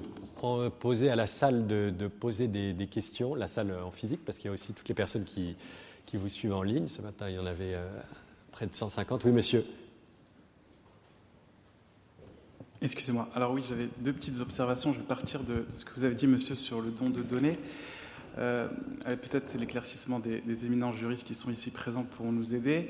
poser 0.80 1.10
à 1.10 1.16
la 1.16 1.28
salle 1.28 1.68
de, 1.68 2.08
poser 2.08 2.48
des, 2.48 2.88
questions, 2.88 3.36
la 3.36 3.48
salle 3.48 3.74
en 3.84 3.92
physique, 3.92 4.22
parce 4.26 4.38
qu'il 4.38 4.48
y 4.48 4.50
a 4.50 4.54
aussi 4.54 4.74
toutes 4.74 4.88
les 4.88 4.96
personnes 4.96 5.24
qui, 5.24 5.56
qui, 6.06 6.18
vous 6.18 6.30
suivent 6.30 6.54
en 6.54 6.64
ligne. 6.64 6.88
Ce 6.88 7.02
matin, 7.02 7.30
il 7.30 7.36
y 7.36 7.40
en 7.40 7.46
avait 7.46 7.74
euh, 7.74 7.88
près 8.52 8.68
de 8.68 8.76
150. 8.76 9.26
Oui, 9.26 9.32
monsieur. 9.32 9.66
Excusez-moi. 12.82 13.28
Alors 13.34 13.52
oui, 13.52 13.64
j'avais 13.68 13.90
deux 14.00 14.14
petites 14.14 14.40
observations. 14.40 14.94
Je 14.94 15.00
vais 15.00 15.06
partir 15.06 15.42
de, 15.42 15.54
de, 15.54 15.66
ce 15.76 15.86
que 15.86 15.94
vous 15.96 16.04
avez 16.04 16.16
dit, 16.16 16.28
monsieur, 16.28 16.56
sur 16.56 16.82
le 16.82 16.92
don 16.92 17.10
de 17.10 17.22
données. 17.22 17.58
Euh, 18.38 18.68
peut-être 19.06 19.58
l'éclaircissement 19.58 20.20
des, 20.20 20.66
éminents 20.66 20.94
juristes 20.94 21.26
qui 21.26 21.36
sont 21.36 21.52
ici 21.52 21.72
présents 21.72 22.04
pour 22.04 22.32
nous 22.32 22.54
aider. 22.54 22.90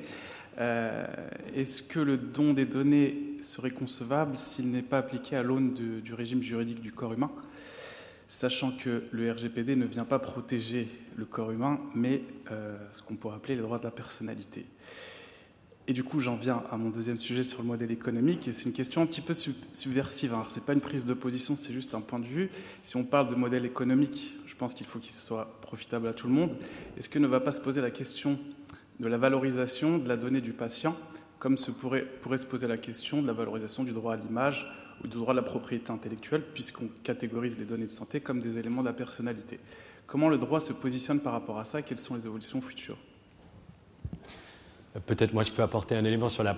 Euh, 0.57 1.05
est-ce 1.53 1.83
que 1.83 1.99
le 1.99 2.17
don 2.17 2.53
des 2.53 2.65
données 2.65 3.37
serait 3.41 3.71
concevable 3.71 4.37
s'il 4.37 4.71
n'est 4.71 4.81
pas 4.81 4.99
appliqué 4.99 5.35
à 5.35 5.43
l'aune 5.43 5.73
du 5.73 6.13
régime 6.13 6.41
juridique 6.41 6.81
du 6.81 6.91
corps 6.91 7.13
humain 7.13 7.31
sachant 8.27 8.71
que 8.71 9.03
le 9.11 9.31
RGPD 9.31 9.75
ne 9.75 9.85
vient 9.85 10.05
pas 10.05 10.19
protéger 10.19 10.87
le 11.15 11.25
corps 11.25 11.51
humain, 11.51 11.79
mais 11.93 12.21
euh, 12.51 12.77
ce 12.91 13.01
qu'on 13.01 13.15
pourrait 13.15 13.35
appeler 13.35 13.55
les 13.55 13.61
droits 13.61 13.79
de 13.79 13.83
la 13.83 13.91
personnalité? 13.91 14.65
Et 15.87 15.93
du 15.93 16.03
coup, 16.03 16.19
j'en 16.19 16.35
viens 16.35 16.63
à 16.71 16.77
mon 16.77 16.89
deuxième 16.89 17.19
sujet 17.19 17.43
sur 17.43 17.61
le 17.61 17.67
modèle 17.67 17.91
économique, 17.91 18.47
et 18.47 18.53
c'est 18.53 18.65
une 18.65 18.73
question 18.73 19.03
un 19.03 19.05
petit 19.05 19.21
peu 19.21 19.35
subversive. 19.35 20.33
Alors, 20.33 20.51
ce 20.51 20.59
n'est 20.59 20.65
pas 20.65 20.73
une 20.73 20.81
prise 20.81 21.05
de 21.05 21.13
position, 21.13 21.55
c'est 21.55 21.73
juste 21.73 21.93
un 21.93 22.01
point 22.01 22.17
de 22.17 22.25
vue. 22.25 22.49
Si 22.81 22.95
on 22.95 23.03
parle 23.03 23.29
de 23.29 23.35
modèle 23.35 23.65
économique, 23.65 24.37
je 24.47 24.55
pense 24.55 24.73
qu'il 24.73 24.87
faut 24.87 24.97
qu'il 24.97 25.11
soit 25.11 25.59
profitable 25.61 26.07
à 26.07 26.13
tout 26.13 26.27
le 26.27 26.33
monde. 26.33 26.55
Est-ce 26.97 27.07
que 27.07 27.19
ne 27.19 27.27
va 27.27 27.39
pas 27.39 27.51
se 27.51 27.61
poser 27.61 27.81
la 27.81 27.91
question 27.91 28.39
de 28.99 29.07
la 29.07 29.17
valorisation 29.17 29.99
de 29.99 30.07
la 30.07 30.17
donnée 30.17 30.41
du 30.41 30.53
patient, 30.53 30.97
comme 31.37 31.57
se 31.57 31.69
pourrait 31.69 32.07
se 32.37 32.45
poser 32.47 32.65
la 32.65 32.77
question 32.77 33.21
de 33.21 33.27
la 33.27 33.33
valorisation 33.33 33.83
du 33.83 33.91
droit 33.91 34.13
à 34.13 34.17
l'image 34.17 34.65
ou 35.03 35.07
du 35.07 35.17
droit 35.17 35.33
à 35.33 35.35
la 35.35 35.43
propriété 35.43 35.91
intellectuelle, 35.91 36.43
puisqu'on 36.53 36.89
catégorise 37.03 37.59
les 37.59 37.65
données 37.65 37.85
de 37.85 37.91
santé 37.91 38.21
comme 38.21 38.39
des 38.39 38.57
éléments 38.57 38.81
de 38.81 38.87
la 38.87 38.93
personnalité? 38.93 39.59
Comment 40.07 40.29
le 40.29 40.39
droit 40.39 40.61
se 40.61 40.73
positionne 40.73 41.19
par 41.19 41.33
rapport 41.33 41.59
à 41.59 41.65
ça? 41.65 41.83
Quelles 41.83 41.99
sont 41.99 42.15
les 42.15 42.25
évolutions 42.25 42.61
futures? 42.61 42.97
Peut-être 45.05 45.33
moi 45.33 45.43
je 45.43 45.51
peux 45.51 45.61
apporter 45.61 45.95
un 45.95 46.05
élément 46.05 46.29
sur 46.29 46.43
la, 46.43 46.55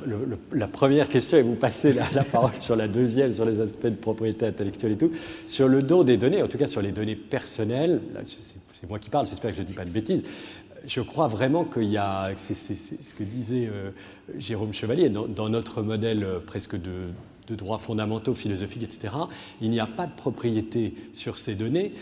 première 0.68 1.10
question 1.10 1.38
et 1.38 1.42
vous 1.42 1.56
passer 1.56 1.94
la, 1.94 2.24
parole 2.24 2.54
sur 2.60 2.76
la 2.76 2.88
deuxième, 2.88 3.32
sur 3.32 3.46
les 3.46 3.60
aspects 3.60 3.88
de 3.88 3.96
propriété 3.96 4.46
intellectuelle 4.46 4.92
et 4.92 4.98
tout. 4.98 5.12
Sur 5.48 5.68
le 5.68 5.82
don 5.82 6.04
des 6.04 6.18
données, 6.18 6.44
en 6.44 6.48
tout 6.48 6.58
cas 6.58 6.68
sur 6.68 6.82
les 6.82 6.92
données 6.92 7.16
personnelles, 7.16 8.00
c'est 8.72 8.90
moi 8.90 9.00
qui 9.00 9.10
parle, 9.10 9.26
j'espère 9.26 9.52
que 9.52 9.58
je 9.58 9.62
ne 9.62 9.68
dis 9.68 9.74
pas 9.74 9.86
de 9.86 9.90
bêtises. 9.90 10.24
Je 10.86 11.02
crois 11.02 11.28
vraiment 11.28 11.66
qu'il 11.66 11.90
y 11.90 11.98
a, 11.98 12.32
c'est 12.38 12.54
ce 12.54 13.14
que 13.16 13.24
disait 13.24 13.68
euh, 13.72 13.90
Jérôme 14.38 14.72
Chevalier, 14.72 15.10
dans, 15.10 15.50
notre 15.50 15.82
modèle 15.82 16.24
euh, 16.24 16.40
presque 16.40 16.76
de, 16.76 17.08
de 17.48 17.56
droits 17.56 17.80
fondamentaux, 17.80 18.36
philosophiques, 18.36 18.84
etc., 18.84 19.14
il 19.60 19.72
n'y 19.72 19.80
a 19.80 19.88
pas 19.88 20.06
de 20.06 20.12
propriété 20.16 20.94
sur 21.14 21.38
ces 21.38 21.56
données 21.56 21.94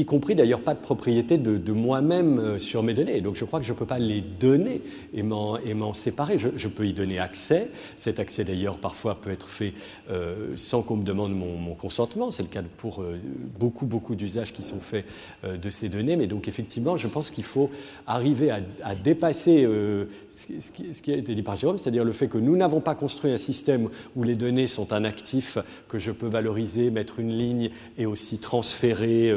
y 0.00 0.04
compris 0.04 0.34
d'ailleurs 0.34 0.62
pas 0.62 0.74
de 0.74 0.80
propriété 0.80 1.36
de, 1.38 1.72
moi-même 1.72 2.38
euh, 2.38 2.58
sur 2.58 2.82
mes 2.82 2.94
données. 2.94 3.20
Donc 3.20 3.36
je 3.36 3.44
crois 3.44 3.60
que 3.60 3.66
je 3.66 3.72
ne 3.72 3.76
peux 3.76 3.86
pas 3.86 3.98
les 3.98 4.20
donner 4.20 4.80
et 5.12 5.22
m'en 5.22 5.94
séparer. 5.94 6.38
Je, 6.38 6.68
peux 6.68 6.86
y 6.86 6.92
donner 6.92 7.18
accès. 7.18 7.68
Cet 7.96 8.18
accès 8.18 8.44
d'ailleurs 8.44 8.78
parfois 8.78 9.20
peut 9.20 9.30
être 9.30 9.48
fait 9.48 9.74
euh, 10.10 10.52
sans 10.56 10.82
qu'on 10.82 10.96
me 10.96 11.04
demande 11.04 11.34
mon, 11.34 11.74
consentement. 11.74 12.30
C'est 12.30 12.42
le 12.42 12.48
cas 12.48 12.62
pour 12.78 13.02
euh, 13.02 13.18
beaucoup, 13.58 13.86
beaucoup 13.86 14.14
d'usages 14.14 14.52
qui 14.52 14.62
sont 14.62 14.80
faits 14.80 15.04
de 15.44 15.70
ces 15.70 15.88
données. 15.88 16.16
Mais 16.16 16.26
donc 16.26 16.48
effectivement, 16.48 16.96
je 16.96 17.08
pense 17.08 17.30
qu'il 17.30 17.44
faut 17.44 17.70
arriver 18.06 18.50
à, 18.50 18.94
dépasser 18.94 19.66
ce 20.32 20.46
qui, 20.46 20.92
ce, 20.92 21.02
qui, 21.02 21.12
a 21.12 21.16
été 21.16 21.34
dit 21.34 21.42
par 21.42 21.56
Jérôme, 21.56 21.78
c'est-à-dire 21.78 22.04
le 22.04 22.12
fait 22.12 22.28
que 22.28 22.38
nous 22.38 22.56
n'avons 22.56 22.80
pas 22.80 22.94
construit 22.94 23.30
un 23.30 23.36
système 23.36 23.88
où 24.16 24.22
les 24.22 24.34
données 24.34 24.66
sont 24.66 24.92
un 24.92 25.04
actif 25.04 25.58
que 25.88 25.98
je 25.98 26.10
peux 26.10 26.28
valoriser, 26.28 26.90
mettre 26.90 27.20
une 27.20 27.36
ligne 27.36 27.70
et 27.98 28.06
aussi 28.06 28.38
transférer 28.38 29.32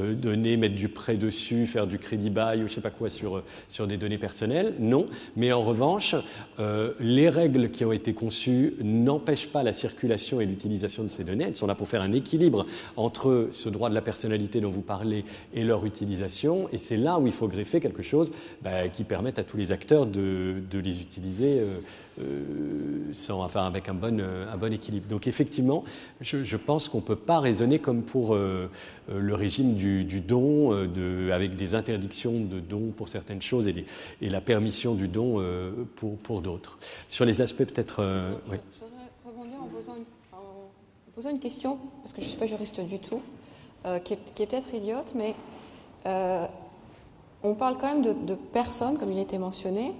euh, 0.00 0.14
donner, 0.14 0.56
mettre 0.56 0.74
du 0.74 0.88
prêt 0.88 1.16
dessus, 1.16 1.66
faire 1.66 1.86
du 1.86 1.98
crédit 1.98 2.30
bail 2.30 2.58
ou 2.58 2.60
je 2.60 2.64
ne 2.64 2.74
sais 2.76 2.80
pas 2.80 2.90
quoi 2.90 3.08
sur, 3.08 3.36
euh, 3.36 3.44
sur 3.68 3.86
des 3.86 3.96
données 3.96 4.18
personnelles. 4.18 4.74
Non. 4.78 5.06
Mais 5.36 5.52
en 5.52 5.62
revanche, 5.62 6.14
euh, 6.58 6.92
les 7.00 7.28
règles 7.28 7.70
qui 7.70 7.84
ont 7.84 7.92
été 7.92 8.12
conçues 8.12 8.74
n'empêchent 8.82 9.48
pas 9.48 9.62
la 9.62 9.72
circulation 9.72 10.40
et 10.40 10.46
l'utilisation 10.46 11.04
de 11.04 11.08
ces 11.08 11.24
données. 11.24 11.44
Elles 11.44 11.56
sont 11.56 11.66
là 11.66 11.74
pour 11.74 11.88
faire 11.88 12.02
un 12.02 12.12
équilibre 12.12 12.66
entre 12.96 13.48
ce 13.50 13.68
droit 13.68 13.88
de 13.88 13.94
la 13.94 14.02
personnalité 14.02 14.60
dont 14.60 14.70
vous 14.70 14.82
parlez 14.82 15.24
et 15.54 15.64
leur 15.64 15.84
utilisation. 15.84 16.68
Et 16.72 16.78
c'est 16.78 16.96
là 16.96 17.18
où 17.18 17.26
il 17.26 17.32
faut 17.32 17.48
greffer 17.48 17.80
quelque 17.80 18.02
chose 18.02 18.32
bah, 18.62 18.88
qui 18.88 19.04
permette 19.04 19.38
à 19.38 19.44
tous 19.44 19.56
les 19.56 19.72
acteurs 19.72 20.06
de, 20.06 20.56
de 20.70 20.78
les 20.78 21.00
utiliser 21.00 21.60
sans, 23.12 23.42
enfin, 23.42 23.66
avec 23.66 23.88
un 23.88 23.94
bon, 23.94 24.20
un 24.20 24.56
bon 24.56 24.72
équilibre. 24.72 25.06
Donc 25.08 25.26
effectivement, 25.26 25.84
je, 26.20 26.44
je 26.44 26.56
pense 26.56 26.88
qu'on 26.88 26.98
ne 26.98 27.02
peut 27.04 27.16
pas 27.16 27.40
raisonner 27.40 27.78
comme 27.78 28.02
pour 28.02 28.34
le 28.34 29.34
régime 29.34 29.74
du, 29.74 29.79
don, 30.20 30.72
euh, 30.72 31.32
avec 31.32 31.56
des 31.56 31.74
interdictions 31.74 32.32
de 32.32 32.60
don 32.60 32.92
pour 32.96 33.08
certaines 33.08 33.42
choses 33.42 33.68
et, 33.68 33.84
la 34.20 34.40
permission 34.40 34.94
du 34.94 35.08
don 35.08 35.36
euh, 35.38 35.72
pour, 35.96 36.40
d'autres. 36.40 36.78
Sur 37.08 37.24
les 37.24 37.40
aspects 37.40 37.64
peut-être... 37.64 38.00
Euh, 38.00 38.30
Je 38.30 38.46
voudrais 38.46 39.08
rebondir 39.24 39.62
en 39.62 39.66
posant, 41.14 41.30
une, 41.30 41.40
question, 41.40 41.78
parce 42.02 42.12
que 42.14 42.20
je 42.20 42.26
ne 42.26 42.30
suis 42.30 42.38
pas 42.38 42.46
juriste 42.46 42.80
du 42.80 42.98
tout, 42.98 43.20
qui 44.04 44.14
est, 44.14 44.46
peut-être 44.46 44.74
idiote, 44.74 45.14
mais 45.14 45.34
on 47.42 47.54
parle 47.54 47.76
quand 47.78 47.94
même 47.94 48.02
de, 48.02 48.34
personnes, 48.34 48.98
comme 48.98 49.12
il 49.12 49.18
était 49.18 49.38
mentionné, 49.38 49.92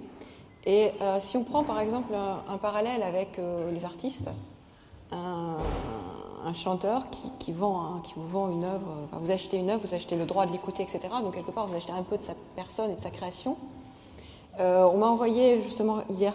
et 0.65 0.89
si 1.19 1.37
on 1.37 1.43
prend 1.43 1.63
par 1.63 1.79
exemple 1.79 2.13
un, 2.15 2.57
parallèle 2.57 3.03
avec 3.03 3.39
les 3.71 3.85
artistes, 3.85 4.29
un, 5.11 5.57
un 6.45 6.53
chanteur 6.53 7.03
qui, 7.39 7.51
vend, 7.51 7.99
qui 8.03 8.13
vous 8.15 8.27
vend 8.27 8.49
une 8.51 8.63
œuvre, 8.63 8.85
vous 9.13 9.31
achetez 9.31 9.57
une 9.57 9.69
œuvre, 9.69 9.81
vous 9.85 9.93
achetez 9.93 10.15
le 10.15 10.25
droit 10.25 10.45
de 10.45 10.51
l'écouter, 10.51 10.83
etc. 10.83 11.01
Donc 11.21 11.35
quelque 11.35 11.51
part, 11.51 11.67
vous 11.67 11.75
achetez 11.75 11.91
un 11.91 12.03
peu 12.03 12.17
de 12.17 12.23
sa 12.23 12.33
personne 12.55 12.91
et 12.91 12.95
de 12.95 13.01
sa 13.01 13.11
création. 13.11 13.57
Euh, 14.59 14.83
on 14.83 14.97
m'a 14.97 15.07
envoyé 15.07 15.61
justement 15.61 15.99
hier, 16.09 16.33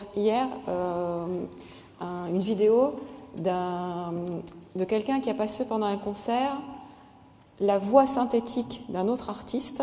euh, 0.69 1.27
une 2.01 2.41
vidéo 2.41 2.95
de 3.37 4.85
quelqu'un 4.85 5.21
qui 5.21 5.31
a 5.31 5.35
passé 5.35 5.67
pendant 5.67 5.87
un 5.87 5.97
concert 5.97 6.57
la 7.61 7.79
voix 7.79 8.07
synthétique 8.07 8.83
d'un 8.89 9.09
autre 9.09 9.31
artiste 9.31 9.83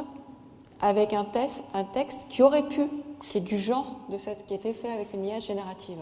avec 0.81 1.13
un, 1.13 1.23
texte, 1.23 1.63
un 1.73 1.83
texte 1.83 2.27
qui 2.29 2.43
aurait 2.43 2.67
pu, 2.67 2.87
qui 3.29 3.37
est 3.37 3.41
du 3.41 3.57
genre 3.57 3.95
de 4.09 4.17
cette, 4.17 4.45
qui 4.45 4.53
était 4.53 4.73
fait 4.73 4.91
avec 4.91 5.13
une 5.13 5.25
IA 5.25 5.39
générative. 5.39 5.97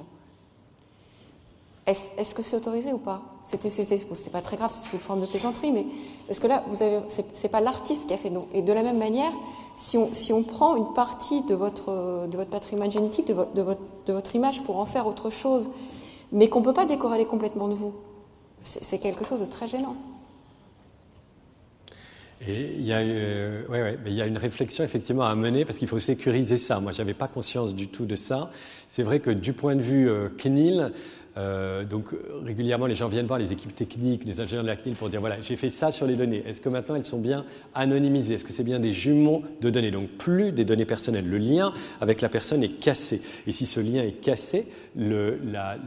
Est-ce 1.88 2.36
que 2.36 2.44
c'est 2.44 2.56
autorisé 2.56 2.94
ou 2.94 3.00
pas? 3.00 3.22
C'était 3.44 3.70
pas 4.32 4.42
très 4.42 4.56
grave, 4.56 4.72
c'est 4.72 4.94
une 4.94 5.00
forme 5.00 5.22
de 5.22 5.26
plaisanterie, 5.26 5.72
mais 5.72 5.86
est-ce 6.30 6.40
que 6.40 6.48
là, 6.48 6.64
vous 6.68 6.84
avez, 6.84 7.00
c'est 7.08 7.50
pas 7.50 7.60
l'artiste 7.60 8.08
qui 8.08 8.14
a 8.14 8.18
fait. 8.18 8.32
Et 8.54 8.62
de 8.62 8.72
la 8.72 8.84
même 8.84 9.00
manière, 9.00 9.32
si 9.76 9.98
on, 9.98 10.14
si 10.14 10.32
on 10.32 10.44
prend 10.44 10.76
une 10.76 10.94
partie 10.94 11.42
de 11.44 11.56
votre, 11.56 12.28
de 12.28 12.38
votre 12.38 12.52
patrimoine 12.52 12.92
génétique, 12.92 13.28
de 13.28 13.34
votre, 13.34 13.54
de, 13.54 13.62
votre, 13.64 13.82
de 14.06 14.14
votre 14.14 14.36
image 14.36 14.62
pour 14.62 14.78
en 14.78 14.86
faire 14.86 15.08
autre 15.08 15.32
chose, 15.32 15.70
mais 16.32 16.50
qu'on 16.50 16.60
ne 16.60 16.66
peut 16.66 16.74
pas 16.74 16.86
décorréler 16.86 17.26
complètement 17.26 17.68
de 17.68 17.74
vous, 17.74 17.96
c'est 18.62 19.00
quelque 19.00 19.26
chose 19.26 19.40
de 19.40 19.46
très 19.46 19.68
gênant. 19.68 19.96
Et 22.48 22.74
il 22.76 22.86
y, 22.86 22.92
a, 22.92 22.98
euh, 22.98 23.68
ouais, 23.68 24.00
il 24.08 24.14
y 24.14 24.22
a 24.22 24.26
une 24.26 24.38
réflexion 24.38 24.84
effectivement 24.84 25.26
à 25.26 25.36
mener 25.36 25.64
parce 25.64 25.78
qu'il 25.78 25.88
faut 25.88 26.00
sécuriser 26.00 26.58
ça. 26.58 26.80
Moi, 26.80 26.92
je 26.92 26.98
n'avais 26.98 27.14
pas 27.14 27.28
conscience 27.28 27.76
du 27.76 27.88
tout 27.88 28.06
de 28.06 28.16
ça. 28.16 28.50
C'est 28.88 29.04
vrai 29.04 29.20
que 29.20 29.30
du 29.30 29.54
point 29.54 29.76
de 29.76 29.82
vue 29.82 30.10
euh, 30.10 30.28
CNIL, 30.40 30.92
euh, 31.38 31.86
donc 31.86 32.08
régulièrement, 32.46 32.88
les 32.88 32.96
gens 32.96 33.08
viennent 33.08 33.26
voir 33.26 33.40
les 33.40 33.54
équipes 33.54 33.74
techniques, 33.76 34.26
les 34.26 34.42
ingénieurs 34.42 34.64
de 34.64 34.70
la 34.70 34.76
CNIL 34.76 34.96
pour 34.96 35.10
dire 35.10 35.22
voilà, 35.22 35.38
j'ai 35.42 35.56
fait 35.56 35.70
ça 35.70 35.92
sur 35.92 36.06
les 36.06 36.16
données. 36.16 36.44
Est-ce 36.46 36.60
que 36.60 36.70
maintenant 36.70 36.96
elles 36.96 37.06
sont 37.06 37.22
bien 37.22 37.46
anonymisées? 37.74 38.34
Est-ce 38.34 38.44
que 38.44 38.52
c'est 38.52 38.64
bien 38.64 38.80
des 38.80 38.94
jumeaux 38.94 39.44
de 39.62 39.70
données? 39.70 39.92
Donc 39.92 40.10
plus 40.10 40.52
des 40.52 40.66
données 40.66 40.86
personnelles. 40.86 41.30
Le 41.30 41.38
lien 41.38 41.74
avec 42.02 42.22
la 42.22 42.30
personne 42.30 42.64
est 42.64 42.80
cassé. 42.80 43.22
Et 43.48 43.52
si 43.52 43.66
ce 43.66 43.80
lien 43.80 44.04
est 44.04 44.20
cassé, 44.22 44.68
la, 44.96 45.78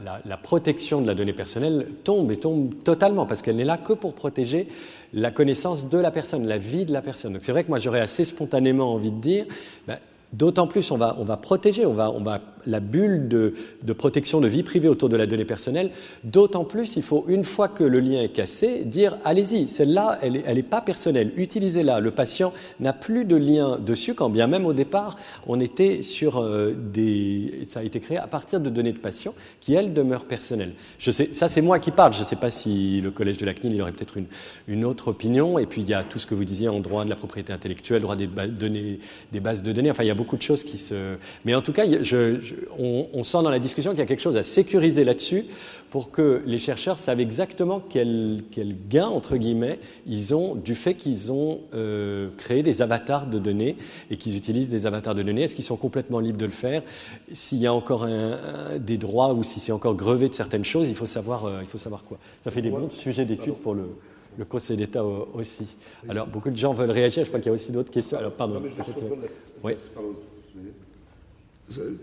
protection 0.41 1.01
de 1.01 1.07
la 1.07 1.15
donnée 1.15 1.33
personnelle 1.33 1.87
tombe 2.03 2.31
et 2.31 2.37
tombe 2.37 2.73
totalement 2.83 3.25
parce 3.25 3.41
qu'elle 3.41 3.55
n'est 3.55 3.65
là 3.65 3.77
que 3.77 3.93
pour 3.93 4.13
protéger 4.13 4.67
la 5.13 5.31
connaissance 5.31 5.89
de 5.89 5.97
la 5.97 6.11
personne, 6.11 6.47
la 6.47 6.57
vie 6.57 6.85
de 6.85 6.93
la 6.93 7.01
personne. 7.01 7.33
Donc 7.33 7.41
c'est 7.43 7.51
vrai 7.51 7.63
que 7.63 7.69
moi 7.69 7.79
j'aurais 7.79 8.01
assez 8.01 8.25
spontanément 8.25 8.93
envie 8.93 9.11
de 9.11 9.21
dire, 9.21 9.45
ben, 9.87 9.97
D'autant 10.35 10.67
plus, 10.67 10.91
on 10.91 10.97
va, 10.97 11.15
on 11.17 11.23
va 11.23 11.37
protéger, 11.37 11.85
on 11.85 11.93
va, 11.93 12.41
la 12.67 12.79
bulle 12.79 13.27
de, 13.27 13.53
protection 13.93 14.41
de 14.41 14.47
vie 14.47 14.63
privée 14.63 14.87
autour 14.87 15.09
de 15.09 15.17
la 15.17 15.25
donnée 15.25 15.45
personnelle. 15.45 15.91
D'autant 16.23 16.63
plus, 16.63 16.95
il 16.95 17.03
faut, 17.03 17.25
une 17.27 17.43
fois 17.43 17.67
que 17.67 17.83
le 17.83 17.99
lien 17.99 18.21
est 18.21 18.29
cassé, 18.29 18.83
dire 18.85 19.17
allez-y, 19.23 19.67
celle-là, 19.67 20.19
elle 20.21 20.33
n'est 20.33 20.59
est 20.59 20.63
pas 20.63 20.81
personnelle, 20.81 21.31
utilisez-la. 21.37 21.99
Le 21.99 22.11
patient 22.11 22.53
n'a 22.79 22.93
plus 22.93 23.25
de 23.25 23.35
lien 23.35 23.77
dessus, 23.79 24.13
quand 24.13 24.29
bien 24.29 24.47
même 24.47 24.65
au 24.65 24.73
départ, 24.73 25.17
on 25.47 25.59
était 25.59 26.01
sur 26.01 26.37
euh, 26.37 26.73
des. 26.75 27.63
Ça 27.67 27.79
a 27.79 27.83
été 27.83 27.99
créé 27.99 28.17
à 28.17 28.27
partir 28.27 28.59
de 28.59 28.69
données 28.69 28.93
de 28.93 28.99
patients 28.99 29.33
qui, 29.61 29.73
elles, 29.73 29.93
demeurent 29.93 30.25
personnelles. 30.25 30.73
Je 30.99 31.11
sais, 31.11 31.29
ça, 31.33 31.47
c'est 31.47 31.61
moi 31.61 31.79
qui 31.79 31.91
parle. 31.91 32.13
Je 32.13 32.19
ne 32.19 32.23
sais 32.23 32.35
pas 32.35 32.51
si 32.51 33.01
le 33.01 33.11
collège 33.11 33.37
de 33.37 33.45
la 33.45 33.53
CNIL 33.53 33.75
il 33.75 33.81
aurait 33.81 33.91
peut-être 33.91 34.17
une, 34.67 34.85
autre 34.85 35.09
opinion. 35.09 35.57
Et 35.59 35.65
puis, 35.65 35.81
il 35.81 35.89
y 35.89 35.93
a 35.93 36.03
tout 36.03 36.19
ce 36.19 36.27
que 36.27 36.35
vous 36.35 36.45
disiez 36.45 36.67
en 36.67 36.79
droit 36.79 37.05
de 37.05 37.09
la 37.09 37.15
propriété 37.15 37.53
intellectuelle, 37.53 38.01
droit 38.01 38.15
des, 38.15 38.27
données, 38.27 38.99
des 39.31 39.39
bases 39.39 39.63
de 39.63 39.71
données. 39.71 39.91
Enfin, 39.91 40.03
il 40.03 40.07
y 40.07 40.11
a 40.11 40.15
beaucoup 40.15 40.37
de 40.37 40.41
choses 40.41 40.63
qui 40.63 40.77
se. 40.77 41.15
Mais 41.45 41.55
en 41.55 41.61
tout 41.61 41.73
cas, 41.73 41.85
on, 42.77 43.23
sent 43.23 43.43
dans 43.43 43.49
la 43.49 43.59
discussion 43.59 43.91
qu'il 43.91 43.99
y 43.99 44.03
a 44.03 44.05
quelque 44.05 44.21
chose 44.21 44.37
à 44.37 44.43
sécuriser 44.43 45.03
là-dessus 45.03 45.45
pour 45.89 46.11
que 46.11 46.41
les 46.45 46.57
chercheurs 46.57 46.99
savent 46.99 47.19
exactement 47.19 47.79
quel, 47.79 48.43
quel, 48.51 48.75
gain, 48.89 49.07
entre 49.07 49.37
guillemets, 49.37 49.79
ils 50.05 50.35
ont 50.35 50.55
du 50.55 50.75
fait 50.75 50.95
qu'ils 50.95 51.31
ont 51.31 51.61
euh, 51.73 52.29
créé 52.37 52.63
des 52.63 52.81
avatars 52.81 53.27
de 53.27 53.39
données 53.39 53.77
et 54.11 54.17
qu'ils 54.17 54.35
utilisent 54.35 54.69
des 54.69 54.85
avatars 54.85 55.15
de 55.15 55.23
données. 55.23 55.43
Est-ce 55.43 55.55
qu'ils 55.55 55.63
sont 55.63 55.77
complètement 55.77 56.19
libres 56.19 56.37
de 56.37 56.45
le 56.45 56.51
faire? 56.51 56.83
S'il 57.31 57.59
y 57.59 57.67
a 57.67 57.73
encore 57.73 58.07
des 58.79 58.97
droits 58.97 59.33
ou 59.33 59.43
si 59.43 59.59
c'est 59.59 59.71
encore 59.71 59.95
grevé 59.95 60.27
de 60.27 60.33
certaines 60.33 60.65
choses, 60.65 60.89
il 60.89 60.95
faut 60.95 61.05
savoir, 61.05 61.45
euh, 61.45 61.59
il 61.61 61.67
faut 61.67 61.77
savoir 61.77 62.03
quoi. 62.03 62.17
Ça 62.43 62.51
fait 62.51 62.61
des 62.61 62.69
bons 62.69 62.89
sujets 62.89 63.25
d'étude 63.25 63.55
pour 63.55 63.73
le 63.73 63.89
le 64.37 64.45
Conseil 64.45 64.77
d'État 64.77 65.03
aussi. 65.03 65.67
Alors, 66.09 66.27
beaucoup 66.27 66.49
de 66.49 66.57
gens 66.57 66.73
veulent 66.73 66.91
réagir. 66.91 67.23
Je 67.23 67.29
crois 67.29 67.39
qu'il 67.39 67.49
y 67.49 67.53
a 67.53 67.55
aussi 67.55 67.71
d'autres 67.71 67.91
questions. 67.91 68.17
Alors, 68.17 68.33
pardon. 68.33 68.61
oui. 69.63 69.73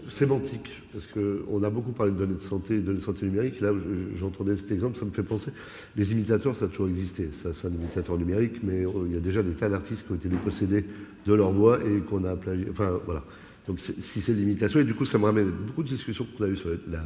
Sémantique, 0.08 0.82
parce 0.92 1.06
qu'on 1.06 1.62
a 1.62 1.70
beaucoup 1.70 1.92
parlé 1.92 2.12
de 2.12 2.18
données 2.18 2.34
de 2.34 2.40
santé, 2.40 2.76
de 2.76 2.80
données 2.80 2.98
de 2.98 3.02
santé 3.02 3.26
numérique. 3.26 3.60
Là, 3.60 3.72
j'entendais 4.16 4.56
cet 4.56 4.72
exemple, 4.72 4.98
ça 4.98 5.04
me 5.04 5.12
fait 5.12 5.22
penser. 5.22 5.52
Les 5.96 6.10
imitateurs, 6.12 6.56
ça 6.56 6.64
a 6.64 6.68
toujours 6.68 6.88
existé. 6.88 7.30
Ça, 7.42 7.50
c'est 7.54 7.68
un 7.68 7.72
imitateur 7.72 8.18
numérique, 8.18 8.62
mais 8.64 8.84
il 9.06 9.12
y 9.12 9.16
a 9.16 9.20
déjà 9.20 9.42
des 9.42 9.52
tas 9.52 9.68
d'artistes 9.68 10.04
qui 10.04 10.12
ont 10.12 10.16
été 10.16 10.28
dépossédés 10.28 10.84
de 11.26 11.34
leur 11.34 11.52
voix 11.52 11.78
et 11.84 12.00
qu'on 12.00 12.24
a 12.24 12.34
plagié. 12.34 12.66
Enfin, 12.70 13.00
voilà. 13.04 13.24
Donc, 13.68 13.78
si 13.78 14.20
c'est 14.20 14.32
l'imitation, 14.32 14.80
et 14.80 14.84
du 14.84 14.94
coup, 14.94 15.04
ça 15.04 15.18
me 15.18 15.24
ramène 15.24 15.52
beaucoup 15.66 15.84
de 15.84 15.88
discussions 15.88 16.26
qu'on 16.36 16.44
a 16.44 16.48
eues 16.48 16.56
sur 16.56 16.70
la 16.88 17.04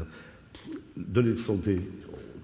donnée 0.97 1.33
de 1.33 1.37
santé, 1.37 1.79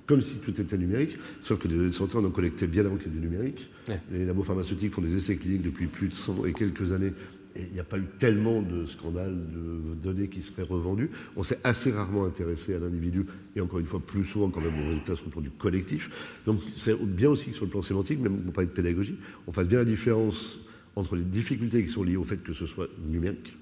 comme 0.06 0.20
si 0.20 0.34
tout 0.40 0.60
était 0.60 0.76
numérique, 0.76 1.16
sauf 1.40 1.58
que 1.58 1.68
les 1.68 1.76
données 1.76 1.88
de 1.88 1.94
santé, 1.94 2.18
on 2.18 2.24
en 2.26 2.30
collectait 2.30 2.66
bien 2.66 2.84
avant 2.84 2.96
qu'il 2.96 3.10
y 3.10 3.16
ait 3.16 3.18
du 3.18 3.26
numérique. 3.26 3.70
Les 4.12 4.26
labos 4.26 4.42
pharmaceutiques 4.42 4.92
font 4.92 5.00
des 5.00 5.16
essais 5.16 5.36
cliniques 5.36 5.62
depuis 5.62 5.86
plus 5.86 6.08
de 6.08 6.12
100 6.14 6.44
et 6.44 6.52
quelques 6.52 6.92
années 6.92 7.12
et 7.56 7.62
il 7.62 7.72
n'y 7.72 7.80
a 7.80 7.84
pas 7.84 7.98
eu 7.98 8.06
tellement 8.18 8.62
de 8.62 8.86
scandales 8.86 9.36
de 9.36 9.94
données 9.94 10.28
qui 10.28 10.42
seraient 10.42 10.62
revendues. 10.62 11.10
On 11.36 11.42
s'est 11.42 11.58
assez 11.64 11.90
rarement 11.90 12.24
intéressé 12.24 12.74
à 12.74 12.78
l'individu, 12.78 13.26
et 13.56 13.60
encore 13.60 13.78
une 13.78 13.86
fois, 13.86 14.00
plus 14.00 14.24
souvent 14.24 14.48
quand 14.48 14.60
même 14.60 14.74
aux 14.80 14.88
résultats 14.88 15.16
sur 15.16 15.26
le 15.34 15.42
du 15.42 15.50
collectif. 15.50 16.40
Donc 16.46 16.60
c'est 16.76 17.00
bien 17.02 17.30
aussi 17.30 17.46
que 17.46 17.56
sur 17.56 17.64
le 17.64 17.70
plan 17.70 17.82
sémantique, 17.82 18.20
même 18.20 18.42
pour 18.42 18.52
parler 18.52 18.68
de 18.68 18.74
pédagogie, 18.74 19.16
on 19.46 19.52
fasse 19.52 19.68
bien 19.68 19.78
la 19.78 19.84
différence 19.84 20.58
entre 20.96 21.16
les 21.16 21.24
difficultés 21.24 21.82
qui 21.84 21.90
sont 21.90 22.02
liées 22.02 22.16
au 22.16 22.24
fait 22.24 22.42
que 22.42 22.52
ce 22.52 22.66
soit 22.66 22.88
numérique 23.08 23.56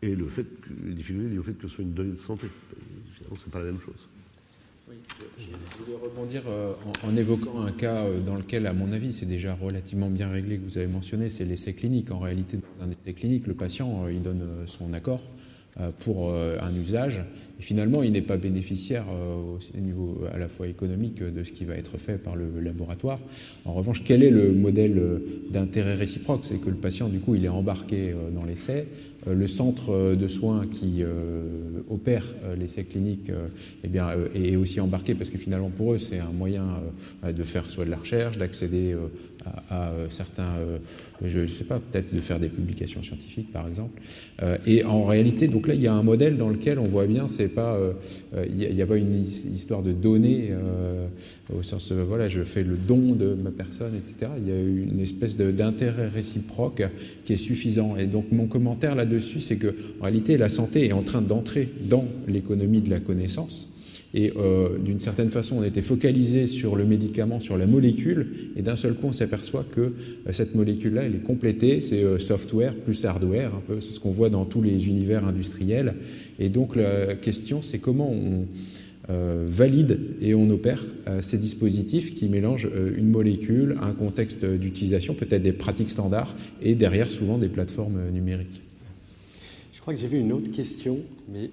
et 0.00 0.14
le 0.14 0.26
fait 0.26 0.44
que, 0.44 0.68
les 0.86 0.94
difficultés 0.94 1.30
liées 1.30 1.38
au 1.38 1.42
fait 1.42 1.52
que 1.52 1.68
ce 1.68 1.74
soit 1.74 1.84
une 1.84 1.92
donnée 1.92 2.12
de 2.12 2.16
santé. 2.16 2.48
Finalement, 3.14 3.36
ce 3.36 3.46
n'est 3.46 3.52
pas 3.52 3.58
la 3.60 3.66
même 3.66 3.80
chose. 3.80 4.08
Je 5.38 5.84
voulais 5.84 5.96
rebondir 6.02 6.42
euh, 6.46 6.72
en, 7.04 7.16
évoquant 7.16 7.62
un 7.62 7.70
cas 7.70 8.00
euh, 8.00 8.20
dans 8.20 8.36
lequel, 8.36 8.66
à 8.66 8.72
mon 8.72 8.92
avis, 8.92 9.12
c'est 9.12 9.26
déjà 9.26 9.54
relativement 9.54 10.10
bien 10.10 10.28
réglé 10.28 10.58
que 10.58 10.64
vous 10.64 10.78
avez 10.78 10.86
mentionné, 10.86 11.28
c'est 11.28 11.44
l'essai 11.44 11.72
clinique. 11.72 12.10
En 12.10 12.18
réalité, 12.18 12.58
dans 12.78 12.86
un 12.86 12.90
essai 12.90 13.12
clinique, 13.14 13.46
le 13.46 13.54
patient, 13.54 14.04
euh, 14.04 14.12
il 14.12 14.22
donne 14.22 14.42
son 14.66 14.92
accord 14.92 15.22
pour 16.00 16.34
un 16.34 16.74
usage. 16.74 17.24
Et 17.62 17.64
finalement, 17.64 18.02
il 18.02 18.10
n'est 18.10 18.22
pas 18.22 18.38
bénéficiaire 18.38 19.04
au 19.08 19.78
niveau 19.78 20.18
à 20.34 20.36
la 20.36 20.48
fois 20.48 20.66
économique 20.66 21.22
de 21.22 21.44
ce 21.44 21.52
qui 21.52 21.64
va 21.64 21.76
être 21.76 21.96
fait 21.96 22.18
par 22.18 22.34
le 22.34 22.60
laboratoire. 22.60 23.20
En 23.64 23.72
revanche, 23.72 24.02
quel 24.04 24.24
est 24.24 24.30
le 24.30 24.50
modèle 24.50 25.00
d'intérêt 25.48 25.94
réciproque? 25.94 26.40
C'est 26.42 26.60
que 26.60 26.70
le 26.70 26.76
patient, 26.76 27.08
du 27.08 27.20
coup, 27.20 27.36
il 27.36 27.44
est 27.44 27.48
embarqué 27.48 28.16
dans 28.34 28.44
l'essai, 28.44 28.88
euh, 29.28 29.34
le 29.34 29.46
centre 29.46 29.92
euh, 29.92 30.16
de 30.16 30.26
soins 30.26 30.66
qui 30.66 30.98
euh, 31.00 31.44
opère 31.88 32.24
l'essai 32.58 32.84
clinique 32.84 33.30
eh 33.84 33.88
bien, 33.88 34.08
est 34.34 34.56
aussi 34.56 34.80
embarqué 34.80 35.14
parce 35.14 35.30
que 35.30 35.38
finalement 35.38 35.70
pour 35.70 35.94
eux 35.94 35.98
c'est 35.98 36.18
un 36.18 36.30
moyen 36.32 36.64
de 37.26 37.42
faire 37.42 37.64
soit 37.68 37.84
de 37.84 37.90
la 37.90 37.96
recherche, 37.96 38.38
d'accéder 38.38 38.96
à, 39.70 39.92
certains, 40.08 40.52
je 41.24 41.40
ne 41.40 41.46
sais 41.46 41.64
pas, 41.64 41.78
peut-être 41.78 42.14
de 42.14 42.20
faire 42.20 42.40
des 42.40 42.48
publications 42.48 43.02
scientifiques 43.02 43.52
par 43.52 43.68
exemple. 43.68 44.00
et 44.66 44.84
en 44.84 45.04
réalité, 45.04 45.48
donc 45.48 45.66
là 45.66 45.74
il 45.74 45.80
y 45.80 45.86
a 45.86 45.94
un 45.94 46.02
modèle 46.02 46.36
dans 46.36 46.48
lequel 46.48 46.78
on 46.78 46.84
voit 46.84 47.06
bien, 47.06 47.28
c'est 47.28 47.48
pas, 47.54 47.78
il 48.48 48.56
n'y 48.56 48.82
a, 48.82 48.86
pas 48.86 48.96
une 48.96 49.22
histoire 49.22 49.82
de 49.82 49.92
données 49.92 50.50
au 51.56 51.62
sens, 51.62 51.92
voilà, 51.92 52.28
je 52.28 52.42
fais 52.42 52.62
le 52.62 52.76
don 52.76 53.14
de 53.14 53.34
ma 53.34 53.50
personne, 53.50 53.92
etc. 53.94 54.30
Il 54.38 54.48
y 54.48 54.52
a 54.52 54.60
une 54.60 55.00
espèce 55.00 55.36
d'intérêt 55.36 56.08
réciproque 56.08 56.82
qui 57.24 57.32
est 57.32 57.38
suffisant. 57.38 57.96
Et 57.96 58.06
donc 58.06 58.26
mon 58.32 58.46
commentaire 58.46 58.94
là 58.94 59.04
dessus, 59.04 59.40
c'est 59.40 59.56
que 59.56 59.74
en 60.00 60.04
réalité, 60.04 60.36
la 60.36 60.48
santé 60.48 60.86
est 60.86 60.92
en 60.92 61.02
train 61.02 61.22
d'entrer 61.22 61.68
dans 61.88 62.04
l'économie 62.28 62.80
de 62.80 62.90
la 62.90 63.00
connaissance. 63.00 63.71
Et 64.14 64.32
euh, 64.36 64.78
d'une 64.78 65.00
certaine 65.00 65.30
façon, 65.30 65.56
on 65.60 65.64
était 65.64 65.82
focalisé 65.82 66.46
sur 66.46 66.76
le 66.76 66.84
médicament, 66.84 67.40
sur 67.40 67.56
la 67.56 67.66
molécule, 67.66 68.26
et 68.56 68.62
d'un 68.62 68.76
seul 68.76 68.94
coup, 68.94 69.06
on 69.06 69.12
s'aperçoit 69.12 69.64
que 69.64 69.80
euh, 69.80 70.32
cette 70.32 70.54
molécule-là, 70.54 71.04
elle 71.04 71.14
est 71.14 71.22
complétée, 71.22 71.80
c'est 71.80 72.02
euh, 72.02 72.18
software 72.18 72.74
plus 72.74 73.04
hardware, 73.04 73.54
un 73.54 73.62
peu, 73.66 73.80
c'est 73.80 73.92
ce 73.92 74.00
qu'on 74.00 74.10
voit 74.10 74.28
dans 74.28 74.44
tous 74.44 74.60
les 74.60 74.88
univers 74.88 75.26
industriels. 75.26 75.94
Et 76.38 76.50
donc 76.50 76.76
la 76.76 77.14
question, 77.14 77.62
c'est 77.62 77.78
comment 77.78 78.10
on 78.10 78.46
valide 79.08 79.98
et 80.22 80.34
on 80.34 80.48
opère 80.48 80.82
ces 81.20 81.36
dispositifs 81.36 82.14
qui 82.14 82.26
mélangent 82.26 82.68
une 82.96 83.10
molécule, 83.10 83.76
un 83.82 83.92
contexte 83.92 84.44
d'utilisation, 84.44 85.14
peut-être 85.14 85.42
des 85.42 85.52
pratiques 85.52 85.90
standards, 85.90 86.34
et 86.62 86.74
derrière 86.74 87.10
souvent 87.10 87.36
des 87.36 87.48
plateformes 87.48 88.10
numériques. 88.10 88.62
Je 89.74 89.80
crois 89.80 89.92
que 89.92 90.00
j'ai 90.00 90.06
vu 90.06 90.18
une 90.18 90.32
autre 90.32 90.50
question, 90.50 91.00
mais 91.32 91.50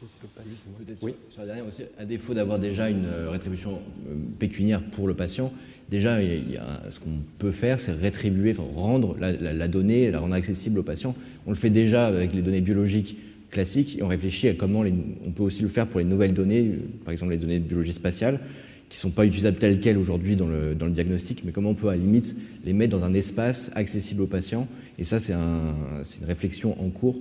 je 0.00 0.06
sais 0.06 0.26
pas 0.34 0.42
si 0.44 0.56
Peut-être 0.84 1.02
oui. 1.02 1.14
sur, 1.30 1.42
la 1.42 1.46
dernière 1.46 1.66
aussi, 1.66 1.82
à 1.98 2.04
défaut 2.04 2.34
d'avoir 2.34 2.58
déjà 2.58 2.90
une 2.90 3.06
euh, 3.06 3.30
rétribution 3.30 3.78
euh, 4.08 4.14
pécuniaire 4.38 4.82
pour 4.82 5.06
le 5.06 5.14
patient, 5.14 5.52
déjà, 5.90 6.22
il 6.22 6.50
y 6.50 6.56
a, 6.56 6.82
ce 6.90 6.98
qu'on 6.98 7.20
peut 7.38 7.52
faire, 7.52 7.78
c'est 7.78 7.92
rétribuer, 7.92 8.52
enfin, 8.52 8.68
rendre 8.74 9.16
la, 9.18 9.68
donnée, 9.68 10.10
la 10.10 10.18
rendre 10.18 10.34
accessible 10.34 10.78
au 10.80 10.82
patient. 10.82 11.14
On 11.46 11.50
le 11.50 11.56
fait 11.56 11.70
déjà 11.70 12.06
avec 12.06 12.34
les 12.34 12.42
données 12.42 12.60
biologiques 12.60 13.16
classiques 13.50 13.98
et 13.98 14.02
on 14.02 14.08
réfléchit 14.08 14.48
à 14.48 14.54
comment 14.54 14.84
on 15.24 15.30
peut 15.30 15.44
aussi 15.44 15.62
le 15.62 15.68
faire 15.68 15.86
pour 15.86 16.00
les 16.00 16.06
nouvelles 16.06 16.34
données, 16.34 16.72
par 17.04 17.12
exemple 17.12 17.32
les 17.32 17.38
données 17.38 17.60
de 17.60 17.64
biologie 17.64 17.92
spatiale, 17.92 18.40
qui 18.88 18.96
ne 18.96 19.00
sont 19.00 19.10
pas 19.10 19.26
utilisables 19.26 19.58
telles 19.58 19.80
quelles 19.80 19.98
aujourd'hui 19.98 20.34
dans 20.34 20.48
le, 20.48 20.74
dans 20.74 20.86
le, 20.86 20.92
diagnostic, 20.92 21.44
mais 21.44 21.52
comment 21.52 21.70
on 21.70 21.74
peut 21.74 21.88
à 21.88 21.92
la 21.92 21.98
limite 21.98 22.34
les 22.64 22.72
mettre 22.72 22.98
dans 22.98 23.04
un 23.04 23.14
espace 23.14 23.70
accessible 23.74 24.22
aux 24.22 24.26
patients. 24.26 24.66
Et 24.98 25.04
ça, 25.04 25.20
c'est 25.20 25.32
un, 25.32 25.74
une 26.20 26.26
réflexion 26.26 26.80
en 26.82 26.90
cours 26.90 27.16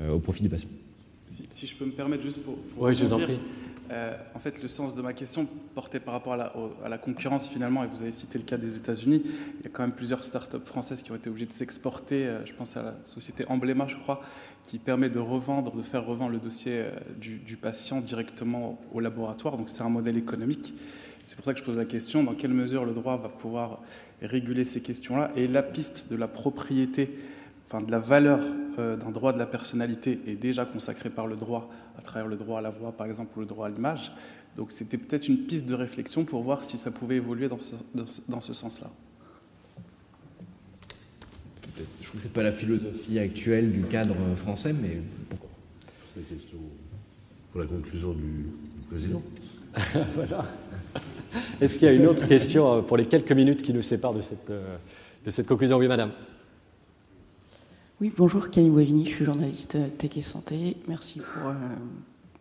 euh, 0.00 0.10
au 0.10 0.18
profit 0.18 0.42
du 0.42 0.48
patient. 0.48 0.68
Si, 1.52 1.66
je 1.66 1.76
peux 1.76 1.84
me 1.84 1.92
permettre 1.92 2.22
juste 2.22 2.44
pour, 2.44 2.56
oui, 2.76 2.94
je 2.94 3.04
vous 3.04 3.12
en 3.12 3.20
prie. 3.20 3.38
Euh, 3.90 4.14
en 4.34 4.38
fait, 4.38 4.60
le 4.62 4.68
sens 4.68 4.94
de 4.94 5.00
ma 5.00 5.14
question 5.14 5.46
portait 5.74 6.00
par 6.00 6.12
rapport 6.12 6.34
à 6.34 6.88
la, 6.88 6.98
concurrence 6.98 7.48
finalement, 7.48 7.84
et 7.84 7.86
vous 7.86 8.02
avez 8.02 8.12
cité 8.12 8.38
le 8.38 8.44
cas 8.44 8.58
des 8.58 8.76
États-Unis. 8.76 9.22
Il 9.24 9.64
y 9.64 9.66
a 9.66 9.70
quand 9.70 9.82
même 9.82 9.94
plusieurs 9.94 10.24
startups 10.24 10.58
françaises 10.64 11.02
qui 11.02 11.10
ont 11.10 11.16
été 11.16 11.30
obligées 11.30 11.46
de 11.46 11.52
s'exporter. 11.52 12.26
Euh, 12.26 12.44
je 12.44 12.52
pense 12.52 12.76
à 12.76 12.82
la 12.82 12.94
société 13.02 13.44
Emblema, 13.48 13.86
je 13.86 13.96
crois, 13.96 14.20
qui 14.64 14.78
permet 14.78 15.08
de 15.08 15.18
revendre, 15.18 15.74
de 15.74 15.82
faire 15.82 16.04
revendre 16.04 16.32
le 16.32 16.38
dossier 16.38 16.84
du, 17.18 17.38
du 17.38 17.56
patient 17.56 18.00
directement 18.00 18.78
au 18.92 19.00
laboratoire. 19.00 19.56
Donc 19.56 19.70
c'est 19.70 19.82
un 19.82 19.88
modèle 19.88 20.18
économique. 20.18 20.74
C'est 21.24 21.36
pour 21.36 21.44
ça 21.44 21.52
que 21.52 21.58
je 21.58 21.64
pose 21.64 21.76
la 21.76 21.84
question 21.84 22.22
dans 22.22 22.34
quelle 22.34 22.54
mesure 22.54 22.84
le 22.84 22.92
droit 22.92 23.16
va 23.16 23.28
pouvoir 23.28 23.82
réguler 24.22 24.64
ces 24.64 24.80
questions-là 24.80 25.30
et 25.36 25.46
la 25.46 25.62
piste 25.62 26.10
de 26.10 26.16
la 26.16 26.26
propriété 26.26 27.18
enfin, 27.68 27.82
de 27.82 27.90
la 27.90 27.98
valeur 27.98 28.40
euh, 28.78 28.96
d'un 28.96 29.10
droit 29.10 29.32
de 29.32 29.38
la 29.38 29.46
personnalité 29.46 30.20
est 30.26 30.36
déjà 30.36 30.64
consacrée 30.64 31.10
par 31.10 31.26
le 31.26 31.36
droit, 31.36 31.70
à 31.98 32.02
travers 32.02 32.26
le 32.26 32.36
droit 32.36 32.58
à 32.58 32.62
la 32.62 32.70
voix, 32.70 32.92
par 32.92 33.06
exemple, 33.06 33.36
ou 33.36 33.40
le 33.40 33.46
droit 33.46 33.66
à 33.66 33.70
l'image. 33.70 34.12
Donc 34.56 34.72
c'était 34.72 34.98
peut-être 34.98 35.28
une 35.28 35.38
piste 35.38 35.66
de 35.66 35.74
réflexion 35.74 36.24
pour 36.24 36.42
voir 36.42 36.64
si 36.64 36.78
ça 36.78 36.90
pouvait 36.90 37.16
évoluer 37.16 37.48
dans 37.48 37.60
ce, 37.60 37.74
dans 38.28 38.40
ce 38.40 38.54
sens-là. 38.54 38.90
Je 42.00 42.06
trouve 42.06 42.20
que 42.20 42.22
ce 42.22 42.28
n'est 42.28 42.34
pas 42.34 42.42
la 42.42 42.52
philosophie 42.52 43.18
actuelle 43.18 43.70
du 43.70 43.82
cadre 43.82 44.16
français, 44.36 44.72
mais 44.72 45.00
pourquoi 45.28 45.50
La 46.16 46.22
question 46.22 46.58
pour 47.52 47.60
la 47.60 47.66
conclusion 47.66 48.12
du 48.12 48.46
président. 48.88 49.22
voilà. 50.14 50.46
Est-ce 51.60 51.74
qu'il 51.74 51.86
y 51.86 51.90
a 51.90 51.92
une 51.92 52.06
autre 52.06 52.26
question 52.26 52.82
pour 52.82 52.96
les 52.96 53.06
quelques 53.06 53.32
minutes 53.32 53.62
qui 53.62 53.72
nous 53.72 53.82
séparent 53.82 54.14
de 54.14 54.20
cette, 54.20 54.50
euh, 54.50 54.76
de 55.24 55.30
cette 55.30 55.46
conclusion? 55.46 55.76
Oui, 55.76 55.88
madame. 55.88 56.10
Oui, 58.00 58.12
bonjour, 58.16 58.48
Camille 58.50 58.70
Boivini, 58.70 59.04
je 59.04 59.10
suis 59.10 59.24
journaliste 59.24 59.76
tech 59.98 60.16
et 60.16 60.22
santé. 60.22 60.76
Merci 60.86 61.18
pour 61.18 61.48
euh, 61.48 61.54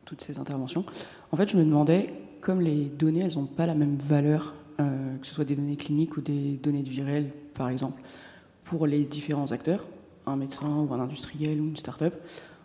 toutes 0.06 0.22
ces 0.22 0.38
interventions. 0.38 0.86
En 1.32 1.36
fait, 1.36 1.50
je 1.50 1.58
me 1.58 1.64
demandais, 1.64 2.14
comme 2.42 2.62
les 2.62 2.86
données, 2.86 3.22
elles 3.22 3.38
n'ont 3.38 3.48
pas 3.48 3.66
la 3.66 3.74
même 3.74 3.98
valeur, 3.98 4.54
euh, 4.80 5.18
que 5.18 5.26
ce 5.26 5.34
soit 5.34 5.46
des 5.46 5.56
données 5.56 5.76
cliniques 5.76 6.16
ou 6.16 6.22
des 6.22 6.60
données 6.62 6.84
de 6.84 6.90
virel, 6.90 7.32
par 7.56 7.70
exemple, 7.70 8.00
pour 8.66 8.86
les 8.86 9.04
différents 9.04 9.52
acteurs, 9.52 9.88
un 10.28 10.36
médecin 10.36 10.86
ou 10.88 10.94
un 10.94 11.00
industriel 11.00 11.60
ou 11.60 11.70
une 11.70 11.78
start-up, 11.78 12.14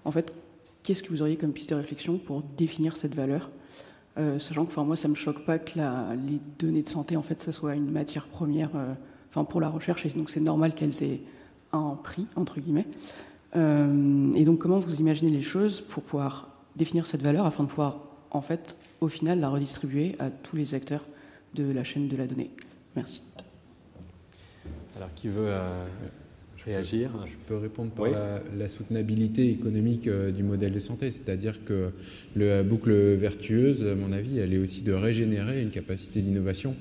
en 0.05 0.12
fait, 0.12 0.34
qu'est-ce 0.82 1.03
que 1.03 1.09
vous 1.09 1.23
auriez 1.23 1.39
comme 1.39 1.52
piste 1.52 1.70
de 1.70 1.77
réflexion 1.77 2.19
pour 2.19 2.43
définir 2.59 2.98
cette 2.98 3.14
valeur? 3.14 3.48
Euh, 4.19 4.39
Sachant 4.39 4.66
que 4.66 4.81
moi, 4.81 4.97
ça 4.97 5.09
ne 5.09 5.12
me 5.12 5.16
choque 5.16 5.47
pas 5.47 5.59
que 5.59 5.78
les 5.78 6.40
données 6.59 6.82
de 6.82 6.90
santé, 6.90 7.16
en 7.16 7.23
fait, 7.23 7.40
ça 7.40 7.52
soit 7.52 7.74
une 7.74 7.90
matière 7.90 8.27
première 8.27 8.69
enfin, 9.31 9.44
pour 9.44 9.62
la 9.62 9.70
recherche, 9.70 10.05
et 10.05 10.10
donc 10.10 10.28
c'est 10.28 10.40
normal 10.40 10.74
qu'elles 10.74 11.02
aient 11.02 11.23
un 11.73 11.99
prix, 12.03 12.27
entre 12.36 12.61
guillemets. 12.61 12.86
Euh, 13.57 14.32
et 14.35 14.44
donc, 14.44 14.59
comment 14.59 14.78
vous 14.78 15.01
imaginez 15.01 15.31
les 15.31 15.43
choses 15.43 15.81
pour 15.81 16.03
pouvoir 16.03 16.49
définir 16.77 17.07
cette 17.07 17.23
valeur 17.23 17.47
afin 17.47 17.65
de 17.65 17.69
pouvoir, 17.69 17.99
en 18.31 18.40
fait, 18.40 18.77
au 19.01 19.09
final, 19.09 19.40
la 19.40 19.49
redistribuer 19.49 20.15
à 20.19 20.31
tous 20.31 20.57
les 20.57 20.74
acteurs 20.74 21.05
de 21.55 21.70
la 21.70 21.85
chaîne 21.85 22.09
de 22.09 22.16
la 22.16 22.27
donnée? 22.27 22.51
Merci. 22.97 23.23
Alors, 24.97 25.12
qui 25.15 25.28
veut 25.28 25.49
euh, 25.49 25.85
réagir? 26.65 27.11
Je 27.27 27.36
peux 27.47 27.57
répondre 27.57 27.90
par 27.90 28.07
la, 28.57 28.69
soutenabilité 28.69 29.51
économique 29.51 30.07
euh, 30.07 30.31
du 30.31 30.43
modèle 30.43 30.73
de 30.73 30.81
santé, 30.81 31.11
c'est-à-dire 31.11 31.65
que 31.65 31.90
la 32.36 32.62
boucle 32.62 32.93
vertueuse, 32.93 33.85
à 33.85 33.94
mon 33.94 34.12
avis, 34.12 34.39
elle 34.39 34.55
est 34.55 34.59
aussi 34.59 34.82
de 34.82 34.93
régénérer 34.93 35.61
une 35.61 35.70
capacité 35.70 36.20
d'innovation 36.20 36.74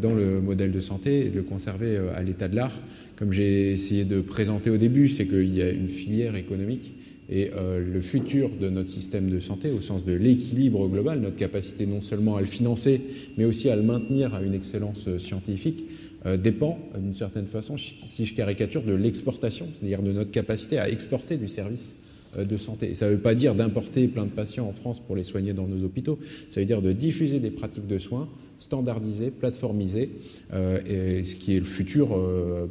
dans 0.00 0.14
le 0.14 0.40
modèle 0.40 0.70
de 0.70 0.80
santé 0.80 1.26
et 1.26 1.28
de 1.28 1.36
le 1.36 1.42
conserver 1.42 1.98
à 2.14 2.22
l'état 2.22 2.48
de 2.48 2.56
l'art 2.56 2.78
comme 3.22 3.32
j'ai 3.32 3.70
essayé 3.70 4.04
de 4.04 4.20
présenter 4.20 4.68
au 4.68 4.78
début, 4.78 5.08
c'est 5.08 5.26
qu'il 5.26 5.54
y 5.54 5.62
a 5.62 5.70
une 5.70 5.86
filière 5.86 6.34
économique 6.34 6.92
et 7.30 7.52
euh, 7.54 7.80
le 7.80 8.00
futur 8.00 8.50
de 8.60 8.68
notre 8.68 8.90
système 8.90 9.30
de 9.30 9.38
santé, 9.38 9.70
au 9.70 9.80
sens 9.80 10.04
de 10.04 10.12
l'équilibre 10.12 10.88
global, 10.88 11.20
notre 11.20 11.36
capacité 11.36 11.86
non 11.86 12.00
seulement 12.00 12.34
à 12.34 12.40
le 12.40 12.48
financer, 12.48 13.00
mais 13.36 13.44
aussi 13.44 13.70
à 13.70 13.76
le 13.76 13.82
maintenir 13.82 14.34
à 14.34 14.42
une 14.42 14.54
excellence 14.54 15.08
scientifique, 15.18 15.84
euh, 16.26 16.36
dépend 16.36 16.80
d'une 16.98 17.14
certaine 17.14 17.46
façon, 17.46 17.76
si 17.78 18.26
je 18.26 18.34
caricature, 18.34 18.82
de 18.82 18.92
l'exportation, 18.92 19.68
c'est-à-dire 19.78 20.02
de 20.02 20.10
notre 20.10 20.32
capacité 20.32 20.78
à 20.78 20.88
exporter 20.90 21.36
du 21.36 21.46
service 21.46 21.94
de 22.36 22.56
santé. 22.56 22.90
Et 22.90 22.94
ça 22.94 23.06
ne 23.06 23.12
veut 23.12 23.20
pas 23.20 23.34
dire 23.34 23.54
d'importer 23.54 24.08
plein 24.08 24.24
de 24.24 24.30
patients 24.30 24.66
en 24.66 24.72
France 24.72 24.98
pour 24.98 25.14
les 25.14 25.22
soigner 25.22 25.52
dans 25.52 25.68
nos 25.68 25.84
hôpitaux, 25.84 26.18
ça 26.50 26.58
veut 26.58 26.66
dire 26.66 26.82
de 26.82 26.90
diffuser 26.90 27.38
des 27.38 27.50
pratiques 27.50 27.86
de 27.86 27.98
soins 27.98 28.28
standardisées, 28.62 29.30
plateformisées, 29.30 30.10
et 30.52 31.24
ce 31.24 31.36
qui 31.36 31.56
est 31.56 31.58
le 31.58 31.64
futur, 31.64 32.08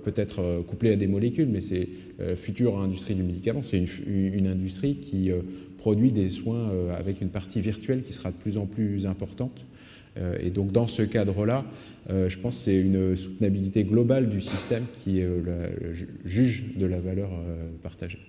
peut-être 0.04 0.64
couplé 0.68 0.94
à 0.94 0.96
des 0.96 1.08
molécules, 1.08 1.48
mais 1.48 1.62
c'est 1.62 1.90
le 2.20 2.36
futur 2.36 2.80
industrie 2.80 3.16
du 3.16 3.24
médicament. 3.24 3.62
C'est 3.64 3.84
une, 4.08 4.48
industrie 4.48 4.96
qui 4.96 5.32
produit 5.78 6.12
des 6.12 6.30
soins 6.30 6.72
avec 6.98 7.22
une 7.22 7.30
partie 7.30 7.62
virtuelle 7.62 8.04
qui 8.04 8.14
sera 8.14 8.32
de 8.32 8.38
plus 8.38 8.58
en 8.58 8.66
plus 8.66 9.06
importante. 9.06 9.66
Et 10.42 10.50
donc 10.50 10.72
dans 10.72 10.88
ce 10.88 11.04
cadre-là, 11.04 11.66
euh, 12.10 12.30
je 12.30 12.38
pense 12.38 12.58
que 12.58 12.64
c'est 12.64 12.78
une 12.78 13.16
soutenabilité 13.16 13.84
globale 13.84 14.30
du 14.30 14.42
système 14.42 14.86
qui 15.04 15.22
euh, 15.22 15.70
juge 16.26 16.76
de 16.78 16.86
la 16.86 17.00
valeur 17.00 17.30
euh, 17.32 17.70
partagée. 17.84 18.20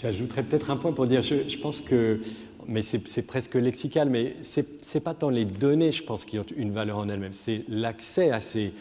J'ajouterais 0.00 0.42
peut-être 0.42 0.70
un 0.70 0.76
point 0.76 0.92
pour 0.92 1.06
dire, 1.06 1.22
je 1.22 1.58
pense 1.58 1.80
que 1.80 2.18
mais 2.68 2.82
c'est 2.82 3.26
presque 3.26 3.54
lexical, 3.54 4.10
mais 4.10 4.36
ce 4.42 4.60
n'est 4.60 5.00
pas 5.00 5.14
tant 5.14 5.30
les 5.30 5.44
données, 5.44 5.92
je 5.92 6.02
pense, 6.02 6.24
qui 6.24 6.38
ont 6.38 6.46
une 6.56 6.72
valeur 6.72 6.98
en 6.98 7.08
elles-mêmes, 7.08 7.32
c'est 7.32 7.64
l'accès 7.68 8.30
à 8.30 8.40
ces, 8.40 8.72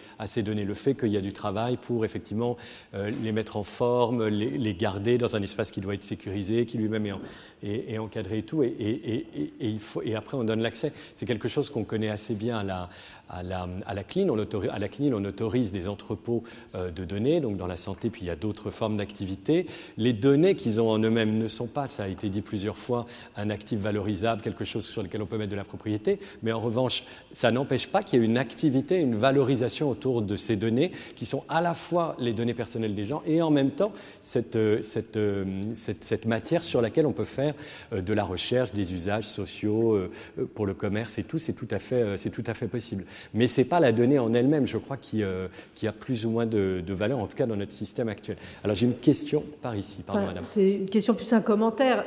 données, 0.43 0.65
le 0.65 0.73
fait 0.73 0.95
qu'il 0.95 1.09
y 1.09 1.17
a 1.17 1.21
du 1.21 1.33
travail 1.33 1.77
pour 1.77 2.05
effectivement 2.05 2.57
euh, 2.93 3.11
les 3.11 3.31
mettre 3.31 3.57
en 3.57 3.63
forme, 3.63 4.27
les, 4.27 4.73
garder 4.73 5.17
dans 5.17 5.35
un 5.35 5.41
espace 5.41 5.71
qui 5.71 5.81
doit 5.81 5.93
être 5.93 6.03
sécurisé, 6.03 6.65
qui 6.65 6.77
lui-même 6.77 7.05
est, 7.05 7.11
encadré 7.11 7.23
et 7.65 8.43
tout, 8.43 8.63
et, 8.63 8.67
et, 8.79 9.25
il 9.59 9.79
faut, 9.79 10.01
et 10.01 10.15
après 10.15 10.37
on 10.37 10.43
donne 10.43 10.61
l'accès. 10.61 10.93
C'est 11.13 11.25
quelque 11.25 11.47
chose 11.47 11.69
qu'on 11.69 11.83
connaît 11.83 12.09
assez 12.09 12.35
bien 12.35 12.59
à 12.59 12.63
la, 12.63 12.89
à 13.29 13.43
la, 13.43 13.67
à 13.85 13.93
la, 13.93 14.03
CNIL, 14.03 14.29
on 14.29 14.37
autorise, 14.37 14.69
à 14.71 14.79
la 14.79 14.87
CNIL, 14.87 15.13
on 15.15 15.23
autorise 15.25 15.71
des 15.71 15.87
entrepôts 15.87 16.43
euh, 16.75 16.91
de 16.91 17.05
données, 17.05 17.41
donc 17.41 17.57
dans 17.57 17.67
la 17.67 17.77
santé, 17.77 18.09
puis 18.09 18.21
il 18.21 18.27
y 18.27 18.31
a 18.31 18.35
d'autres 18.35 18.69
formes 18.69 18.97
d'activité. 18.97 19.65
Les 19.97 20.13
données 20.13 20.55
qu'ils 20.55 20.79
ont 20.79 20.89
en 20.89 20.99
eux-mêmes 20.99 21.37
ne 21.37 21.47
sont 21.47 21.67
pas, 21.67 21.87
ça 21.87 22.03
a 22.03 22.07
été 22.07 22.29
dit 22.29 22.41
plusieurs 22.41 22.77
fois, 22.77 23.05
un 23.35 23.49
actif 23.49 23.79
valorisable, 23.79 24.41
quelque 24.41 24.65
chose 24.65 24.85
sur 24.85 25.01
lequel 25.01 25.21
on 25.21 25.25
peut 25.25 25.37
mettre 25.37 25.51
de 25.51 25.55
la 25.55 25.63
propriété, 25.63 26.19
mais 26.43 26.51
en 26.51 26.59
revanche, 26.59 27.03
ça 27.31 27.51
n'empêche 27.51 27.87
pas 27.87 28.03
qu'il 28.03 28.19
y 28.19 28.21
ait 28.21 28.25
une 28.25 28.37
activité, 28.37 28.99
une 28.99 29.15
valorisation 29.15 29.89
autour 29.89 30.21
de 30.21 30.35
ces 30.35 30.55
données 30.55 30.91
qui 31.15 31.25
sont 31.25 31.43
à 31.49 31.61
la 31.61 31.73
fois 31.73 32.15
les 32.19 32.33
données 32.33 32.53
personnelles 32.53 32.95
des 32.95 33.05
gens 33.05 33.23
et 33.25 33.41
en 33.41 33.49
même 33.49 33.71
temps 33.71 33.91
cette, 34.21 34.55
euh, 34.55 34.81
euh, 35.15 35.61
cette, 35.73 36.03
cette 36.03 36.25
matière 36.25 36.63
sur 36.63 36.81
laquelle 36.81 37.05
on 37.05 37.13
peut 37.13 37.23
faire 37.23 37.54
de 37.91 38.13
la 38.13 38.23
recherche, 38.23 38.73
des 38.73 38.93
usages 38.93 39.27
sociaux 39.27 39.99
pour 40.53 40.65
le 40.65 40.73
commerce 40.73 41.17
et 41.17 41.23
tout, 41.23 41.37
c'est 41.37 41.53
tout, 41.53 41.67
à 41.71 41.79
fait, 41.79 42.17
tout 42.29 42.43
à 42.47 42.53
fait 42.53 42.67
possible. 42.67 43.05
Mais 43.33 43.47
ce 43.47 43.61
n'est 43.61 43.65
pas 43.65 43.79
la 43.79 43.91
donnée 43.91 44.19
en 44.19 44.33
elle-même, 44.33 44.67
je 44.67 44.77
crois, 44.77 44.97
qui, 44.97 45.23
euh, 45.23 45.47
qui, 45.73 45.87
a 45.87 45.91
plus 45.91 46.25
ou 46.25 46.29
moins 46.29 46.45
de, 46.45 46.83
valeur, 46.87 47.19
en 47.19 47.27
tout 47.27 47.35
cas 47.35 47.45
dans 47.45 47.55
notre 47.55 47.71
système 47.71 48.09
actuel. 48.09 48.37
Alors 48.63 48.75
j'ai 48.75 48.85
une 48.85 48.95
question 48.95 49.43
par 49.61 49.75
ici, 49.75 50.01
pardon 50.05 50.25
madame. 50.25 50.45
C'est 50.45 50.71
une 50.73 50.89
question 50.89 51.13
plus 51.13 51.31
un 51.33 51.41
commentaire. 51.41 52.05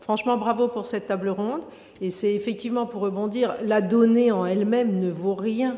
Franchement, 0.00 0.36
bravo 0.36 0.68
pour 0.68 0.86
cette 0.86 1.06
table 1.06 1.28
ronde. 1.28 1.62
Et 2.00 2.10
c'est 2.10 2.32
effectivement 2.34 2.86
pour 2.86 3.02
rebondir, 3.02 3.56
la 3.64 3.80
donnée 3.80 4.30
en 4.30 4.46
elle-même 4.46 5.00
ne 5.00 5.10
vaut 5.10 5.34
rien 5.34 5.76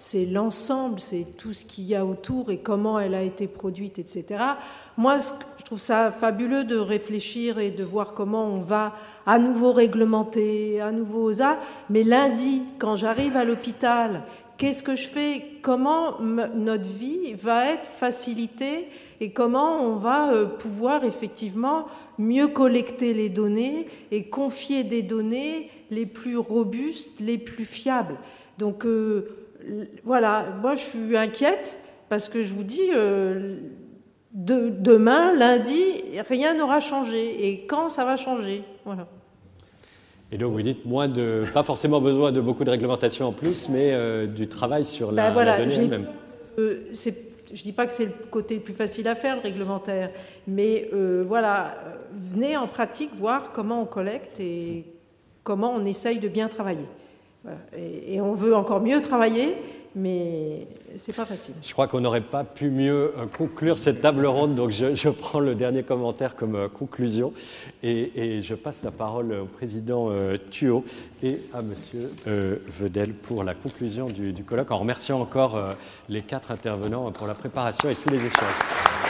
c'est 0.00 0.24
l'ensemble, 0.24 0.98
c'est 0.98 1.36
tout 1.36 1.52
ce 1.52 1.66
qu'il 1.66 1.84
y 1.84 1.94
a 1.94 2.06
autour 2.06 2.50
et 2.50 2.56
comment 2.56 2.98
elle 2.98 3.14
a 3.14 3.22
été 3.22 3.46
produite, 3.46 3.98
etc. 3.98 4.42
Moi, 4.96 5.18
je 5.58 5.64
trouve 5.64 5.78
ça 5.78 6.10
fabuleux 6.10 6.64
de 6.64 6.78
réfléchir 6.78 7.58
et 7.58 7.70
de 7.70 7.84
voir 7.84 8.14
comment 8.14 8.46
on 8.46 8.60
va 8.60 8.94
à 9.26 9.38
nouveau 9.38 9.72
réglementer, 9.72 10.80
à 10.80 10.90
nouveau 10.90 11.34
ça. 11.34 11.58
Mais 11.90 12.02
lundi, 12.02 12.62
quand 12.78 12.96
j'arrive 12.96 13.36
à 13.36 13.44
l'hôpital, 13.44 14.22
qu'est-ce 14.56 14.82
que 14.82 14.96
je 14.96 15.06
fais? 15.06 15.44
Comment 15.60 16.18
notre 16.18 16.88
vie 16.88 17.34
va 17.34 17.66
être 17.70 17.84
facilitée 17.84 18.88
et 19.20 19.32
comment 19.32 19.82
on 19.82 19.96
va 19.96 20.32
euh, 20.32 20.46
pouvoir 20.46 21.04
effectivement 21.04 21.84
mieux 22.16 22.48
collecter 22.48 23.12
les 23.12 23.28
données 23.28 23.86
et 24.10 24.24
confier 24.30 24.82
des 24.82 25.02
données 25.02 25.68
les 25.90 26.06
plus 26.06 26.38
robustes, 26.38 27.20
les 27.20 27.36
plus 27.36 27.66
fiables? 27.66 28.16
Donc 28.56 28.86
euh, 28.86 29.39
voilà, 30.04 30.46
moi 30.60 30.74
je 30.74 30.80
suis 30.80 31.16
inquiète 31.16 31.78
parce 32.08 32.28
que 32.28 32.42
je 32.42 32.52
vous 32.52 32.64
dis, 32.64 32.90
euh, 32.94 33.56
demain, 34.32 35.32
lundi, 35.34 36.02
rien 36.28 36.54
n'aura 36.54 36.80
changé. 36.80 37.48
Et 37.48 37.66
quand 37.66 37.88
ça 37.88 38.04
va 38.04 38.16
changer 38.16 38.64
voilà. 38.84 39.06
Et 40.32 40.38
donc 40.38 40.52
vous 40.52 40.62
dites 40.62 40.84
moins 40.84 41.08
de, 41.08 41.44
pas 41.52 41.62
forcément 41.62 42.00
besoin 42.00 42.30
de 42.32 42.40
beaucoup 42.40 42.64
de 42.64 42.70
réglementation 42.70 43.26
en 43.26 43.32
plus, 43.32 43.68
mais 43.68 43.92
euh, 43.92 44.26
du 44.26 44.48
travail 44.48 44.84
sur 44.84 45.10
la, 45.10 45.30
ben 45.30 45.58
donnée 45.58 45.74
elle-même. 45.74 46.06
Euh, 46.58 46.84
je 46.92 47.10
ne 47.50 47.62
dis 47.64 47.72
pas 47.72 47.86
que 47.86 47.92
c'est 47.92 48.04
le 48.04 48.12
côté 48.30 48.54
le 48.54 48.60
plus 48.60 48.72
facile 48.72 49.08
à 49.08 49.16
faire, 49.16 49.36
le 49.36 49.42
réglementaire, 49.42 50.10
mais 50.46 50.88
voilà, 51.24 51.74
venez 52.32 52.56
en 52.56 52.68
pratique 52.68 53.10
voir 53.14 53.50
comment 53.52 53.82
on 53.82 53.86
collecte 53.86 54.38
et 54.38 54.84
comment 55.42 55.72
on 55.74 55.84
essaye 55.84 56.20
de 56.20 56.28
bien 56.28 56.48
travailler. 56.48 56.86
Et, 57.76 58.20
on 58.20 58.34
veut 58.34 58.54
encore 58.54 58.80
mieux 58.80 59.00
travailler, 59.00 59.56
mais 59.94 60.68
c'est 60.96 61.14
pas 61.14 61.24
facile. 61.24 61.54
Je 61.62 61.72
crois 61.72 61.88
qu'on 61.88 62.00
n'aurait 62.00 62.20
pas 62.20 62.44
pu 62.44 62.68
mieux 62.68 63.14
euh, 63.16 63.26
conclure 63.26 63.78
cette 63.78 64.00
table 64.00 64.26
ronde, 64.26 64.54
donc 64.54 64.70
je, 64.70 65.08
prends 65.08 65.40
le 65.40 65.54
dernier 65.54 65.82
commentaire 65.82 66.36
comme 66.36 66.54
euh, 66.54 66.68
conclusion 66.68 67.32
et, 67.82 68.40
je 68.42 68.54
passe 68.54 68.82
la 68.82 68.90
parole 68.90 69.32
au 69.32 69.46
président 69.46 70.08
euh, 70.10 70.36
Thuot 70.50 70.84
et 71.22 71.40
à 71.54 71.62
monsieur 71.62 72.10
Vedel 72.26 73.14
pour 73.14 73.42
la 73.42 73.54
conclusion 73.54 74.08
du, 74.08 74.44
colloque, 74.44 74.70
en 74.70 74.78
remerciant 74.78 75.20
encore 75.20 75.58
les 76.08 76.22
quatre 76.22 76.50
intervenants 76.50 77.10
pour 77.10 77.26
la 77.26 77.34
préparation 77.34 77.88
et 77.88 77.94
tous 77.94 78.10
les 78.10 78.26
échanges. 78.26 79.09